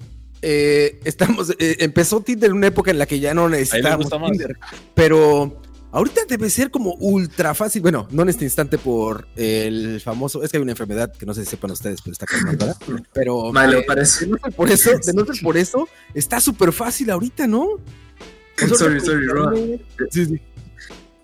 eh, 0.42 1.00
estamos. 1.04 1.52
eh, 1.60 1.78
empezó 1.80 2.22
Tinder 2.22 2.50
en 2.50 2.58
una 2.58 2.68
época 2.68 2.92
en 2.92 2.98
la 2.98 3.06
que 3.06 3.20
ya 3.20 3.34
no 3.34 3.50
necesitábamos. 3.50 4.10
Tinder. 4.10 4.58
Pero 4.96 5.62
ahorita 5.92 6.22
debe 6.28 6.50
ser 6.50 6.72
como 6.72 6.94
ultra 6.96 7.54
fácil. 7.54 7.82
Bueno, 7.82 8.08
no 8.12 8.24
en 8.24 8.30
este 8.30 8.46
instante 8.46 8.78
por 8.78 9.28
el 9.36 10.02
famoso. 10.02 10.44
Es 10.44 10.52
que 10.52 10.58
hay 10.58 10.64
una 10.64 10.72
enfermedad 10.72 11.12
que 11.12 11.26
no 11.26 11.34
sé 11.34 11.44
si 11.44 11.52
sepan 11.52 11.72
ustedes, 11.72 12.02
pero 12.02 12.14
está 12.14 12.26
¿verdad? 12.46 12.78
Pero. 13.14 13.52
Ma, 13.52 13.68
Leo 13.68 13.80
eh, 13.80 13.86
parece. 13.88 14.26
de 14.26 14.32
no 14.32 14.38
ser 14.38 14.54
por 14.54 14.70
eso, 14.70 14.90
de 14.92 15.14
no 15.14 15.26
ser 15.26 15.44
por 15.44 15.58
eso, 15.58 15.90
está 16.14 16.40
súper 16.40 16.72
fácil 16.72 17.10
ahorita, 17.10 17.48
¿no? 17.48 17.80
Sorry, 18.58 19.00
sorry, 19.00 19.28
Roa. 19.28 19.54
Sí, 20.12 20.26
sí. 20.26 20.42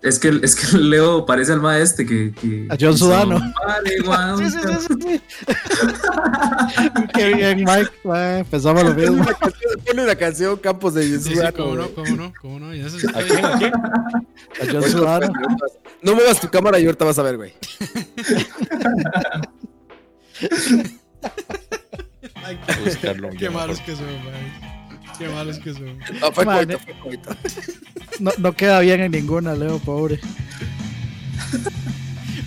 Es 0.00 0.18
que, 0.20 0.40
es 0.42 0.54
que 0.54 0.78
Leo 0.78 1.26
parece 1.26 1.52
al 1.52 1.60
maestro 1.60 2.06
que, 2.06 2.32
que. 2.32 2.68
A 2.70 2.76
John 2.80 2.96
Sudano. 2.96 3.40
Sí, 4.38 4.50
sí, 4.50 4.58
sí, 4.60 4.94
sí. 5.00 5.20
Qué 7.14 7.34
bien, 7.34 7.58
Mike. 7.58 7.90
mae, 8.04 8.44
Pensamos 8.44 8.84
lo 8.84 8.94
mismo. 8.94 9.24
Ponle 9.88 10.04
una 10.04 10.16
canción 10.16 10.56
Campos 10.58 10.94
de 10.94 11.02
Sí, 11.04 11.10
Jesús. 11.12 11.26
sí, 11.32 11.52
cómo 11.56 11.74
no, 11.74 11.82
güey. 11.88 11.94
cómo 11.94 12.16
no, 12.16 12.32
cómo 12.40 12.60
no. 12.60 12.74
Y 12.74 12.80
eso 12.80 12.98
se 12.98 13.08
¿A 13.08 13.22
quién? 13.22 13.44
¿A 13.44 13.58
quién? 13.58 13.72
A 13.74 14.72
John 14.72 14.82
Sudano. 14.90 15.32
No 16.02 16.14
muevas 16.14 16.40
tu 16.40 16.48
cámara 16.48 16.78
y 16.78 16.84
ahorita 16.86 17.04
vas 17.04 17.18
a 17.18 17.22
ver, 17.22 17.36
güey. 17.36 17.54
Voy 22.34 22.58
a 22.68 22.78
buscarlo, 22.84 23.30
Qué 23.30 23.38
yo 23.46 23.52
malos 23.52 23.80
que 23.80 23.96
son, 23.96 24.06
man. 24.24 24.78
Qué 25.18 25.28
malos 25.28 25.58
que 25.58 25.72
son. 25.74 25.98
No, 26.20 26.32
fue 26.32 26.44
Madre. 26.44 26.76
coito, 26.78 26.84
fue 26.84 26.98
coito. 27.00 27.36
No, 28.20 28.30
no 28.38 28.52
queda 28.52 28.80
bien 28.80 29.00
en 29.00 29.12
ninguna, 29.12 29.54
Leo, 29.54 29.78
pobre. 29.78 30.20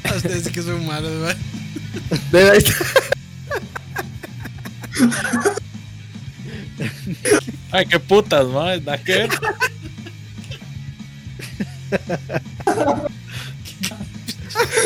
A 0.09 0.15
ustedes 0.15 0.43
sí 0.43 0.51
que 0.51 0.61
son 0.61 0.85
malos, 0.85 1.11
man. 1.21 1.35
Ve, 2.31 2.49
ahí 2.51 2.57
está. 2.59 2.75
Ay, 7.71 7.85
qué 7.85 7.99
putas, 7.99 8.45
mae. 8.47 8.79
Da 8.79 8.97
ver. 9.05 9.29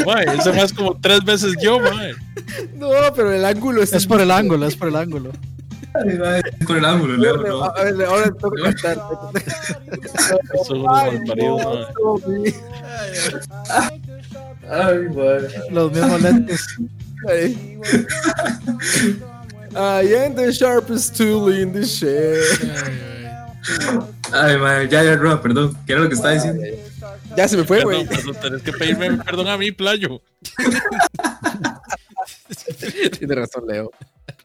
Mae, 0.06 0.26
ese 0.38 0.54
más 0.54 0.72
como 0.74 0.96
tres 1.00 1.24
veces 1.24 1.56
yo, 1.62 1.80
mae. 1.80 2.14
No, 2.76 2.90
pero 3.16 3.34
el 3.34 3.44
ángulo 3.46 3.82
es. 3.82 3.94
Es 3.94 4.06
por 4.06 4.22
el 4.22 4.32
ángulo, 4.32 4.68
es 4.68 4.76
por 4.76 4.90
el 4.90 4.96
ángulo. 4.96 5.32
Ay, 5.94 6.18
ma, 6.18 6.38
es 6.40 6.66
por 6.68 6.78
el 6.78 6.86
ángulo, 6.86 7.18
Leo. 7.18 7.38
no. 7.38 7.64
A 7.64 7.84
ver, 7.84 8.06
ahora 8.06 8.24
tengo 8.26 8.52
que 8.52 8.62
cantar. 8.62 8.98
Son 10.68 10.80
unos 10.82 11.04
malparidos, 11.04 11.66
mae. 11.66 12.54
Ay, 14.70 15.10
madre. 15.16 15.48
Los 15.72 15.92
mismos 15.92 16.22
lentes. 16.22 16.66
Ay. 17.28 17.80
I 19.76 20.16
am 20.26 20.36
the 20.36 20.52
sharpest 20.54 21.16
tool 21.18 21.50
in 21.50 21.74
the 21.74 21.84
shed. 21.86 22.38
Ay, 22.62 22.70
ay. 22.92 23.04
Ay, 24.32 24.58
madre. 24.58 24.88
Ya, 24.90 25.04
ya, 25.04 25.16
Roa, 25.16 25.42
perdón. 25.42 25.76
¿Qué 25.86 25.94
era 25.94 26.02
lo 26.04 26.10
que 26.10 26.16
estaba 26.16 26.34
diciendo? 26.34 26.64
Ya 27.36 27.48
se 27.48 27.58
me 27.58 27.64
fue, 27.64 27.84
güey. 27.84 28.06
Perdón, 28.08 28.36
tenés 28.42 28.62
que 28.62 28.72
pedirme 28.74 29.18
perdón 29.24 29.48
a 29.48 29.58
mí, 29.58 29.72
playo. 29.72 30.22
Tiene 33.20 33.36
razón, 33.36 33.66
Leo. 33.68 33.92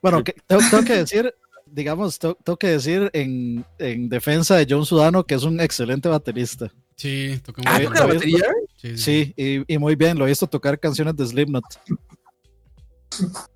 Bueno, 0.03 0.22
que- 0.24 0.35
tengo, 0.47 0.62
tengo 0.70 0.85
que 0.85 0.97
decir, 0.97 1.35
digamos, 1.66 2.18
tengo, 2.18 2.37
tengo 2.43 2.57
que 2.57 2.68
decir 2.68 3.11
en, 3.12 3.64
en 3.78 4.09
defensa 4.09 4.57
de 4.57 4.66
John 4.68 4.87
Sudano 4.87 5.24
que 5.24 5.35
es 5.35 5.43
un 5.45 5.61
excelente 5.61 6.09
baterista. 6.09 6.70
Sí, 6.97 7.41
toca 7.45 7.62
muy 7.62 7.72
Ah, 7.72 7.78
bien. 7.78 7.93
¿toca 7.93 8.07
la 8.07 8.14
batería? 8.14 8.45
Sí, 8.76 8.97
sí. 8.97 8.99
Sí, 8.99 9.35
y, 9.37 9.74
y 9.74 9.78
muy 9.78 9.95
bien, 9.97 10.18
lo 10.18 10.24
he 10.26 10.28
visto 10.28 10.47
tocar 10.47 10.78
canciones 10.78 11.16
de 11.16 11.26
Slipknot. 11.26 11.64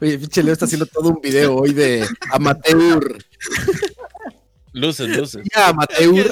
Oye, 0.00 0.18
pinche 0.18 0.42
Leo 0.42 0.52
está 0.52 0.64
haciendo 0.66 0.86
todo 0.86 1.08
un 1.10 1.20
video 1.20 1.56
hoy 1.56 1.72
de 1.72 2.06
amateur. 2.30 3.18
Luces, 4.72 5.08
luces. 5.16 5.42
Ya, 5.54 5.68
amateur. 5.68 6.30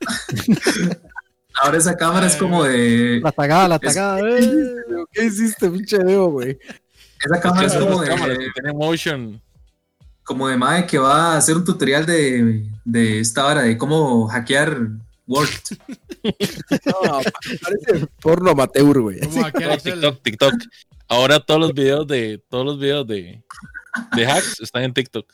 Ahora 1.62 1.78
esa 1.78 1.96
cámara 1.96 2.26
es 2.26 2.36
como 2.36 2.64
de. 2.64 3.20
La 3.22 3.32
tagada, 3.32 3.68
la 3.68 3.76
Es- 3.76 3.80
tagada. 3.82 4.20
eh. 4.28 4.74
¿Qué 5.12 5.24
hiciste, 5.26 5.70
pinche 5.70 5.98
Leo, 5.98 6.26
güey? 6.30 6.58
Esa 7.24 7.40
cámara 7.40 7.66
es 7.66 7.74
como 7.74 8.02
de. 8.02 8.08
que 8.10 8.50
tienen 8.54 8.76
motion. 8.76 9.40
Como 10.24 10.48
de 10.48 10.56
Mae 10.56 10.86
que 10.86 10.98
va 10.98 11.34
a 11.34 11.36
hacer 11.36 11.54
un 11.56 11.64
tutorial 11.64 12.06
de, 12.06 12.64
de 12.84 13.20
esta 13.20 13.46
hora 13.46 13.62
de 13.62 13.76
cómo 13.76 14.26
hackear 14.28 14.78
Word. 15.26 15.48
No, 16.86 17.20
parece 17.62 18.06
porno 18.22 18.52
amateur, 18.52 18.98
güey. 19.00 19.20
TikTok, 19.20 20.22
TikTok. 20.22 20.54
Ahora 21.08 21.40
todos 21.40 21.60
los 21.60 21.74
videos 21.74 22.06
de 22.06 22.42
todos 22.48 22.64
los 22.64 22.78
videos 22.78 23.06
de, 23.06 23.42
de 24.16 24.26
hacks 24.26 24.60
están 24.60 24.84
en 24.84 24.94
TikTok. 24.94 25.32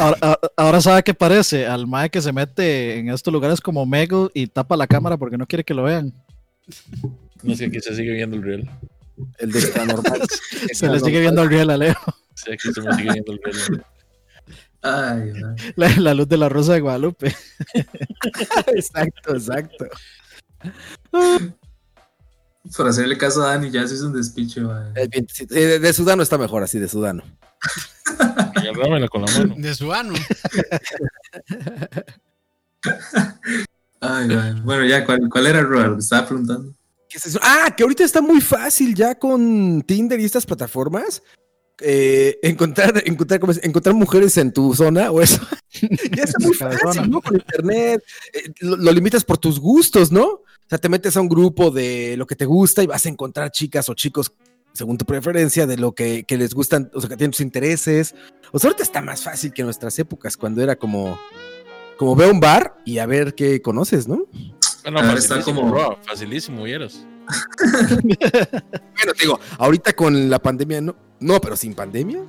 Ahora, 0.00 0.38
ahora- 0.56 0.80
sabe 0.80 1.02
qué 1.02 1.14
parece 1.14 1.66
al 1.66 1.86
mae 1.86 2.10
que 2.10 2.20
se 2.22 2.32
mete 2.32 2.98
en 2.98 3.10
estos 3.10 3.32
lugares 3.32 3.60
como 3.60 3.84
Mego 3.86 4.30
y 4.34 4.46
tapa 4.46 4.76
la 4.76 4.86
cámara 4.86 5.16
porque 5.16 5.36
no 5.38 5.46
quiere 5.46 5.64
que 5.64 5.74
lo 5.74 5.84
vean. 5.84 6.12
No 7.42 7.54
sé, 7.54 7.66
aquí 7.66 7.80
se 7.80 7.94
sigue 7.94 8.12
viendo 8.12 8.36
el 8.36 8.42
real. 8.42 8.70
El 9.38 9.52
de 9.52 9.60
normal. 9.86 10.20
Se 10.72 10.88
le 10.88 11.00
sigue 11.00 11.20
viendo 11.20 11.42
el 11.42 11.48
riel 11.48 11.70
a 11.70 11.76
Leo. 11.76 11.96
Sí, 12.34 12.52
aquí 12.52 12.72
se 12.72 12.80
me 12.80 12.94
sigue 12.94 13.12
viendo 13.12 13.32
el 13.32 13.40
real. 13.42 13.86
Ay. 14.82 15.32
La, 15.74 15.88
la 15.96 16.14
luz 16.14 16.28
de 16.28 16.36
la 16.36 16.48
rosa 16.48 16.74
de 16.74 16.80
Guadalupe. 16.80 17.34
exacto, 18.74 19.34
exacto. 19.34 19.86
Por 22.76 22.86
hacerle 22.88 23.16
caso 23.18 23.42
a 23.42 23.48
Dani, 23.48 23.70
ya 23.70 23.86
se 23.86 23.94
hizo 23.94 24.06
un 24.06 24.12
despiche, 24.14 24.60
sí, 25.32 25.46
de, 25.46 25.78
de 25.78 25.92
Sudano 25.92 26.22
está 26.22 26.38
mejor 26.38 26.62
así, 26.62 26.78
de 26.78 26.88
Sudano. 26.88 27.22
Agárramela 28.54 29.08
con 29.08 29.22
la 29.22 29.32
mano. 29.32 29.54
De 29.58 29.74
su 29.74 29.92
ano. 29.92 30.14
Ay. 34.00 34.28
Bueno, 34.64 34.84
ya, 34.84 35.04
¿cuál, 35.04 35.28
cuál 35.30 35.46
era 35.46 35.60
el 35.60 35.66
rol? 35.68 35.98
Estaba 35.98 36.26
preguntando. 36.28 36.72
¿Qué 37.08 37.18
es 37.18 37.26
eso? 37.26 37.40
Ah, 37.42 37.74
que 37.76 37.82
ahorita 37.82 38.04
está 38.04 38.20
muy 38.20 38.40
fácil 38.40 38.94
ya 38.94 39.18
con 39.18 39.82
Tinder 39.82 40.20
y 40.20 40.24
estas 40.24 40.46
plataformas. 40.46 41.22
eh, 41.80 42.38
encontrar, 42.42 43.02
encontrar, 43.06 43.40
¿cómo 43.40 43.52
es? 43.52 43.60
encontrar 43.62 43.94
mujeres 43.94 44.36
en 44.36 44.52
tu 44.52 44.74
zona 44.74 45.10
o 45.10 45.20
eso. 45.20 45.40
ya 46.16 46.24
está 46.24 46.38
muy 46.40 46.54
fácil. 46.54 47.10
¿no? 47.10 47.20
Con 47.22 47.36
internet. 47.36 48.02
eh, 48.32 48.52
lo, 48.60 48.76
lo 48.76 48.92
limitas 48.92 49.24
por 49.24 49.38
tus 49.38 49.58
gustos, 49.58 50.12
¿no? 50.12 50.42
O 50.68 50.70
sea, 50.70 50.76
te 50.78 50.90
metes 50.90 51.16
a 51.16 51.22
un 51.22 51.28
grupo 51.30 51.70
de 51.70 52.14
lo 52.18 52.26
que 52.26 52.36
te 52.36 52.44
gusta 52.44 52.82
y 52.82 52.86
vas 52.86 53.06
a 53.06 53.08
encontrar 53.08 53.50
chicas 53.50 53.88
o 53.88 53.94
chicos 53.94 54.32
según 54.74 54.98
tu 54.98 55.06
preferencia 55.06 55.66
de 55.66 55.78
lo 55.78 55.92
que, 55.94 56.24
que 56.24 56.36
les 56.36 56.52
gustan, 56.52 56.90
o 56.92 57.00
sea, 57.00 57.08
que 57.08 57.16
tienen 57.16 57.30
tus 57.30 57.40
intereses. 57.40 58.14
O 58.52 58.58
sea, 58.58 58.68
ahorita 58.68 58.82
está 58.82 59.00
más 59.00 59.22
fácil 59.22 59.52
que 59.54 59.62
en 59.62 59.66
nuestras 59.66 59.98
épocas 59.98 60.36
cuando 60.36 60.62
era 60.62 60.76
como, 60.76 61.18
como 61.96 62.14
ve 62.14 62.26
a 62.26 62.30
un 62.30 62.38
bar 62.38 62.76
y 62.84 62.98
a 62.98 63.06
ver 63.06 63.34
qué 63.34 63.62
conoces, 63.62 64.06
¿no? 64.06 64.26
Bueno, 64.82 65.00
Ahora 65.00 65.14
está 65.14 65.36
facilísimo, 65.36 65.60
como- 65.62 65.70
bro, 65.72 65.98
facilísimo, 66.06 66.62
vieras. 66.64 67.02
Bueno, 68.02 69.12
te 69.14 69.22
digo, 69.22 69.40
ahorita 69.58 69.94
con 69.94 70.28
la 70.28 70.38
pandemia, 70.38 70.80
no, 70.82 70.94
no, 71.20 71.40
pero 71.40 71.56
sin 71.56 71.74
pandemia. 71.74 72.20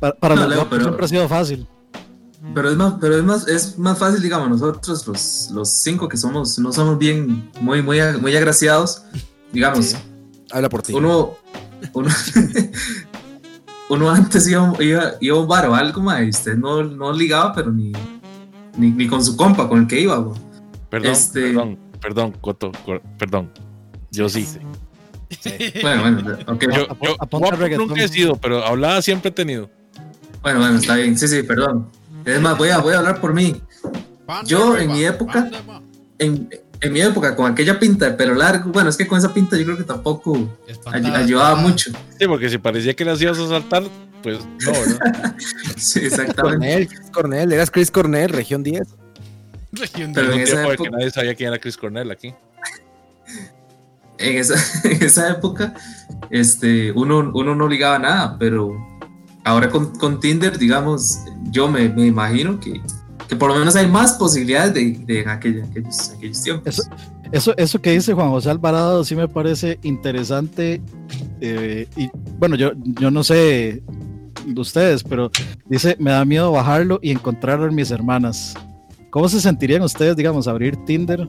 Para, 0.00 0.14
para 0.16 0.34
No, 0.34 0.42
los 0.42 0.50
Leo, 0.50 0.68
pero- 0.68 0.82
siempre 0.82 1.04
ha 1.04 1.08
sido 1.08 1.28
fácil. 1.28 1.68
Pero 2.54 2.70
es 2.70 2.76
más, 2.76 2.94
pero 3.00 3.16
es 3.18 3.22
más, 3.24 3.46
es 3.48 3.78
más 3.78 3.98
fácil, 3.98 4.22
digamos, 4.22 4.48
nosotros 4.48 5.06
los, 5.06 5.50
los 5.52 5.82
cinco 5.82 6.08
que 6.08 6.16
somos, 6.16 6.58
no 6.58 6.72
somos 6.72 6.98
bien, 6.98 7.50
muy, 7.60 7.82
muy, 7.82 7.98
muy 8.20 8.34
agraciados, 8.36 9.02
digamos, 9.52 9.84
Sí. 9.86 9.96
Habla 10.50 10.68
por 10.68 10.82
ti. 10.82 10.92
uno, 10.94 11.36
uno, 11.92 12.08
uno 13.88 14.10
antes 14.10 14.48
iba, 14.48 14.72
iba, 14.80 15.12
iba 15.20 15.36
a 15.36 15.40
un 15.40 15.48
bar 15.48 15.66
o 15.68 15.74
algo, 15.74 16.02
y 16.22 16.28
usted 16.30 16.56
no, 16.56 16.82
no 16.82 17.12
ligaba, 17.12 17.52
pero 17.52 17.70
ni, 17.72 17.92
ni, 18.76 18.90
ni 18.90 19.06
con 19.06 19.24
su 19.24 19.36
compa, 19.36 19.68
con 19.68 19.80
el 19.80 19.86
que 19.86 20.00
iba, 20.00 20.16
güey. 20.16 20.40
Perdón, 20.88 21.12
Este- 21.12 21.40
perdón, 21.42 21.78
perdón, 22.00 22.32
Coto, 22.40 22.72
cor- 22.84 23.02
perdón. 23.18 23.50
Yo 24.10 24.28
sí. 24.28 24.46
Bueno, 25.82 26.02
bueno, 26.02 26.38
ok. 26.48 26.62
Yo, 26.74 26.88
yo 27.30 27.50
reggaetón. 27.52 27.86
nunca 27.88 28.02
he 28.02 28.08
sido, 28.08 28.34
pero 28.34 28.64
hablada 28.64 29.00
siempre 29.00 29.28
he 29.28 29.32
tenido. 29.32 29.70
Bueno, 30.42 30.58
bueno, 30.58 30.78
está 30.78 30.96
bien, 30.96 31.16
sí, 31.16 31.28
sí, 31.28 31.42
perdón. 31.44 31.88
Es 32.24 32.40
más, 32.40 32.56
voy 32.58 32.68
a, 32.70 32.78
voy 32.78 32.94
a 32.94 32.98
hablar 32.98 33.20
por 33.20 33.32
mí. 33.34 33.60
Yo, 34.44 34.76
en 34.76 34.92
mi 34.92 35.04
época-. 35.04 35.50
En, 36.18 36.48
en 36.82 36.92
mi 36.92 37.00
época, 37.00 37.34
con 37.36 37.50
aquella 37.50 37.78
pinta 37.78 38.06
de 38.06 38.12
pelo 38.12 38.34
largo, 38.34 38.70
bueno, 38.72 38.88
es 38.90 38.96
que 38.96 39.06
con 39.06 39.18
esa 39.18 39.32
pinta 39.34 39.56
yo 39.56 39.64
creo 39.64 39.76
que 39.76 39.84
tampoco 39.84 40.56
Espantada, 40.66 41.18
ayudaba 41.18 41.48
espantada. 41.50 41.68
mucho. 41.68 41.90
Sí, 42.18 42.26
porque 42.26 42.48
si 42.50 42.58
parecía 42.58 42.94
que 42.94 43.04
las 43.04 43.20
ibas 43.20 43.38
a 43.38 43.48
saltar, 43.48 43.82
pues 44.22 44.38
no, 44.64 44.72
¿verdad? 44.72 45.36
Sí, 45.76 46.00
exactamente. 46.00 46.42
Cornell, 46.42 46.88
Chris 46.88 47.10
Cornell, 47.10 47.52
eras 47.52 47.70
Chris 47.70 47.90
Cornell, 47.90 48.28
región 48.30 48.62
10. 48.62 48.82
Región 49.72 50.12
Pero 50.14 50.28
de- 50.28 50.34
En 50.36 50.40
esa 50.40 50.52
tiempo 50.52 50.70
de 50.70 50.76
que 50.76 50.82
época- 50.84 50.96
nadie 50.98 51.10
sabía 51.10 51.34
quién 51.34 51.48
era 51.48 51.58
Chris 51.58 51.76
Cornell 51.76 52.10
aquí. 52.10 52.34
en 54.18 54.36
esa, 54.38 54.54
en 54.88 55.02
esa 55.02 55.28
época, 55.30 55.74
este, 56.30 56.92
uno, 56.92 57.30
uno 57.34 57.54
no 57.54 57.68
ligaba 57.68 57.98
nada, 57.98 58.36
pero 58.38 58.76
ahora 59.44 59.68
con, 59.70 59.90
con 59.98 60.20
Tinder, 60.20 60.58
digamos, 60.58 61.20
yo 61.50 61.68
me, 61.68 61.88
me 61.88 62.06
imagino 62.06 62.58
que, 62.60 62.80
que 63.28 63.36
por 63.36 63.50
lo 63.50 63.58
menos 63.58 63.76
hay 63.76 63.86
más 63.86 64.12
posibilidades 64.14 64.74
de, 64.74 64.92
de 65.06 65.20
en 65.22 65.28
aquella- 65.28 65.64
aquellos, 65.64 66.10
aquellos 66.16 66.42
tiempos. 66.42 66.66
Eso- 66.78 66.90
Eso, 67.32 67.54
eso 67.56 67.80
que 67.80 67.92
dice 67.92 68.12
Juan 68.12 68.30
José 68.30 68.50
Alvarado 68.50 69.04
sí 69.04 69.14
me 69.14 69.28
parece 69.28 69.78
interesante. 69.84 70.82
eh, 71.40 71.86
y 71.96 72.10
bueno, 72.40 72.56
yo, 72.56 72.72
yo 73.00 73.10
no 73.12 73.22
sé 73.22 73.82
de 74.44 74.60
ustedes, 74.60 75.04
pero 75.04 75.30
dice, 75.68 75.96
me 76.00 76.10
da 76.10 76.24
miedo 76.24 76.50
bajarlo 76.50 76.98
y 77.02 77.10
encontrar 77.12 77.62
a 77.62 77.70
mis 77.70 77.90
hermanas. 77.92 78.54
¿Cómo 79.10 79.28
se 79.28 79.40
sentirían 79.40 79.82
ustedes, 79.82 80.16
digamos, 80.16 80.48
abrir 80.48 80.76
Tinder 80.86 81.28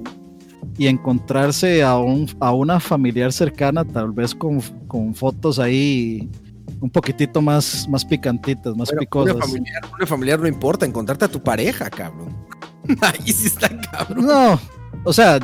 y 0.77 0.87
encontrarse 0.87 1.83
a, 1.83 1.97
un, 1.97 2.27
a 2.39 2.51
una 2.51 2.79
familiar 2.79 3.31
cercana, 3.31 3.85
tal 3.85 4.11
vez 4.11 4.33
con, 4.33 4.59
con 4.87 5.13
fotos 5.13 5.59
ahí 5.59 6.29
un 6.81 6.89
poquitito 6.89 7.41
más, 7.41 7.87
más 7.87 8.03
picantitas, 8.03 8.75
más 8.75 8.91
picosas? 8.91 9.35
una, 9.35 9.45
familiar, 9.45 9.81
una 9.97 10.05
familiar 10.07 10.39
no 10.39 10.47
importa, 10.47 10.85
encontrarte 10.85 11.25
a 11.25 11.27
tu 11.29 11.41
pareja, 11.41 11.89
cabrón. 11.89 12.35
Ahí 13.01 13.31
sí 13.31 13.47
está 13.47 13.69
cabrón. 13.91 14.25
No, 14.25 14.59
o 15.05 15.13
sea, 15.13 15.39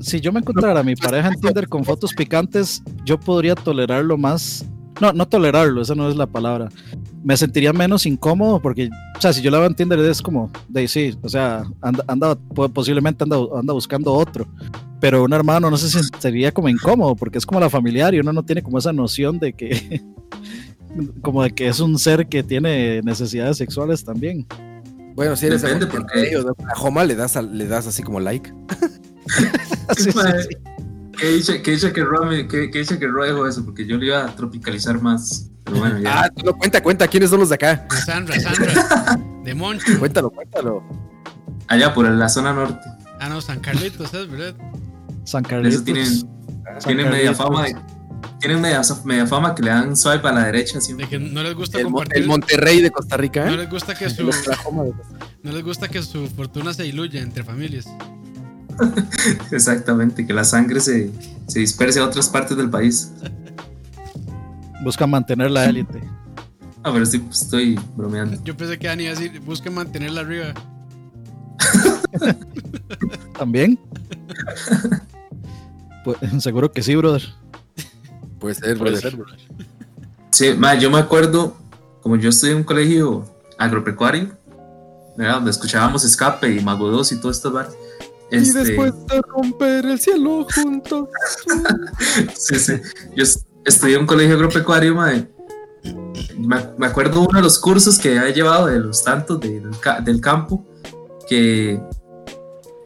si 0.00 0.20
yo 0.20 0.32
me 0.32 0.40
encontrara 0.40 0.80
a 0.80 0.82
mi 0.82 0.96
pareja 0.96 1.28
en 1.28 1.40
Tinder 1.40 1.68
con 1.68 1.84
fotos 1.84 2.14
picantes, 2.14 2.82
yo 3.04 3.18
podría 3.20 3.54
tolerarlo 3.54 4.16
más. 4.16 4.64
No, 5.00 5.12
no 5.12 5.28
tolerarlo, 5.28 5.82
esa 5.82 5.94
no 5.94 6.08
es 6.08 6.16
la 6.16 6.26
palabra. 6.26 6.68
Me 7.22 7.36
sentiría 7.36 7.72
menos 7.72 8.04
incómodo 8.06 8.60
porque, 8.60 8.88
o 9.16 9.20
sea, 9.20 9.32
si 9.32 9.42
yo 9.42 9.50
la 9.50 9.58
veo 9.58 9.68
en 9.68 9.74
Tinder 9.76 9.98
es 10.00 10.20
como, 10.20 10.50
de 10.68 10.88
sí, 10.88 11.16
o 11.22 11.28
sea, 11.28 11.62
anda, 11.82 12.02
anda 12.08 12.34
po- 12.34 12.68
posiblemente 12.68 13.22
anda, 13.22 13.36
anda 13.56 13.72
buscando 13.72 14.12
otro. 14.12 14.46
Pero 15.00 15.22
un 15.24 15.32
hermano 15.32 15.70
no 15.70 15.76
se 15.76 15.88
sentiría 15.88 16.52
como 16.52 16.68
incómodo 16.68 17.14
porque 17.14 17.38
es 17.38 17.46
como 17.46 17.60
la 17.60 17.70
familiar 17.70 18.14
y 18.14 18.20
uno 18.20 18.32
no 18.32 18.42
tiene 18.44 18.62
como 18.62 18.78
esa 18.78 18.92
noción 18.92 19.38
de 19.38 19.52
que, 19.52 20.02
como 21.22 21.42
de 21.44 21.50
que 21.52 21.68
es 21.68 21.78
un 21.80 21.98
ser 21.98 22.26
que 22.28 22.42
tiene 22.42 23.00
necesidades 23.02 23.56
sexuales 23.58 24.04
también. 24.04 24.46
Bueno, 25.14 25.36
si 25.36 25.46
eres 25.46 25.62
Depende, 25.62 25.86
de 25.86 25.92
porque- 25.92 26.32
la 26.66 26.74
Joma 26.76 27.04
le 27.04 27.14
das, 27.16 27.36
al- 27.36 27.56
le 27.56 27.66
das 27.66 27.86
así 27.86 28.02
como 28.02 28.20
like. 28.20 28.52
Sí, 29.96 30.04
sí, 30.04 30.10
Madre, 30.16 30.42
sí. 30.42 30.48
¿Qué 31.18 31.26
dice 31.32 31.62
que, 31.62 31.70
dice 31.72 31.92
que 31.92 32.04
que, 32.48 32.70
que 32.70 32.78
dice 32.78 32.98
que 32.98 33.06
Roa 33.06 33.26
dijo 33.26 33.46
eso? 33.46 33.64
Porque 33.64 33.86
yo 33.86 33.96
le 33.96 34.06
iba 34.06 34.24
a 34.24 34.34
tropicalizar 34.36 35.00
más. 35.02 35.50
Pero 35.64 35.78
bueno, 35.80 35.98
ya. 35.98 36.22
Ah, 36.24 36.30
tú 36.30 36.44
no 36.44 36.54
cuenta, 36.56 36.82
cuenta, 36.82 37.08
¿quiénes 37.08 37.30
son 37.30 37.40
los 37.40 37.48
de 37.48 37.56
acá? 37.56 37.86
De 37.90 37.96
Sandra, 38.00 38.38
Sandra. 38.38 39.18
De 39.44 39.54
Moncho. 39.54 39.98
Cuéntalo, 39.98 40.30
cuéntalo. 40.30 40.82
Allá 41.66 41.92
por 41.92 42.08
la 42.08 42.28
zona 42.28 42.52
norte. 42.52 42.80
Ah, 43.20 43.28
no, 43.28 43.40
San 43.40 43.60
Carlitos, 43.60 44.12
¿es 44.14 44.30
verdad? 44.30 44.54
San 45.28 45.44
Carlitos. 45.44 45.84
tienen, 45.84 46.06
San 46.06 46.78
tienen 46.86 47.10
media 47.10 47.34
fama 47.34 47.64
de, 47.64 47.76
tienen 48.40 48.60
media, 48.60 48.80
media 49.04 49.26
fama 49.26 49.54
que 49.54 49.62
le 49.62 49.70
dan 49.70 49.96
swipe 49.96 50.26
a 50.26 50.32
la 50.32 50.44
derecha 50.46 50.76
De 50.76 50.80
siempre. 50.80 51.08
que 51.08 51.18
no 51.18 51.42
les 51.42 51.54
gusta 51.54 51.78
El, 51.78 51.84
Mon- 51.84 51.92
compartir. 51.94 52.22
el 52.22 52.28
Monterrey 52.28 52.80
de 52.80 52.90
Costa 52.90 53.16
Rica. 53.16 53.44
No 53.44 53.52
¿eh? 53.54 53.56
les 53.58 53.70
gusta 53.70 53.94
que 53.94 54.08
su, 54.08 54.22
El 54.22 54.28
Oklahoma 54.30 54.84
de 54.84 54.92
Costa 54.92 55.12
Rica. 55.14 55.26
no 55.42 55.52
les 55.52 55.62
gusta 55.64 55.88
que 55.88 56.02
su 56.02 56.26
fortuna 56.28 56.72
se 56.72 56.84
diluya 56.84 57.20
entre 57.20 57.44
familias. 57.44 57.86
Exactamente, 59.50 60.26
que 60.26 60.32
la 60.32 60.44
sangre 60.44 60.80
se, 60.80 61.10
se 61.46 61.58
disperse 61.58 61.98
a 62.00 62.04
otras 62.04 62.28
partes 62.28 62.56
del 62.56 62.70
país. 62.70 63.12
Buscan 64.82 65.10
mantener 65.10 65.50
la 65.50 65.66
élite. 65.66 66.00
Ah, 66.84 66.90
pero 66.92 67.02
estoy, 67.02 67.22
estoy 67.30 67.80
bromeando. 67.96 68.42
Yo 68.44 68.56
pensé 68.56 68.78
que 68.78 68.86
Dani 68.86 69.02
iba 69.04 69.12
a 69.12 69.16
decir, 69.18 69.40
busquen 69.40 69.74
mantenerla 69.74 70.20
arriba. 70.20 70.54
¿También? 73.38 73.78
Pues, 76.16 76.18
seguro 76.42 76.72
que 76.72 76.82
sí, 76.82 76.96
brother. 76.96 77.22
Puede 78.38 78.54
ser, 78.54 78.78
Puede 78.78 78.92
brother. 78.92 79.00
ser, 79.02 79.16
bro. 79.16 79.26
Sí, 80.30 80.54
ma, 80.56 80.74
yo 80.74 80.90
me 80.90 80.98
acuerdo, 80.98 81.56
como 82.00 82.16
yo 82.16 82.30
estudié 82.30 82.52
en 82.52 82.58
un 82.58 82.64
colegio 82.64 83.24
agropecuario, 83.58 84.30
¿verdad? 85.16 85.34
donde 85.34 85.50
escuchábamos 85.50 86.04
Escape 86.04 86.54
y 86.54 86.60
Mago 86.60 86.88
2 86.90 87.12
y 87.12 87.20
todo 87.20 87.30
esto, 87.30 87.50
¿verdad? 87.52 87.72
Este, 88.30 88.60
Y 88.60 88.64
después 88.64 88.92
de 89.06 89.20
romper 89.22 89.84
el 89.86 89.98
cielo 90.00 90.46
juntos. 90.54 91.08
sí, 92.36 92.58
sí. 92.58 92.72
Yo 93.16 93.22
es- 93.24 93.44
estudié 93.64 93.96
en 93.96 94.02
un 94.02 94.06
colegio 94.06 94.34
agropecuario, 94.36 94.94
mae. 94.94 95.28
Me, 96.38 96.56
me 96.78 96.86
acuerdo 96.86 97.20
uno 97.20 97.38
de 97.38 97.42
los 97.42 97.58
cursos 97.58 97.98
que 97.98 98.18
había 98.18 98.32
llevado 98.34 98.66
de 98.66 98.78
los 98.80 99.02
tantos 99.04 99.40
de- 99.40 99.60
del, 99.60 99.70
del 100.04 100.20
campo, 100.20 100.64
que 101.28 101.80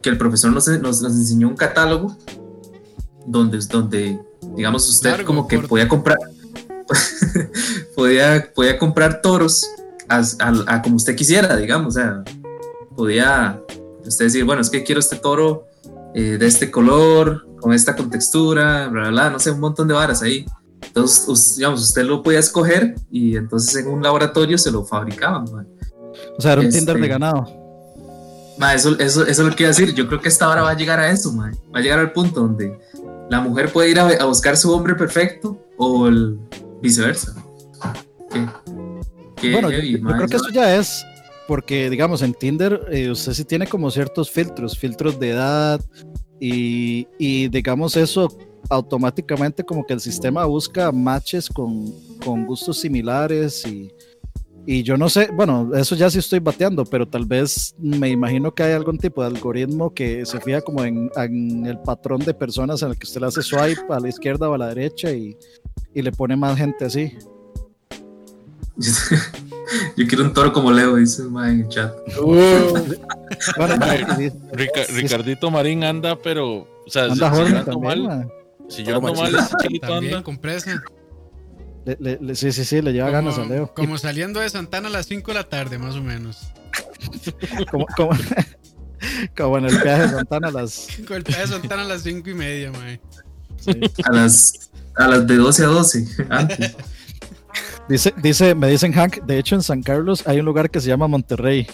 que 0.01 0.09
el 0.09 0.17
profesor 0.17 0.51
nos, 0.51 0.67
nos, 0.67 1.01
nos 1.01 1.13
enseñó 1.13 1.47
un 1.47 1.55
catálogo 1.55 2.17
donde, 3.25 3.57
donde 3.69 4.19
digamos, 4.55 4.87
usted 4.89 5.11
Largo, 5.11 5.25
como 5.27 5.47
que 5.47 5.55
corto. 5.57 5.69
podía 5.69 5.87
comprar, 5.87 6.17
podía, 7.95 8.49
podía 8.53 8.77
comprar 8.77 9.21
toros 9.21 9.65
a, 10.09 10.17
a- 10.39 10.63
a 10.75 10.81
como 10.81 10.95
usted 10.97 11.15
quisiera, 11.15 11.55
digamos, 11.57 11.95
o 11.95 11.99
sea, 11.99 12.23
podía 12.95 13.59
usted 14.05 14.25
decir, 14.25 14.43
bueno, 14.45 14.61
es 14.61 14.69
que 14.69 14.83
quiero 14.83 14.99
este 14.99 15.15
toro 15.15 15.65
eh, 16.13 16.37
de 16.39 16.45
este 16.45 16.69
color, 16.69 17.47
con 17.59 17.73
esta 17.73 17.95
contextura, 17.95 18.87
bla, 18.89 19.01
bla, 19.03 19.09
bla, 19.11 19.29
no 19.29 19.39
sé, 19.39 19.51
un 19.51 19.59
montón 19.61 19.87
de 19.87 19.93
varas 19.93 20.21
ahí. 20.21 20.45
Entonces, 20.85 21.55
digamos, 21.55 21.81
usted 21.81 22.03
lo 22.03 22.21
podía 22.21 22.39
escoger 22.39 22.95
y 23.09 23.37
entonces 23.37 23.75
en 23.77 23.87
un 23.87 24.03
laboratorio 24.03 24.57
se 24.57 24.69
lo 24.69 24.83
fabricaban. 24.83 25.45
mae. 25.51 25.65
O 26.37 26.41
sea, 26.41 26.51
era 26.53 26.61
un 26.61 26.67
Este- 26.67 26.79
Tinder 26.79 26.99
de 26.99 27.07
ganado. 27.07 27.47
Ma, 28.59 28.75
eso, 28.75 28.91
eso, 28.99 29.25
eso 29.25 29.41
es 29.41 29.49
lo 29.49 29.55
que 29.55 29.63
iba 29.63 29.69
a 29.71 29.73
decir. 29.75 29.95
Yo 29.95 30.07
creo 30.07 30.19
que 30.21 30.27
esta 30.29 30.47
hora 30.49 30.61
va 30.61 30.69
a 30.71 30.75
llegar 30.77 30.99
a 30.99 31.09
eso, 31.09 31.31
ma. 31.31 31.51
va 31.73 31.79
a 31.79 31.81
llegar 31.81 31.97
al 31.99 32.11
punto 32.11 32.41
donde 32.41 32.77
la 33.29 33.41
mujer 33.41 33.71
puede 33.71 33.91
ir 33.91 33.99
a, 33.99 34.07
a 34.07 34.25
buscar 34.25 34.55
su 34.57 34.71
hombre 34.71 34.95
perfecto 34.95 35.57
o 35.77 36.07
el 36.07 36.37
viceversa. 36.81 37.35
¿Qué? 38.31 38.45
qué 39.37 39.51
Bueno, 39.53 39.69
yo, 39.69 39.77
heavy, 39.77 39.91
yo 39.93 39.99
ma, 40.03 40.15
creo 40.17 40.27
que 40.27 40.35
eso- 40.35 40.45
eso 40.45 40.53
ya 40.53 40.75
es, 40.77 41.03
porque 41.47 41.89
digamos 41.89 42.21
en 42.21 42.33
Tinder 42.33 42.79
eh, 42.91 43.09
usted 43.09 43.33
sí 43.33 43.45
tiene 43.45 43.67
como 43.67 43.89
ciertos 43.91 44.29
filtros, 44.31 44.77
filtros 44.77 45.19
de 45.19 45.29
edad 45.31 45.81
y, 46.39 47.07
y 47.17 47.47
digamos 47.49 47.95
eso 47.97 48.27
automáticamente 48.69 49.63
como 49.63 49.85
que 49.85 49.93
el 49.93 49.99
sistema 49.99 50.45
busca 50.45 50.91
matches 50.91 51.49
con, 51.49 51.91
con 52.23 52.45
gustos 52.45 52.79
similares 52.79 53.65
y, 53.67 53.91
y 54.65 54.83
yo 54.83 54.95
no 54.97 55.09
sé, 55.09 55.29
bueno, 55.33 55.71
eso 55.75 55.95
ya 55.95 56.09
sí 56.09 56.19
estoy 56.19 56.39
bateando, 56.39 56.85
pero 56.85 57.05
tal 57.07 57.25
vez 57.25 57.75
me 57.79 58.09
imagino 58.09 58.53
que 58.53 58.63
hay 58.63 58.73
algún 58.73 58.97
tipo 58.97 59.21
de 59.21 59.27
algoritmo 59.27 59.93
que 59.93 60.25
se 60.25 60.39
fija 60.39 60.61
como 60.61 60.83
en, 60.85 61.09
en 61.17 61.65
el 61.65 61.77
patrón 61.79 62.19
de 62.21 62.33
personas 62.33 62.81
en 62.81 62.91
el 62.91 62.97
que 62.97 63.05
usted 63.05 63.19
le 63.21 63.27
hace 63.27 63.41
swipe 63.41 63.81
a 63.89 63.99
la 63.99 64.09
izquierda 64.09 64.49
o 64.49 64.53
a 64.53 64.57
la 64.57 64.67
derecha 64.67 65.11
y, 65.11 65.37
y 65.93 66.01
le 66.01 66.11
pone 66.11 66.35
más 66.37 66.57
gente 66.57 66.85
así. 66.85 67.13
Yo 69.97 70.07
quiero 70.07 70.23
un 70.25 70.33
toro 70.33 70.51
como 70.53 70.71
Leo, 70.71 70.95
dice 70.95 71.23
en 71.23 71.61
el 71.61 71.67
chat. 71.67 71.93
Bueno, 73.57 73.75
sí, 74.17 74.29
Rica- 74.51 74.85
Ricardito 74.93 75.49
Marín 75.51 75.83
anda, 75.83 76.17
pero. 76.17 76.67
O 76.85 76.89
sea, 76.89 77.05
si, 77.05 77.11
anda 77.23 77.29
si 77.29 77.35
yo 77.35 77.41
horny 77.43 77.57
ando 77.57 77.71
también, 77.71 77.81
mal, 78.05 78.17
man. 78.19 78.29
si 78.67 78.83
yo 78.83 78.95
ando 78.97 79.13
mal, 79.13 79.35
ese 79.35 79.49
chiquito 79.61 79.87
También 79.87 80.13
anda. 80.15 80.23
con 80.23 80.37
presa. 80.37 80.83
Le- 81.85 81.97
le- 81.99 82.17
le- 82.21 82.35
sí, 82.35 82.51
sí, 82.51 82.63
sí, 82.65 82.81
le 82.81 82.93
lleva 82.93 83.09
ganas 83.09 83.35
a 83.35 83.41
Como, 83.41 83.53
Leo. 83.53 83.73
como 83.73 83.97
saliendo 83.97 84.39
de 84.39 84.49
Santana 84.49 84.87
a 84.87 84.91
las 84.91 85.05
5 85.07 85.31
de 85.31 85.35
la 85.35 85.43
tarde, 85.43 85.77
más 85.77 85.95
o 85.95 86.01
menos. 86.03 86.39
Como, 87.71 87.85
como, 87.95 88.11
como 89.37 89.57
en 89.57 89.65
el 89.65 89.77
viaje 89.81 90.03
de 90.03 90.09
Santana 90.09 90.47
a 90.47 90.51
las. 90.51 90.87
Con 91.07 91.17
el 91.17 91.23
pedazo 91.23 91.55
de 91.55 91.59
Santana 91.59 91.81
a 91.83 91.85
las 91.85 92.03
5 92.03 92.29
y 92.29 92.33
media, 92.33 92.71
mae. 92.71 92.99
sí. 93.57 93.71
A 94.05 94.11
las, 94.11 94.71
a 94.95 95.07
las 95.07 95.27
de 95.27 95.35
12 95.35 95.63
a 95.63 95.67
12. 95.67 96.07
antes. 96.29 96.75
Dice, 97.89 98.13
dice, 98.23 98.55
me 98.55 98.69
dicen 98.69 98.93
Hank, 98.93 99.23
de 99.25 99.37
hecho 99.37 99.55
en 99.55 99.61
San 99.61 99.83
Carlos 99.83 100.23
hay 100.25 100.39
un 100.39 100.45
lugar 100.45 100.71
que 100.71 100.79
se 100.79 100.87
llama 100.87 101.07
Monterrey. 101.09 101.67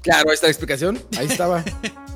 Claro, 0.00 0.30
ahí 0.30 0.34
está 0.34 0.46
la 0.46 0.52
explicación. 0.52 0.98
Ahí 1.18 1.26
estaba. 1.26 1.62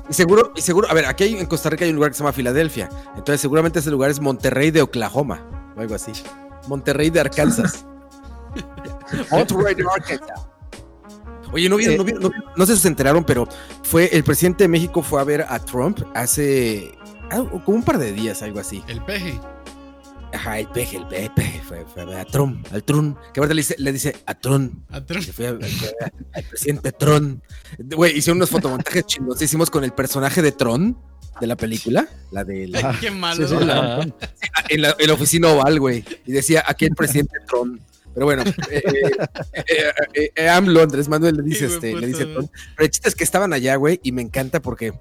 Y 0.09 0.13
seguro, 0.13 0.51
y 0.55 0.61
seguro, 0.61 0.89
a 0.89 0.93
ver, 0.95 1.05
aquí 1.05 1.25
hay- 1.25 1.35
en 1.37 1.45
Costa 1.45 1.69
Rica 1.69 1.85
hay 1.85 1.91
un 1.91 1.95
lugar 1.97 2.09
que 2.11 2.17
se 2.17 2.23
llama 2.23 2.33
Filadelfia. 2.33 2.89
Entonces, 3.15 3.39
seguramente 3.39 3.79
ese 3.79 3.91
lugar 3.91 4.09
es 4.09 4.19
Monterrey 4.19 4.71
de 4.71 4.81
Oklahoma 4.81 5.73
o 5.77 5.79
algo 5.81 5.93
así. 5.93 6.11
Monterrey 6.67 7.09
de 7.09 7.19
Arkansas. 7.19 7.85
Monterrey 9.31 9.75
de 9.75 9.83
Arkansas. 9.83 10.47
Oye, 11.51 11.69
no, 11.69 11.77
vieron, 11.77 11.97
no, 11.97 12.03
vieron- 12.03 12.21
no, 12.23 12.31
no 12.55 12.65
sé 12.65 12.75
si 12.75 12.81
se 12.81 12.87
enteraron, 12.87 13.23
pero 13.23 13.47
fue 13.83 14.09
el 14.11 14.23
presidente 14.23 14.63
de 14.63 14.67
México 14.67 15.01
fue 15.01 15.21
a 15.21 15.23
ver 15.23 15.45
a 15.47 15.59
Trump 15.59 15.99
hace 16.13 16.97
ah, 17.31 17.43
como 17.63 17.77
un 17.77 17.83
par 17.83 17.97
de 17.97 18.11
días, 18.11 18.41
algo 18.41 18.59
así. 18.59 18.83
El 18.87 19.01
peje. 19.03 19.39
Ajá, 20.35 20.59
el 20.59 20.67
peje, 20.69 20.97
el 20.97 21.07
peje, 21.07 21.29
peje, 21.35 21.61
fue, 21.61 21.85
fue 21.85 22.01
a 22.01 22.05
ver 22.05 22.17
a 22.19 22.25
Trump, 22.25 22.65
al 22.71 22.83
Trump, 22.83 23.17
que 23.33 23.39
ahorita 23.39 23.53
le 23.53 23.59
dice, 23.61 23.75
le 23.79 23.91
dice 23.91 24.15
a 24.25 24.33
Trump. 24.35 24.83
Atrás. 24.91 25.25
Se 25.25 25.33
fue 25.33 25.47
a- 25.47 25.51
a- 25.51 26.11
al 26.33 26.43
presidente 26.43 26.91
Tron. 26.91 27.41
Güey, 27.79 28.17
hicieron 28.17 28.37
unos 28.37 28.49
fotomontajes 28.49 29.05
chinos. 29.05 29.41
Hicimos 29.41 29.69
con 29.69 29.83
el 29.83 29.91
personaje 29.93 30.41
de 30.41 30.51
Tron 30.51 30.97
de 31.41 31.47
la 31.47 31.55
película, 31.57 32.07
la 32.31 32.43
de 32.43 32.67
la, 32.67 32.91
Ay, 32.91 32.97
qué 33.01 33.11
malo. 33.11 33.47
Sí, 33.47 33.55
sí, 33.55 33.61
en, 34.69 34.81
la, 34.81 34.95
en 34.97 35.07
la 35.07 35.13
oficina 35.13 35.49
oval, 35.49 35.79
güey. 35.79 36.03
Y 36.25 36.31
decía 36.31 36.63
aquí 36.67 36.85
el 36.85 36.95
presidente 36.95 37.37
Tron. 37.47 37.79
Pero 38.13 38.25
bueno, 38.27 38.43
eh, 38.43 38.53
eh, 38.71 38.81
eh, 39.53 39.91
eh, 40.13 40.31
eh, 40.35 40.49
AMLO, 40.49 40.81
Andrés 40.81 41.09
Manuel 41.09 41.35
le 41.35 41.43
dice, 41.43 41.65
este, 41.65 41.93
le 41.93 42.07
dice. 42.07 42.25
Tron. 42.25 42.49
Pero 42.75 42.85
el 42.85 42.89
chiste 42.89 43.09
es 43.09 43.15
que 43.15 43.23
estaban 43.25 43.51
allá, 43.51 43.75
güey, 43.75 43.99
y 44.03 44.11
me 44.13 44.21
encanta 44.21 44.61
porque 44.61 44.93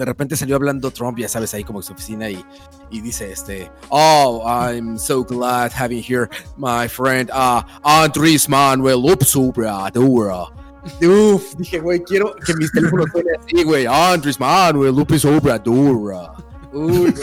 de 0.00 0.06
repente 0.06 0.34
salió 0.34 0.56
hablando 0.56 0.90
Trump, 0.90 1.18
ya 1.18 1.28
sabes, 1.28 1.52
ahí 1.52 1.62
como 1.62 1.80
en 1.80 1.82
su 1.82 1.92
oficina 1.92 2.30
y, 2.30 2.42
y 2.90 3.02
dice 3.02 3.30
este, 3.30 3.70
oh, 3.90 4.42
I'm 4.46 4.98
so 4.98 5.22
glad 5.22 5.72
having 5.72 6.02
here 6.02 6.26
my 6.56 6.88
friend 6.88 7.28
uh, 7.30 7.60
Andrés 7.82 8.48
Manuel 8.48 9.04
Obrador. 9.36 10.54
Uf, 11.02 11.54
dije, 11.58 11.80
güey, 11.80 12.02
quiero 12.02 12.34
que 12.46 12.54
mis 12.54 12.72
teléfonos 12.72 13.10
suenen 13.12 13.34
así, 13.38 13.62
güey. 13.62 13.84
Andrés 13.84 14.40
Manuel 14.40 14.96
López 14.96 15.22
Obrador. 15.26 16.32
Uy, 16.72 17.14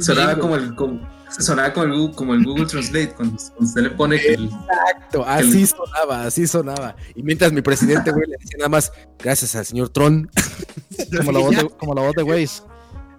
sonaba 0.00 0.38
como 0.38 0.56
el, 0.56 0.74
como, 0.74 1.06
sonaba 1.40 1.72
como 1.72 1.86
el, 1.86 1.92
Google, 1.98 2.14
como 2.14 2.34
el 2.34 2.44
Google 2.44 2.66
Translate 2.66 3.14
cuando 3.14 3.36
usted 3.58 3.82
le 3.82 3.90
pone 3.90 4.20
que 4.20 4.34
el, 4.34 4.44
Exacto, 4.46 5.24
así 5.26 5.66
sonaba, 5.66 6.24
así 6.26 6.46
sonaba. 6.46 6.96
Y 7.14 7.22
mientras 7.22 7.52
mi 7.52 7.62
presidente, 7.62 8.10
güey, 8.10 8.26
le 8.26 8.36
decía 8.38 8.58
nada 8.58 8.68
más, 8.68 8.92
gracias 9.18 9.54
al 9.56 9.64
señor 9.64 9.88
Tron. 9.90 10.30
Como 11.16 11.32
la 11.32 11.38
voz 11.40 11.56
de, 11.56 11.68
como 11.70 11.94
la 11.94 12.02
voz 12.02 12.14
de 12.14 12.22
Waze. 12.22 12.62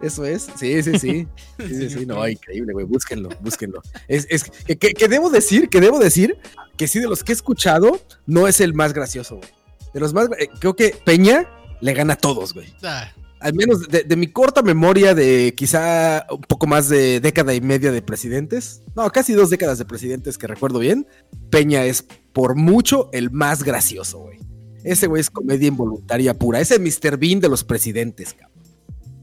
Eso 0.01 0.25
es, 0.25 0.47
sí, 0.57 0.83
sí, 0.83 0.99
sí. 0.99 1.27
Sí, 1.59 1.67
sí, 1.75 1.89
sí, 1.89 2.05
no, 2.05 2.27
increíble, 2.27 2.73
güey, 2.73 2.85
búsquenlo, 2.85 3.29
búsquenlo. 3.39 3.81
Es, 4.07 4.27
es 4.29 4.43
que, 4.43 4.77
que- 4.77 4.93
que 4.93 5.07
debo 5.07 5.29
decir, 5.29 5.69
que 5.69 5.79
debo 5.79 5.97
decir 5.97 6.37
que 6.77 6.87
sí, 6.87 6.99
de 6.99 7.07
los 7.07 7.23
que 7.23 7.31
he 7.31 7.35
escuchado, 7.35 7.99
no 8.25 8.47
es 8.47 8.59
el 8.59 8.73
más 8.73 8.93
gracioso, 8.93 9.37
güey. 9.37 9.49
De 9.93 9.99
los 10.01 10.13
más, 10.13 10.27
eh, 10.39 10.49
creo 10.59 10.75
que 10.75 10.89
Peña 11.05 11.47
le 11.79 11.93
gana 11.93 12.13
a 12.13 12.17
todos, 12.17 12.53
güey. 12.53 12.73
Ah, 12.83 13.11
Al 13.43 13.53
menos 13.53 13.87
de, 13.89 14.03
de 14.03 14.15
mi 14.15 14.27
corta 14.27 14.61
memoria 14.61 15.13
de 15.13 15.53
quizá 15.55 16.25
un 16.31 16.41
poco 16.41 16.65
más 16.65 16.87
de 16.87 17.19
década 17.19 17.53
y 17.53 17.59
media 17.61 17.91
de 17.91 18.01
presidentes, 18.01 18.81
no, 18.95 19.09
casi 19.11 19.33
dos 19.33 19.49
décadas 19.49 19.77
de 19.77 19.85
presidentes 19.85 20.37
que 20.37 20.47
recuerdo 20.47 20.79
bien, 20.79 21.05
Peña 21.49 21.83
es 21.85 22.05
por 22.31 22.55
mucho 22.55 23.09
el 23.11 23.31
más 23.31 23.63
gracioso, 23.63 24.19
güey. 24.19 24.39
Ese 24.83 25.07
güey 25.07 25.21
es 25.21 25.29
comedia 25.29 25.67
involuntaria 25.67 26.33
pura. 26.33 26.59
Ese 26.59 26.79
Mr. 26.79 27.17
Bean 27.17 27.39
de 27.39 27.49
los 27.49 27.63
presidentes, 27.63 28.33
cabrón. 28.33 28.53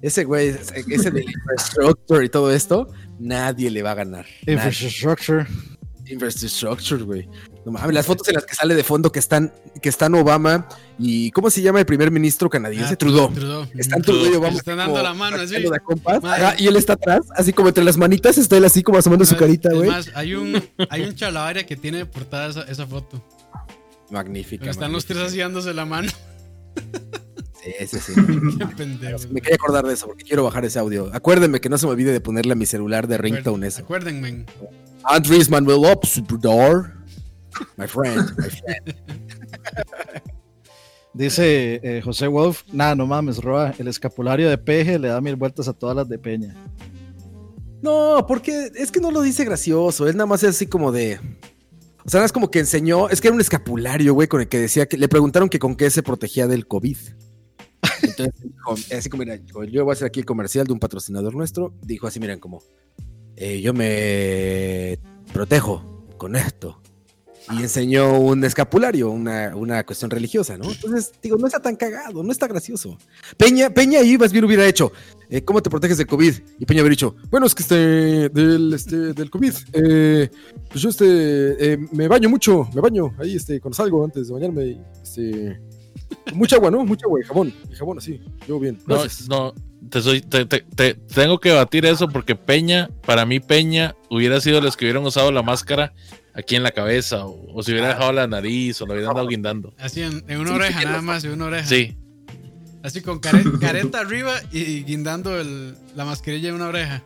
Ese 0.03 0.25
güey, 0.25 0.49
ese 0.49 1.11
de 1.11 1.25
infrastructure 1.25 2.25
y 2.25 2.29
todo 2.29 2.53
esto, 2.53 2.89
nadie 3.19 3.71
le 3.71 3.83
va 3.83 3.91
a 3.91 3.95
ganar. 3.95 4.27
Infrastructure. 4.47 5.47
Infrastructure, 6.07 7.03
güey. 7.05 7.29
No 7.65 7.73
mames, 7.73 7.95
las 7.95 8.07
fotos 8.07 8.27
en 8.29 8.35
las 8.37 8.47
que 8.47 8.55
sale 8.55 8.75
de 8.75 8.83
fondo 8.83 9.13
que 9.13 9.19
están, 9.19 9.53
que 9.83 9.91
están 9.91 10.15
Obama 10.15 10.67
y 10.99 11.31
¿cómo 11.33 11.51
se 11.51 11.61
llama 11.61 11.79
el 11.81 11.85
primer 11.87 12.11
ministro 12.11 12.49
canadiense? 12.49 12.95
ah, 12.95 12.97
Trudeau. 12.97 13.31
Trudeau. 13.31 13.67
Están 13.77 14.01
Mm, 14.01 14.03
Trudeau 14.03 14.33
y 14.33 14.37
Obama. 14.37 14.57
están 14.57 14.79
dando 14.79 15.03
la 15.03 15.13
mano 15.13 15.37
así. 15.37 15.57
Ajá, 16.23 16.55
y 16.59 16.67
él 16.69 16.77
está 16.77 16.95
atrás, 16.95 17.21
así 17.37 17.53
como 17.53 17.69
entre 17.69 17.85
las 17.85 17.99
manitas, 17.99 18.39
está 18.39 18.57
él 18.57 18.65
así 18.65 18.83
como 18.83 18.97
asomando 18.99 19.27
su 19.27 19.35
Es- 19.35 19.41
carita, 19.41 19.69
güey. 19.75 19.91
hay 20.15 20.35
un, 20.35 20.63
hay 20.89 21.03
un 21.03 21.15
chalabaria 21.15 21.67
que 21.67 21.77
tiene 21.77 22.07
portada 22.07 22.49
esa, 22.49 22.63
esa 22.63 22.87
foto. 22.87 23.23
Magnífica. 24.11 24.69
Están 24.71 24.91
los 24.93 25.05
tres 25.05 25.19
así 25.23 25.39
dándose 25.39 25.75
la 25.75 25.85
mano. 25.85 26.11
Sí, 27.63 27.73
sí, 27.89 27.99
sí. 28.01 28.13
Qué. 28.15 29.17
Me 29.31 29.43
quería 29.43 29.57
acordar 29.57 29.85
de 29.85 29.93
eso 29.93 30.07
porque 30.07 30.25
quiero 30.25 30.43
bajar 30.45 30.65
ese 30.65 30.79
audio. 30.79 31.11
Acuérdenme 31.13 31.61
que 31.61 31.69
no 31.69 31.77
se 31.77 31.85
me 31.85 31.93
olvide 31.93 32.11
de 32.11 32.21
ponerle 32.23 32.53
a 32.53 32.57
mi 32.57 32.65
celular 32.65 33.07
de 33.07 33.19
ringtone 33.19 33.67
eso. 33.67 33.83
Acuérdenme. 33.83 34.47
Andrés 35.05 35.51
Manuel 35.51 35.77
Obrador. 35.85 36.93
My 37.77 37.87
friend, 37.87 38.31
my 38.39 38.49
friend. 38.49 38.95
Dice 41.13 41.81
eh, 41.83 42.03
José 42.03 42.29
Wolf, 42.29 42.63
nada, 42.73 42.95
no 42.95 43.07
mames, 43.07 43.39
Roa, 43.39 43.75
el 43.79 43.89
escapulario 43.89 44.49
de 44.49 44.59
peje 44.59 44.99
le 44.99 45.09
da 45.09 45.21
mil 45.21 45.35
vueltas 45.35 45.67
a 45.67 45.73
todas 45.73 45.97
las 45.97 46.09
de 46.09 46.19
Peña. 46.19 46.55
No, 47.83 48.25
porque 48.29 48.71
es 48.77 48.91
que 48.93 49.01
no 49.01 49.11
lo 49.11 49.23
dice 49.23 49.45
gracioso. 49.45 50.07
Él 50.07 50.17
nada 50.17 50.27
más 50.27 50.43
es 50.43 50.51
así 50.51 50.67
como 50.67 50.93
de. 50.93 51.19
O 52.05 52.09
sea, 52.09 52.21
no 52.21 52.27
es 52.27 52.33
como 52.33 52.51
que 52.51 52.61
enseñó. 52.61 53.09
Es 53.09 53.21
que 53.21 53.29
era 53.29 53.35
un 53.35 53.41
escapulario, 53.41 54.15
güey, 54.15 54.29
con 54.29 54.41
el 54.41 54.49
que 54.49 54.59
decía 54.59 54.87
que 54.87 54.97
le 54.97 55.09
preguntaron 55.09 55.49
que 55.49 55.59
con 55.59 55.75
qué 55.75 55.91
se 55.91 56.03
protegía 56.03 56.47
del 56.47 56.67
COVID. 56.67 56.97
Entonces, 58.03 58.35
dijo, 58.43 58.75
así 58.97 59.09
como, 59.09 59.25
mira, 59.25 59.37
yo 59.37 59.85
voy 59.85 59.91
a 59.91 59.93
hacer 59.95 60.07
aquí 60.07 60.21
el 60.21 60.27
comercial 60.27 60.67
de 60.67 60.73
un 60.73 60.79
patrocinador 60.79 61.35
nuestro. 61.35 61.75
Dijo 61.83 62.07
así, 62.07 62.21
miren, 62.21 62.39
como, 62.39 62.63
eh, 63.37 63.61
yo 63.61 63.73
me 63.73 64.99
protejo 65.33 66.07
con 66.19 66.37
esto. 66.37 66.81
Y 67.53 67.63
enseñó 67.63 68.19
un 68.21 68.45
escapulario, 68.45 69.11
una, 69.11 69.57
una 69.57 69.85
cuestión 69.85 70.11
religiosa, 70.11 70.57
¿no? 70.59 70.71
Entonces, 70.71 71.13
digo, 71.23 71.37
no 71.37 71.47
está 71.47 71.61
tan 71.61 71.75
cagado, 71.77 72.23
no 72.23 72.31
está 72.31 72.47
gracioso. 72.47 72.97
Peña, 73.37 73.71
Peña 73.71 74.01
ahí 74.01 74.17
más 74.19 74.31
bien 74.33 74.45
hubiera 74.45 74.67
hecho, 74.67 74.93
eh, 75.29 75.43
¿cómo 75.43 75.61
te 75.63 75.71
proteges 75.71 75.99
del 75.99 76.07
COVID? 76.07 76.35
Y 76.59 76.67
Peña 76.67 76.83
hubiera 76.83 76.91
dicho, 76.93 77.17
bueno, 77.31 77.47
es 77.47 77.55
que 77.55 77.63
este, 77.63 78.29
del, 78.29 78.73
este, 78.75 78.97
del 79.15 79.31
COVID, 79.31 79.53
eh, 79.73 80.31
pues 80.69 80.83
yo 80.83 80.91
este, 80.91 81.73
eh, 81.73 81.79
me 81.93 82.09
baño 82.09 82.29
mucho, 82.29 82.69
me 82.75 82.81
baño 82.81 83.15
ahí 83.19 83.37
este, 83.37 83.61
cuando 83.61 83.77
salgo 83.77 84.05
antes 84.05 84.29
de 84.29 84.35
bañarme, 84.35 84.65
y, 84.67 84.81
este, 85.03 85.61
Mucha 86.35 86.57
agua, 86.57 86.71
¿no? 86.71 86.85
Mucha 86.85 87.07
agua 87.07 87.21
y 87.21 87.25
jabón. 87.25 87.53
Y 87.71 87.75
jabón 87.75 87.99
así. 87.99 88.21
Yo 88.47 88.59
bien. 88.59 88.79
No, 88.87 88.97
no, 89.29 89.55
te, 89.89 90.01
soy, 90.03 90.21
te, 90.21 90.45
te- 90.45 90.63
te- 90.75 90.95
tengo 90.95 91.39
que 91.39 91.53
batir 91.53 91.87
eso 91.87 92.09
porque 92.09 92.35
Peña, 92.35 92.91
para 93.07 93.25
mí 93.27 93.39
Peña 93.41 93.95
hubiera 94.11 94.41
sido 94.41 94.61
los 94.61 94.77
que 94.77 94.85
hubieran 94.87 95.05
usado 95.05 95.31
la 95.33 95.43
máscara 95.43 95.93
aquí 96.35 96.57
en 96.57 96.63
la 96.63 96.71
cabeza 96.71 97.27
o, 97.27 97.39
o 97.55 97.63
si 97.63 97.73
hubiera 97.73 97.89
dejado 97.89 98.13
la 98.13 98.27
nariz 98.27 98.81
o 98.81 98.87
lo 98.87 98.95
hubieran 98.95 99.15
dado 99.15 99.27
guindando. 99.29 99.73
Así 99.79 100.03
en, 100.03 100.25
en 100.29 100.39
una 100.41 100.55
oreja, 100.55 100.83
nada 100.85 101.03
más, 101.03 101.25
en 101.25 101.33
una 101.33 101.47
oreja. 101.47 101.67
Sí, 101.67 101.97
Así 102.83 103.03
con 103.03 103.19
care- 103.21 103.45
careta 103.61 104.01
arriba 104.01 104.33
y 104.53 104.85
guindando 104.85 105.39
el- 105.39 105.77
la 105.95 106.05
mascarilla 106.07 106.49
en 106.49 106.55
una 106.55 106.69
oreja. 106.69 107.03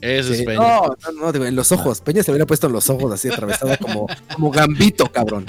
Sí. 0.00 0.08
es 0.08 0.42
Peña. 0.42 0.56
No, 0.56 0.96
no, 1.12 1.32
no, 1.32 1.44
en 1.44 1.54
los 1.54 1.70
ojos. 1.70 2.00
Peña 2.00 2.22
se 2.22 2.30
hubiera 2.30 2.46
puesto 2.46 2.66
en 2.66 2.72
los 2.72 2.88
ojos 2.90 3.12
así 3.12 3.28
atravesada 3.28 3.76
como, 3.76 4.06
como 4.34 4.50
gambito, 4.50 5.06
cabrón. 5.12 5.46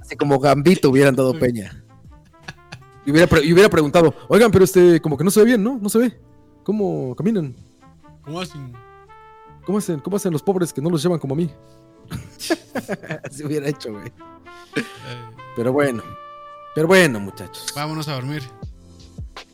Así 0.00 0.14
como 0.16 0.38
gambito 0.38 0.90
hubieran 0.90 1.16
dado 1.16 1.36
Peña. 1.38 1.84
Y 3.06 3.10
hubiera, 3.10 3.26
pre- 3.26 3.44
y 3.44 3.52
hubiera 3.52 3.70
preguntado, 3.70 4.14
oigan, 4.28 4.50
pero 4.50 4.64
este, 4.64 5.00
como 5.00 5.16
que 5.16 5.24
no 5.24 5.30
se 5.30 5.40
ve 5.40 5.46
bien, 5.46 5.62
¿no? 5.64 5.78
No 5.80 5.88
se 5.88 5.98
ve. 5.98 6.20
¿Cómo 6.62 7.16
caminan? 7.16 7.56
¿Cómo 8.22 8.40
hacen? 8.42 8.72
¿Cómo 9.64 9.78
hacen, 9.78 10.00
cómo 10.00 10.16
hacen 10.18 10.32
los 10.32 10.42
pobres 10.42 10.72
que 10.72 10.82
no 10.82 10.90
los 10.90 11.02
llevan 11.02 11.18
como 11.18 11.32
a 11.34 11.36
mí? 11.38 11.50
Así 13.24 13.44
hubiera 13.44 13.68
hecho, 13.68 13.92
güey. 13.92 14.12
Pero 15.56 15.72
bueno. 15.72 16.02
Pero 16.74 16.86
bueno, 16.86 17.18
muchachos. 17.20 17.66
vámonos 17.74 18.06
a 18.08 18.14
dormir. 18.14 18.42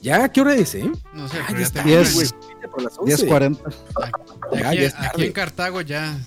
¿Ya? 0.02 0.28
¿Qué 0.28 0.40
hora 0.42 0.54
es, 0.54 0.74
eh? 0.74 0.90
No 1.14 1.28
sé, 1.28 1.38
Ah, 1.40 1.44
pero 1.48 1.52
ya 1.52 1.58
ya 1.60 1.66
está. 1.66 1.82
tengo 1.82 1.96
Diez. 1.96 2.14
güey. 2.14 2.26
hambre. 2.28 2.56
Ya 2.62 2.68
por 2.70 2.82
las 2.82 2.98
11. 2.98 3.26
10.40. 3.26 3.74
Y 4.52 4.58
Ya, 4.58 4.68
aquí, 4.68 4.78
ya 4.80 5.08
aquí 5.08 5.24
en 5.24 5.32
Cartago 5.32 5.80
ya, 5.80 6.18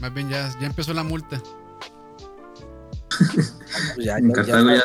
más 0.00 0.12
bien 0.14 0.28
ya, 0.28 0.52
ya 0.60 0.66
empezó 0.66 0.92
la 0.94 1.02
multa. 1.04 1.40
Ya, 3.98 4.18
En 4.18 4.28
ya, 4.28 4.34
Cartago 4.34 4.70
ya. 4.70 4.76
ya, 4.76 4.84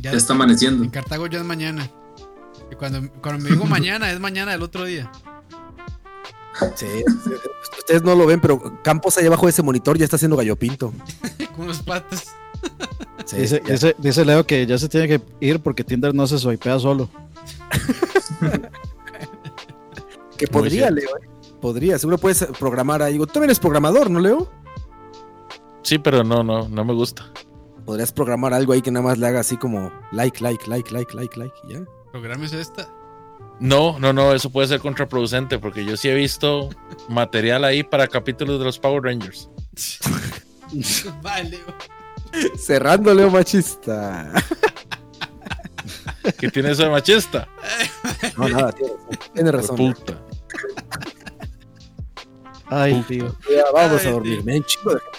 Ya, 0.00 0.10
ya 0.12 0.16
está 0.16 0.32
amaneciendo. 0.34 0.84
En 0.84 0.90
Cartago 0.90 1.26
ya 1.26 1.38
es 1.38 1.44
mañana. 1.44 1.88
Y 2.70 2.74
cuando, 2.76 3.10
cuando 3.20 3.42
me 3.44 3.50
digo 3.50 3.64
mañana, 3.66 4.10
es 4.12 4.20
mañana 4.20 4.52
del 4.52 4.62
otro 4.62 4.84
día. 4.84 5.10
Sí, 6.74 6.86
sí. 7.24 7.30
Ustedes 7.78 8.02
no 8.02 8.14
lo 8.14 8.26
ven, 8.26 8.40
pero 8.40 8.82
Campos 8.82 9.16
ahí 9.18 9.26
abajo 9.26 9.46
de 9.46 9.50
ese 9.50 9.62
monitor 9.62 9.96
ya 9.96 10.04
está 10.04 10.16
haciendo 10.16 10.36
gallo 10.36 10.56
pinto. 10.56 10.92
Con 11.56 11.66
los 11.68 11.80
patas. 11.82 12.34
Sí, 13.24 13.36
Dice, 13.36 13.62
ya. 13.64 13.72
dice, 13.72 13.96
dice 13.98 14.24
Leo 14.24 14.44
que 14.44 14.66
ya 14.66 14.76
se 14.78 14.88
tiene 14.88 15.06
que 15.08 15.20
ir 15.40 15.60
porque 15.60 15.84
Tinder 15.84 16.14
no 16.14 16.26
se 16.26 16.38
swipea 16.38 16.78
solo. 16.78 17.08
Que 20.36 20.46
podría, 20.46 20.90
Leo. 20.90 21.08
¿eh? 21.18 21.28
Podría, 21.60 21.98
seguro 21.98 22.16
puedes 22.16 22.42
programar 22.58 23.02
ahí. 23.02 23.18
Tú 23.18 23.26
también 23.26 23.44
eres 23.50 23.58
programador, 23.60 24.08
¿no, 24.10 24.20
Leo? 24.20 24.50
Sí, 25.82 25.98
pero 25.98 26.24
no, 26.24 26.42
no, 26.42 26.66
no 26.68 26.84
me 26.84 26.94
gusta. 26.94 27.30
Podrías 27.84 28.10
programar 28.12 28.54
algo 28.54 28.72
ahí 28.72 28.80
que 28.80 28.90
nada 28.90 29.04
más 29.04 29.18
le 29.18 29.26
haga 29.26 29.40
así 29.40 29.58
como 29.58 29.92
like, 30.12 30.42
like, 30.42 30.66
like, 30.66 30.90
like, 30.92 31.14
like, 31.14 31.38
like, 31.38 31.54
y 31.68 31.74
ya. 31.74 31.80
Programes 32.10 32.52
esta. 32.54 32.88
No, 33.60 33.98
no, 33.98 34.14
no, 34.14 34.32
eso 34.32 34.50
puede 34.50 34.68
ser 34.68 34.80
contraproducente 34.80 35.58
porque 35.58 35.84
yo 35.84 35.96
sí 35.96 36.08
he 36.08 36.14
visto 36.14 36.70
material 37.08 37.62
ahí 37.64 37.82
para 37.82 38.08
capítulos 38.08 38.58
de 38.58 38.64
los 38.64 38.78
Power 38.78 39.02
Rangers. 39.02 39.50
Vale. 41.22 41.60
Cerrando, 42.58 43.12
Leo 43.12 43.30
machista. 43.30 44.32
¿Qué 46.38 46.48
tiene 46.48 46.70
eso 46.70 46.84
de 46.84 46.90
machista? 46.90 47.48
No, 48.36 48.48
nada, 48.48 48.72
tiene, 48.72 48.92
tiene 49.34 49.52
razón. 49.52 49.76
Puta. 49.76 50.22
Ay, 52.70 53.04
tío. 53.08 53.34
Ya, 53.54 53.64
vamos 53.74 54.00
Ay, 54.02 54.08
a 54.08 54.10
dormir. 54.12 54.44
Me 54.44 54.52
de 54.54 54.62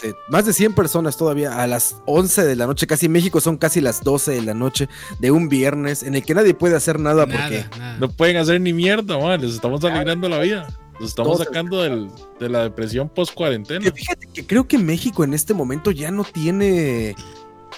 gente. 0.02 0.18
Más 0.30 0.46
de 0.46 0.54
100 0.54 0.74
personas 0.74 1.18
todavía 1.18 1.62
a 1.62 1.68
las 1.68 1.98
11 2.06 2.44
de 2.46 2.56
la 2.56 2.66
noche. 2.66 2.88
Casi 2.88 3.08
en 3.08 3.12
México 3.12 3.42
son 3.42 3.58
casi 3.58 3.82
las 3.82 4.04
12 4.04 4.32
de 4.32 4.42
la 4.42 4.54
noche 4.54 4.88
de 5.20 5.32
un 5.32 5.50
viernes 5.50 6.04
en 6.04 6.16
el 6.16 6.24
que 6.24 6.34
nadie 6.34 6.54
puede 6.54 6.76
hacer 6.76 7.00
nada 7.00 7.26
porque 7.26 7.66
Nada. 7.78 7.98
No 8.00 8.10
pueden 8.10 8.38
hacer 8.38 8.62
ni 8.62 8.74
mierda, 8.74 9.18
man. 9.20 9.42
Les 9.42 9.54
estamos 9.54 9.84
alegrando 9.84 10.30
la 10.30 10.40
vida. 10.40 10.68
Los 11.00 11.10
estamos 11.10 11.40
sacando 11.40 11.82
del- 11.82 12.10
de 12.40 12.48
la 12.50 12.64
depresión 12.64 13.10
post 13.10 13.34
cuarentena. 13.34 13.80
Que 13.84 13.92
fíjate 13.92 14.28
que 14.34 14.46
creo 14.46 14.68
que 14.68 14.78
México 14.78 15.24
en 15.24 15.34
este 15.34 15.54
momento 15.54 15.92
ya 15.92 16.12
no 16.12 16.24
tiene 16.24 17.16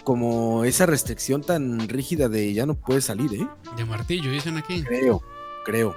como 0.04 0.64
esa 0.66 0.86
restricción 0.86 1.42
tan 1.42 1.88
rígida 1.88 2.28
de 2.28 2.54
ya 2.54 2.66
no 2.66 2.76
puede 2.76 3.00
salir, 3.02 3.34
¿eh? 3.34 3.48
De 3.78 3.86
martillo, 3.86 4.30
dicen 4.32 4.58
aquí. 4.58 4.84
Creo, 4.84 5.22
creo. 5.66 5.96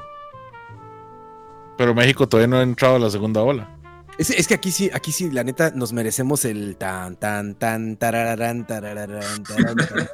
Pero 1.79 1.95
México 1.95 2.29
todavía 2.29 2.49
no 2.49 2.57
ha 2.59 2.63
entrado 2.63 2.97
a 2.97 2.99
la 2.99 3.11
segunda 3.11 3.43
ola. 3.43 3.73
Es, 4.19 4.31
es 4.31 4.49
que 4.49 4.55
aquí 4.55 4.71
sí, 4.73 4.91
aquí 4.95 5.13
sí, 5.13 5.31
la 5.31 5.45
neta, 5.45 5.73
nos 5.75 5.93
merecemos 5.93 6.47
el 6.47 6.77
tan, 6.77 7.17
tan, 7.17 7.55
tan, 7.55 7.99
tarararán, 7.99 8.67
tarararán, 8.67 9.43
tararán, 9.45 9.77
tararán. 9.77 10.09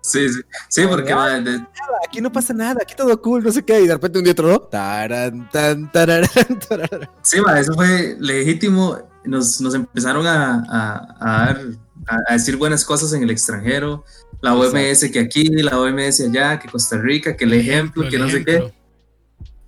Sí, 0.00 0.26
sí, 0.30 0.40
sí, 0.70 0.86
porque 0.88 1.14
ma, 1.14 1.28
de- 1.40 1.66
Aquí 2.08 2.22
no 2.22 2.32
pasa 2.32 2.54
nada, 2.54 2.78
aquí 2.80 2.94
todo 2.96 3.20
cool, 3.20 3.44
no 3.44 3.52
sé 3.52 3.62
qué, 3.62 3.80
y 3.82 3.86
de 3.86 3.92
repente 3.92 4.18
un 4.18 4.24
día 4.24 4.32
otro, 4.32 4.48
¿no? 4.48 4.60
Taran, 4.60 5.50
tan, 5.50 5.92
tararán, 5.92 6.30
tararán. 6.68 7.10
sí, 7.22 7.38
ma, 7.42 7.60
eso 7.60 7.74
fue 7.74 8.16
legítimo. 8.18 8.98
Nos, 9.24 9.60
nos 9.60 9.74
empezaron 9.74 10.26
a, 10.26 10.64
a- 10.70 11.16
a 11.20 11.46
dar, 11.46 11.60
a, 12.06 12.18
a 12.28 12.32
decir 12.34 12.56
buenas 12.56 12.84
cosas 12.86 13.12
en 13.12 13.22
el 13.22 13.30
extranjero. 13.30 14.02
La 14.40 14.54
OMS 14.54 15.10
que 15.12 15.18
aquí, 15.20 15.44
la 15.48 15.78
OMS 15.78 16.20
allá, 16.20 16.58
que 16.58 16.68
Costa 16.68 16.96
Rica, 16.96 17.36
que 17.36 17.44
el 17.44 17.52
ejemplo, 17.52 18.04
el 18.04 18.08
que 18.10 18.18
no 18.18 18.30
sé 18.30 18.38
ejemplo. 18.38 18.72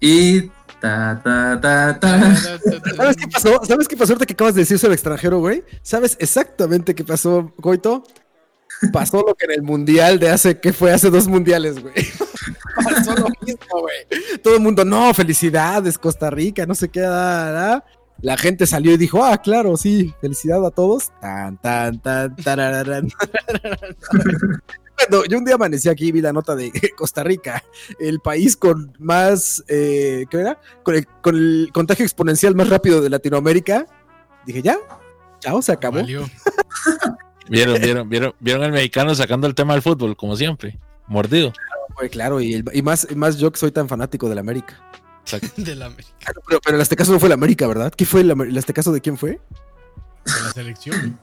qué. 0.00 0.06
Y 0.06 0.50
ta, 0.80 1.20
ta, 1.22 1.60
ta, 1.60 2.00
ta. 2.00 2.36
¿Sabes 2.96 3.16
qué 3.16 3.28
pasó? 3.28 3.60
¿Sabes 3.64 3.88
qué 3.88 3.96
pasó 3.96 4.12
ahorita 4.12 4.26
que 4.26 4.32
acabas 4.32 4.54
de 4.54 4.60
decir 4.60 4.78
sobre 4.78 4.92
el 4.92 4.94
extranjero, 4.94 5.38
güey? 5.38 5.64
¿Sabes 5.82 6.16
exactamente 6.20 6.94
qué 6.94 7.04
pasó, 7.04 7.52
Coito? 7.60 8.04
Pasó 8.92 9.24
lo 9.26 9.34
que 9.34 9.46
en 9.46 9.52
el 9.52 9.62
mundial 9.62 10.18
de 10.18 10.30
hace, 10.30 10.60
que 10.60 10.72
fue 10.72 10.92
hace 10.92 11.10
dos 11.10 11.26
mundiales, 11.26 11.80
güey. 11.82 11.94
Pasó 12.84 13.14
lo 13.14 13.26
mismo, 13.40 13.80
güey. 13.80 14.40
Todo 14.42 14.54
el 14.54 14.60
mundo, 14.60 14.84
no, 14.84 15.12
felicidades, 15.14 15.98
Costa 15.98 16.30
Rica, 16.30 16.64
no 16.64 16.74
sé 16.74 16.88
qué, 16.88 17.00
da. 17.00 17.84
La 18.20 18.36
gente 18.36 18.66
salió 18.66 18.92
y 18.92 18.96
dijo, 18.96 19.24
ah, 19.24 19.38
claro, 19.38 19.76
sí, 19.76 20.14
felicidad 20.20 20.64
a 20.64 20.70
todos. 20.70 21.10
Tan, 21.20 21.56
tan, 21.58 22.00
tan, 22.00 22.36
tarararán. 22.36 23.08
Cuando 24.98 25.24
yo 25.26 25.38
un 25.38 25.44
día 25.44 25.54
amanecí 25.54 25.88
aquí 25.88 26.08
y 26.08 26.12
vi 26.12 26.20
la 26.20 26.32
nota 26.32 26.54
de 26.56 26.72
Costa 26.96 27.22
Rica, 27.22 27.62
el 28.00 28.20
país 28.20 28.56
con 28.56 28.92
más, 28.98 29.62
eh, 29.68 30.26
¿qué 30.30 30.40
era? 30.40 30.60
Con 30.82 30.94
el, 30.96 31.06
con 31.22 31.36
el 31.36 31.70
contagio 31.72 32.04
exponencial 32.04 32.54
más 32.54 32.68
rápido 32.68 33.00
de 33.00 33.10
Latinoamérica. 33.10 33.86
Dije, 34.46 34.62
ya, 34.62 34.76
chao, 35.40 35.62
se 35.62 35.72
acabó. 35.72 36.02
Vieron, 37.50 37.80
vieron, 37.80 38.08
vieron, 38.10 38.34
vieron 38.40 38.62
al 38.62 38.72
mexicano 38.72 39.14
sacando 39.14 39.46
el 39.46 39.54
tema 39.54 39.72
del 39.72 39.80
fútbol, 39.82 40.14
como 40.16 40.36
siempre. 40.36 40.78
Mordido. 41.06 41.52
Claro, 42.10 42.40
y, 42.42 42.52
el- 42.54 42.64
y 42.74 42.82
más, 42.82 43.06
y 43.10 43.14
más 43.14 43.38
yo 43.38 43.50
que 43.50 43.58
soy 43.58 43.70
tan 43.72 43.88
fanático 43.88 44.28
del 44.28 44.36
América. 44.38 44.78
De 45.56 45.74
la, 45.74 45.88
de 45.90 46.04
Claro, 46.20 46.42
Pero, 46.46 46.60
pero 46.62 46.76
el 46.76 46.82
Aztecaso 46.82 47.10
no 47.12 47.18
fue 47.18 47.28
el 47.28 47.32
América, 47.32 47.66
¿verdad? 47.66 47.90
¿Qué 47.96 48.04
fue 48.04 48.20
el, 48.20 48.30
el 48.32 48.58
Aztecaso 48.58 48.92
de 48.92 49.00
quién 49.00 49.16
fue? 49.16 49.40
la 50.26 50.52
selección. 50.52 51.18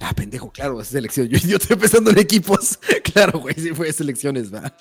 Ah, 0.00 0.14
pendejo, 0.14 0.50
claro, 0.50 0.80
es 0.80 0.88
selección. 0.88 1.28
Yo, 1.30 1.38
yo 1.38 1.56
estoy 1.58 1.76
pensando 1.76 2.10
en 2.10 2.18
equipos. 2.18 2.78
Claro, 3.12 3.40
güey, 3.40 3.54
sí 3.56 3.74
fue 3.74 3.92
selecciones, 3.92 4.54
va. 4.54 4.72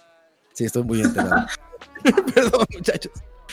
Sí, 0.54 0.66
estoy 0.66 0.84
muy 0.84 1.02
enterado. 1.02 1.48
Perdón, 2.34 2.66
muchachos. 2.72 3.12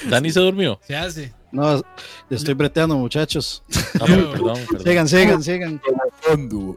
Dani 0.08 0.30
se 0.30 0.40
durmió. 0.40 0.78
Se 0.86 0.94
hace. 0.94 1.32
No, 1.50 1.82
estoy 2.28 2.52
breteando, 2.52 2.96
muchachos. 2.96 3.62
Ah, 3.94 4.04
perdón, 4.04 4.32
perdón. 4.32 4.56
Sigan, 4.84 5.08
sigan, 5.08 5.42
sigan. 5.42 5.82
Fondo. 6.20 6.76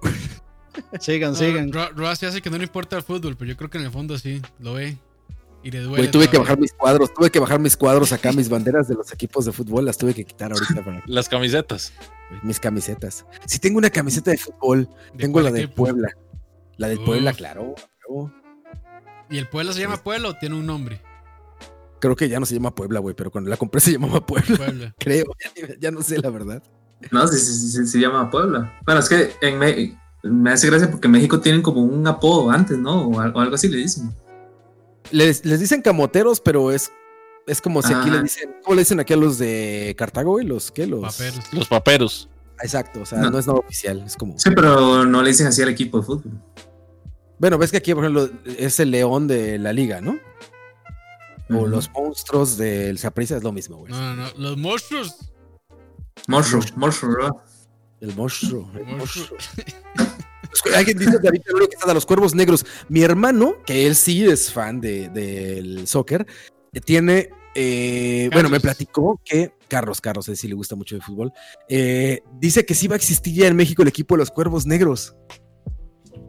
Sigan, 1.00 1.36
sigan. 1.36 1.74
Roa 1.74 2.16
se 2.16 2.28
hace 2.28 2.42
que 2.42 2.50
no 2.50 2.58
le 2.58 2.64
importa 2.64 2.96
el 2.96 3.04
fútbol, 3.04 3.36
pero 3.36 3.50
yo 3.50 3.58
creo 3.58 3.70
que 3.70 3.80
en 3.80 3.86
el 3.86 3.92
fondo 3.92 4.18
sí, 4.18 4.42
lo 4.60 4.76
ve. 4.76 4.98
Y 5.64 5.72
le 5.72 5.80
duele. 5.82 5.98
Güey, 6.04 6.12
tuve 6.12 6.28
que 6.30 6.38
bajar 6.38 6.58
mis 6.58 6.72
cuadros, 6.74 7.14
tuve 7.14 7.30
que 7.30 7.40
bajar 7.40 7.60
mis 7.60 7.76
cuadros 7.76 8.12
acá, 8.14 8.32
mis 8.34 8.48
banderas 8.50 8.88
de 8.88 8.96
los 8.96 9.12
equipos 9.12 9.46
de 9.46 9.52
fútbol, 9.52 9.86
las 9.86 9.98
tuve 9.98 10.14
que 10.14 10.24
quitar 10.26 10.52
ahorita 10.52 10.84
para 10.86 11.04
Las 11.06 11.28
camisetas. 11.30 11.92
mis 12.44 12.60
camisetas. 12.60 13.26
Si 13.46 13.60
tengo 13.60 13.78
una 13.78 13.90
camiseta 13.90 14.32
de 14.32 14.38
fútbol, 14.38 14.88
¿De 15.14 15.20
tengo 15.24 15.42
la 15.42 15.52
de 15.52 15.64
equipo? 15.64 15.84
Puebla. 15.84 16.10
La 16.78 16.88
del 16.88 17.00
Uf. 17.00 17.06
Puebla, 17.06 17.34
claro. 17.34 17.76
claro. 18.06 18.34
¿Y 19.30 19.38
el 19.38 19.48
pueblo 19.48 19.74
se 19.74 19.82
llama 19.82 19.98
Pueblo 19.98 20.30
o 20.30 20.34
tiene 20.36 20.56
un 20.56 20.66
nombre? 20.66 21.02
Creo 22.00 22.16
que 22.16 22.30
ya 22.30 22.40
no 22.40 22.46
se 22.46 22.56
llama 22.56 22.74
Puebla, 22.74 23.00
güey, 23.00 23.14
pero 23.14 23.30
cuando 23.30 23.50
la 23.50 23.58
compré 23.58 23.82
se 23.82 23.92
llamaba 23.92 24.26
Puebla. 24.26 24.56
Puebla. 24.58 24.96
Creo, 25.00 25.26
ya, 25.56 25.76
ya 25.80 25.92
no 25.92 26.02
sé 26.02 26.18
la 26.20 26.30
verdad. 26.30 26.64
No, 27.12 27.28
sí, 27.28 27.38
sí, 27.38 27.54
sí, 27.54 27.70
sí, 27.72 27.86
se 27.88 28.00
llama 28.00 28.30
Puebla. 28.32 28.80
Bueno, 28.86 29.02
es 29.02 29.10
que 29.10 29.32
en 29.42 29.60
Me- 29.60 29.98
me 30.24 30.52
hace 30.52 30.68
gracia 30.68 30.90
porque 30.90 31.08
en 31.08 31.12
México 31.12 31.40
tienen 31.42 31.62
como 31.62 31.82
un 31.84 32.08
apodo 32.08 32.50
antes, 32.52 32.78
¿no? 32.78 33.08
O 33.10 33.20
algo 33.20 33.56
así 33.56 33.68
le 33.68 33.78
dicen. 33.78 34.14
Les, 35.12 35.44
les 35.46 35.60
dicen 35.60 35.82
camoteros, 35.82 36.40
pero 36.40 36.72
es, 36.72 36.92
es 37.48 37.62
como 37.62 37.82
si 37.82 37.94
aquí 37.94 38.10
Ah. 38.10 38.14
le 38.14 38.24
dicen. 38.24 38.56
¿Cómo 38.64 38.76
le 38.76 38.82
dicen 38.82 39.00
aquí 39.00 39.14
a 39.14 39.18
los 39.18 39.38
de 39.38 39.96
Cartago, 39.98 40.32
güey? 40.32 40.46
¿Los 40.46 40.72
qué? 40.72 40.86
Los. 40.88 41.02
Paperos. 41.02 41.54
Los 41.54 41.68
paperos. 41.68 42.30
Exacto, 42.62 43.02
o 43.02 43.06
sea, 43.06 43.20
no. 43.20 43.32
No. 43.32 43.40
es 43.40 43.48
nada 43.48 43.60
oficial. 43.60 44.04
Es 44.06 44.16
como. 44.16 44.38
Sí, 44.38 44.50
pero 44.56 45.06
no 45.06 45.22
le 45.22 45.30
dicen 45.30 45.48
así 45.48 45.62
al 45.62 45.70
equipo 45.70 46.00
de 46.00 46.06
fútbol. 46.06 46.32
Bueno, 47.40 47.58
ves 47.58 47.72
que 47.72 47.78
aquí, 47.78 47.94
por 47.94 48.04
ejemplo, 48.04 48.30
es 48.58 48.80
el 48.82 48.92
león 48.92 49.28
de 49.28 49.58
la 49.60 49.72
liga, 49.74 50.02
¿no? 50.02 50.20
O 51.52 51.66
los 51.66 51.90
monstruos 51.92 52.58
del 52.58 53.00
Saprissa 53.00 53.38
es 53.38 53.44
lo 53.44 53.52
mismo, 53.52 53.78
güey. 53.78 53.92
No, 53.92 54.16
no, 54.16 54.24
no. 54.24 54.30
Los 54.38 54.58
monstruos. 54.58 55.16
Monstruo, 56.28 56.62
monstruo, 56.76 57.16
¿verdad? 57.16 57.32
El 58.02 58.16
monstruo. 58.16 58.70
El 58.76 58.86
Monstruo. 58.86 59.38
monstruo. 59.38 59.38
Alguien 60.76 60.98
dice 60.98 61.18
David 61.22 61.42
que 61.44 61.76
está 61.76 61.88
de 61.88 61.94
los 61.94 62.06
cuervos 62.06 62.34
negros. 62.36 62.66
Mi 62.88 63.02
hermano, 63.02 63.56
que 63.66 63.86
él 63.88 63.96
sí 63.96 64.26
es 64.26 64.52
fan 64.52 64.82
de- 64.82 65.10
del 65.10 65.88
soccer, 65.88 66.26
eh, 66.74 66.82
tiene. 66.82 67.30
eh, 67.56 68.30
bueno, 68.32 68.50
me 68.50 68.60
platicó 68.60 69.20
que. 69.26 69.54
Carlos, 69.68 70.02
Carlos, 70.02 70.28
a 70.28 70.32
él 70.32 70.38
sí 70.38 70.48
le 70.48 70.56
gusta 70.56 70.76
mucho 70.76 70.96
el 70.96 71.02
fútbol. 71.04 71.32
eh, 71.68 72.22
dice 72.40 72.66
que 72.66 72.74
sí 72.76 72.88
va 72.88 72.96
a 72.96 72.98
existir 72.98 73.34
ya 73.34 73.48
en 73.48 73.56
México 73.56 73.82
el 73.82 73.88
equipo 73.88 74.16
de 74.16 74.20
los 74.20 74.32
cuervos 74.32 74.66
negros. 74.66 75.16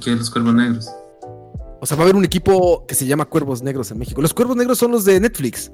¿Qué 0.02 0.10
los 0.16 0.30
cuervos 0.30 0.54
negros? 0.54 0.88
O 1.80 1.86
sea, 1.86 1.96
va 1.96 2.02
a 2.02 2.04
haber 2.04 2.16
un 2.16 2.24
equipo 2.24 2.84
que 2.86 2.94
se 2.94 3.06
llama 3.06 3.24
Cuervos 3.26 3.62
Negros 3.62 3.90
en 3.90 3.98
México. 3.98 4.20
Los 4.20 4.34
Cuervos 4.34 4.56
Negros 4.56 4.76
son 4.78 4.90
los 4.92 5.04
de 5.06 5.18
Netflix. 5.20 5.72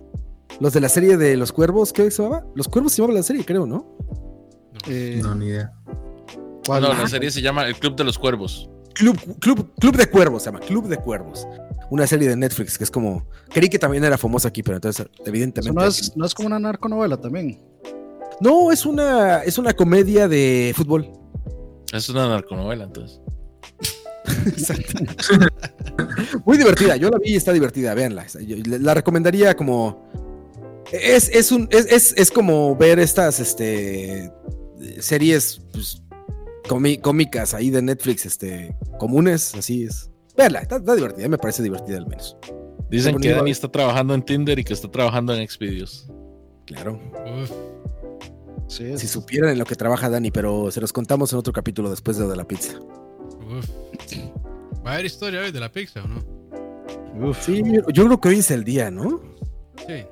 Los 0.60 0.72
de 0.72 0.80
la 0.80 0.88
serie 0.88 1.16
de 1.16 1.36
los 1.36 1.50
cuervos, 1.52 1.92
¿qué 1.92 2.08
se 2.12 2.22
llamaba? 2.22 2.46
Los 2.54 2.68
cuervos 2.68 2.92
se 2.92 3.02
llamaba 3.02 3.18
la 3.18 3.22
serie, 3.24 3.44
creo, 3.44 3.66
¿no? 3.66 3.96
Eh, 4.88 5.18
No, 5.22 5.34
ni 5.34 5.46
idea. 5.46 5.72
¿Cuál? 6.66 6.82
No, 6.82 6.92
la 6.92 7.08
serie 7.08 7.30
se 7.30 7.40
llama 7.40 7.66
El 7.66 7.76
Club 7.76 7.96
de 7.96 8.04
los 8.04 8.18
Cuervos. 8.18 8.68
Club, 8.94 9.18
Club, 9.40 9.72
Club 9.78 9.96
de 9.96 10.06
Cuervos, 10.06 10.42
se 10.42 10.50
llama 10.50 10.60
Club 10.60 10.88
de 10.88 10.96
Cuervos. 10.96 11.46
Una 11.90 12.06
serie 12.06 12.28
de 12.28 12.36
Netflix 12.36 12.78
que 12.78 12.84
es 12.84 12.90
como. 12.90 13.28
Creí 13.50 13.68
que 13.68 13.78
también 13.78 14.02
era 14.04 14.18
famosa 14.18 14.48
aquí, 14.48 14.62
pero 14.62 14.76
entonces, 14.76 15.06
evidentemente. 15.24 15.78
no 15.78 15.86
es, 15.86 16.16
no 16.16 16.26
es 16.26 16.34
como 16.34 16.46
una 16.46 16.58
narconovela 16.58 17.16
también. 17.16 17.60
No, 18.40 18.72
es 18.72 18.84
una, 18.84 19.42
es 19.42 19.58
una 19.58 19.72
comedia 19.72 20.28
de 20.28 20.72
fútbol. 20.76 21.10
Es 21.92 22.08
una 22.08 22.28
narconovela, 22.28 22.84
entonces. 22.84 23.20
Muy 26.44 26.58
divertida. 26.58 26.96
Yo 26.96 27.10
la 27.10 27.18
vi 27.18 27.32
y 27.32 27.36
está 27.36 27.52
divertida, 27.52 27.94
véanla. 27.94 28.26
Yo 28.26 28.56
la 28.64 28.94
recomendaría 28.94 29.54
como. 29.54 30.10
Es, 30.92 31.28
es, 31.30 31.50
un, 31.52 31.68
es, 31.70 31.86
es, 31.86 32.14
es 32.16 32.30
como 32.30 32.76
ver 32.76 32.98
estas 32.98 33.40
este, 33.40 34.32
series 35.00 35.60
pues, 35.72 36.02
cómicas 36.66 37.54
ahí 37.54 37.70
de 37.70 37.82
Netflix, 37.82 38.26
este, 38.26 38.76
comunes, 38.98 39.54
así 39.54 39.84
es. 39.84 40.10
Véanla, 40.36 40.60
está, 40.60 40.76
está 40.76 40.94
divertida, 40.94 41.28
me 41.28 41.38
parece 41.38 41.62
divertida 41.62 41.96
al 41.98 42.06
menos. 42.06 42.36
Dicen 42.90 43.18
que. 43.18 43.30
Dani 43.30 43.50
está 43.50 43.68
trabajando 43.70 44.14
en 44.14 44.22
Tinder 44.22 44.58
y 44.58 44.64
que 44.64 44.72
está 44.74 44.90
trabajando 44.90 45.34
en 45.34 45.46
Xvideos. 45.48 46.08
Claro. 46.66 47.00
Uf, 47.42 47.50
Sí, 48.68 48.84
es- 48.84 49.00
Si 49.00 49.06
supieran 49.06 49.50
en 49.50 49.58
lo 49.58 49.64
que 49.64 49.76
trabaja 49.76 50.10
Dani, 50.10 50.30
pero 50.32 50.70
se 50.72 50.80
los 50.80 50.92
contamos 50.92 51.32
en 51.32 51.38
otro 51.38 51.52
capítulo 51.52 51.88
después 51.88 52.16
de 52.16 52.24
lo 52.24 52.30
de 52.30 52.36
la 52.36 52.46
pizza. 52.48 52.78
uf. 52.78 53.68
¿Va 54.84 54.90
a 54.90 54.94
haber 54.94 55.06
historia 55.06 55.40
hoy 55.40 55.52
de 55.52 55.60
la 55.60 55.70
pizza 55.70 56.02
o 56.04 56.08
no? 56.08 57.28
uf. 57.28 57.44
Sí, 57.44 57.62
yo, 57.92 58.04
creo 58.06 58.20
que 58.20 58.28
hoy 58.28 58.38
es 58.40 58.50
el 58.50 58.64
día, 58.64 58.90
¿no? 58.90 59.20
Sí. 59.86 60.04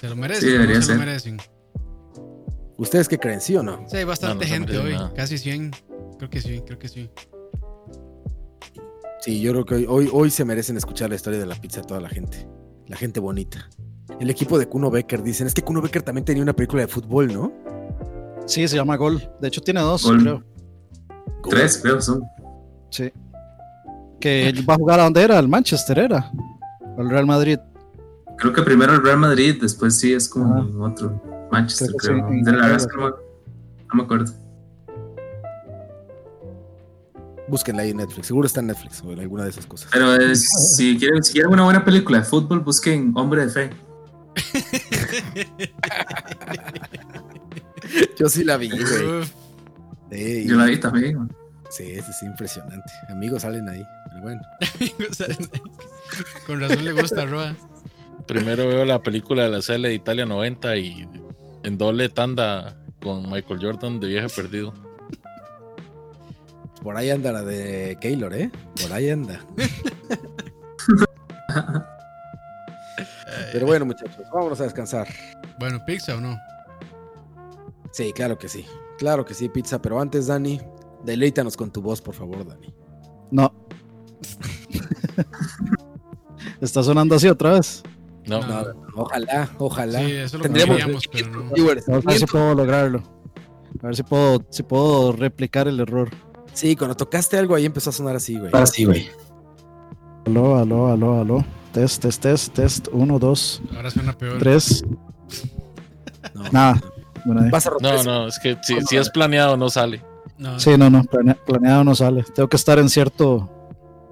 ¿Se 0.00 0.08
lo 0.08 0.16
merecen? 0.16 0.48
Sí, 0.50 0.56
no 0.58 0.62
se 0.66 0.74
lo 0.74 0.82
ser. 0.82 0.98
merecen? 0.98 1.36
¿Ustedes 2.78 3.08
qué 3.08 3.18
creen, 3.18 3.40
sí 3.40 3.56
o 3.56 3.62
no? 3.62 3.84
Sí, 3.88 3.96
hay 3.98 4.04
bastante 4.04 4.34
No, 4.34 4.40
no 4.40 4.46
se 4.46 4.54
gente 4.72 4.78
hoy. 4.78 4.92
nada. 4.94 5.12
Casi 5.12 5.36
100. 5.36 5.72
Creo 6.18 6.30
que 6.30 6.40
sí, 6.40 6.62
creo 6.64 6.78
que 6.78 6.88
sí. 6.88 7.10
Sí, 9.20 9.40
yo 9.40 9.52
creo 9.52 9.64
que 9.64 9.74
hoy, 9.74 9.86
hoy, 9.88 10.10
hoy 10.12 10.30
se 10.30 10.44
merecen 10.44 10.76
escuchar 10.76 11.10
la 11.10 11.16
historia 11.16 11.38
de 11.40 11.46
la 11.46 11.56
pizza 11.56 11.82
toda 11.82 12.00
la 12.00 12.08
gente. 12.08 12.48
La 12.86 12.96
gente 12.96 13.20
bonita. 13.20 13.68
El 14.20 14.30
equipo 14.30 14.58
de 14.58 14.68
Kuno 14.68 14.90
Becker 14.90 15.22
dicen, 15.22 15.46
es 15.46 15.54
que 15.54 15.62
Kuno 15.62 15.82
Becker 15.82 16.02
también 16.02 16.24
tenía 16.24 16.42
una 16.42 16.54
película 16.54 16.82
de 16.82 16.88
fútbol, 16.88 17.32
¿no? 17.32 17.52
Sí, 18.46 18.66
se 18.66 18.76
llama 18.76 18.96
Gol. 18.96 19.28
De 19.40 19.48
hecho, 19.48 19.60
tiene 19.60 19.80
dos, 19.80 20.04
Gol. 20.04 20.22
creo. 20.22 20.44
Tres, 21.50 21.78
creo 21.82 22.00
son. 22.00 22.22
Sí. 22.90 23.12
Que 24.20 24.48
él 24.48 24.68
va 24.68 24.74
a 24.74 24.76
jugar 24.76 25.00
a 25.00 25.04
donde 25.04 25.22
era, 25.22 25.38
al 25.38 25.48
Manchester 25.48 25.98
era. 25.98 26.30
Al 26.96 27.10
Real 27.10 27.26
Madrid. 27.26 27.58
Creo 28.38 28.52
que 28.52 28.62
primero 28.62 28.94
el 28.94 29.02
Real 29.02 29.18
Madrid, 29.18 29.56
después 29.60 29.98
sí 29.98 30.12
es 30.14 30.28
como 30.28 30.54
Ajá. 30.54 30.66
otro. 30.80 31.20
Manchester, 31.50 31.88
Creo 31.98 32.26
creo. 32.26 32.44
De 32.44 32.52
la 32.52 32.58
verdad 32.66 32.76
es 32.76 32.86
que 32.86 32.96
no, 32.96 33.04
me- 33.06 33.10
no 33.10 33.94
me 33.94 34.02
acuerdo. 34.02 34.32
Búsquenla 37.48 37.82
ahí 37.82 37.90
en 37.90 37.96
Netflix. 37.96 38.26
Seguro 38.26 38.46
está 38.46 38.60
en 38.60 38.66
Netflix 38.66 39.02
o 39.02 39.10
en 39.12 39.20
alguna 39.20 39.44
de 39.44 39.50
esas 39.50 39.66
cosas. 39.66 39.88
Pero 39.92 40.14
es- 40.14 40.48
si, 40.76 40.98
quieren, 40.98 41.22
si 41.24 41.32
quieren 41.32 41.50
una 41.52 41.64
buena 41.64 41.84
película 41.84 42.18
de 42.18 42.24
fútbol, 42.24 42.60
busquen 42.60 43.12
Hombre 43.16 43.46
de 43.46 43.52
Fe. 43.52 43.70
Yo 48.18 48.28
sí 48.28 48.44
la 48.44 48.56
vi, 48.56 48.70
güey. 48.70 48.82
Sí, 50.10 50.46
Yo 50.46 50.56
la 50.56 50.66
vi 50.66 50.78
también. 50.78 51.28
sí, 51.70 51.96
sí, 52.00 52.12
sí, 52.20 52.26
impresionante. 52.26 52.90
Amigos 53.08 53.42
salen 53.42 53.68
ahí. 53.68 53.82
Pero 54.10 54.22
bueno. 54.22 54.40
Con 56.46 56.60
razón 56.60 56.84
le 56.84 56.92
gusta 56.92 57.22
a 57.22 57.26
Roa. 57.26 57.54
Primero 58.26 58.66
veo 58.68 58.84
la 58.84 59.02
película 59.02 59.44
de 59.44 59.48
la 59.50 59.60
CL 59.62 59.82
de 59.82 59.94
Italia 59.94 60.26
90 60.26 60.76
y 60.76 61.08
en 61.62 61.78
doble 61.78 62.08
tanda 62.08 62.76
con 63.00 63.30
Michael 63.30 63.60
Jordan 63.60 64.00
de 64.00 64.08
viaje 64.08 64.28
perdido. 64.34 64.72
Por 66.82 66.96
ahí 66.96 67.10
anda 67.10 67.32
la 67.32 67.42
de 67.42 67.98
Keylor, 68.00 68.34
¿eh? 68.34 68.50
Por 68.80 68.92
ahí 68.92 69.10
anda. 69.10 69.40
Pero 73.52 73.66
bueno, 73.66 73.86
muchachos, 73.86 74.26
vámonos 74.32 74.60
a 74.60 74.64
descansar. 74.64 75.08
Bueno, 75.58 75.84
pizza 75.84 76.16
o 76.16 76.20
no. 76.20 76.38
Sí, 77.92 78.12
claro 78.12 78.38
que 78.38 78.48
sí. 78.48 78.64
Claro 78.98 79.24
que 79.24 79.34
sí, 79.34 79.48
pizza. 79.48 79.80
Pero 79.80 80.00
antes, 80.00 80.26
Dani, 80.26 80.60
deleítanos 81.04 81.56
con 81.56 81.70
tu 81.70 81.82
voz, 81.82 82.00
por 82.00 82.14
favor, 82.14 82.46
Dani. 82.46 82.74
No. 83.30 83.52
Está 86.60 86.82
sonando 86.82 87.14
así 87.14 87.28
otra 87.28 87.52
vez. 87.52 87.82
No, 88.28 88.40
No. 88.40 88.62
No, 88.62 88.74
ojalá, 88.96 89.48
ojalá. 89.58 89.98
Sí, 90.00 90.12
eso 90.12 90.24
es 90.24 90.32
lo 90.34 90.40
Tendríamos 90.40 90.76
queríamos, 90.76 91.08
pero 91.10 91.30
no. 91.30 91.52
viewers. 91.54 91.88
A 91.88 91.98
ver 91.98 92.18
si 92.18 92.26
puedo 92.26 92.54
lograrlo. 92.54 93.02
A 93.82 93.86
ver 93.86 93.96
si 93.96 94.02
puedo, 94.02 94.44
si 94.50 94.62
puedo 94.62 95.12
replicar 95.12 95.68
el 95.68 95.80
error. 95.80 96.10
Sí, 96.52 96.74
cuando 96.76 96.96
tocaste 96.96 97.38
algo 97.38 97.54
ahí 97.54 97.64
empezó 97.66 97.90
a 97.90 97.92
sonar 97.92 98.16
así, 98.16 98.38
güey. 98.38 98.50
sí, 98.66 98.84
güey. 98.84 99.08
Aló, 100.26 100.56
aló, 100.58 100.88
aló, 100.92 101.20
aló. 101.20 101.44
Test, 101.72 102.02
test, 102.02 102.22
test, 102.22 102.52
test. 102.54 102.88
Uno, 102.92 103.18
dos, 103.18 103.62
Ahora 103.76 103.90
suena 103.90 104.12
peor. 104.12 104.38
tres. 104.38 104.84
No. 106.34 106.42
Nada. 106.50 106.80
Bueno, 107.24 107.42
ahí. 107.42 107.50
Vas 107.50 107.66
a 107.66 107.70
no, 107.80 108.02
no, 108.02 108.26
es 108.28 108.38
que 108.38 108.56
si, 108.62 108.80
si 108.82 108.96
es 108.96 109.08
planeado 109.10 109.56
no 109.56 109.68
sale. 109.70 110.02
No, 110.38 110.58
Sí, 110.58 110.76
no, 110.78 110.88
no, 110.90 111.02
plane- 111.04 111.36
planeado 111.46 111.84
no 111.84 111.94
sale. 111.94 112.24
Tengo 112.34 112.48
que 112.48 112.56
estar 112.56 112.78
en 112.78 112.88
cierto, 112.88 113.48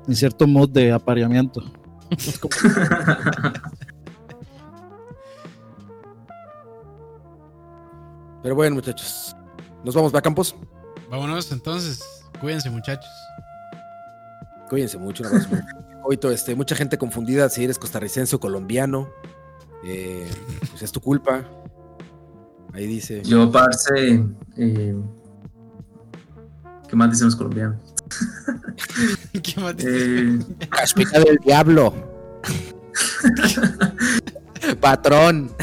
en 0.07 0.15
cierto 0.17 0.47
mood 0.47 0.69
de 0.71 0.93
apareamiento. 0.93 1.63
Pero 8.47 8.55
bueno, 8.55 8.77
muchachos. 8.77 9.35
Nos 9.83 9.93
vamos, 9.93 10.15
va 10.15 10.23
Campos. 10.23 10.55
Vámonos 11.11 11.51
entonces. 11.51 12.01
Cuídense, 12.41 12.71
muchachos. 12.71 13.11
Cuídense 14.69 14.99
mucho. 14.99 15.25
Un 15.25 15.31
abrazo. 15.31 15.49
Oito, 16.05 16.31
este, 16.31 16.55
mucha 16.55 16.77
gente 16.77 16.97
confundida 16.97 17.49
si 17.49 17.65
eres 17.65 17.77
costarricense 17.77 18.37
o 18.37 18.39
colombiano. 18.39 19.11
Eh, 19.85 20.31
pues 20.71 20.81
es 20.81 20.93
tu 20.93 21.01
culpa. 21.01 21.45
Ahí 22.73 22.87
dice. 22.87 23.21
Yo, 23.25 23.51
parce. 23.51 24.23
eh, 24.57 24.95
¿Qué 26.89 26.95
más 26.95 27.11
dicen 27.11 27.25
los 27.27 27.35
colombianos? 27.35 27.81
¿Qué 29.43 29.61
más 29.61 29.77
dices? 29.77 30.47
Eh, 30.61 30.69
Caspica 30.71 31.19
del 31.19 31.39
diablo. 31.39 31.93
patrón. 34.81 35.56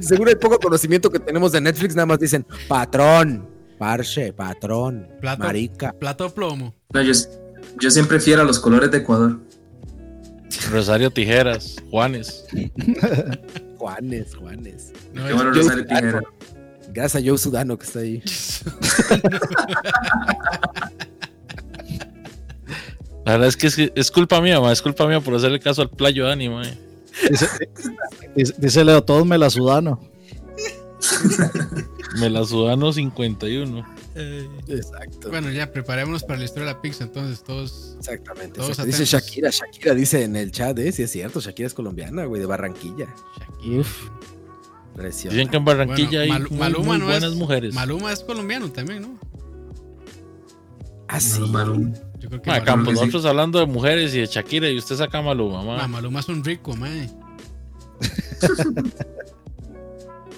Seguro 0.00 0.30
el 0.30 0.38
poco 0.38 0.58
conocimiento 0.58 1.10
que 1.10 1.18
tenemos 1.18 1.52
de 1.52 1.60
Netflix, 1.60 1.94
nada 1.94 2.06
más 2.06 2.18
dicen 2.18 2.44
patrón, 2.68 3.48
parche, 3.78 4.32
patrón, 4.32 5.08
Plato. 5.20 5.42
marica. 5.44 5.92
Plato 5.92 6.28
plomo. 6.34 6.74
no, 6.92 7.02
yo, 7.02 7.12
yo 7.80 7.90
siempre 7.90 8.20
fiero 8.20 8.42
a 8.42 8.44
los 8.44 8.58
colores 8.58 8.90
de 8.90 8.98
Ecuador. 8.98 9.38
Rosario 10.70 11.10
Tijeras, 11.10 11.76
Juanes. 11.90 12.44
Juanes, 13.78 14.34
Juanes. 14.34 14.92
No, 15.12 15.26
Qué 15.26 15.32
bueno 15.32 15.50
Rosario 15.52 15.84
Sudano. 15.84 16.00
Tijera. 16.00 16.20
Gracias 16.90 17.22
a 17.22 17.26
Joe 17.26 17.38
Sudano 17.38 17.78
que 17.78 17.84
está 17.86 17.98
ahí. 18.00 18.22
La 23.24 23.32
verdad 23.32 23.48
es 23.48 23.56
que 23.56 23.66
es, 23.66 23.76
es 23.94 24.10
culpa 24.10 24.40
mía, 24.40 24.60
ma, 24.60 24.72
es 24.72 24.80
culpa 24.80 25.06
mía 25.06 25.20
por 25.20 25.34
hacerle 25.34 25.60
caso 25.60 25.82
al 25.82 25.90
playo 25.90 26.24
Dani, 26.26 26.48
ma. 26.48 26.62
Dice, 27.30 27.46
dice- 28.36 28.54
dice 28.58 28.84
Leo, 28.84 29.02
todos 29.02 29.26
me 29.26 29.38
la 29.38 29.50
sudano. 29.50 30.00
Me 32.20 32.28
la 32.30 32.44
sudano 32.44 32.92
51. 32.92 33.86
Eh, 34.16 34.48
Exacto. 34.66 35.28
bueno, 35.28 35.50
ya 35.50 35.70
preparémonos 35.70 36.24
para 36.24 36.38
la 36.38 36.44
historia 36.46 36.66
de 36.68 36.72
la 36.74 36.80
pizza. 36.80 37.04
Entonces, 37.04 37.44
todos. 37.44 37.94
Exactamente. 37.98 38.58
Todos. 38.58 38.84
Dice. 38.84 39.04
Shakira, 39.04 39.50
Shakira 39.50 39.94
dice 39.94 40.24
en 40.24 40.34
el 40.34 40.50
chat, 40.50 40.76
¿eh? 40.78 40.90
Sí 40.90 41.02
es 41.04 41.12
cierto, 41.12 41.40
Shakira 41.40 41.66
es 41.68 41.74
colombiana, 41.74 42.24
güey, 42.24 42.40
de 42.40 42.46
Barranquilla. 42.46 43.06
Shakira. 43.38 43.84
Preciosa. 44.96 45.36
Dicen 45.36 45.50
que 45.50 45.56
en 45.58 45.64
Barranquilla 45.64 46.18
Bueno, 46.26 46.34
hay 46.34 46.40
muy, 46.50 46.58
Maluma 46.58 46.86
muy 46.88 46.98
no 46.98 47.04
buenas 47.04 47.30
es- 47.30 47.36
mujeres. 47.36 47.74
Maluma 47.74 48.12
es 48.12 48.20
colombiano 48.20 48.72
también, 48.72 49.02
¿no? 49.02 49.18
Ah, 51.06 51.20
sí. 51.20 51.40
No, 51.40 51.46
Maluma. 51.48 51.92
Yo 52.18 52.28
creo 52.28 52.42
que 52.42 52.50
Ma, 52.50 52.60
Maluma, 52.60 52.86
sí. 52.86 52.92
nosotros 52.92 53.24
hablando 53.26 53.58
de 53.60 53.66
mujeres 53.66 54.14
y 54.14 54.20
de 54.20 54.26
Shakira 54.26 54.68
y 54.68 54.78
usted 54.78 54.96
saca 54.96 55.18
a 55.18 55.22
Maluma, 55.22 55.62
ma. 55.62 55.76
Ma, 55.76 55.88
Maluma 55.88 56.20
es 56.20 56.28
un 56.28 56.44
rico, 56.44 56.74
mae. 56.76 57.08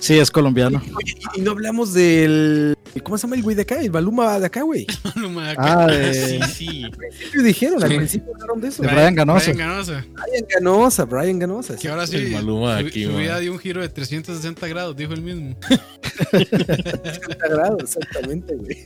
Sí, 0.01 0.19
es 0.19 0.31
colombiano. 0.31 0.83
Oye, 0.97 1.15
y, 1.37 1.41
y 1.41 1.43
no 1.43 1.51
hablamos 1.53 1.93
del 1.93 2.75
¿Y 2.95 3.01
cómo 3.01 3.17
se 3.19 3.23
llama 3.27 3.37
el 3.37 3.43
güey 3.43 3.55
de 3.55 3.63
acá? 3.63 3.81
El 3.81 3.91
Baluma 3.91 4.41
de 4.41 4.47
acá, 4.47 4.63
güey. 4.63 4.85
Maluma, 5.15 5.55
Ah, 5.57 5.87
Sí, 5.91 5.97
de, 6.39 6.43
sí. 6.49 6.85
Al 6.85 6.91
principio 6.91 7.43
dijeron, 7.43 7.83
al 7.85 7.91
Sí. 7.91 7.97
principio 7.97 8.33
hablaron 8.35 8.61
de 8.61 8.69
eso. 8.69 8.83
de 8.83 8.89
Brian 8.89 9.15
Ganosa. 9.15 9.53
Brian 9.53 9.69
Ganosa. 9.69 10.05
Brian 10.15 10.47
Ganosa, 10.49 11.05
Brian 11.05 11.39
Ganosa. 11.39 11.77
Que 11.77 11.89
ahora 11.89 12.07
sí, 12.07 12.17
El 12.17 12.31
Maluma 12.33 12.81
su, 12.81 12.87
aquí, 12.87 13.05
su 13.05 13.11
man. 13.11 13.21
vida 13.21 13.39
dio 13.39 13.53
un 13.53 13.59
giro 13.59 13.81
de 13.83 13.89
360 13.91 14.67
grados, 14.69 14.97
dijo 14.97 15.13
él 15.13 15.23
mismo. 15.23 15.57
60 16.33 17.49
grados, 17.49 17.83
exactamente, 17.83 18.55
güey. 18.57 18.77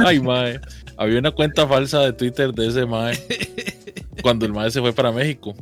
Ay, 0.06 0.20
mae. 0.20 0.60
Había 0.96 1.18
una 1.18 1.30
cuenta 1.32 1.66
falsa 1.66 2.00
de 2.00 2.12
Twitter 2.12 2.52
de 2.52 2.68
ese 2.68 2.86
mae. 2.86 3.18
Cuando 4.22 4.46
el 4.46 4.52
mae 4.52 4.70
se 4.70 4.80
fue 4.80 4.92
para 4.92 5.10
México. 5.10 5.54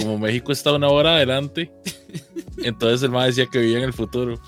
Como 0.00 0.18
México 0.18 0.52
está 0.52 0.72
una 0.72 0.88
hora 0.88 1.16
adelante. 1.16 1.70
Entonces 2.58 3.02
el 3.02 3.10
mae 3.10 3.28
decía 3.28 3.46
que 3.46 3.58
vivía 3.58 3.78
en 3.78 3.84
el 3.84 3.92
futuro. 3.92 4.40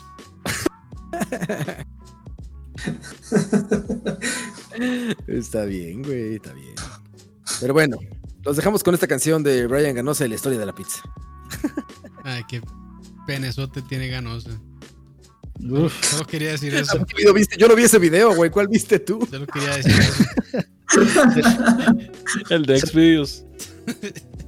Está 5.27 5.65
bien, 5.65 6.03
güey, 6.03 6.37
está 6.37 6.53
bien. 6.53 6.75
Pero 7.61 7.75
bueno, 7.75 7.99
los 8.45 8.57
dejamos 8.57 8.83
con 8.83 8.95
esta 8.95 9.07
canción 9.07 9.43
de 9.43 9.67
Brian 9.67 9.95
Ganosa 9.95 10.25
y 10.25 10.29
la 10.29 10.35
historia 10.35 10.59
de 10.59 10.67
la 10.67 10.75
pizza. 10.75 11.01
Ay, 12.25 12.43
qué 12.49 12.61
penezote 13.27 13.83
tiene 13.83 14.09
Ganosa. 14.09 14.51
Uf, 15.61 16.05
Solo 16.05 16.27
quería 16.27 16.53
decir 16.53 16.75
eso. 16.75 17.05
¿Qué 17.07 17.15
video 17.19 17.35
viste? 17.35 17.57
Yo 17.57 17.69
no 17.69 17.77
vi 17.77 17.85
ese 17.85 17.99
video, 17.99 18.35
güey. 18.35 18.51
¿Cuál 18.51 18.69
viste 18.69 18.99
tú? 18.99 19.27
Solo 19.31 19.47
quería 19.47 19.77
decir 19.77 19.93
eso. 19.93 20.25
El 22.51 22.67
de 22.67 22.81
Xvideos. 22.81 23.45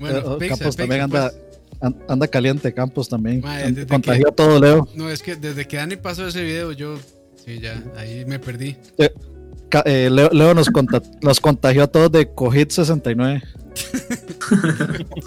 Bueno, 0.00 0.18
eh, 0.18 0.36
pizza, 0.38 0.56
Campos 0.56 0.58
pizza, 0.58 0.76
también 0.78 1.00
anda, 1.02 1.30
pues. 1.30 1.42
an- 1.82 1.96
anda 2.08 2.26
caliente, 2.26 2.72
Campos 2.74 3.08
también. 3.08 3.42
Contagió 3.88 4.26
que- 4.26 4.32
todo, 4.32 4.58
Leo. 4.58 4.88
No, 4.96 5.08
es 5.10 5.22
que 5.22 5.36
desde 5.36 5.66
que 5.68 5.76
Dani 5.76 5.96
pasó 5.96 6.26
ese 6.26 6.42
video, 6.42 6.72
yo. 6.72 6.98
Sí, 7.44 7.58
ya, 7.60 7.82
ahí 7.96 8.24
me 8.24 8.38
perdí. 8.38 8.76
Ca- 9.68 9.82
eh, 9.86 10.08
Leo, 10.10 10.30
Leo 10.30 10.52
nos, 10.54 10.68
conta- 10.70 11.00
nos 11.22 11.38
contagió 11.40 11.84
a 11.84 11.86
todos 11.86 12.10
de 12.12 12.34
COVID-69. 12.34 13.42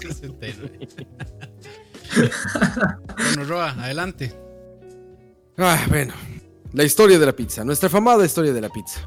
69. 0.00 0.88
bueno, 3.16 3.44
Roa, 3.48 3.70
adelante. 3.70 4.32
Ah, 5.56 5.84
bueno. 5.88 6.12
La 6.72 6.82
historia 6.84 7.18
de 7.18 7.26
la 7.26 7.32
pizza, 7.32 7.64
nuestra 7.64 7.88
famada 7.88 8.24
historia 8.26 8.52
de 8.52 8.60
la 8.60 8.68
pizza. 8.68 9.00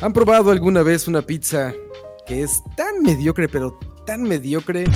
¿Han 0.00 0.12
probado 0.12 0.50
alguna 0.50 0.82
vez 0.82 1.06
una 1.08 1.22
pizza 1.22 1.72
que 2.26 2.42
es 2.42 2.60
tan 2.76 3.02
mediocre, 3.02 3.48
pero 3.48 3.78
tan 4.08 4.22
mediocre? 4.22 4.86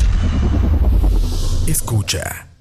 Escucha. 1.69 2.52